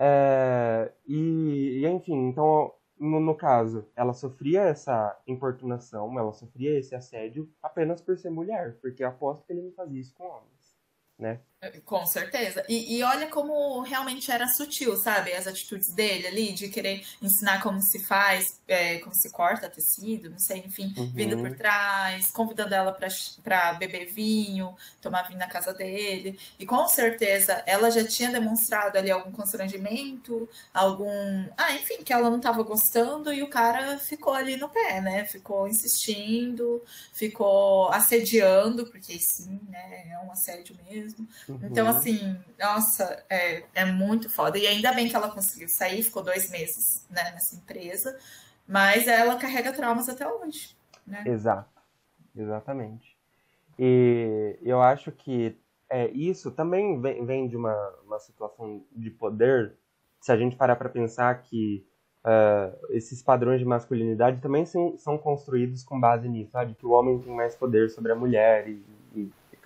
É, 0.00 0.92
e, 1.06 1.80
e, 1.82 1.86
enfim, 1.88 2.28
então, 2.28 2.72
no, 2.98 3.18
no, 3.18 3.34
caso, 3.34 3.84
ela 3.96 4.12
sofria 4.14 4.62
essa 4.62 5.20
importunação, 5.26 6.16
ela 6.16 6.32
sofria 6.32 6.78
esse 6.78 6.94
assédio 6.94 7.50
apenas 7.60 8.00
por 8.00 8.16
ser 8.16 8.30
mulher, 8.30 8.78
porque 8.80 9.02
aposto 9.02 9.44
que 9.44 9.52
ele 9.52 9.62
não 9.62 9.72
fazia 9.72 10.00
isso 10.00 10.14
com 10.14 10.24
homens, 10.24 10.78
né? 11.18 11.40
Com 11.84 12.06
certeza. 12.06 12.64
E, 12.68 12.96
e, 12.96 13.02
olha 13.02 13.26
como 13.26 13.80
realmente 13.80 14.30
era 14.30 14.46
sutil, 14.46 14.96
sabe? 14.96 15.32
As 15.32 15.44
atitudes 15.44 15.92
dele 15.92 16.28
ali, 16.28 16.52
de 16.52 16.68
querer 16.68 17.04
ensinar 17.20 17.60
como 17.60 17.80
se 17.82 17.98
faz, 17.98 18.60
é, 18.68 18.98
como 18.98 19.12
se 19.12 19.28
corta 19.30 19.68
tecido, 19.68 20.30
não 20.30 20.38
sei, 20.38 20.58
enfim, 20.58 20.94
uhum. 20.96 21.10
vindo 21.12 21.36
por 21.36 21.56
trás, 21.56 22.30
convidando 22.30 22.72
ela 22.74 22.96
para 23.42 23.72
beber 23.72 24.06
vinho, 24.06 24.76
tomar 25.02 25.22
vinho 25.22 25.40
na 25.40 25.48
casa 25.48 25.74
dele. 25.74 26.38
E 26.60 26.64
com 26.64 26.86
certeza 26.86 27.60
ela 27.66 27.90
já 27.90 28.06
tinha 28.06 28.30
demonstrado 28.30 28.96
ali 28.96 29.10
algum 29.10 29.32
constrangimento, 29.32 30.48
algum. 30.72 31.44
Ah, 31.56 31.72
enfim, 31.72 32.04
que 32.04 32.12
ela 32.12 32.30
não 32.30 32.36
estava 32.36 32.62
gostando 32.62 33.32
e 33.32 33.42
o 33.42 33.50
cara 33.50 33.98
ficou 33.98 34.32
ali 34.32 34.56
no 34.56 34.68
pé, 34.68 35.00
né? 35.00 35.24
Ficou 35.24 35.66
insistindo, 35.66 36.80
ficou 37.12 37.88
assediando, 37.88 38.86
porque 38.86 39.18
sim, 39.18 39.60
né? 39.68 40.08
É 40.08 40.18
um 40.24 40.30
assédio 40.30 40.78
mesmo 40.88 41.26
Uhum. 41.48 41.58
Então, 41.62 41.88
assim, 41.88 42.36
nossa, 42.58 43.24
é, 43.28 43.64
é 43.74 43.84
muito 43.84 44.28
foda. 44.28 44.58
E 44.58 44.66
ainda 44.66 44.92
bem 44.92 45.08
que 45.08 45.16
ela 45.16 45.30
conseguiu 45.30 45.68
sair, 45.68 46.02
ficou 46.02 46.22
dois 46.22 46.50
meses 46.50 47.06
né, 47.10 47.30
nessa 47.32 47.56
empresa, 47.56 48.18
mas 48.66 49.08
ela 49.08 49.36
carrega 49.36 49.72
traumas 49.72 50.08
até 50.08 50.26
hoje. 50.26 50.76
Né? 51.06 51.24
Exato, 51.26 51.80
exatamente. 52.36 53.16
E 53.78 54.58
eu 54.62 54.82
acho 54.82 55.12
que 55.12 55.56
é, 55.90 56.10
isso 56.10 56.50
também 56.50 57.00
vem, 57.00 57.24
vem 57.24 57.48
de 57.48 57.56
uma, 57.56 57.74
uma 58.04 58.18
situação 58.18 58.84
de 58.94 59.10
poder. 59.10 59.74
Se 60.20 60.32
a 60.32 60.36
gente 60.36 60.56
parar 60.56 60.76
para 60.76 60.88
pensar 60.88 61.42
que 61.42 61.86
uh, 62.24 62.76
esses 62.90 63.22
padrões 63.22 63.60
de 63.60 63.64
masculinidade 63.64 64.40
também 64.40 64.66
são, 64.66 64.96
são 64.98 65.16
construídos 65.16 65.82
com 65.82 65.98
base 65.98 66.28
nisso, 66.28 66.52
sabe? 66.52 66.74
Que 66.74 66.84
o 66.84 66.90
homem 66.90 67.18
tem 67.20 67.34
mais 67.34 67.56
poder 67.56 67.88
sobre 67.90 68.12
a 68.12 68.16
mulher 68.16 68.68
e 68.68 68.84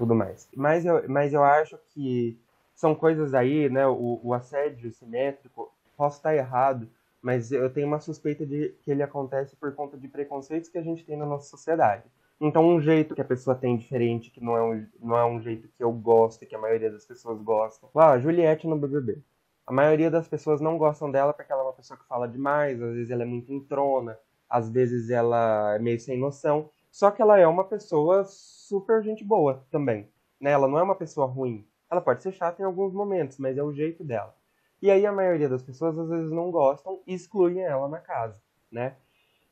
tudo 0.03 0.17
mais. 0.17 0.49
Mas 0.57 0.85
eu, 0.85 1.09
mas 1.09 1.33
eu 1.33 1.45
acho 1.45 1.79
que 1.91 2.37
são 2.75 2.95
coisas 2.95 3.35
aí, 3.35 3.71
né? 3.71 3.87
O, 3.87 4.21
o 4.23 4.35
assédio 4.35 4.91
simétrico, 4.91 5.73
posso 5.97 6.17
estar 6.17 6.35
errado, 6.35 6.89
mas 7.23 7.53
eu 7.53 7.71
tenho 7.73 7.87
uma 7.87 8.01
suspeita 8.01 8.45
de 8.45 8.75
que 8.83 8.91
ele 8.91 9.03
acontece 9.03 9.55
por 9.55 9.73
conta 9.75 9.97
de 9.97 10.09
preconceitos 10.09 10.69
que 10.69 10.79
a 10.79 10.83
gente 10.83 11.05
tem 11.05 11.17
na 11.17 11.25
nossa 11.25 11.49
sociedade. 11.49 12.03
Então, 12.41 12.67
um 12.67 12.81
jeito 12.81 13.15
que 13.15 13.21
a 13.21 13.25
pessoa 13.25 13.55
tem 13.55 13.77
diferente, 13.77 14.33
que 14.33 14.43
não 14.43 14.57
é 14.57 14.63
um, 14.63 14.87
não 15.01 15.17
é 15.17 15.25
um 15.25 15.41
jeito 15.41 15.69
que 15.69 15.85
eu 15.85 15.93
gosto, 15.93 16.45
que 16.45 16.57
a 16.57 16.59
maioria 16.59 16.91
das 16.91 17.07
pessoas 17.07 17.41
gostam. 17.41 17.89
Ah, 17.95 18.19
Juliette 18.19 18.67
no 18.67 18.77
BBB. 18.77 19.19
A 19.65 19.73
maioria 19.73 20.11
das 20.11 20.27
pessoas 20.27 20.61
não 20.61 20.77
gostam 20.77 21.09
dela 21.09 21.33
porque 21.33 21.53
ela 21.53 21.63
é 21.63 21.65
uma 21.67 21.73
pessoa 21.73 21.97
que 21.97 22.09
fala 22.09 22.27
demais, 22.27 22.83
às 22.83 22.95
vezes 22.95 23.11
ela 23.13 23.23
é 23.23 23.27
muito 23.27 23.53
entrona, 23.53 24.19
às 24.51 24.69
vezes 24.69 25.09
ela 25.11 25.77
é 25.77 25.79
meio 25.79 26.01
sem 26.01 26.19
noção. 26.19 26.69
Só 26.93 27.11
que 27.11 27.23
ela 27.23 27.39
é 27.39 27.47
uma 27.47 27.65
pessoa 27.65 28.23
super 28.25 29.03
gente 29.03 29.25
boa 29.25 29.67
também. 29.71 30.07
Né? 30.39 30.51
Ela 30.51 30.69
não 30.69 30.79
é 30.79 30.83
uma 30.83 30.95
pessoa 30.95 31.27
ruim. 31.27 31.67
Ela 31.91 32.03
pode 32.03 32.23
ser 32.23 32.33
chata 32.33 32.61
em 32.61 32.67
alguns 32.67 32.93
momentos, 32.93 33.39
mas 33.39 33.57
é 33.57 33.63
o 33.63 33.73
jeito 33.73 34.05
dela. 34.05 34.37
E 34.81 34.91
aí 34.91 35.07
a 35.07 35.13
maioria 35.13 35.49
das 35.49 35.63
pessoas 35.63 35.99
às 35.99 36.11
vezes 36.11 36.31
não 36.31 36.51
gostam 36.51 37.01
e 37.07 37.15
excluem 37.15 37.63
ela 37.63 37.89
na 37.89 37.99
casa, 37.99 38.43
né? 38.71 38.97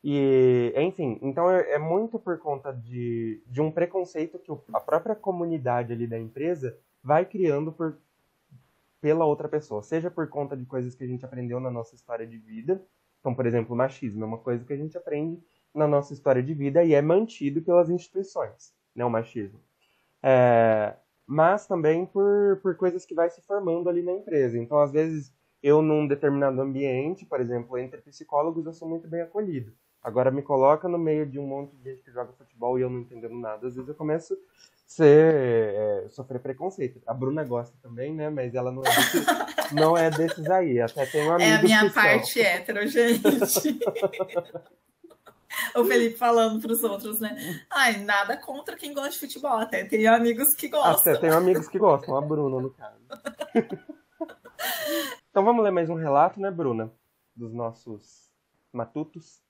E, 0.04 0.72
enfim, 0.76 1.18
então 1.22 1.50
é, 1.50 1.72
é, 1.72 1.78
muito 1.78 2.18
por 2.18 2.38
conta 2.38 2.72
de, 2.72 3.42
de 3.46 3.60
um 3.60 3.70
preconceito 3.70 4.38
que 4.38 4.50
a 4.72 4.80
própria 4.80 5.14
comunidade 5.14 5.92
ali 5.92 6.06
da 6.06 6.18
empresa 6.18 6.76
vai 7.02 7.24
criando 7.24 7.70
por, 7.70 7.98
pela 9.00 9.24
outra 9.24 9.48
pessoa, 9.48 9.82
seja 9.82 10.10
por 10.10 10.28
conta 10.28 10.56
de 10.56 10.64
coisas 10.64 10.94
que 10.94 11.04
a 11.04 11.06
gente 11.06 11.24
aprendeu 11.24 11.60
na 11.60 11.70
nossa 11.70 11.94
história 11.94 12.26
de 12.26 12.38
vida, 12.38 12.82
então, 13.20 13.34
por 13.34 13.46
exemplo, 13.46 13.76
machismo 13.76 14.24
é 14.24 14.26
uma 14.26 14.38
coisa 14.38 14.64
que 14.64 14.72
a 14.72 14.76
gente 14.76 14.96
aprende 14.96 15.38
na 15.74 15.86
nossa 15.86 16.12
história 16.12 16.42
de 16.42 16.54
vida 16.54 16.82
e 16.84 16.94
é 16.94 17.02
mantido 17.02 17.62
pelas 17.62 17.88
instituições, 17.88 18.72
né, 18.94 19.04
o 19.04 19.10
machismo. 19.10 19.60
É, 20.22 20.94
mas 21.26 21.66
também 21.66 22.04
por, 22.06 22.58
por 22.62 22.74
coisas 22.76 23.06
que 23.06 23.14
vai 23.14 23.30
se 23.30 23.40
formando 23.42 23.88
ali 23.88 24.02
na 24.02 24.12
empresa. 24.12 24.58
Então, 24.58 24.78
às 24.78 24.90
vezes, 24.90 25.32
eu 25.62 25.80
num 25.80 26.06
determinado 26.06 26.60
ambiente, 26.60 27.24
por 27.24 27.40
exemplo, 27.40 27.78
entre 27.78 28.00
psicólogos, 28.00 28.66
eu 28.66 28.72
sou 28.72 28.88
muito 28.88 29.06
bem 29.06 29.20
acolhido. 29.20 29.72
Agora 30.02 30.30
me 30.30 30.42
coloca 30.42 30.88
no 30.88 30.98
meio 30.98 31.26
de 31.26 31.38
um 31.38 31.46
monte 31.46 31.76
de 31.76 31.90
gente 31.90 32.02
que 32.02 32.10
joga 32.10 32.32
futebol 32.32 32.78
e 32.78 32.82
eu 32.82 32.90
não 32.90 33.00
entendendo 33.00 33.38
nada. 33.38 33.66
Às 33.66 33.74
vezes 33.74 33.88
eu 33.88 33.94
começo 33.94 34.32
a 34.32 34.36
ser, 34.86 35.74
é, 35.74 36.06
sofrer 36.08 36.40
preconceito. 36.40 37.00
A 37.06 37.12
Bruna 37.12 37.44
gosta 37.44 37.76
também, 37.82 38.14
né? 38.14 38.30
Mas 38.30 38.54
ela 38.54 38.72
não 38.72 38.82
é, 38.82 38.88
desse, 38.88 39.26
não 39.74 39.96
é 39.96 40.10
desses 40.10 40.50
aí. 40.50 40.80
Até 40.80 41.04
tem 41.04 41.28
um 41.28 41.32
amigo. 41.32 41.50
É 41.50 41.54
a 41.54 41.62
minha 41.62 41.90
parte 41.90 42.32
são. 42.32 42.42
hétero, 42.42 42.86
gente. 42.88 43.22
o 45.76 45.84
Felipe 45.84 46.16
falando 46.16 46.60
para 46.60 46.72
os 46.72 46.82
outros, 46.82 47.20
né? 47.20 47.64
Ai, 47.70 47.98
nada 47.98 48.36
contra 48.36 48.76
quem 48.76 48.92
gosta 48.92 49.10
de 49.10 49.18
futebol. 49.18 49.52
Até 49.52 49.84
tem 49.84 50.06
amigos 50.06 50.54
que 50.54 50.68
gostam. 50.68 51.12
Até 51.12 51.20
tem 51.20 51.30
amigos 51.30 51.68
que 51.68 51.78
gostam, 51.78 52.16
a 52.16 52.20
Bruna, 52.20 52.60
no 52.60 52.70
caso. 52.70 53.00
então 55.30 55.44
vamos 55.44 55.64
ler 55.64 55.70
mais 55.70 55.88
um 55.88 55.94
relato, 55.94 56.40
né, 56.40 56.50
Bruna? 56.50 56.92
Dos 57.34 57.52
nossos 57.52 58.30
matutos. 58.72 59.40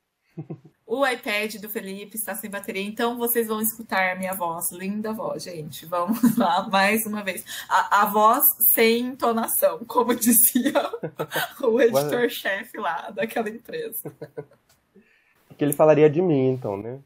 O 0.87 1.07
iPad 1.07 1.57
do 1.57 1.69
Felipe 1.69 2.17
está 2.17 2.35
sem 2.35 2.51
bateria, 2.51 2.83
então 2.83 3.17
vocês 3.17 3.47
vão 3.47 3.61
escutar 3.61 4.13
a 4.13 4.17
minha 4.17 4.33
voz, 4.35 4.73
linda 4.73 5.13
voz, 5.13 5.43
gente. 5.43 5.87
Vamos 5.87 6.19
lá, 6.37 6.69
mais 6.69 7.07
uma 7.07 7.23
vez. 7.23 7.45
A, 7.69 8.03
a 8.03 8.07
voz 8.07 8.45
sem 8.73 9.01
entonação, 9.01 9.85
como 9.87 10.15
dizia 10.15 10.73
o 11.63 11.81
editor-chefe 11.81 12.79
lá 12.79 13.11
daquela 13.11 13.49
empresa. 13.49 14.13
Que 15.61 15.65
ele 15.67 15.75
falaria 15.75 16.09
de 16.09 16.23
mim, 16.23 16.53
então, 16.53 16.75
né? 16.75 16.99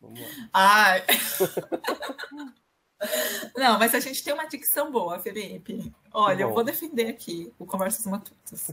Vamos 0.00 0.18
lá. 0.18 0.26
Ai. 0.52 1.04
Não, 3.56 3.78
mas 3.78 3.94
a 3.94 4.00
gente 4.00 4.24
tem 4.24 4.34
uma 4.34 4.48
dicção 4.48 4.90
boa, 4.90 5.20
Felipe. 5.20 5.92
Olha, 6.12 6.44
Bom. 6.44 6.50
eu 6.50 6.54
vou 6.56 6.64
defender 6.64 7.06
aqui 7.06 7.52
o 7.56 7.64
Conversas 7.64 8.04
Matutas. 8.06 8.72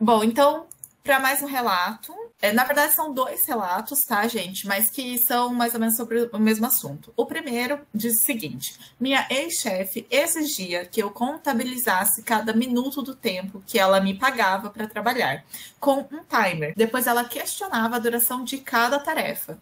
Bom, 0.00 0.24
então 0.24 0.66
para 1.06 1.20
mais 1.20 1.40
um 1.40 1.46
relato. 1.46 2.12
É, 2.42 2.52
na 2.52 2.64
verdade, 2.64 2.92
são 2.92 3.14
dois 3.14 3.46
relatos, 3.46 4.00
tá, 4.00 4.26
gente? 4.26 4.66
Mas 4.66 4.90
que 4.90 5.16
são 5.18 5.54
mais 5.54 5.72
ou 5.72 5.80
menos 5.80 5.96
sobre 5.96 6.28
o 6.32 6.38
mesmo 6.38 6.66
assunto. 6.66 7.12
O 7.16 7.24
primeiro 7.24 7.78
diz 7.94 8.18
o 8.18 8.22
seguinte: 8.22 8.76
minha 9.00 9.24
ex-chefe 9.30 10.04
exigia 10.10 10.84
que 10.84 11.02
eu 11.02 11.10
contabilizasse 11.10 12.22
cada 12.22 12.52
minuto 12.52 13.00
do 13.00 13.14
tempo 13.14 13.62
que 13.66 13.78
ela 13.78 14.00
me 14.00 14.14
pagava 14.18 14.68
para 14.68 14.88
trabalhar, 14.88 15.44
com 15.78 16.00
um 16.00 16.24
timer. 16.24 16.74
Depois 16.76 17.06
ela 17.06 17.24
questionava 17.24 17.96
a 17.96 18.00
duração 18.00 18.44
de 18.44 18.58
cada 18.58 18.98
tarefa. 18.98 19.58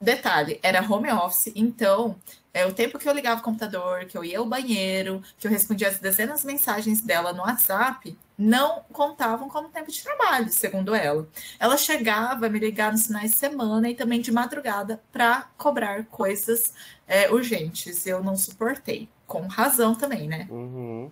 Detalhe, 0.00 0.58
era 0.64 0.82
home 0.82 1.12
office, 1.12 1.52
então 1.54 2.16
é 2.54 2.66
o 2.66 2.72
tempo 2.72 2.98
que 2.98 3.08
eu 3.08 3.14
ligava 3.14 3.40
o 3.40 3.44
computador, 3.44 4.04
que 4.04 4.16
eu 4.16 4.24
ia 4.24 4.38
ao 4.38 4.46
banheiro, 4.46 5.22
que 5.38 5.46
eu 5.46 5.50
respondia 5.50 5.88
as 5.88 5.98
dezenas 5.98 6.40
de 6.40 6.46
mensagens 6.46 7.00
dela 7.00 7.32
no 7.32 7.42
WhatsApp, 7.42 8.16
não 8.36 8.82
contavam 8.92 9.48
como 9.48 9.68
tempo 9.68 9.90
de 9.90 10.02
trabalho, 10.02 10.50
segundo 10.50 10.94
ela. 10.94 11.28
Ela 11.58 11.76
chegava 11.76 12.46
a 12.46 12.48
me 12.50 12.58
ligar 12.58 12.92
nos 12.92 13.06
finais 13.06 13.30
de 13.30 13.36
semana 13.36 13.88
e 13.88 13.94
também 13.94 14.20
de 14.20 14.32
madrugada 14.32 15.02
para 15.12 15.48
cobrar 15.56 16.04
coisas 16.06 16.74
é, 17.06 17.30
urgentes. 17.30 18.06
Eu 18.06 18.22
não 18.22 18.36
suportei, 18.36 19.08
com 19.26 19.46
razão 19.46 19.94
também, 19.94 20.28
né? 20.28 20.46
Uhum. 20.50 21.10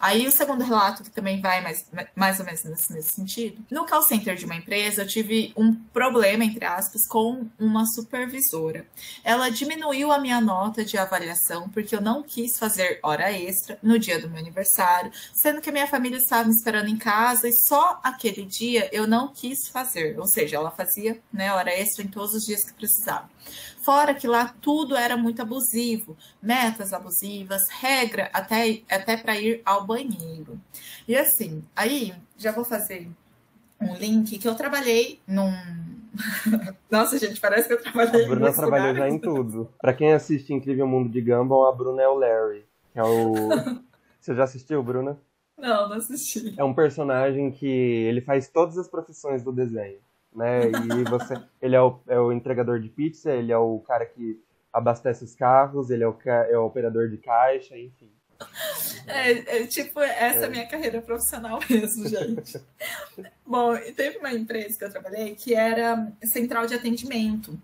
Aí 0.00 0.26
o 0.26 0.32
segundo 0.32 0.64
relato, 0.64 1.02
que 1.02 1.10
também 1.10 1.42
vai 1.42 1.60
mais, 1.60 1.84
mais 2.16 2.40
ou 2.40 2.46
menos 2.46 2.64
nesse, 2.64 2.92
nesse, 2.92 3.10
sentido. 3.10 3.62
No 3.70 3.84
call 3.84 4.02
center 4.02 4.34
de 4.34 4.46
uma 4.46 4.56
empresa, 4.56 5.02
eu 5.02 5.06
tive 5.06 5.52
um 5.54 5.74
problema, 5.74 6.42
entre 6.42 6.64
aspas, 6.64 7.06
com 7.06 7.46
uma 7.58 7.84
supervisora. 7.84 8.86
Ela 9.22 9.50
diminuiu 9.50 10.10
a 10.10 10.18
minha 10.18 10.40
nota 10.40 10.84
de 10.84 10.96
avaliação 10.96 11.68
porque 11.68 11.94
eu 11.94 12.00
não 12.00 12.22
quis 12.22 12.58
fazer 12.58 12.98
hora 13.02 13.30
extra 13.30 13.78
no 13.82 13.98
dia 13.98 14.18
do 14.18 14.30
meu 14.30 14.38
aniversário, 14.38 15.12
sendo 15.34 15.60
que 15.60 15.68
a 15.68 15.72
minha 15.72 15.86
família 15.86 16.16
estava 16.16 16.44
me 16.44 16.54
esperando 16.54 16.88
em 16.88 16.96
casa 16.96 17.46
e 17.46 17.52
só 17.52 18.00
aquele 18.02 18.46
dia 18.46 18.88
eu 18.92 19.06
não 19.06 19.28
quis 19.28 19.68
fazer. 19.68 20.18
Ou 20.18 20.26
seja, 20.26 20.56
ela 20.56 20.70
fazia 20.70 21.20
né, 21.30 21.52
hora 21.52 21.70
extra 21.70 22.02
em 22.02 22.08
todos 22.08 22.34
os 22.34 22.46
dias 22.46 22.64
que 22.64 22.72
precisava. 22.72 23.28
Fora 23.80 24.14
que 24.14 24.26
lá 24.26 24.54
tudo 24.60 24.94
era 24.94 25.16
muito 25.16 25.40
abusivo, 25.40 26.16
metas 26.42 26.92
abusivas, 26.92 27.68
regra 27.70 28.28
até, 28.32 28.82
até 28.90 29.16
para 29.16 29.38
ir 29.40 29.62
ao 29.64 29.86
banheiro. 29.86 30.60
E 31.08 31.16
assim, 31.16 31.64
aí 31.74 32.14
já 32.36 32.52
vou 32.52 32.64
fazer 32.64 33.08
um 33.80 33.94
link 33.94 34.38
que 34.38 34.46
eu 34.46 34.54
trabalhei 34.54 35.18
num. 35.26 35.50
Nossa, 36.90 37.18
gente, 37.18 37.40
parece 37.40 37.68
que 37.68 37.74
eu 37.74 37.82
trabalhei 37.82 38.26
A 38.26 38.28
Bruna 38.28 38.52
trabalhou 38.52 38.94
já 38.94 39.08
em 39.08 39.18
tudo. 39.18 39.72
Para 39.80 39.94
quem 39.94 40.12
assiste 40.12 40.52
Incrível 40.52 40.86
Mundo 40.86 41.08
de 41.08 41.22
Gumball, 41.22 41.66
a 41.66 41.72
Bruna 41.72 42.02
é 42.02 42.08
o 42.08 42.18
Larry, 42.18 42.66
que 42.92 42.98
é 42.98 43.02
o. 43.02 43.48
Você 44.20 44.34
já 44.34 44.44
assistiu, 44.44 44.82
Bruna? 44.82 45.18
Não, 45.56 45.88
não 45.88 45.96
assisti. 45.96 46.54
É 46.58 46.64
um 46.64 46.74
personagem 46.74 47.50
que 47.50 47.66
ele 47.66 48.20
faz 48.20 48.48
todas 48.48 48.76
as 48.76 48.88
profissões 48.88 49.42
do 49.42 49.50
desenho 49.50 49.98
né? 50.34 50.62
E 50.70 51.10
você, 51.10 51.34
ele 51.60 51.74
é 51.76 51.80
o, 51.80 52.00
é 52.06 52.18
o 52.18 52.32
entregador 52.32 52.80
de 52.80 52.88
pizza, 52.88 53.32
ele 53.32 53.52
é 53.52 53.58
o 53.58 53.78
cara 53.80 54.06
que 54.06 54.42
abastece 54.72 55.24
os 55.24 55.34
carros, 55.34 55.90
ele 55.90 56.04
é 56.04 56.08
o, 56.08 56.16
é 56.24 56.58
o 56.58 56.66
operador 56.66 57.08
de 57.08 57.18
caixa, 57.18 57.76
enfim. 57.76 58.10
É, 59.06 59.62
é, 59.62 59.66
tipo, 59.66 60.00
essa 60.00 60.46
é 60.46 60.48
minha 60.48 60.66
carreira 60.66 61.02
profissional 61.02 61.58
mesmo, 61.68 62.08
gente. 62.08 62.60
Bom, 63.46 63.76
teve 63.94 64.18
uma 64.18 64.32
empresa 64.32 64.78
que 64.78 64.84
eu 64.84 64.90
trabalhei 64.90 65.34
que 65.34 65.54
era 65.54 66.10
central 66.24 66.66
de 66.66 66.74
atendimento. 66.74 67.58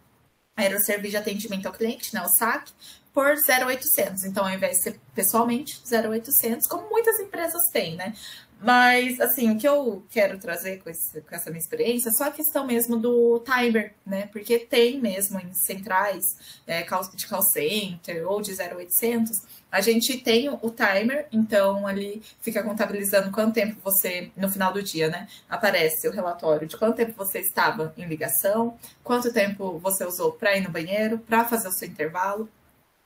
Era 0.56 0.76
o 0.76 0.80
serviço 0.80 1.12
de 1.12 1.16
atendimento 1.18 1.66
ao 1.66 1.72
cliente, 1.72 2.14
né, 2.14 2.22
o 2.22 2.28
SAC, 2.28 2.70
por 3.12 3.34
0800. 3.34 4.24
Então, 4.24 4.44
ao 4.44 4.50
invés 4.50 4.76
de 4.76 4.82
ser 4.82 5.00
pessoalmente, 5.14 5.80
0800, 5.90 6.66
como 6.66 6.88
muitas 6.90 7.18
empresas 7.20 7.62
têm, 7.72 7.96
né? 7.96 8.14
Mas, 8.61 9.20
assim, 9.20 9.50
o 9.50 9.59
que 9.59 9.68
eu 9.68 10.04
quero 10.11 10.38
trazer 10.38 10.78
com, 10.78 10.88
esse, 10.88 11.20
com, 11.20 11.34
essa 11.34 11.50
minha 11.50 11.61
experiência 11.61 12.09
é 12.09 12.12
só 12.12 12.24
a 12.24 12.30
questão 12.30 12.66
mesmo 12.66 12.96
do 12.96 13.38
timer, 13.40 13.94
né? 14.04 14.28
Porque 14.32 14.59
tem 14.59 14.98
mesmo 14.98 15.38
em 15.38 15.52
centrais 15.52 16.24
é, 16.66 16.82
de 16.82 17.26
call 17.26 17.42
center 17.42 18.26
ou 18.26 18.40
de 18.40 18.52
0800, 18.52 19.42
a 19.70 19.80
gente 19.82 20.16
tem 20.18 20.48
o 20.48 20.70
timer, 20.70 21.26
então 21.30 21.86
ali 21.86 22.22
fica 22.40 22.62
contabilizando 22.62 23.30
quanto 23.30 23.52
tempo 23.52 23.76
você, 23.84 24.30
no 24.34 24.48
final 24.48 24.72
do 24.72 24.82
dia, 24.82 25.09
né? 25.11 25.28
Aparece 25.50 26.09
o 26.09 26.12
relatório 26.12 26.66
de 26.66 26.78
quanto 26.78 26.96
tempo 26.96 27.12
você 27.14 27.40
estava 27.40 27.92
em 27.96 28.07
ligação, 28.07 28.78
quanto 29.04 29.32
tempo 29.32 29.78
você 29.78 30.04
usou 30.04 30.32
para 30.32 30.57
ir 30.57 30.62
no 30.62 30.70
banheiro, 30.70 31.18
para 31.18 31.44
fazer 31.44 31.68
o 31.68 31.72
seu 31.72 31.86
intervalo. 31.88 32.48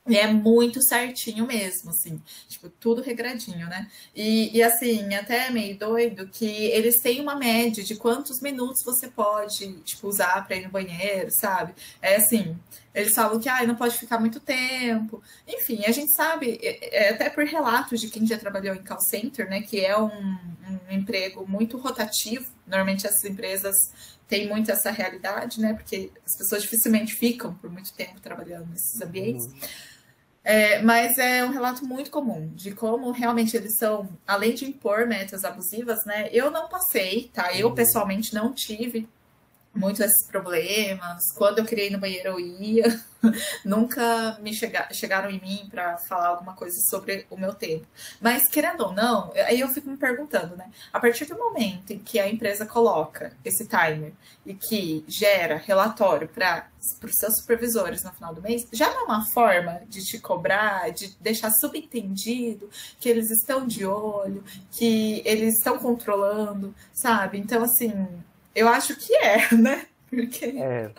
É 0.07 0.26
muito 0.26 0.82
certinho 0.82 1.46
mesmo, 1.46 1.90
assim, 1.90 2.20
tipo, 2.48 2.70
tudo 2.70 3.03
regradinho, 3.03 3.68
né? 3.68 3.86
E, 4.14 4.57
e 4.57 4.62
assim, 4.62 5.14
até 5.14 5.48
é 5.48 5.51
meio 5.51 5.78
doido 5.78 6.26
que 6.26 6.46
eles 6.46 7.01
têm 7.01 7.20
uma 7.20 7.36
média 7.36 7.84
de 7.84 7.94
quantos 7.96 8.40
minutos 8.40 8.82
você 8.82 9.09
pode, 9.09 9.74
tipo, 9.82 10.09
usar 10.09 10.46
para 10.46 10.57
ir 10.57 10.64
no 10.64 10.70
banheiro, 10.70 11.30
sabe? 11.30 11.74
É 12.01 12.16
assim, 12.16 12.57
eles 12.94 13.14
falam 13.14 13.38
que 13.38 13.48
ah, 13.48 13.64
não 13.66 13.76
pode 13.76 13.98
ficar 13.98 14.18
muito 14.18 14.40
tempo. 14.40 15.22
Enfim, 15.46 15.84
a 15.84 15.92
gente 15.92 16.12
sabe, 16.12 16.59
é, 16.62 17.09
é, 17.09 17.11
até 17.11 17.28
por 17.28 17.44
relatos 17.44 18.01
de 18.01 18.09
quem 18.09 18.26
já 18.26 18.38
trabalhou 18.38 18.74
em 18.74 18.82
call 18.82 19.01
center, 19.01 19.48
né, 19.48 19.61
que 19.61 19.84
é 19.84 19.96
um, 19.96 20.09
um 20.09 20.90
emprego 20.92 21.46
muito 21.46 21.76
rotativo. 21.76 22.46
Normalmente 22.66 23.07
essas 23.07 23.24
empresas 23.24 23.76
têm 24.26 24.48
muito 24.48 24.70
essa 24.70 24.90
realidade, 24.90 25.61
né, 25.61 25.74
porque 25.74 26.11
as 26.26 26.36
pessoas 26.36 26.62
dificilmente 26.62 27.14
ficam 27.14 27.55
por 27.55 27.70
muito 27.70 27.92
tempo 27.92 28.20
trabalhando 28.20 28.70
nesses 28.70 29.01
ambientes. 29.01 29.44
Uhum. 29.46 29.89
É, 30.43 30.80
mas 30.80 31.18
é 31.18 31.45
um 31.45 31.51
relato 31.51 31.84
muito 31.84 32.11
comum 32.11 32.49
de 32.55 32.72
como 32.72 33.11
realmente 33.11 33.57
eles 33.57 33.76
são, 33.76 34.09
além 34.26 34.55
de 34.55 34.64
impor 34.64 35.07
metas 35.07 35.45
abusivas, 35.45 36.05
né? 36.07 36.28
Eu 36.32 36.51
não 36.51 36.68
passei, 36.68 37.30
tá? 37.32 37.55
Eu 37.55 37.68
uhum. 37.68 37.74
pessoalmente 37.74 38.34
não 38.34 38.53
tive 38.53 39.07
muitos 39.75 40.01
esses 40.01 40.27
problemas. 40.27 41.31
Quando 41.37 41.59
eu 41.59 41.64
criei 41.64 41.91
no 41.91 41.99
banheiro, 41.99 42.31
eu 42.31 42.41
ia. 42.41 43.01
Nunca 43.64 44.39
me 44.41 44.53
chega, 44.55 44.89
chegaram 44.93 45.31
em 45.31 45.41
mim 45.41 45.68
para 45.71 45.99
falar 45.99 46.29
alguma 46.29 46.55
coisa 46.55 46.81
sobre 46.89 47.27
o 47.31 47.37
meu 47.37 47.55
tempo. 47.55 47.87
Mas, 48.21 48.49
querendo 48.49 48.81
ou 48.83 48.93
não, 48.93 49.33
aí 49.47 49.61
eu 49.61 49.68
fico 49.68 49.91
me 49.91 49.97
perguntando, 49.97 50.57
né? 50.57 50.71
A 50.93 50.99
partir 50.99 51.27
do 51.27 51.37
momento 51.37 51.93
em 51.93 51.99
que 51.99 52.18
a 52.18 52.29
empresa 52.29 52.64
coloca 52.64 53.33
esse 53.45 53.66
timer 53.66 54.12
e 54.45 54.55
que 54.55 55.05
gera 55.07 55.57
relatório 55.57 56.29
para 56.29 56.68
os 57.03 57.14
seus 57.16 57.37
supervisores 57.39 58.03
no 58.03 58.12
final 58.12 58.35
do 58.35 58.41
mês, 58.41 58.66
já 58.73 58.91
não 58.91 59.03
é 59.03 59.05
uma 59.05 59.27
forma 59.27 59.83
de 59.87 60.03
te 60.03 60.18
cobrar, 60.18 60.91
de 60.91 61.14
deixar 61.21 61.51
subentendido 61.51 62.71
que 62.99 63.09
eles 63.09 63.31
estão 63.31 63.66
de 63.66 63.85
olho, 63.85 64.43
que 64.71 65.23
eles 65.27 65.59
estão 65.59 65.79
controlando, 65.79 66.75
sabe? 66.93 67.39
Então, 67.39 67.62
assim, 67.62 68.09
eu 68.55 68.68
acho 68.68 68.96
que 68.96 69.14
é, 69.14 69.53
né? 69.57 69.86
Porque... 70.09 70.46
É, 70.46 70.92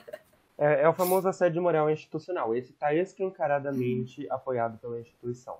é, 0.57 0.81
é 0.83 0.89
o 0.89 0.93
famoso 0.93 1.27
assédio 1.27 1.61
moral 1.61 1.89
institucional. 1.89 2.55
Esse 2.55 2.71
está 2.71 2.93
escancaradamente 2.93 4.29
apoiado 4.29 4.77
pela 4.77 4.99
instituição. 4.99 5.57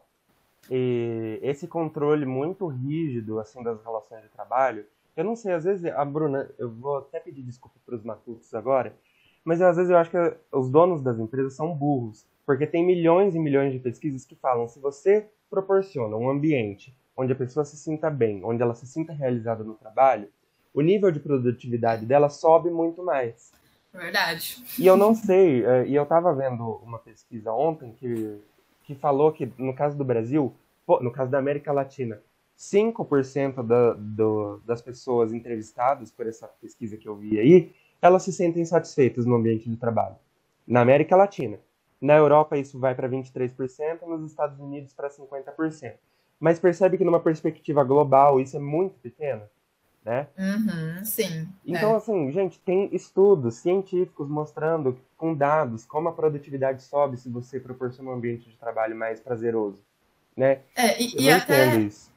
E 0.70 1.40
esse 1.42 1.68
controle 1.68 2.26
muito 2.26 2.68
rígido 2.68 3.40
assim 3.40 3.64
das 3.64 3.84
relações 3.84 4.22
de 4.22 4.30
trabalho, 4.30 4.86
eu 5.18 5.24
não 5.24 5.36
sei, 5.36 5.54
às 5.54 5.64
vezes 5.64 5.86
a 5.86 6.06
Bruna, 6.06 6.50
eu 6.58 6.70
vou 6.70 7.00
até 7.00 7.20
pedir 7.20 7.42
desculpa 7.42 7.78
para 7.86 7.96
os 7.96 8.04
matutos 8.04 8.54
agora, 8.54 8.96
mas 9.44 9.62
às 9.62 9.76
vezes 9.76 9.92
eu 9.92 9.98
acho 9.98 10.12
que 10.12 10.18
os 10.52 10.70
donos 10.70 11.02
das 11.02 11.20
empresas 11.20 11.54
são 11.54 11.74
burros, 11.74 12.26
porque 12.46 12.68
tem 12.68 12.86
milhões 12.86 13.36
e 13.36 13.40
milhões 13.40 13.74
de 13.74 13.80
pesquisas 13.80 14.24
que 14.24 14.36
falam 14.36 14.68
se 14.68 14.80
você 14.80 15.28
proporciona 15.50 16.16
um 16.16 16.30
ambiente 16.30 16.96
onde 17.18 17.34
a 17.34 17.36
pessoa 17.36 17.66
se 17.66 17.76
sinta 17.76 18.10
bem, 18.10 18.42
onde 18.44 18.62
ela 18.62 18.74
se 18.74 18.88
sinta 18.88 19.12
realizada 19.12 19.64
no 19.64 19.74
trabalho, 19.74 20.30
o 20.74 20.82
nível 20.82 21.12
de 21.12 21.20
produtividade 21.20 22.06
dela 22.06 22.30
sobe 22.30 22.70
muito 22.70 23.04
mais. 23.04 23.52
Verdade. 23.94 24.64
E 24.80 24.88
eu 24.88 24.96
não 24.96 25.14
sei, 25.14 25.66
é, 25.66 25.86
e 25.86 25.96
eu 25.96 26.04
estava 26.04 26.34
vendo 26.34 26.80
uma 26.84 26.98
pesquisa 27.00 27.52
ontem 27.52 27.92
que, 27.94 28.40
que 28.84 28.96
falou 28.96 29.32
que 29.32 29.52
no 29.58 29.76
caso 29.76 29.98
do 29.98 30.06
Brasil, 30.06 30.54
no 31.02 31.12
caso 31.12 31.30
da 31.30 31.40
América 31.40 31.74
Latina, 31.74 32.22
5% 32.58 33.66
da, 33.66 33.94
do, 33.94 34.62
das 34.66 34.82
pessoas 34.82 35.34
entrevistadas 35.34 36.12
por 36.12 36.26
essa 36.26 36.48
pesquisa 36.62 36.96
que 36.96 37.08
eu 37.08 37.16
vi 37.16 37.40
aí, 37.40 37.74
elas 38.02 38.24
se 38.24 38.32
sentem 38.32 38.64
satisfeitas 38.64 39.26
no 39.26 39.36
ambiente 39.36 39.70
de 39.70 39.76
trabalho. 39.76 40.16
Na 40.66 40.82
América 40.82 41.16
Latina. 41.16 41.60
Na 42.00 42.16
Europa 42.16 42.58
isso 42.58 42.80
vai 42.80 42.96
para 42.96 43.08
23%, 43.08 44.02
nos 44.08 44.32
Estados 44.32 44.60
Unidos 44.60 44.92
para 44.94 45.10
50%. 45.10 45.94
Mas 46.40 46.60
percebe 46.60 46.98
que 46.98 47.04
numa 47.04 47.20
perspectiva 47.20 47.84
global 47.84 48.40
isso 48.40 48.58
é 48.58 48.60
muito 48.60 48.98
pequeno 49.00 49.44
né? 50.04 50.28
Uhum, 50.38 51.06
sim. 51.06 51.48
Então, 51.66 51.94
é. 51.94 51.98
assim, 51.98 52.32
gente, 52.32 52.60
tem 52.60 52.90
estudos 52.92 53.56
científicos 53.56 54.28
mostrando 54.28 55.00
com 55.16 55.36
dados 55.36 55.86
como 55.86 56.10
a 56.10 56.12
produtividade 56.12 56.82
sobe 56.82 57.18
se 57.18 57.30
você 57.30 57.60
proporciona 57.60 58.10
um 58.10 58.14
ambiente 58.14 58.50
de 58.50 58.58
trabalho 58.58 58.96
mais 58.96 59.20
prazeroso, 59.20 59.80
né? 60.36 60.60
É, 60.76 61.02
e, 61.02 61.24
e 61.24 61.32
até... 61.32 61.76
Isso. 61.78 62.12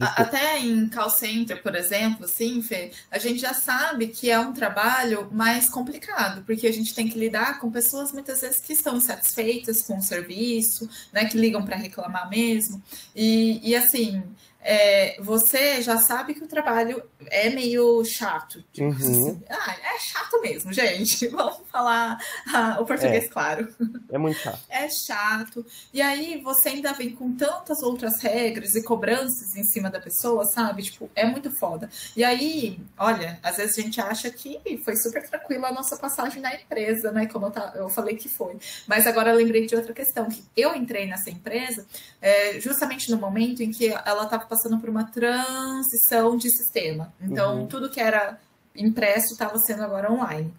Até 0.00 0.58
em 0.58 0.88
call 0.88 1.10
center, 1.10 1.62
por 1.62 1.74
exemplo, 1.74 2.26
sim, 2.26 2.62
Fê, 2.62 2.90
a 3.10 3.18
gente 3.18 3.38
já 3.38 3.52
sabe 3.52 4.06
que 4.06 4.30
é 4.30 4.38
um 4.38 4.54
trabalho 4.54 5.28
mais 5.30 5.68
complicado, 5.68 6.42
porque 6.46 6.66
a 6.66 6.72
gente 6.72 6.94
tem 6.94 7.06
que 7.06 7.18
lidar 7.18 7.60
com 7.60 7.70
pessoas 7.70 8.10
muitas 8.10 8.40
vezes 8.40 8.58
que 8.58 8.72
estão 8.72 8.96
insatisfeitas 8.96 9.82
com 9.82 9.98
o 9.98 10.02
serviço, 10.02 10.88
né, 11.12 11.26
que 11.26 11.36
ligam 11.36 11.62
para 11.62 11.76
reclamar 11.76 12.30
mesmo. 12.30 12.82
E, 13.14 13.60
e 13.62 13.76
assim, 13.76 14.22
é, 14.64 15.16
você 15.20 15.82
já 15.82 15.98
sabe 15.98 16.34
que 16.34 16.44
o 16.44 16.46
trabalho 16.46 17.02
é 17.30 17.50
meio 17.50 18.04
chato. 18.04 18.62
Tipo, 18.72 18.88
uhum. 18.88 18.92
assim, 18.92 19.42
ah, 19.50 19.76
é 19.94 19.98
chato 19.98 20.40
mesmo, 20.40 20.72
gente. 20.72 21.26
Vamos 21.28 21.62
falar 21.70 22.18
ah, 22.52 22.78
o 22.80 22.86
português 22.86 23.24
é. 23.24 23.28
claro. 23.28 23.68
É 24.10 24.18
muito 24.18 24.38
chato. 24.38 24.60
É 24.68 24.88
chato. 24.88 25.66
E 25.92 26.00
aí 26.00 26.40
você 26.42 26.70
ainda 26.70 26.92
vem 26.92 27.10
com 27.10 27.34
tantas 27.34 27.82
outras 27.82 28.20
regras 28.22 28.74
e 28.76 28.82
cobranças 28.82 29.56
em 29.56 29.64
cima 29.64 29.90
da 29.90 30.00
pessoa, 30.00 30.44
sabe? 30.44 30.82
Tipo, 30.82 31.10
é 31.14 31.24
muito 31.24 31.50
foda. 31.50 31.90
E 32.16 32.22
aí, 32.22 32.80
olha, 32.96 33.40
às 33.42 33.56
vezes 33.56 33.78
a 33.78 33.82
gente 33.82 34.00
acha 34.00 34.30
que 34.30 34.60
foi 34.84 34.96
super 34.96 35.28
tranquila 35.28 35.68
a 35.68 35.72
nossa 35.72 35.96
passagem 35.96 36.40
na 36.40 36.54
empresa, 36.54 37.10
né? 37.10 37.26
Como 37.26 37.46
eu, 37.46 37.50
tá, 37.50 37.72
eu 37.74 37.88
falei 37.88 38.16
que 38.16 38.28
foi. 38.28 38.56
Mas 38.86 39.06
agora 39.06 39.30
eu 39.30 39.36
lembrei 39.36 39.66
de 39.66 39.74
outra 39.74 39.92
questão, 39.92 40.28
que 40.28 40.44
eu 40.56 40.74
entrei 40.74 41.06
nessa 41.06 41.30
empresa 41.30 41.86
é, 42.20 42.60
justamente 42.60 43.10
no 43.10 43.16
momento 43.16 43.62
em 43.62 43.70
que 43.70 43.88
ela 43.88 44.24
estava 44.24 44.51
passando 44.52 44.78
por 44.78 44.90
uma 44.90 45.04
transição 45.04 46.36
de 46.36 46.50
sistema. 46.50 47.10
Então, 47.18 47.60
uhum. 47.60 47.66
tudo 47.66 47.88
que 47.88 47.98
era 47.98 48.38
impresso 48.76 49.32
estava 49.32 49.58
sendo 49.58 49.82
agora 49.82 50.12
online 50.12 50.52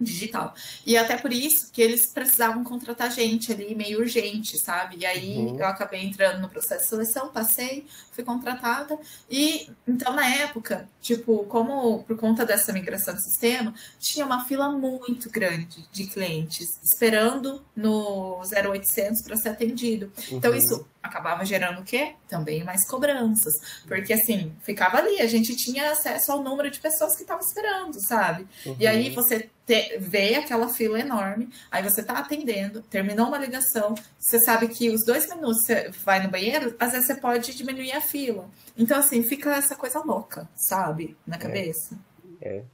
digital. 0.00 0.54
E 0.86 0.96
até 0.96 1.16
por 1.16 1.32
isso 1.32 1.72
que 1.72 1.82
eles 1.82 2.06
precisavam 2.06 2.62
contratar 2.62 3.10
gente 3.10 3.52
ali 3.52 3.74
meio 3.74 3.98
urgente, 3.98 4.56
sabe? 4.56 4.98
E 5.00 5.06
aí 5.06 5.36
uhum. 5.36 5.58
eu 5.58 5.66
acabei 5.66 6.04
entrando 6.04 6.40
no 6.40 6.48
processo 6.48 6.84
de 6.84 6.88
seleção, 6.88 7.32
passei, 7.32 7.84
fui 8.12 8.22
contratada 8.22 8.96
e 9.28 9.68
então 9.86 10.14
na 10.14 10.26
época, 10.26 10.88
tipo, 11.00 11.44
como 11.44 12.04
por 12.04 12.16
conta 12.16 12.46
dessa 12.46 12.72
migração 12.72 13.14
de 13.14 13.24
sistema, 13.24 13.74
tinha 13.98 14.24
uma 14.24 14.44
fila 14.44 14.70
muito 14.70 15.28
grande 15.30 15.84
de 15.90 16.06
clientes 16.06 16.78
esperando 16.82 17.64
no 17.74 18.40
0800 18.40 19.22
para 19.22 19.36
ser 19.36 19.48
atendido. 19.48 20.12
Então, 20.30 20.30
uhum. 20.30 20.38
Então 20.38 20.54
isso 20.54 20.86
acabava 21.02 21.44
gerando 21.44 21.80
o 21.80 21.84
quê? 21.84 22.14
Também 22.28 22.64
mais 22.64 22.86
cobranças. 22.86 23.54
Porque 23.86 24.12
assim, 24.12 24.52
ficava 24.62 24.98
ali, 24.98 25.20
a 25.20 25.26
gente 25.26 25.56
tinha 25.56 25.90
acesso 25.90 26.32
ao 26.32 26.42
número 26.42 26.70
de 26.70 26.80
pessoas 26.80 27.14
que 27.14 27.22
estavam 27.22 27.44
esperando, 27.44 28.00
sabe? 28.00 28.46
Uhum. 28.66 28.76
E 28.78 28.86
aí 28.86 29.08
uhum. 29.08 29.14
você 29.14 29.48
te, 29.66 29.98
vê 29.98 30.34
aquela 30.34 30.68
fila 30.68 30.98
enorme, 30.98 31.48
aí 31.70 31.82
você 31.82 32.02
tá 32.02 32.18
atendendo, 32.18 32.82
terminou 32.82 33.28
uma 33.28 33.38
ligação, 33.38 33.94
você 34.18 34.40
sabe 34.40 34.68
que 34.68 34.90
os 34.90 35.04
dois 35.04 35.28
minutos 35.28 35.64
você 35.64 35.90
vai 36.04 36.22
no 36.22 36.30
banheiro, 36.30 36.74
às 36.78 36.92
vezes 36.92 37.06
você 37.06 37.14
pode 37.14 37.54
diminuir 37.54 37.92
a 37.92 38.00
fila. 38.00 38.48
Então, 38.76 38.98
assim, 38.98 39.22
fica 39.22 39.54
essa 39.54 39.76
coisa 39.76 40.00
louca, 40.00 40.48
sabe? 40.54 41.16
Na 41.26 41.36
é. 41.36 41.38
cabeça. 41.38 41.98
É. 42.40 42.56
é. 42.58 42.64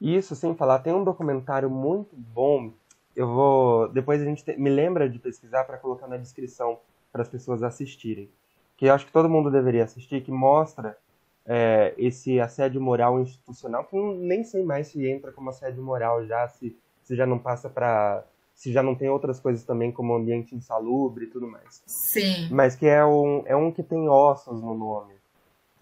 Isso, 0.00 0.36
sem 0.36 0.54
falar, 0.54 0.80
tem 0.80 0.92
um 0.92 1.04
documentário 1.04 1.70
muito 1.70 2.14
bom. 2.14 2.72
Eu 3.14 3.28
vou. 3.28 3.88
Depois 3.88 4.20
a 4.20 4.24
gente 4.24 4.44
te... 4.44 4.54
me 4.56 4.68
lembra 4.68 5.08
de 5.08 5.18
pesquisar 5.18 5.64
para 5.64 5.78
colocar 5.78 6.06
na 6.06 6.18
descrição 6.18 6.78
para 7.16 7.22
as 7.22 7.28
pessoas 7.28 7.62
assistirem. 7.62 8.28
Que 8.76 8.86
eu 8.86 8.94
acho 8.94 9.06
que 9.06 9.12
todo 9.12 9.28
mundo 9.28 9.50
deveria 9.50 9.84
assistir, 9.84 10.22
que 10.22 10.30
mostra 10.30 10.98
é, 11.46 11.94
esse 11.96 12.38
assédio 12.38 12.78
moral 12.80 13.18
institucional, 13.18 13.84
que 13.84 13.96
nem 13.96 14.44
sei 14.44 14.62
mais 14.62 14.88
se 14.88 15.08
entra 15.08 15.32
como 15.32 15.48
assédio 15.48 15.82
moral 15.82 16.26
já, 16.26 16.46
se, 16.46 16.76
se 17.02 17.16
já 17.16 17.24
não 17.24 17.38
passa 17.38 17.70
para. 17.70 18.22
se 18.54 18.70
já 18.70 18.82
não 18.82 18.94
tem 18.94 19.08
outras 19.08 19.40
coisas 19.40 19.64
também, 19.64 19.90
como 19.90 20.14
ambiente 20.14 20.54
insalubre 20.54 21.24
e 21.24 21.28
tudo 21.28 21.48
mais. 21.48 21.82
Sim. 22.12 22.48
Mas 22.50 22.76
que 22.76 22.86
é 22.86 23.02
um, 23.02 23.42
é 23.46 23.56
um 23.56 23.72
que 23.72 23.82
tem 23.82 24.06
ossos 24.08 24.60
no 24.60 24.74
nome. 24.74 25.14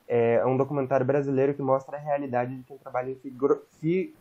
É 0.07 0.45
um 0.47 0.57
documentário 0.57 1.05
brasileiro 1.05 1.55
que 1.55 1.63
mostra 1.63 1.97
a 1.97 2.01
realidade 2.01 2.55
de 2.55 2.63
quem 2.63 2.77
trabalha 2.77 3.11
em 3.11 3.19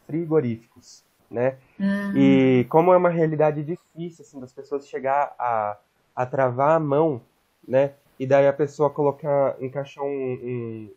frigoríficos, 0.07 1.03
né? 1.29 1.57
Uhum. 1.77 2.17
E 2.17 2.65
como 2.69 2.93
é 2.93 2.97
uma 2.97 3.09
realidade 3.09 3.61
difícil, 3.61 4.23
assim, 4.25 4.39
das 4.39 4.53
pessoas 4.53 4.87
chegar 4.87 5.35
a 5.37 5.77
a 6.15 6.25
travar 6.25 6.75
a 6.75 6.79
mão, 6.79 7.21
né? 7.67 7.93
E 8.19 8.27
daí 8.27 8.47
a 8.47 8.53
pessoa 8.53 8.89
colocar, 8.89 9.55
encaixar 9.59 10.03
um, 10.03 10.09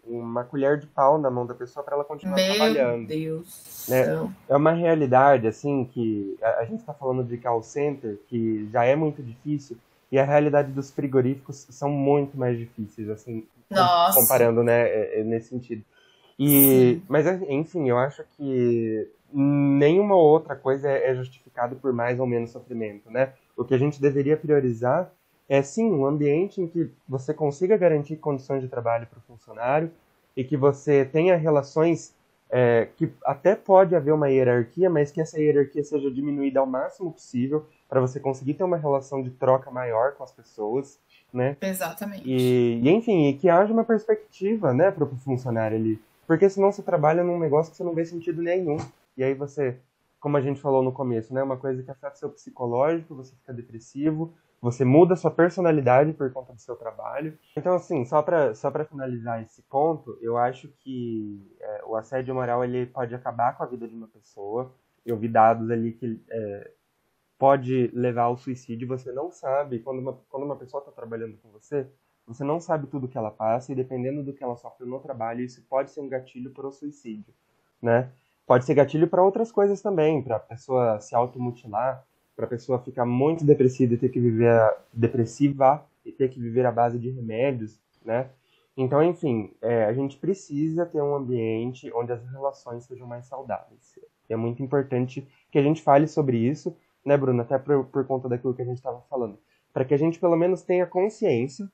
um, 0.07 0.19
uma 0.19 0.45
colher 0.45 0.79
de 0.79 0.87
pau 0.87 1.19
na 1.19 1.31
mão 1.31 1.47
da 1.47 1.55
pessoa 1.55 1.83
para 1.83 1.95
ela 1.95 2.05
continuar 2.05 2.37
Meu 2.37 2.55
trabalhando. 2.55 2.99
Meu 2.99 3.07
Deus. 3.07 3.87
Né? 3.89 4.31
É 4.49 4.57
uma 4.57 4.73
realidade, 4.73 5.47
assim, 5.47 5.87
que 5.87 6.37
a, 6.43 6.61
a 6.61 6.65
gente 6.65 6.81
está 6.81 6.93
falando 6.93 7.25
de 7.25 7.39
call 7.39 7.63
center, 7.63 8.19
que 8.29 8.69
já 8.71 8.85
é 8.85 8.95
muito 8.95 9.23
difícil, 9.23 9.79
e 10.13 10.19
a 10.19 10.25
realidade 10.25 10.71
dos 10.73 10.91
frigoríficos 10.91 11.67
são 11.71 11.91
muito 11.91 12.37
mais 12.37 12.59
difíceis, 12.59 13.09
assim, 13.09 13.47
Nossa. 13.71 14.21
comparando, 14.21 14.63
né, 14.63 14.83
é, 14.83 15.21
é 15.21 15.25
nesse 15.25 15.49
sentido. 15.49 15.83
E, 16.39 17.01
mas, 17.09 17.27
enfim, 17.49 17.89
eu 17.89 17.99
acho 17.99 18.23
que 18.37 19.09
nenhuma 19.39 20.17
outra 20.17 20.57
coisa 20.57 20.89
é, 20.89 21.11
é 21.11 21.15
justificada 21.15 21.77
por 21.77 21.93
mais 21.93 22.19
ou 22.19 22.27
menos 22.27 22.51
sofrimento, 22.51 23.11
né? 23.11 23.35
O 23.57 23.65
que 23.65 23.75
a 23.75 23.79
gente 23.79 24.01
deveria 24.01 24.37
priorizar 24.37 25.13
é 25.49 25.63
sim 25.63 25.91
um 25.91 26.07
ambiente 26.07 26.61
em 26.61 26.67
que 26.67 26.91
você 27.09 27.35
consiga 27.35 27.77
garantir 27.77 28.17
condições 28.17 28.63
de 28.63 28.69
trabalho 28.69 29.07
para 29.07 29.19
o 29.19 29.23
funcionário 29.23 29.91
e 30.37 30.43
que 30.43 30.57
você 30.57 31.05
tenha 31.05 31.37
relações 31.37 32.15
é, 32.51 32.89
que 32.97 33.13
até 33.25 33.55
pode 33.55 33.95
haver 33.95 34.13
uma 34.13 34.29
hierarquia, 34.29 34.89
mas 34.89 35.11
que 35.11 35.21
essa 35.21 35.39
hierarquia 35.39 35.85
seja 35.85 36.11
diminuída 36.11 36.61
ao 36.61 36.67
máximo 36.67 37.13
possível 37.13 37.67
para 37.89 38.01
você 38.01 38.19
conseguir 38.19 38.55
ter 38.55 38.65
uma 38.65 38.77
relação 38.77 39.23
de 39.23 39.31
troca 39.31 39.71
maior 39.71 40.13
com 40.13 40.25
as 40.25 40.33
pessoas, 40.33 40.99
né? 41.33 41.57
Exatamente. 41.61 42.25
E, 42.25 42.81
e 42.83 42.91
enfim, 42.91 43.29
e 43.29 43.35
que 43.35 43.49
haja 43.49 43.73
uma 43.73 43.85
perspectiva, 43.85 44.73
né, 44.73 44.91
para 44.91 45.05
o 45.05 45.17
funcionário 45.17 45.77
ali, 45.77 46.01
porque 46.27 46.49
senão 46.49 46.73
você 46.73 46.83
trabalha 46.83 47.23
num 47.23 47.39
negócio 47.39 47.71
que 47.71 47.77
você 47.77 47.85
não 47.85 47.95
vê 47.95 48.05
sentido 48.05 48.43
nenhum. 48.43 48.79
E 49.17 49.25
aí 49.25 49.35
você, 49.35 49.81
como 50.21 50.37
a 50.37 50.41
gente 50.41 50.61
falou 50.61 50.83
no 50.83 50.93
começo, 50.93 51.33
né, 51.33 51.43
uma 51.43 51.57
coisa 51.57 51.83
que 51.83 51.91
afeta 51.91 52.17
seu 52.17 52.31
psicológico, 52.31 53.15
você 53.15 53.35
fica 53.37 53.53
depressivo, 53.53 54.35
você 54.61 54.85
muda 54.85 55.17
sua 55.17 55.31
personalidade 55.31 56.13
por 56.13 56.33
conta 56.33 56.53
do 56.53 56.61
seu 56.61 56.77
trabalho. 56.77 57.39
Então, 57.57 57.75
assim, 57.75 58.05
só 58.05 58.23
para 58.23 58.55
só 58.55 58.71
finalizar 58.85 59.43
esse 59.43 59.63
ponto, 59.63 60.19
eu 60.21 60.37
acho 60.37 60.69
que 60.81 61.57
é, 61.61 61.85
o 61.87 61.95
assédio 61.95 62.35
moral 62.35 62.65
ele 62.65 62.87
pode 62.87 63.15
acabar 63.15 63.57
com 63.57 63.63
a 63.63 63.67
vida 63.67 63.87
de 63.87 63.95
uma 63.95 64.09
pessoa. 64.09 64.75
Eu 65.05 65.17
vi 65.17 65.29
dados 65.29 65.71
ali 65.71 65.93
que 65.93 66.21
é, 66.31 66.71
pode 67.39 67.91
levar 67.95 68.25
ao 68.25 68.37
suicídio. 68.37 68.89
Você 68.89 69.13
não 69.13 69.31
sabe, 69.31 69.81
quando 69.81 70.01
uma, 70.01 70.15
quando 70.29 70.45
uma 70.45 70.57
pessoa 70.57 70.81
está 70.81 70.91
trabalhando 70.91 71.37
com 71.39 71.51
você, 71.51 71.87
você 72.27 72.43
não 72.43 72.59
sabe 72.59 72.89
tudo 72.89 73.09
que 73.09 73.17
ela 73.17 73.31
passa 73.31 73.71
e 73.71 73.75
dependendo 73.75 74.23
do 74.25 74.33
que 74.33 74.43
ela 74.43 74.57
sofre 74.57 74.87
no 74.87 74.99
trabalho, 74.99 75.43
isso 75.43 75.63
pode 75.69 75.91
ser 75.91 76.01
um 76.01 76.09
gatilho 76.09 76.51
para 76.51 76.67
o 76.67 76.73
suicídio, 76.73 77.33
né? 77.81 78.11
Pode 78.47 78.65
ser 78.65 78.75
gatilho 78.75 79.09
para 79.09 79.25
outras 79.25 79.51
coisas 79.51 79.83
também, 79.83 80.23
para 80.23 80.37
a 80.37 80.41
pessoa 80.41 81.01
se 81.01 81.15
automutilar, 81.15 82.05
para 82.37 82.45
a 82.45 82.49
pessoa 82.49 82.79
ficar 82.79 83.05
muito 83.05 83.45
depressiva 83.45 83.95
e 83.95 83.97
ter 83.97 84.09
que 84.09 84.21
viver 84.21 84.73
depressiva 84.93 85.85
e 86.05 86.13
ter 86.13 86.29
que 86.29 86.39
viver 86.39 86.65
à 86.65 86.71
base 86.71 86.99
de 86.99 87.11
remédios, 87.11 87.81
né? 88.05 88.31
Então, 88.77 89.03
enfim, 89.03 89.53
é, 89.61 89.87
a 89.87 89.93
gente 89.93 90.17
precisa 90.19 90.87
ter 90.87 91.01
um 91.03 91.17
ambiente 91.17 91.91
onde 91.95 92.13
as 92.13 92.23
relações 92.31 92.85
sejam 92.85 93.07
mais 93.07 93.27
saudáveis. 93.27 93.99
E 94.29 94.33
é 94.33 94.37
muito 94.37 94.63
importante 94.63 95.27
que 95.51 95.59
a 95.59 95.63
gente 95.63 95.83
fale 95.83 96.07
sobre 96.07 96.37
isso, 96.37 96.77
né, 97.05 97.17
Bruno? 97.17 97.41
Até 97.41 97.59
por, 97.59 97.87
por 97.87 98.07
conta 98.07 98.29
daquilo 98.29 98.55
que 98.55 98.63
a 98.63 98.67
gente 98.67 98.77
estava 98.77 99.01
falando. 99.09 99.39
Para 99.73 99.85
que 99.85 99.95
a 99.95 99.97
gente, 99.97 100.21
pelo 100.21 100.37
menos, 100.37 100.63
tenha 100.63 100.87
consciência 100.87 101.69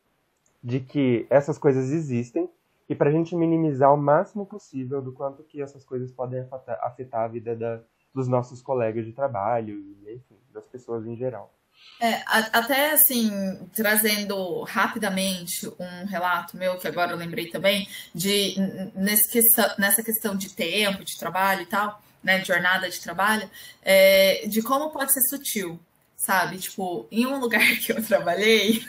de 0.63 0.79
que 0.81 1.27
essas 1.29 1.59
coisas 1.59 1.91
existem 1.91 2.49
e 2.93 2.95
para 2.95 3.09
a 3.09 3.13
gente 3.13 3.35
minimizar 3.35 3.93
o 3.93 3.97
máximo 3.97 4.45
possível 4.45 5.01
do 5.01 5.13
quanto 5.13 5.43
que 5.43 5.63
essas 5.63 5.83
coisas 5.83 6.13
podem 6.13 6.47
afetar, 6.83 7.23
a 7.23 7.29
vida 7.29 7.57
da, 7.57 7.81
dos 8.15 8.29
nossos 8.29 8.61
colegas 8.61 9.07
de 9.07 9.13
trabalho 9.13 9.79
e, 9.79 10.15
enfim, 10.15 10.37
das 10.53 10.67
pessoas 10.67 11.07
em 11.07 11.17
geral. 11.17 11.51
É, 11.99 12.23
até 12.27 12.93
assim, 12.93 13.67
trazendo 13.75 14.63
rapidamente 14.65 15.67
um 15.67 16.05
relato 16.07 16.55
meu, 16.55 16.77
que 16.77 16.87
agora 16.87 17.13
eu 17.13 17.17
lembrei 17.17 17.49
também, 17.49 17.89
de 18.15 18.57
nessa 18.95 20.03
questão 20.03 20.37
de 20.37 20.55
tempo, 20.55 21.03
de 21.03 21.19
trabalho 21.19 21.63
e 21.63 21.67
tal, 21.67 22.01
né, 22.23 22.45
jornada 22.45 22.91
de 22.91 23.01
trabalho, 23.01 23.49
é, 23.83 24.47
de 24.47 24.61
como 24.61 24.91
pode 24.91 25.15
ser 25.15 25.23
sutil, 25.23 25.81
sabe? 26.15 26.59
Tipo, 26.59 27.07
em 27.11 27.27
um 27.27 27.41
lugar 27.41 27.65
que 27.81 27.91
eu 27.91 28.05
trabalhei, 28.05 28.85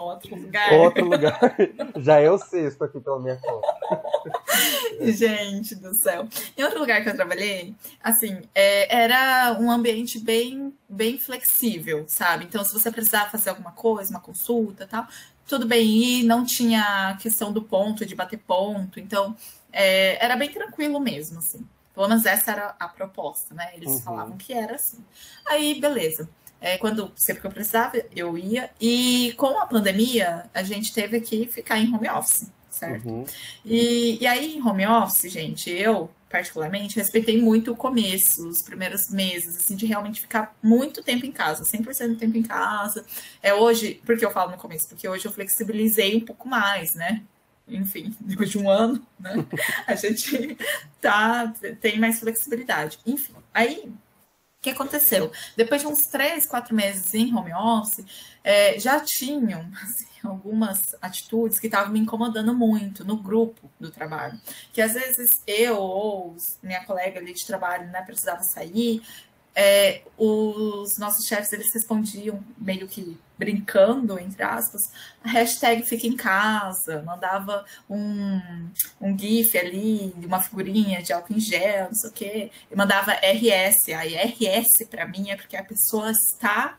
outro 0.00 0.34
lugar. 0.34 0.72
Outro 0.72 1.04
lugar. 1.04 1.56
Já 1.98 2.20
é 2.20 2.30
o 2.30 2.38
sexto 2.38 2.84
aqui 2.84 3.00
pela 3.00 3.20
minha 3.20 3.36
conta. 3.36 3.68
Gente 5.00 5.74
do 5.74 5.94
céu. 5.94 6.28
Em 6.56 6.62
outro 6.62 6.78
lugar 6.78 7.02
que 7.02 7.08
eu 7.08 7.14
trabalhei, 7.14 7.74
assim, 8.02 8.42
é, 8.54 9.02
era 9.02 9.56
um 9.60 9.70
ambiente 9.70 10.18
bem, 10.18 10.74
bem 10.88 11.18
flexível, 11.18 12.04
sabe? 12.06 12.44
Então, 12.44 12.64
se 12.64 12.72
você 12.72 12.90
precisava 12.90 13.30
fazer 13.30 13.50
alguma 13.50 13.72
coisa, 13.72 14.10
uma 14.10 14.20
consulta 14.20 14.86
tal, 14.86 15.06
tudo 15.46 15.66
bem 15.66 15.86
ir, 15.86 16.24
não 16.24 16.44
tinha 16.44 17.16
questão 17.20 17.52
do 17.52 17.62
ponto, 17.62 18.06
de 18.06 18.14
bater 18.14 18.38
ponto. 18.38 19.00
Então, 19.00 19.36
é, 19.72 20.22
era 20.24 20.36
bem 20.36 20.50
tranquilo 20.50 21.00
mesmo, 21.00 21.38
assim. 21.38 21.66
Pelo 21.94 22.08
menos 22.08 22.24
essa 22.24 22.52
era 22.52 22.74
a 22.78 22.88
proposta, 22.88 23.54
né? 23.54 23.72
Eles 23.74 23.90
uhum. 23.90 24.00
falavam 24.00 24.36
que 24.36 24.52
era 24.52 24.76
assim. 24.76 25.04
Aí, 25.46 25.80
beleza. 25.80 26.28
É, 26.60 26.76
quando 26.76 27.10
sempre 27.16 27.40
que 27.40 27.46
eu 27.46 27.50
precisava, 27.50 27.96
eu 28.14 28.36
ia. 28.36 28.70
E 28.80 29.32
com 29.36 29.58
a 29.58 29.66
pandemia, 29.66 30.44
a 30.52 30.62
gente 30.62 30.92
teve 30.92 31.20
que 31.20 31.46
ficar 31.46 31.78
em 31.78 31.92
home 31.92 32.08
office, 32.08 32.50
certo? 32.68 33.08
Uhum. 33.08 33.24
E, 33.64 34.22
e 34.22 34.26
aí, 34.26 34.56
em 34.56 34.62
home 34.62 34.86
office, 34.86 35.32
gente, 35.32 35.70
eu, 35.70 36.10
particularmente, 36.28 36.96
respeitei 36.96 37.40
muito 37.40 37.72
o 37.72 37.76
começo, 37.76 38.46
os 38.46 38.60
primeiros 38.60 39.08
meses, 39.08 39.56
assim, 39.56 39.74
de 39.74 39.86
realmente 39.86 40.20
ficar 40.20 40.54
muito 40.62 41.02
tempo 41.02 41.24
em 41.24 41.32
casa, 41.32 41.64
100% 41.64 42.08
do 42.08 42.16
tempo 42.16 42.36
em 42.36 42.42
casa. 42.42 43.06
É 43.42 43.54
hoje, 43.54 44.00
porque 44.04 44.24
eu 44.24 44.30
falo 44.30 44.50
no 44.50 44.58
começo? 44.58 44.88
Porque 44.88 45.08
hoje 45.08 45.24
eu 45.24 45.32
flexibilizei 45.32 46.16
um 46.16 46.24
pouco 46.26 46.46
mais, 46.46 46.94
né? 46.94 47.22
Enfim, 47.66 48.14
depois 48.20 48.50
de 48.50 48.58
um 48.58 48.68
ano, 48.68 49.04
né? 49.18 49.46
A 49.86 49.94
gente 49.94 50.58
tá, 51.00 51.54
tem 51.80 51.98
mais 51.98 52.20
flexibilidade. 52.20 52.98
Enfim, 53.06 53.34
aí 53.54 53.90
o 54.60 54.62
que 54.62 54.70
aconteceu? 54.70 55.32
Depois 55.56 55.80
de 55.80 55.86
uns 55.86 56.06
três, 56.06 56.44
quatro 56.44 56.74
meses 56.74 57.14
em 57.14 57.34
home 57.34 57.52
office, 57.54 58.04
é, 58.44 58.78
já 58.78 59.00
tinham 59.00 59.66
assim, 59.82 60.06
algumas 60.22 60.94
atitudes 61.00 61.58
que 61.58 61.66
estavam 61.66 61.90
me 61.90 61.98
incomodando 61.98 62.54
muito 62.54 63.02
no 63.02 63.16
grupo 63.16 63.70
do 63.80 63.90
trabalho. 63.90 64.38
Que 64.70 64.82
às 64.82 64.92
vezes 64.92 65.30
eu 65.46 65.78
ou 65.78 66.36
minha 66.62 66.84
colega 66.84 67.18
ali 67.18 67.32
de 67.32 67.46
trabalho 67.46 67.88
né, 67.88 68.02
precisava 68.02 68.42
sair, 68.42 69.02
é, 69.54 70.02
os 70.18 70.98
nossos 70.98 71.26
chefes 71.26 71.52
eles 71.54 71.72
respondiam 71.72 72.44
meio 72.58 72.86
que 72.86 73.18
brincando, 73.40 74.18
entre 74.18 74.42
aspas, 74.42 74.92
a 75.24 75.30
hashtag 75.30 75.82
fica 75.82 76.06
em 76.06 76.14
casa, 76.14 77.02
mandava 77.02 77.64
um, 77.88 78.38
um 79.00 79.18
GIF 79.18 79.56
ali, 79.56 80.14
uma 80.22 80.42
figurinha 80.42 81.02
de 81.02 81.10
álcool 81.10 81.32
em 81.32 81.40
gel, 81.40 81.86
não 81.86 81.94
sei 81.94 82.10
o 82.10 82.12
quê, 82.12 82.50
e 82.70 82.76
mandava 82.76 83.12
RS. 83.12 83.88
Aí 83.96 84.14
RS 84.14 84.86
para 84.90 85.08
mim 85.08 85.30
é 85.30 85.36
porque 85.36 85.56
a 85.56 85.64
pessoa 85.64 86.10
está 86.10 86.76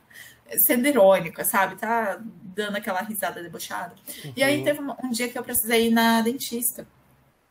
sendo 0.68 0.88
irônica, 0.88 1.44
sabe? 1.44 1.78
Tá 1.78 2.22
dando 2.22 2.78
aquela 2.78 3.02
risada 3.02 3.42
debochada. 3.42 3.96
Uhum. 4.24 4.34
E 4.36 4.44
aí 4.44 4.60
uhum. 4.60 4.64
teve 4.64 4.82
um, 4.82 4.94
um 5.06 5.10
dia 5.10 5.30
que 5.30 5.40
eu 5.40 5.44
precisei 5.44 5.88
ir 5.88 5.92
na 5.92 6.22
dentista. 6.22 6.86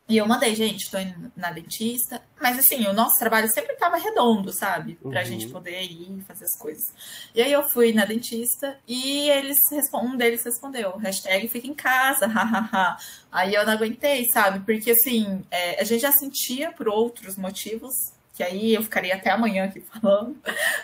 E 0.09 0.17
eu 0.17 0.27
mandei, 0.27 0.53
gente, 0.55 0.91
tô 0.91 0.97
indo 0.97 1.31
na 1.35 1.51
dentista. 1.51 2.21
Mas 2.41 2.59
assim, 2.59 2.85
o 2.85 2.93
nosso 2.93 3.17
trabalho 3.17 3.47
sempre 3.47 3.75
tava 3.75 3.97
redondo, 3.97 4.51
sabe? 4.51 4.95
Pra 4.95 5.21
uhum. 5.21 5.25
gente 5.25 5.47
poder 5.47 5.81
ir 5.83 6.21
fazer 6.27 6.45
as 6.45 6.57
coisas. 6.57 6.83
E 7.33 7.41
aí 7.41 7.51
eu 7.51 7.69
fui 7.69 7.93
na 7.93 8.03
dentista 8.03 8.77
e 8.87 9.29
eles 9.29 9.57
um 9.93 10.17
deles 10.17 10.43
respondeu, 10.43 10.97
hashtag 10.97 11.47
fica 11.47 11.67
em 11.67 11.73
casa, 11.73 12.25
hahaha. 12.27 12.97
aí 13.31 13.53
eu 13.53 13.65
não 13.65 13.73
aguentei, 13.73 14.25
sabe? 14.31 14.59
Porque 14.65 14.91
assim, 14.91 15.45
é, 15.49 15.79
a 15.79 15.83
gente 15.83 16.01
já 16.01 16.11
sentia 16.11 16.71
por 16.71 16.87
outros 16.87 17.37
motivos 17.37 17.93
que 18.33 18.43
aí 18.43 18.73
eu 18.73 18.81
ficaria 18.81 19.15
até 19.15 19.29
amanhã 19.29 19.65
aqui 19.65 19.81
falando, 20.01 20.35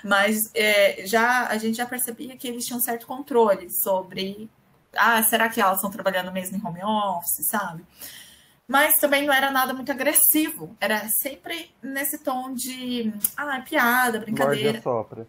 mas 0.04 0.52
é, 0.54 1.06
já 1.06 1.48
a 1.48 1.58
gente 1.58 1.78
já 1.78 1.86
percebia 1.86 2.38
que 2.38 2.48
eles 2.48 2.66
tinham 2.66 2.80
certo 2.80 3.08
controle 3.08 3.70
sobre, 3.72 4.50
ah, 4.96 5.24
será 5.24 5.50
que 5.50 5.60
elas 5.60 5.78
estão 5.78 5.90
trabalhando 5.90 6.32
mesmo 6.32 6.58
em 6.58 6.66
home 6.66 6.84
office, 6.84 7.48
sabe? 7.48 7.84
Mas 8.68 8.98
também 9.00 9.26
não 9.26 9.34
era 9.34 9.50
nada 9.50 9.74
muito 9.74 9.92
agressivo. 9.92 10.76
Era 10.80 11.08
sempre 11.08 11.72
nesse 11.82 12.20
tom 12.20 12.54
de 12.54 13.14
ah, 13.36 13.62
piada, 13.62 14.20
brincadeira. 14.20 14.82
Sopra. 14.82 15.28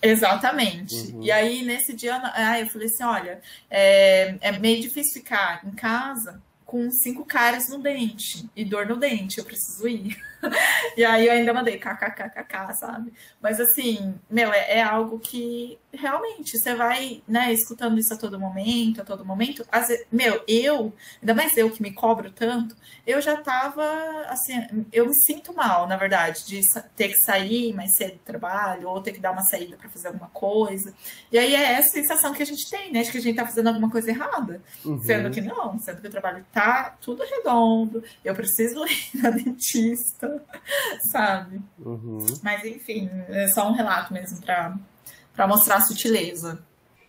Exatamente. 0.00 0.94
Uhum. 1.12 1.22
E 1.22 1.30
aí, 1.30 1.62
nesse 1.62 1.92
dia, 1.92 2.18
ah, 2.34 2.58
eu 2.58 2.66
falei 2.66 2.88
assim: 2.88 3.04
olha, 3.04 3.40
é, 3.70 4.36
é 4.40 4.52
meio 4.58 4.80
difícil 4.80 5.22
ficar 5.22 5.64
em 5.66 5.72
casa 5.72 6.40
com 6.64 6.90
cinco 6.90 7.24
caras 7.24 7.68
no 7.68 7.78
dente 7.78 8.48
e 8.56 8.64
dor 8.64 8.86
no 8.86 8.96
dente, 8.96 9.38
eu 9.38 9.44
preciso 9.44 9.86
ir. 9.86 10.16
e 10.96 11.04
aí 11.04 11.26
eu 11.26 11.32
ainda 11.32 11.52
mandei 11.52 11.78
kkkk, 11.78 12.74
sabe? 12.74 13.12
Mas 13.40 13.60
assim, 13.60 14.14
meu, 14.30 14.52
é, 14.52 14.78
é, 14.78 14.82
algo 14.82 15.18
que 15.18 15.78
realmente 15.92 16.58
você 16.58 16.74
vai, 16.74 17.22
né, 17.26 17.52
escutando 17.52 17.98
isso 17.98 18.12
a 18.12 18.16
todo 18.16 18.38
momento, 18.38 19.00
a 19.00 19.04
todo 19.04 19.24
momento. 19.24 19.64
Vezes, 19.72 20.04
meu, 20.10 20.42
eu, 20.48 20.92
ainda 21.20 21.34
mais 21.34 21.56
eu 21.56 21.70
que 21.70 21.82
me 21.82 21.92
cobro 21.92 22.30
tanto, 22.30 22.76
eu 23.06 23.20
já 23.20 23.36
tava, 23.36 23.84
assim, 24.28 24.86
eu 24.92 25.06
me 25.06 25.14
sinto 25.14 25.54
mal, 25.54 25.86
na 25.86 25.96
verdade, 25.96 26.44
de 26.46 26.60
ter 26.96 27.08
que 27.08 27.18
sair 27.20 27.72
mais 27.72 27.94
cedo 27.96 28.14
do 28.14 28.18
trabalho, 28.20 28.88
ou 28.88 29.00
ter 29.00 29.12
que 29.12 29.20
dar 29.20 29.32
uma 29.32 29.42
saída 29.42 29.76
para 29.76 29.88
fazer 29.88 30.08
alguma 30.08 30.28
coisa. 30.28 30.92
E 31.30 31.38
aí 31.38 31.54
é 31.54 31.74
essa 31.74 31.90
sensação 31.90 32.32
que 32.32 32.42
a 32.42 32.46
gente 32.46 32.68
tem, 32.68 32.92
né? 32.92 33.00
Acho 33.00 33.12
que 33.12 33.18
a 33.18 33.20
gente 33.20 33.36
tá 33.36 33.46
fazendo 33.46 33.68
alguma 33.68 33.90
coisa 33.90 34.10
errada. 34.10 34.60
Uhum. 34.84 35.00
Sendo 35.02 35.30
que 35.30 35.40
não, 35.40 35.78
sendo 35.78 36.00
que 36.00 36.08
o 36.08 36.10
trabalho 36.10 36.44
tá 36.52 36.96
tudo 37.00 37.22
redondo, 37.22 38.02
eu 38.24 38.34
preciso 38.34 38.84
ir 38.86 39.22
na 39.22 39.30
dentista 39.30 40.33
sabe? 41.10 41.60
Uhum. 41.78 42.18
Mas 42.42 42.64
enfim, 42.64 43.10
é 43.28 43.48
só 43.48 43.68
um 43.68 43.72
relato 43.72 44.12
mesmo 44.12 44.44
para 44.44 45.46
mostrar 45.46 45.76
a 45.76 45.80
sutileza. 45.80 46.64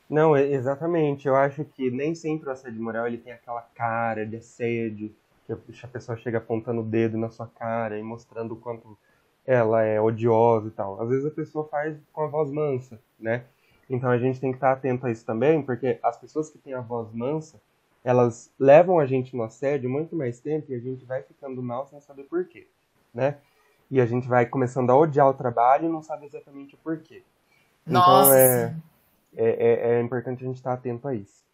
Não, 0.10 0.38
exatamente. 0.38 1.28
Eu 1.28 1.36
acho 1.36 1.66
que 1.66 1.90
nem 1.90 2.14
sempre 2.14 2.50
o 2.50 2.52
assédio 2.52 2.82
moral 2.82 3.08
ele 3.08 3.18
tem 3.18 3.34
aquela 3.34 3.62
cara 3.74 4.26
de 4.26 4.38
assédio, 4.38 5.16
que 5.46 5.54
a 5.54 5.88
pessoa 5.88 6.18
chega 6.18 6.38
apontando 6.38 6.82
o 6.82 6.86
dedo 6.86 7.18
na 7.18 7.30
sua 7.30 7.48
cara 7.48 8.00
e 8.00 8.04
mostrando 8.04 8.54
o 8.54 8.58
quanto 8.58 8.98
ela 9.46 9.84
é 9.84 10.02
odiosa 10.02 10.68
e 10.68 10.72
tal. 10.72 11.02
Às 11.02 11.10
vezes 11.10 11.26
a 11.26 11.32
pessoa 11.32 11.68
faz 11.68 11.98
com 12.12 12.24
a 12.24 12.28
voz 12.28 12.52
mansa, 12.52 13.00
né? 13.20 13.46
Então 13.90 14.10
a 14.10 14.18
gente 14.18 14.40
tem 14.40 14.52
que 14.52 14.58
estar 14.58 14.72
atento 14.72 15.06
a 15.06 15.12
isso 15.12 15.24
também, 15.24 15.62
porque 15.62 16.00
as 16.02 16.18
pessoas 16.18 16.50
que 16.50 16.58
têm 16.58 16.74
a 16.74 16.82
voz 16.82 17.14
mansa, 17.14 17.62
elas 18.04 18.52
levam 18.60 19.00
a 19.00 19.06
gente 19.06 19.36
no 19.36 19.44
assédio 19.44 19.90
muito 19.90 20.16
mais 20.16 20.40
tempo 20.40 20.72
e 20.72 20.76
a 20.76 20.80
gente 20.80 21.06
vai 21.06 21.22
ficando 21.22 21.62
mal 21.62 21.86
sem 21.88 22.00
saber 22.00 22.24
por 22.24 22.46
quê, 22.46 22.68
né? 23.16 23.38
E 23.90 24.02
a 24.02 24.06
gente 24.06 24.28
vai 24.28 24.46
começando 24.46 24.90
a 24.90 24.98
odiar 24.98 25.28
o 25.28 25.34
trabalho 25.34 25.86
e 25.86 25.92
não 25.92 26.02
sabe 26.02 26.26
exatamente 26.26 26.76
o 26.76 26.78
porquê. 26.78 27.24
Então, 27.88 28.02
Nossa! 28.02 28.30
Então 28.30 28.82
é, 29.38 29.50
é, 29.50 29.94
é, 29.94 29.98
é 29.98 30.02
importante 30.02 30.44
a 30.44 30.48
gente 30.48 30.58
estar 30.58 30.74
atento 30.74 31.08
a 31.08 31.16
isso. 31.16 31.46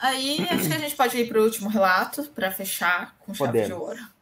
Aí 0.00 0.46
acho 0.50 0.68
que 0.68 0.74
a 0.74 0.78
gente 0.78 0.94
pode 0.94 1.18
ir 1.18 1.28
para 1.28 1.40
o 1.40 1.44
último 1.44 1.68
relato 1.68 2.22
para 2.30 2.50
fechar 2.52 3.16
com 3.18 3.34
chave 3.34 3.50
Podemos. 3.50 3.66
de 3.66 3.74
ouro. 3.74 4.18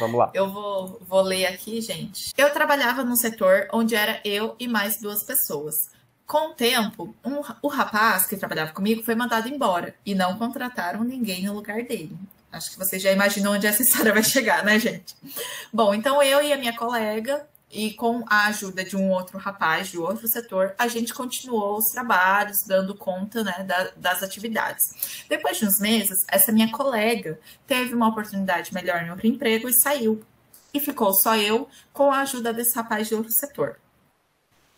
Vamos 0.00 0.18
lá. 0.18 0.30
Eu 0.34 0.52
vou, 0.52 1.00
vou 1.08 1.22
ler 1.22 1.46
aqui, 1.46 1.80
gente. 1.80 2.32
Eu 2.36 2.52
trabalhava 2.52 3.02
num 3.02 3.16
setor 3.16 3.66
onde 3.72 3.94
era 3.94 4.20
eu 4.24 4.54
e 4.60 4.68
mais 4.68 5.00
duas 5.00 5.24
pessoas. 5.24 5.90
Com 6.26 6.50
o 6.50 6.54
tempo, 6.54 7.14
um, 7.24 7.40
o 7.62 7.68
rapaz 7.68 8.26
que 8.26 8.36
trabalhava 8.36 8.72
comigo 8.72 9.02
foi 9.02 9.14
mandado 9.14 9.48
embora 9.48 9.94
e 10.04 10.14
não 10.14 10.38
contrataram 10.38 11.02
ninguém 11.02 11.44
no 11.44 11.54
lugar 11.54 11.82
dele. 11.82 12.16
Acho 12.52 12.70
que 12.70 12.78
você 12.78 12.98
já 12.98 13.10
imaginou 13.10 13.54
onde 13.54 13.66
essa 13.66 13.82
história 13.82 14.12
vai 14.12 14.22
chegar, 14.22 14.62
né, 14.64 14.78
gente? 14.78 15.16
Bom, 15.72 15.94
então 15.94 16.22
eu 16.22 16.42
e 16.42 16.52
a 16.52 16.58
minha 16.58 16.76
colega 16.76 17.46
e 17.72 17.94
com 17.94 18.22
a 18.28 18.48
ajuda 18.48 18.84
de 18.84 18.94
um 18.94 19.10
outro 19.10 19.38
rapaz 19.38 19.88
de 19.88 19.98
outro 19.98 20.28
setor, 20.28 20.74
a 20.78 20.86
gente 20.88 21.14
continuou 21.14 21.78
os 21.78 21.86
trabalhos, 21.86 22.58
dando 22.66 22.94
conta 22.94 23.42
né, 23.42 23.64
da, 23.64 23.90
das 23.96 24.22
atividades. 24.22 25.24
Depois 25.26 25.56
de 25.56 25.64
uns 25.64 25.80
meses, 25.80 26.18
essa 26.28 26.52
minha 26.52 26.70
colega 26.70 27.40
teve 27.66 27.94
uma 27.94 28.08
oportunidade 28.08 28.74
melhor 28.74 29.02
em 29.02 29.10
outro 29.10 29.26
emprego 29.26 29.70
e 29.70 29.80
saiu. 29.80 30.22
E 30.74 30.80
ficou 30.80 31.14
só 31.14 31.34
eu 31.36 31.66
com 31.94 32.12
a 32.12 32.20
ajuda 32.20 32.52
desse 32.52 32.76
rapaz 32.76 33.08
de 33.08 33.14
outro 33.14 33.32
setor. 33.32 33.78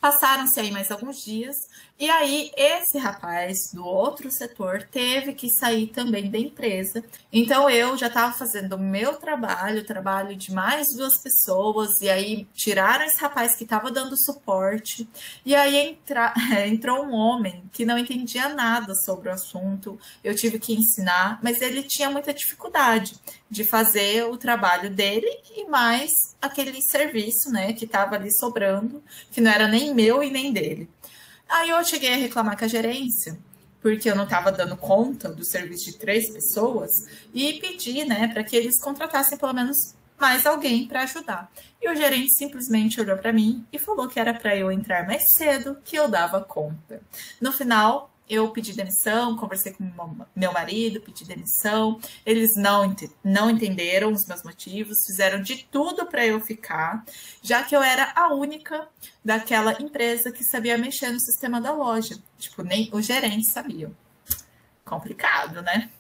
Passaram-se 0.01 0.61
aí 0.61 0.71
mais 0.71 0.91
alguns 0.91 1.25
dias 1.25 1.57
e 1.97 2.11
aí, 2.11 2.51
esse 2.57 2.99
rapaz 2.99 3.71
do 3.73 3.87
outro 3.87 4.29
setor 4.29 4.83
teve 4.83 5.33
que 5.33 5.49
sair 5.49 5.87
também 5.87 6.29
da 6.29 6.37
empresa. 6.37 7.05
Então, 7.33 7.71
eu 7.71 7.97
já 7.97 8.09
estava 8.09 8.33
fazendo 8.33 8.75
o 8.75 8.79
meu 8.79 9.15
trabalho, 9.15 9.81
o 9.81 9.85
trabalho 9.85 10.35
de 10.35 10.53
mais 10.53 10.89
duas 10.93 11.17
pessoas, 11.19 12.01
e 12.01 12.11
aí 12.11 12.49
tiraram 12.53 13.05
esse 13.05 13.21
rapaz 13.21 13.55
que 13.55 13.63
estava 13.63 13.93
dando 13.93 14.17
suporte. 14.17 15.09
E 15.47 15.55
aí 15.55 15.77
entra, 15.77 16.35
entrou 16.67 17.05
um 17.07 17.13
homem 17.13 17.63
que 17.73 17.85
não 17.85 17.97
entendia 17.97 18.49
nada 18.49 18.93
sobre 18.97 19.29
o 19.29 19.33
assunto. 19.33 19.97
Eu 20.23 20.35
tive 20.35 20.59
que 20.59 20.75
ensinar, 20.75 21.39
mas 21.45 21.63
ele 21.63 21.85
tinha 21.85 22.11
muita 22.11 22.35
dificuldade 22.35 23.15
de 23.49 23.63
fazer 23.63 24.25
o 24.25 24.37
trabalho 24.37 24.91
dele 24.91 25.29
e 25.57 25.65
mais 25.67 26.11
aquele 26.43 26.83
serviço, 26.83 27.51
né, 27.53 27.73
que 27.73 27.85
estava 27.85 28.17
ali 28.17 28.35
sobrando, 28.37 29.01
que 29.31 29.41
não 29.41 29.51
era 29.51 29.69
nem 29.69 29.95
meu 29.95 30.25
e 30.25 30.31
nem 30.31 30.53
dele. 30.53 30.89
Aí 31.49 31.71
eu 31.71 31.85
cheguei 31.85 32.13
a 32.15 32.17
reclamar 32.17 32.59
com 32.59 32.65
a 32.65 32.69
gerência, 32.69 33.39
porque 33.81 34.09
eu 34.09 34.17
não 34.17 34.25
estava 34.25 34.51
dando 34.51 34.77
conta 34.77 35.31
do 35.31 35.45
serviço 35.45 35.87
de 35.87 35.99
três 35.99 36.31
pessoas, 36.31 36.91
e 37.33 37.55
pedi, 37.55 38.05
né, 38.05 38.29
para 38.29 38.45
que 38.45 38.57
eles 38.57 38.81
contratassem 38.81 39.37
pelo 39.37 39.53
menos 39.53 39.95
mais 40.19 40.47
alguém 40.47 40.87
para 40.87 41.03
ajudar. 41.03 41.51
E 41.83 41.89
o 41.89 41.95
gerente 41.95 42.33
simplesmente 42.33 43.01
olhou 43.01 43.19
para 43.19 43.33
mim 43.33 43.67
e 43.73 43.79
falou 43.79 44.09
que 44.09 44.19
era 44.19 44.33
para 44.33 44.57
eu 44.57 44.71
entrar 44.71 45.07
mais 45.07 45.23
cedo, 45.33 45.77
que 45.85 45.97
eu 45.97 46.09
dava 46.09 46.41
conta. 46.41 47.03
No 47.41 47.53
final, 47.53 48.14
eu 48.29 48.51
pedi 48.51 48.73
demissão, 48.73 49.37
conversei 49.37 49.73
com 49.73 49.85
meu 50.35 50.53
marido, 50.53 51.01
pedi 51.01 51.25
demissão. 51.27 52.01
Eles 52.25 52.57
não, 52.57 52.95
não 53.23 53.51
entenderam 53.51 54.13
os 54.13 54.27
meus 54.27 54.43
motivos, 54.43 55.05
fizeram 55.07 55.43
de 55.43 55.65
tudo 55.71 56.07
para 56.07 56.27
eu 56.27 56.41
ficar, 56.41 57.05
já 57.43 57.63
que 57.63 57.77
eu 57.77 57.83
era 57.83 58.13
a 58.17 58.33
única 58.33 58.89
daquela 59.25 59.73
empresa 59.81 60.33
que 60.33 60.43
sabia 60.43 60.79
mexer 60.79 61.11
no 61.11 61.21
sistema 61.21 61.61
da 61.61 61.73
loja. 61.73 62.17
Tipo, 62.39 62.63
nem 62.63 62.89
os 62.93 63.05
gerentes 63.05 63.53
sabiam. 63.53 63.95
Complicado, 64.85 65.63
né? 65.63 65.91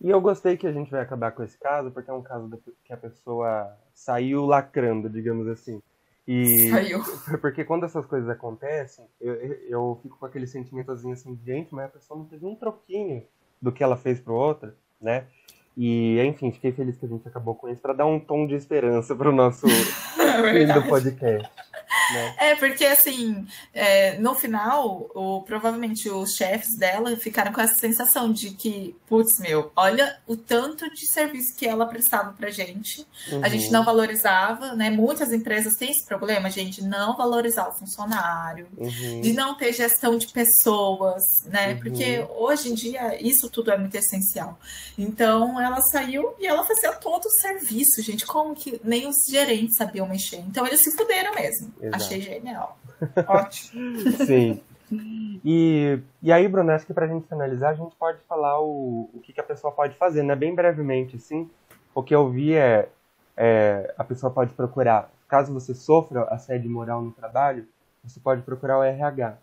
E 0.00 0.10
eu 0.10 0.20
gostei 0.20 0.56
que 0.56 0.66
a 0.66 0.72
gente 0.72 0.90
vai 0.90 1.00
acabar 1.00 1.32
com 1.32 1.44
esse 1.44 1.56
caso, 1.58 1.90
porque 1.90 2.10
é 2.10 2.14
um 2.14 2.22
caso 2.22 2.50
que 2.84 2.92
a 2.92 2.96
pessoa 2.96 3.76
saiu 3.94 4.44
lacrando, 4.44 5.08
digamos 5.08 5.46
assim. 5.46 5.80
E 6.26 6.70
Saiu. 6.70 7.02
porque 7.40 7.64
quando 7.64 7.84
essas 7.84 8.06
coisas 8.06 8.28
acontecem, 8.28 9.04
eu, 9.20 9.34
eu 9.34 9.98
fico 10.02 10.18
com 10.18 10.26
aquele 10.26 10.46
sentimentozinho 10.46 11.14
assim, 11.14 11.38
gente, 11.44 11.74
mas 11.74 11.86
a 11.86 11.88
pessoa 11.88 12.18
não 12.18 12.26
teve 12.26 12.46
um 12.46 12.54
troquinho 12.54 13.24
do 13.60 13.72
que 13.72 13.82
ela 13.82 13.96
fez 13.96 14.20
pro 14.20 14.34
outro, 14.34 14.72
né? 15.00 15.26
E, 15.76 16.20
enfim, 16.20 16.52
fiquei 16.52 16.70
feliz 16.72 16.98
que 16.98 17.06
a 17.06 17.08
gente 17.08 17.26
acabou 17.26 17.54
com 17.54 17.68
isso 17.68 17.80
para 17.80 17.94
dar 17.94 18.06
um 18.06 18.20
tom 18.20 18.46
de 18.46 18.54
esperança 18.54 19.14
para 19.16 19.30
o 19.30 19.32
nosso 19.32 19.66
é 20.20 20.66
fim 20.66 20.72
do 20.72 20.86
podcast. 20.86 21.50
É, 22.38 22.54
porque 22.56 22.84
assim, 22.84 23.46
é, 23.72 24.18
no 24.18 24.34
final, 24.34 25.10
o, 25.14 25.42
provavelmente 25.42 26.08
os 26.08 26.34
chefes 26.34 26.76
dela 26.76 27.16
ficaram 27.16 27.52
com 27.52 27.60
essa 27.60 27.74
sensação 27.74 28.32
de 28.32 28.50
que, 28.50 28.96
putz, 29.06 29.38
meu, 29.38 29.72
olha 29.76 30.18
o 30.26 30.36
tanto 30.36 30.90
de 30.92 31.06
serviço 31.06 31.54
que 31.56 31.66
ela 31.66 31.86
prestava 31.86 32.32
pra 32.32 32.50
gente. 32.50 33.06
Uhum. 33.30 33.44
A 33.44 33.48
gente 33.48 33.66
uhum. 33.66 33.72
não 33.72 33.84
valorizava, 33.84 34.74
né? 34.74 34.90
Muitas 34.90 35.32
empresas 35.32 35.74
têm 35.74 35.90
esse 35.90 36.04
problema, 36.04 36.50
gente, 36.50 36.82
não 36.82 37.16
valorizar 37.16 37.68
o 37.68 37.72
funcionário, 37.72 38.66
uhum. 38.76 39.20
de 39.20 39.32
não 39.32 39.54
ter 39.54 39.72
gestão 39.72 40.16
de 40.18 40.28
pessoas, 40.28 41.44
né? 41.46 41.72
Uhum. 41.72 41.80
Porque 41.80 42.26
hoje 42.36 42.70
em 42.70 42.74
dia 42.74 43.20
isso 43.20 43.48
tudo 43.48 43.70
é 43.70 43.78
muito 43.78 43.94
essencial. 43.94 44.58
Então 44.98 45.60
ela 45.60 45.80
saiu 45.80 46.34
e 46.38 46.46
ela 46.46 46.64
fazia 46.64 46.92
todo 46.92 47.26
o 47.26 47.30
serviço, 47.30 48.02
gente. 48.02 48.26
Como 48.26 48.54
que 48.54 48.80
nem 48.84 49.06
os 49.06 49.16
gerentes 49.28 49.76
sabiam 49.76 50.08
mexer. 50.08 50.38
Então 50.38 50.66
eles 50.66 50.80
se 50.82 50.92
fuderam 50.92 51.34
mesmo. 51.34 51.72
Exato. 51.80 52.01
Achei 52.04 52.20
genial. 52.20 52.78
Ótimo. 53.26 53.98
Sim. 54.26 54.62
E, 55.44 55.98
e 56.22 56.30
aí, 56.30 56.46
Bruno, 56.46 56.70
acho 56.70 56.86
que 56.86 56.92
pra 56.92 57.06
gente 57.06 57.26
finalizar, 57.26 57.70
a 57.70 57.74
gente 57.74 57.96
pode 57.96 58.20
falar 58.28 58.60
o, 58.60 59.10
o 59.12 59.20
que, 59.22 59.32
que 59.32 59.40
a 59.40 59.44
pessoa 59.44 59.72
pode 59.72 59.96
fazer, 59.96 60.22
né? 60.22 60.36
Bem 60.36 60.54
brevemente, 60.54 61.18
sim. 61.18 61.50
O 61.94 62.02
que 62.02 62.14
eu 62.14 62.28
vi 62.28 62.54
é, 62.54 62.88
é 63.36 63.94
a 63.96 64.04
pessoa 64.04 64.32
pode 64.32 64.52
procurar, 64.54 65.10
caso 65.28 65.52
você 65.52 65.74
sofra 65.74 66.24
assédio 66.24 66.70
moral 66.70 67.02
no 67.02 67.12
trabalho, 67.12 67.66
você 68.04 68.20
pode 68.20 68.42
procurar 68.42 68.78
o 68.78 68.82
RH. 68.82 69.38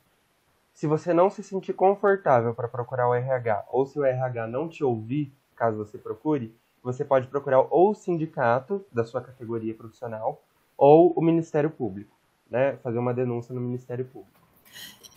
Se 0.73 0.87
você 0.87 1.13
não 1.13 1.29
se 1.29 1.43
sentir 1.43 1.73
confortável 1.73 2.53
para 2.53 2.67
procurar 2.67 3.09
o 3.09 3.13
RH, 3.13 3.65
ou 3.69 3.85
se 3.85 3.99
o 3.99 4.05
RH 4.05 4.47
não 4.47 4.69
te 4.69 4.83
ouvir, 4.83 5.33
caso 5.55 5.77
você 5.77 5.97
procure, 5.97 6.55
você 6.81 7.03
pode 7.03 7.27
procurar 7.27 7.61
ou 7.69 7.91
o 7.91 7.95
sindicato 7.95 8.85
da 8.91 9.03
sua 9.03 9.21
categoria 9.21 9.73
profissional 9.73 10.41
ou 10.77 11.11
o 11.11 11.21
Ministério 11.21 11.69
Público 11.69 12.18
né, 12.49 12.77
fazer 12.83 12.99
uma 12.99 13.13
denúncia 13.13 13.53
no 13.53 13.61
Ministério 13.61 14.05
Público. 14.05 14.39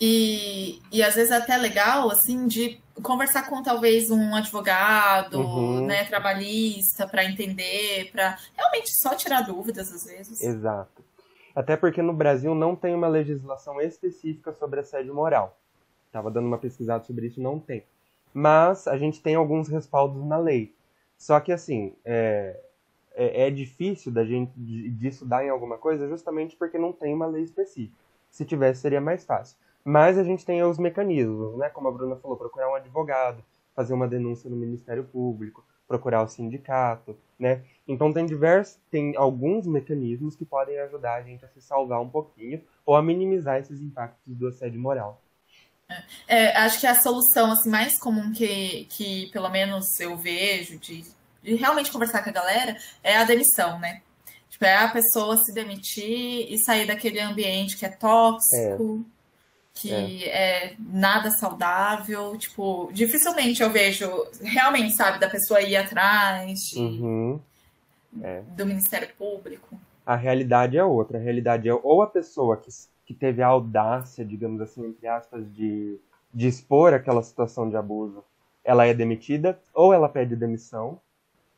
E, 0.00 0.80
e 0.90 1.02
às 1.02 1.14
vezes 1.14 1.30
é 1.30 1.36
até 1.36 1.56
legal, 1.56 2.10
assim, 2.10 2.48
de 2.48 2.80
conversar 3.02 3.48
com 3.48 3.62
talvez 3.62 4.10
um 4.10 4.34
advogado, 4.34 5.38
uhum. 5.38 5.86
né, 5.86 6.04
trabalhista, 6.04 7.06
para 7.06 7.24
entender, 7.24 8.10
para 8.10 8.36
realmente 8.56 8.90
só 9.00 9.14
tirar 9.14 9.42
dúvidas 9.42 9.92
às 9.92 10.04
vezes. 10.04 10.42
Exato. 10.42 11.04
Até 11.54 11.76
porque 11.76 12.02
no 12.02 12.12
Brasil 12.12 12.54
não 12.54 12.74
tem 12.74 12.94
uma 12.94 13.08
legislação 13.08 13.80
específica 13.80 14.52
sobre 14.52 14.80
assédio 14.80 15.14
moral. 15.14 15.56
Estava 16.06 16.30
dando 16.30 16.46
uma 16.46 16.58
pesquisada 16.58 17.04
sobre 17.04 17.28
isso, 17.28 17.40
não 17.40 17.60
tem. 17.60 17.84
Mas 18.34 18.88
a 18.88 18.96
gente 18.96 19.20
tem 19.20 19.34
alguns 19.34 19.68
respaldos 19.68 20.24
na 20.24 20.38
lei. 20.38 20.74
Só 21.16 21.38
que, 21.38 21.52
assim, 21.52 21.94
é, 22.04 22.58
é, 23.14 23.46
é 23.46 23.50
difícil 23.50 24.12
da 24.12 24.24
gente 24.24 24.52
disso 24.56 25.24
dar 25.24 25.44
em 25.44 25.50
alguma 25.50 25.78
coisa 25.78 26.08
justamente 26.08 26.56
porque 26.56 26.78
não 26.78 26.92
tem 26.92 27.14
uma 27.14 27.26
lei 27.26 27.42
específica. 27.42 27.96
Se 28.30 28.44
tivesse, 28.44 28.80
seria 28.80 29.00
mais 29.00 29.24
fácil. 29.24 29.56
Mas 29.84 30.16
a 30.16 30.24
gente 30.24 30.44
tem 30.44 30.62
os 30.62 30.78
mecanismos, 30.78 31.56
né? 31.58 31.68
Como 31.68 31.88
a 31.88 31.92
Bruna 31.92 32.16
falou, 32.16 32.36
procurar 32.36 32.70
um 32.70 32.74
advogado, 32.74 33.44
fazer 33.74 33.92
uma 33.92 34.08
denúncia 34.08 34.48
no 34.48 34.56
Ministério 34.56 35.04
Público, 35.04 35.64
procurar 35.88 36.22
o 36.22 36.28
sindicato, 36.28 37.16
né? 37.38 37.62
Então 37.86 38.12
tem 38.12 38.24
diversos, 38.24 38.78
tem 38.90 39.16
alguns 39.16 39.66
mecanismos 39.66 40.36
que 40.36 40.44
podem 40.44 40.78
ajudar 40.78 41.14
a 41.14 41.22
gente 41.22 41.44
a 41.44 41.48
se 41.48 41.60
salvar 41.60 42.00
um 42.00 42.08
pouquinho 42.08 42.62
ou 42.86 42.96
a 42.96 43.02
minimizar 43.02 43.58
esses 43.58 43.80
impactos 43.80 44.34
do 44.34 44.48
assédio 44.48 44.80
moral. 44.80 45.20
É, 46.26 46.56
acho 46.56 46.80
que 46.80 46.86
a 46.86 46.94
solução 46.94 47.52
assim, 47.52 47.68
mais 47.68 47.98
comum 47.98 48.32
que, 48.32 48.86
que 48.86 49.30
pelo 49.30 49.50
menos 49.50 50.00
eu 50.00 50.16
vejo 50.16 50.78
de 50.78 51.04
de 51.42 51.54
realmente 51.54 51.90
conversar 51.90 52.22
com 52.22 52.30
a 52.30 52.32
galera 52.32 52.76
é 53.02 53.16
a 53.16 53.24
demissão, 53.24 53.78
né? 53.78 54.00
Tipo, 54.48 54.64
é 54.66 54.76
a 54.76 54.88
pessoa 54.88 55.36
se 55.38 55.52
demitir 55.52 56.52
e 56.52 56.58
sair 56.58 56.86
daquele 56.86 57.18
ambiente 57.18 57.76
que 57.76 57.86
é 57.86 57.88
tóxico, 57.88 59.00
é. 59.00 59.70
que 59.74 60.24
é. 60.24 60.66
é. 60.66 60.76
nada 60.78 61.30
saudável. 61.30 62.36
Tipo, 62.36 62.90
dificilmente 62.92 63.62
eu 63.62 63.70
vejo 63.70 64.08
realmente, 64.42 64.94
sabe, 64.94 65.18
da 65.18 65.28
pessoa 65.28 65.60
ir 65.60 65.74
atrás 65.74 66.60
de, 66.60 66.78
uhum. 66.78 67.40
é. 68.22 68.42
do 68.48 68.66
Ministério 68.66 69.08
Público. 69.18 69.76
A 70.04 70.16
realidade 70.16 70.76
é 70.76 70.84
outra. 70.84 71.18
A 71.18 71.20
realidade 71.20 71.68
é 71.68 71.74
ou 71.74 72.02
a 72.02 72.06
pessoa 72.06 72.56
que, 72.56 72.68
que 73.06 73.14
teve 73.14 73.42
a 73.42 73.46
audácia, 73.46 74.24
digamos 74.24 74.60
assim, 74.60 74.84
entre 74.84 75.08
aspas, 75.08 75.50
de, 75.54 75.98
de 76.32 76.46
expor 76.46 76.92
aquela 76.92 77.22
situação 77.22 77.70
de 77.70 77.76
abuso, 77.76 78.22
ela 78.64 78.86
é 78.86 78.94
demitida, 78.94 79.58
ou 79.74 79.92
ela 79.92 80.08
pede 80.08 80.36
demissão, 80.36 81.00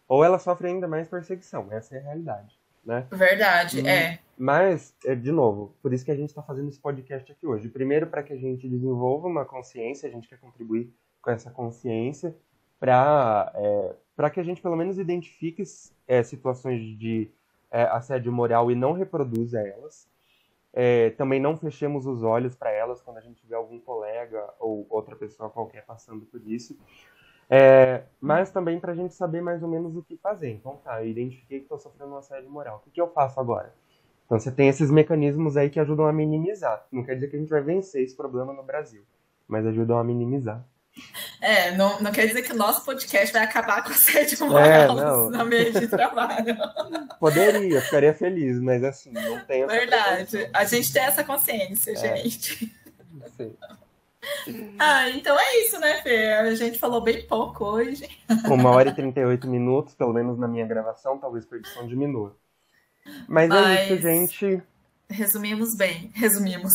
ou 0.09 0.25
ela 0.25 0.39
sofre 0.39 0.69
ainda 0.69 0.87
mais 0.87 1.09
perseguição. 1.09 1.69
Essa 1.71 1.97
é 1.97 1.99
a 1.99 2.03
realidade. 2.03 2.59
né? 2.85 3.07
Verdade, 3.11 3.81
hum, 3.81 3.87
é. 3.87 4.19
Mas, 4.37 4.95
é, 5.05 5.15
de 5.15 5.33
novo, 5.33 5.75
por 5.83 5.93
isso 5.93 6.05
que 6.05 6.11
a 6.11 6.17
gente 6.17 6.31
está 6.31 6.43
fazendo 6.43 6.69
esse 6.69 6.81
podcast 6.81 7.31
aqui 7.31 7.47
hoje. 7.47 7.69
Primeiro, 7.69 8.07
para 8.07 8.23
que 8.23 8.33
a 8.33 8.37
gente 8.37 8.69
desenvolva 8.69 9.27
uma 9.29 9.45
consciência, 9.45 10.09
a 10.09 10.13
gente 10.13 10.29
quer 10.29 10.39
contribuir 10.39 10.93
com 11.23 11.31
essa 11.31 11.51
consciência 11.51 12.37
para 12.79 13.51
é, 13.55 14.31
que 14.31 14.41
a 14.41 14.45
gente 14.45 14.61
pelo 14.61 14.77
menos 14.77 14.99
identifique 14.99 15.63
é, 16.07 16.23
situações 16.23 16.81
de 16.99 17.31
é, 17.71 17.83
assédio 17.85 18.31
moral 18.31 18.71
e 18.71 18.75
não 18.75 18.93
reproduza 18.93 19.59
elas. 19.61 20.07
É, 20.73 21.11
também 21.11 21.41
não 21.41 21.57
fechemos 21.57 22.05
os 22.05 22.23
olhos 22.25 22.55
para 22.57 22.71
elas 22.71 23.01
quando 23.01 23.19
a 23.19 23.21
gente 23.21 23.47
vê 23.47 23.55
algum 23.55 23.79
colega 23.79 24.53
ou 24.59 24.85
outra 24.91 25.15
pessoa 25.15 25.49
qualquer 25.49 25.87
passando 25.87 26.27
por 26.27 26.41
isso. 26.47 26.77
É, 27.49 28.03
mas 28.21 28.51
também 28.51 28.81
para 28.81 28.93
a 28.93 28.95
gente 28.95 29.15
saber 29.15 29.41
mais 29.41 29.63
ou 29.63 29.69
menos 29.69 29.97
o 29.97 30.03
que 30.03 30.17
fazer. 30.17 30.51
Então, 30.51 30.79
tá, 30.85 31.03
eu 31.03 31.09
identifiquei 31.09 31.59
que 31.59 31.65
estou 31.65 31.79
sofrendo 31.79 32.13
um 32.13 32.17
assédio 32.17 32.51
moral. 32.51 32.79
O 32.79 32.81
que, 32.81 32.91
que 32.91 33.01
eu 33.01 33.09
faço 33.09 33.39
agora? 33.39 33.73
Então, 34.27 34.39
você 34.39 34.51
tem 34.51 34.69
esses 34.69 34.91
mecanismos 34.91 35.57
aí 35.57 35.69
que 35.69 35.79
ajudam 35.79 36.07
a 36.07 36.13
minimizar. 36.13 36.87
Não 36.91 37.05
quer 37.05 37.15
dizer 37.15 37.29
que 37.29 37.37
a 37.37 37.39
gente 37.39 37.51
vai 37.51 37.61
vencer 37.61 38.03
esse 38.03 38.17
problema 38.17 38.53
no 38.53 38.63
Brasil, 38.63 39.03
mas 39.47 39.67
ajudam 39.67 39.99
a 39.99 40.05
minimizar. 40.05 40.65
É, 41.41 41.73
não, 41.73 42.01
não 42.01 42.13
quer 42.13 42.27
dizer 42.27 42.43
que 42.43 42.53
o 42.53 42.57
nosso 42.57 42.85
podcast 42.85 43.33
vai 43.33 43.43
acabar 43.43 43.83
com 43.83 43.91
a 43.91 43.95
sede 43.95 44.39
moral 44.41 44.99
é, 44.99 45.37
no 45.37 45.45
meio 45.45 45.73
de 45.73 45.89
trabalho. 45.89 46.57
Poderia, 47.19 47.81
ficaria 47.83 48.15
feliz, 48.15 48.61
mas 48.61 48.83
assim, 48.85 49.11
não 49.11 49.45
tem 49.45 49.67
Verdade. 49.67 50.49
A 50.53 50.65
gente 50.65 50.93
tem 50.93 51.03
essa 51.03 51.25
consciência, 51.25 51.91
é. 51.91 51.97
gente. 51.97 52.73
Sim. 53.37 53.55
Ah, 54.79 55.09
então 55.11 55.39
é 55.39 55.59
isso, 55.61 55.79
né, 55.79 56.03
Fê? 56.03 56.33
A 56.33 56.55
gente 56.55 56.79
falou 56.79 57.01
bem 57.01 57.27
pouco 57.27 57.65
hoje. 57.65 58.07
Uma 58.45 58.71
hora 58.71 58.91
e 58.91 58.95
38 58.95 59.47
minutos, 59.49 59.95
pelo 59.95 60.13
menos 60.13 60.39
na 60.39 60.49
minha 60.49 60.67
gravação, 60.67 61.19
talvez 61.19 61.51
a 61.51 61.57
edição 61.57 61.87
diminua. 61.87 62.37
Mas, 63.29 63.49
Mas 63.49 63.67
é 63.67 63.85
isso, 63.85 64.03
gente. 64.03 64.63
Resumimos 65.09 65.77
bem, 65.77 66.11
resumimos. 66.15 66.75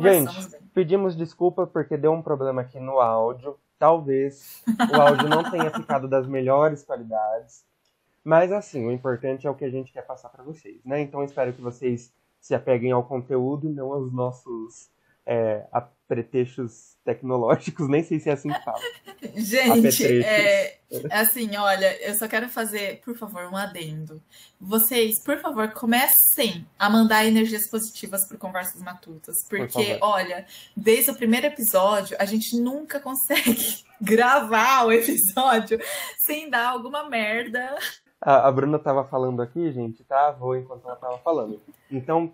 Gente, 0.00 0.50
bem. 0.50 0.60
pedimos 0.74 1.16
desculpa 1.16 1.66
porque 1.66 1.96
deu 1.96 2.12
um 2.12 2.22
problema 2.22 2.62
aqui 2.62 2.80
no 2.80 3.00
áudio. 3.00 3.56
Talvez 3.78 4.62
o 4.92 5.00
áudio 5.00 5.28
não 5.28 5.50
tenha 5.50 5.70
ficado 5.70 6.08
das 6.08 6.26
melhores 6.26 6.82
qualidades. 6.82 7.64
Mas 8.24 8.50
assim, 8.50 8.84
o 8.86 8.90
importante 8.90 9.46
é 9.46 9.50
o 9.50 9.54
que 9.54 9.64
a 9.64 9.70
gente 9.70 9.92
quer 9.92 10.02
passar 10.02 10.30
para 10.30 10.42
vocês, 10.42 10.84
né? 10.84 11.00
Então 11.00 11.22
espero 11.22 11.52
que 11.52 11.60
vocês 11.60 12.12
se 12.40 12.54
apeguem 12.54 12.92
ao 12.92 13.04
conteúdo 13.04 13.68
e 13.68 13.72
não 13.72 13.92
aos 13.92 14.12
nossos 14.12 14.90
é, 15.26 15.66
pretextos 16.06 16.96
tecnológicos, 17.04 17.88
nem 17.88 18.02
sei 18.02 18.20
se 18.20 18.30
é 18.30 18.32
assim 18.32 18.48
que 18.48 18.64
fala. 18.64 18.78
Gente, 19.34 20.22
é, 20.24 20.78
assim, 21.10 21.56
olha, 21.56 22.00
eu 22.02 22.14
só 22.14 22.28
quero 22.28 22.48
fazer, 22.48 23.00
por 23.04 23.16
favor, 23.16 23.44
um 23.46 23.56
adendo. 23.56 24.22
Vocês, 24.60 25.22
por 25.24 25.38
favor, 25.38 25.70
comecem 25.72 26.66
a 26.78 26.88
mandar 26.88 27.24
energias 27.24 27.68
positivas 27.68 28.26
para 28.26 28.38
Conversas 28.38 28.82
Matutas, 28.82 29.36
porque, 29.48 29.96
por 29.96 30.08
olha, 30.08 30.46
desde 30.76 31.10
o 31.10 31.16
primeiro 31.16 31.46
episódio, 31.46 32.16
a 32.20 32.24
gente 32.24 32.56
nunca 32.60 33.00
consegue 33.00 33.84
gravar 34.00 34.86
o 34.86 34.92
episódio 34.92 35.78
sem 36.24 36.48
dar 36.48 36.68
alguma 36.68 37.08
merda. 37.08 37.76
A, 38.20 38.48
a 38.48 38.52
Bruna 38.52 38.78
tava 38.78 39.04
falando 39.04 39.42
aqui, 39.42 39.72
gente, 39.72 40.04
tá? 40.04 40.30
Vou 40.32 40.56
enquanto 40.56 40.84
ela 40.84 40.96
tava 40.96 41.18
falando. 41.18 41.60
Então, 41.90 42.32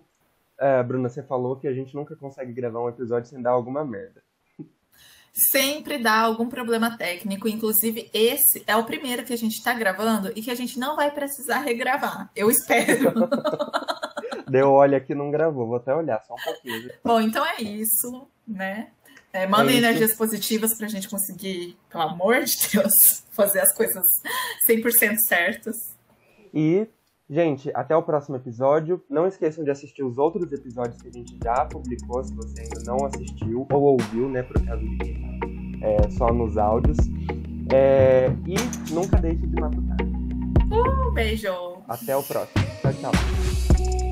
é, 0.63 0.81
Bruna, 0.81 1.09
você 1.09 1.21
falou 1.21 1.57
que 1.57 1.67
a 1.67 1.73
gente 1.73 1.93
nunca 1.93 2.15
consegue 2.15 2.53
gravar 2.53 2.81
um 2.81 2.89
episódio 2.89 3.29
sem 3.29 3.41
dar 3.41 3.51
alguma 3.51 3.83
merda. 3.83 4.23
Sempre 5.51 5.97
dá 5.97 6.19
algum 6.19 6.47
problema 6.47 6.95
técnico. 6.95 7.47
Inclusive, 7.47 8.09
esse 8.13 8.63
é 8.65 8.75
o 8.75 8.85
primeiro 8.85 9.25
que 9.25 9.33
a 9.33 9.37
gente 9.37 9.57
está 9.57 9.73
gravando 9.73 10.31
e 10.35 10.41
que 10.41 10.51
a 10.51 10.55
gente 10.55 10.79
não 10.79 10.95
vai 10.95 11.11
precisar 11.11 11.59
regravar. 11.59 12.31
Eu 12.35 12.49
espero. 12.49 13.13
Deu 14.47 14.71
olho 14.71 14.95
aqui 14.95 15.15
não 15.15 15.31
gravou, 15.31 15.67
vou 15.67 15.77
até 15.77 15.93
olhar 15.93 16.21
só 16.21 16.35
um 16.35 16.43
pouquinho. 16.43 16.91
Bom, 17.03 17.19
então 17.19 17.43
é 17.45 17.61
isso, 17.61 18.27
né? 18.47 18.91
É, 19.33 19.47
mandem 19.47 19.75
é 19.75 19.79
energias 19.79 20.13
positivas 20.13 20.77
para 20.77 20.85
a 20.85 20.89
gente 20.89 21.09
conseguir, 21.09 21.75
pelo 21.89 22.03
amor 22.03 22.43
de 22.43 22.55
Deus, 22.71 23.23
fazer 23.33 23.61
as 23.61 23.73
coisas 23.73 24.05
100% 24.69 25.17
certas. 25.27 25.75
E 26.53 26.87
Gente, 27.29 27.71
até 27.73 27.95
o 27.95 28.03
próximo 28.03 28.35
episódio. 28.35 29.01
Não 29.09 29.25
esqueçam 29.25 29.63
de 29.63 29.71
assistir 29.71 30.03
os 30.03 30.17
outros 30.17 30.51
episódios 30.51 31.01
que 31.01 31.07
a 31.07 31.11
gente 31.11 31.37
já 31.43 31.65
publicou, 31.65 32.23
se 32.23 32.33
você 32.35 32.61
ainda 32.61 32.81
não 32.85 33.05
assistiu 33.05 33.65
ou 33.71 33.81
ouviu, 33.81 34.29
né, 34.29 34.43
por 34.43 34.63
causa 34.65 34.81
de 34.81 34.97
quem 34.97 35.39
é, 35.81 36.09
só 36.11 36.27
nos 36.27 36.57
áudios. 36.57 36.97
É, 37.73 38.27
e 38.45 38.93
nunca 38.93 39.17
deixe 39.17 39.47
de 39.47 39.59
matutar. 39.59 39.97
Um 40.71 41.13
beijo! 41.13 41.47
Até 41.87 42.15
o 42.15 42.23
próximo. 42.23 42.63
Tchau, 42.81 42.93
tchau. 42.93 44.02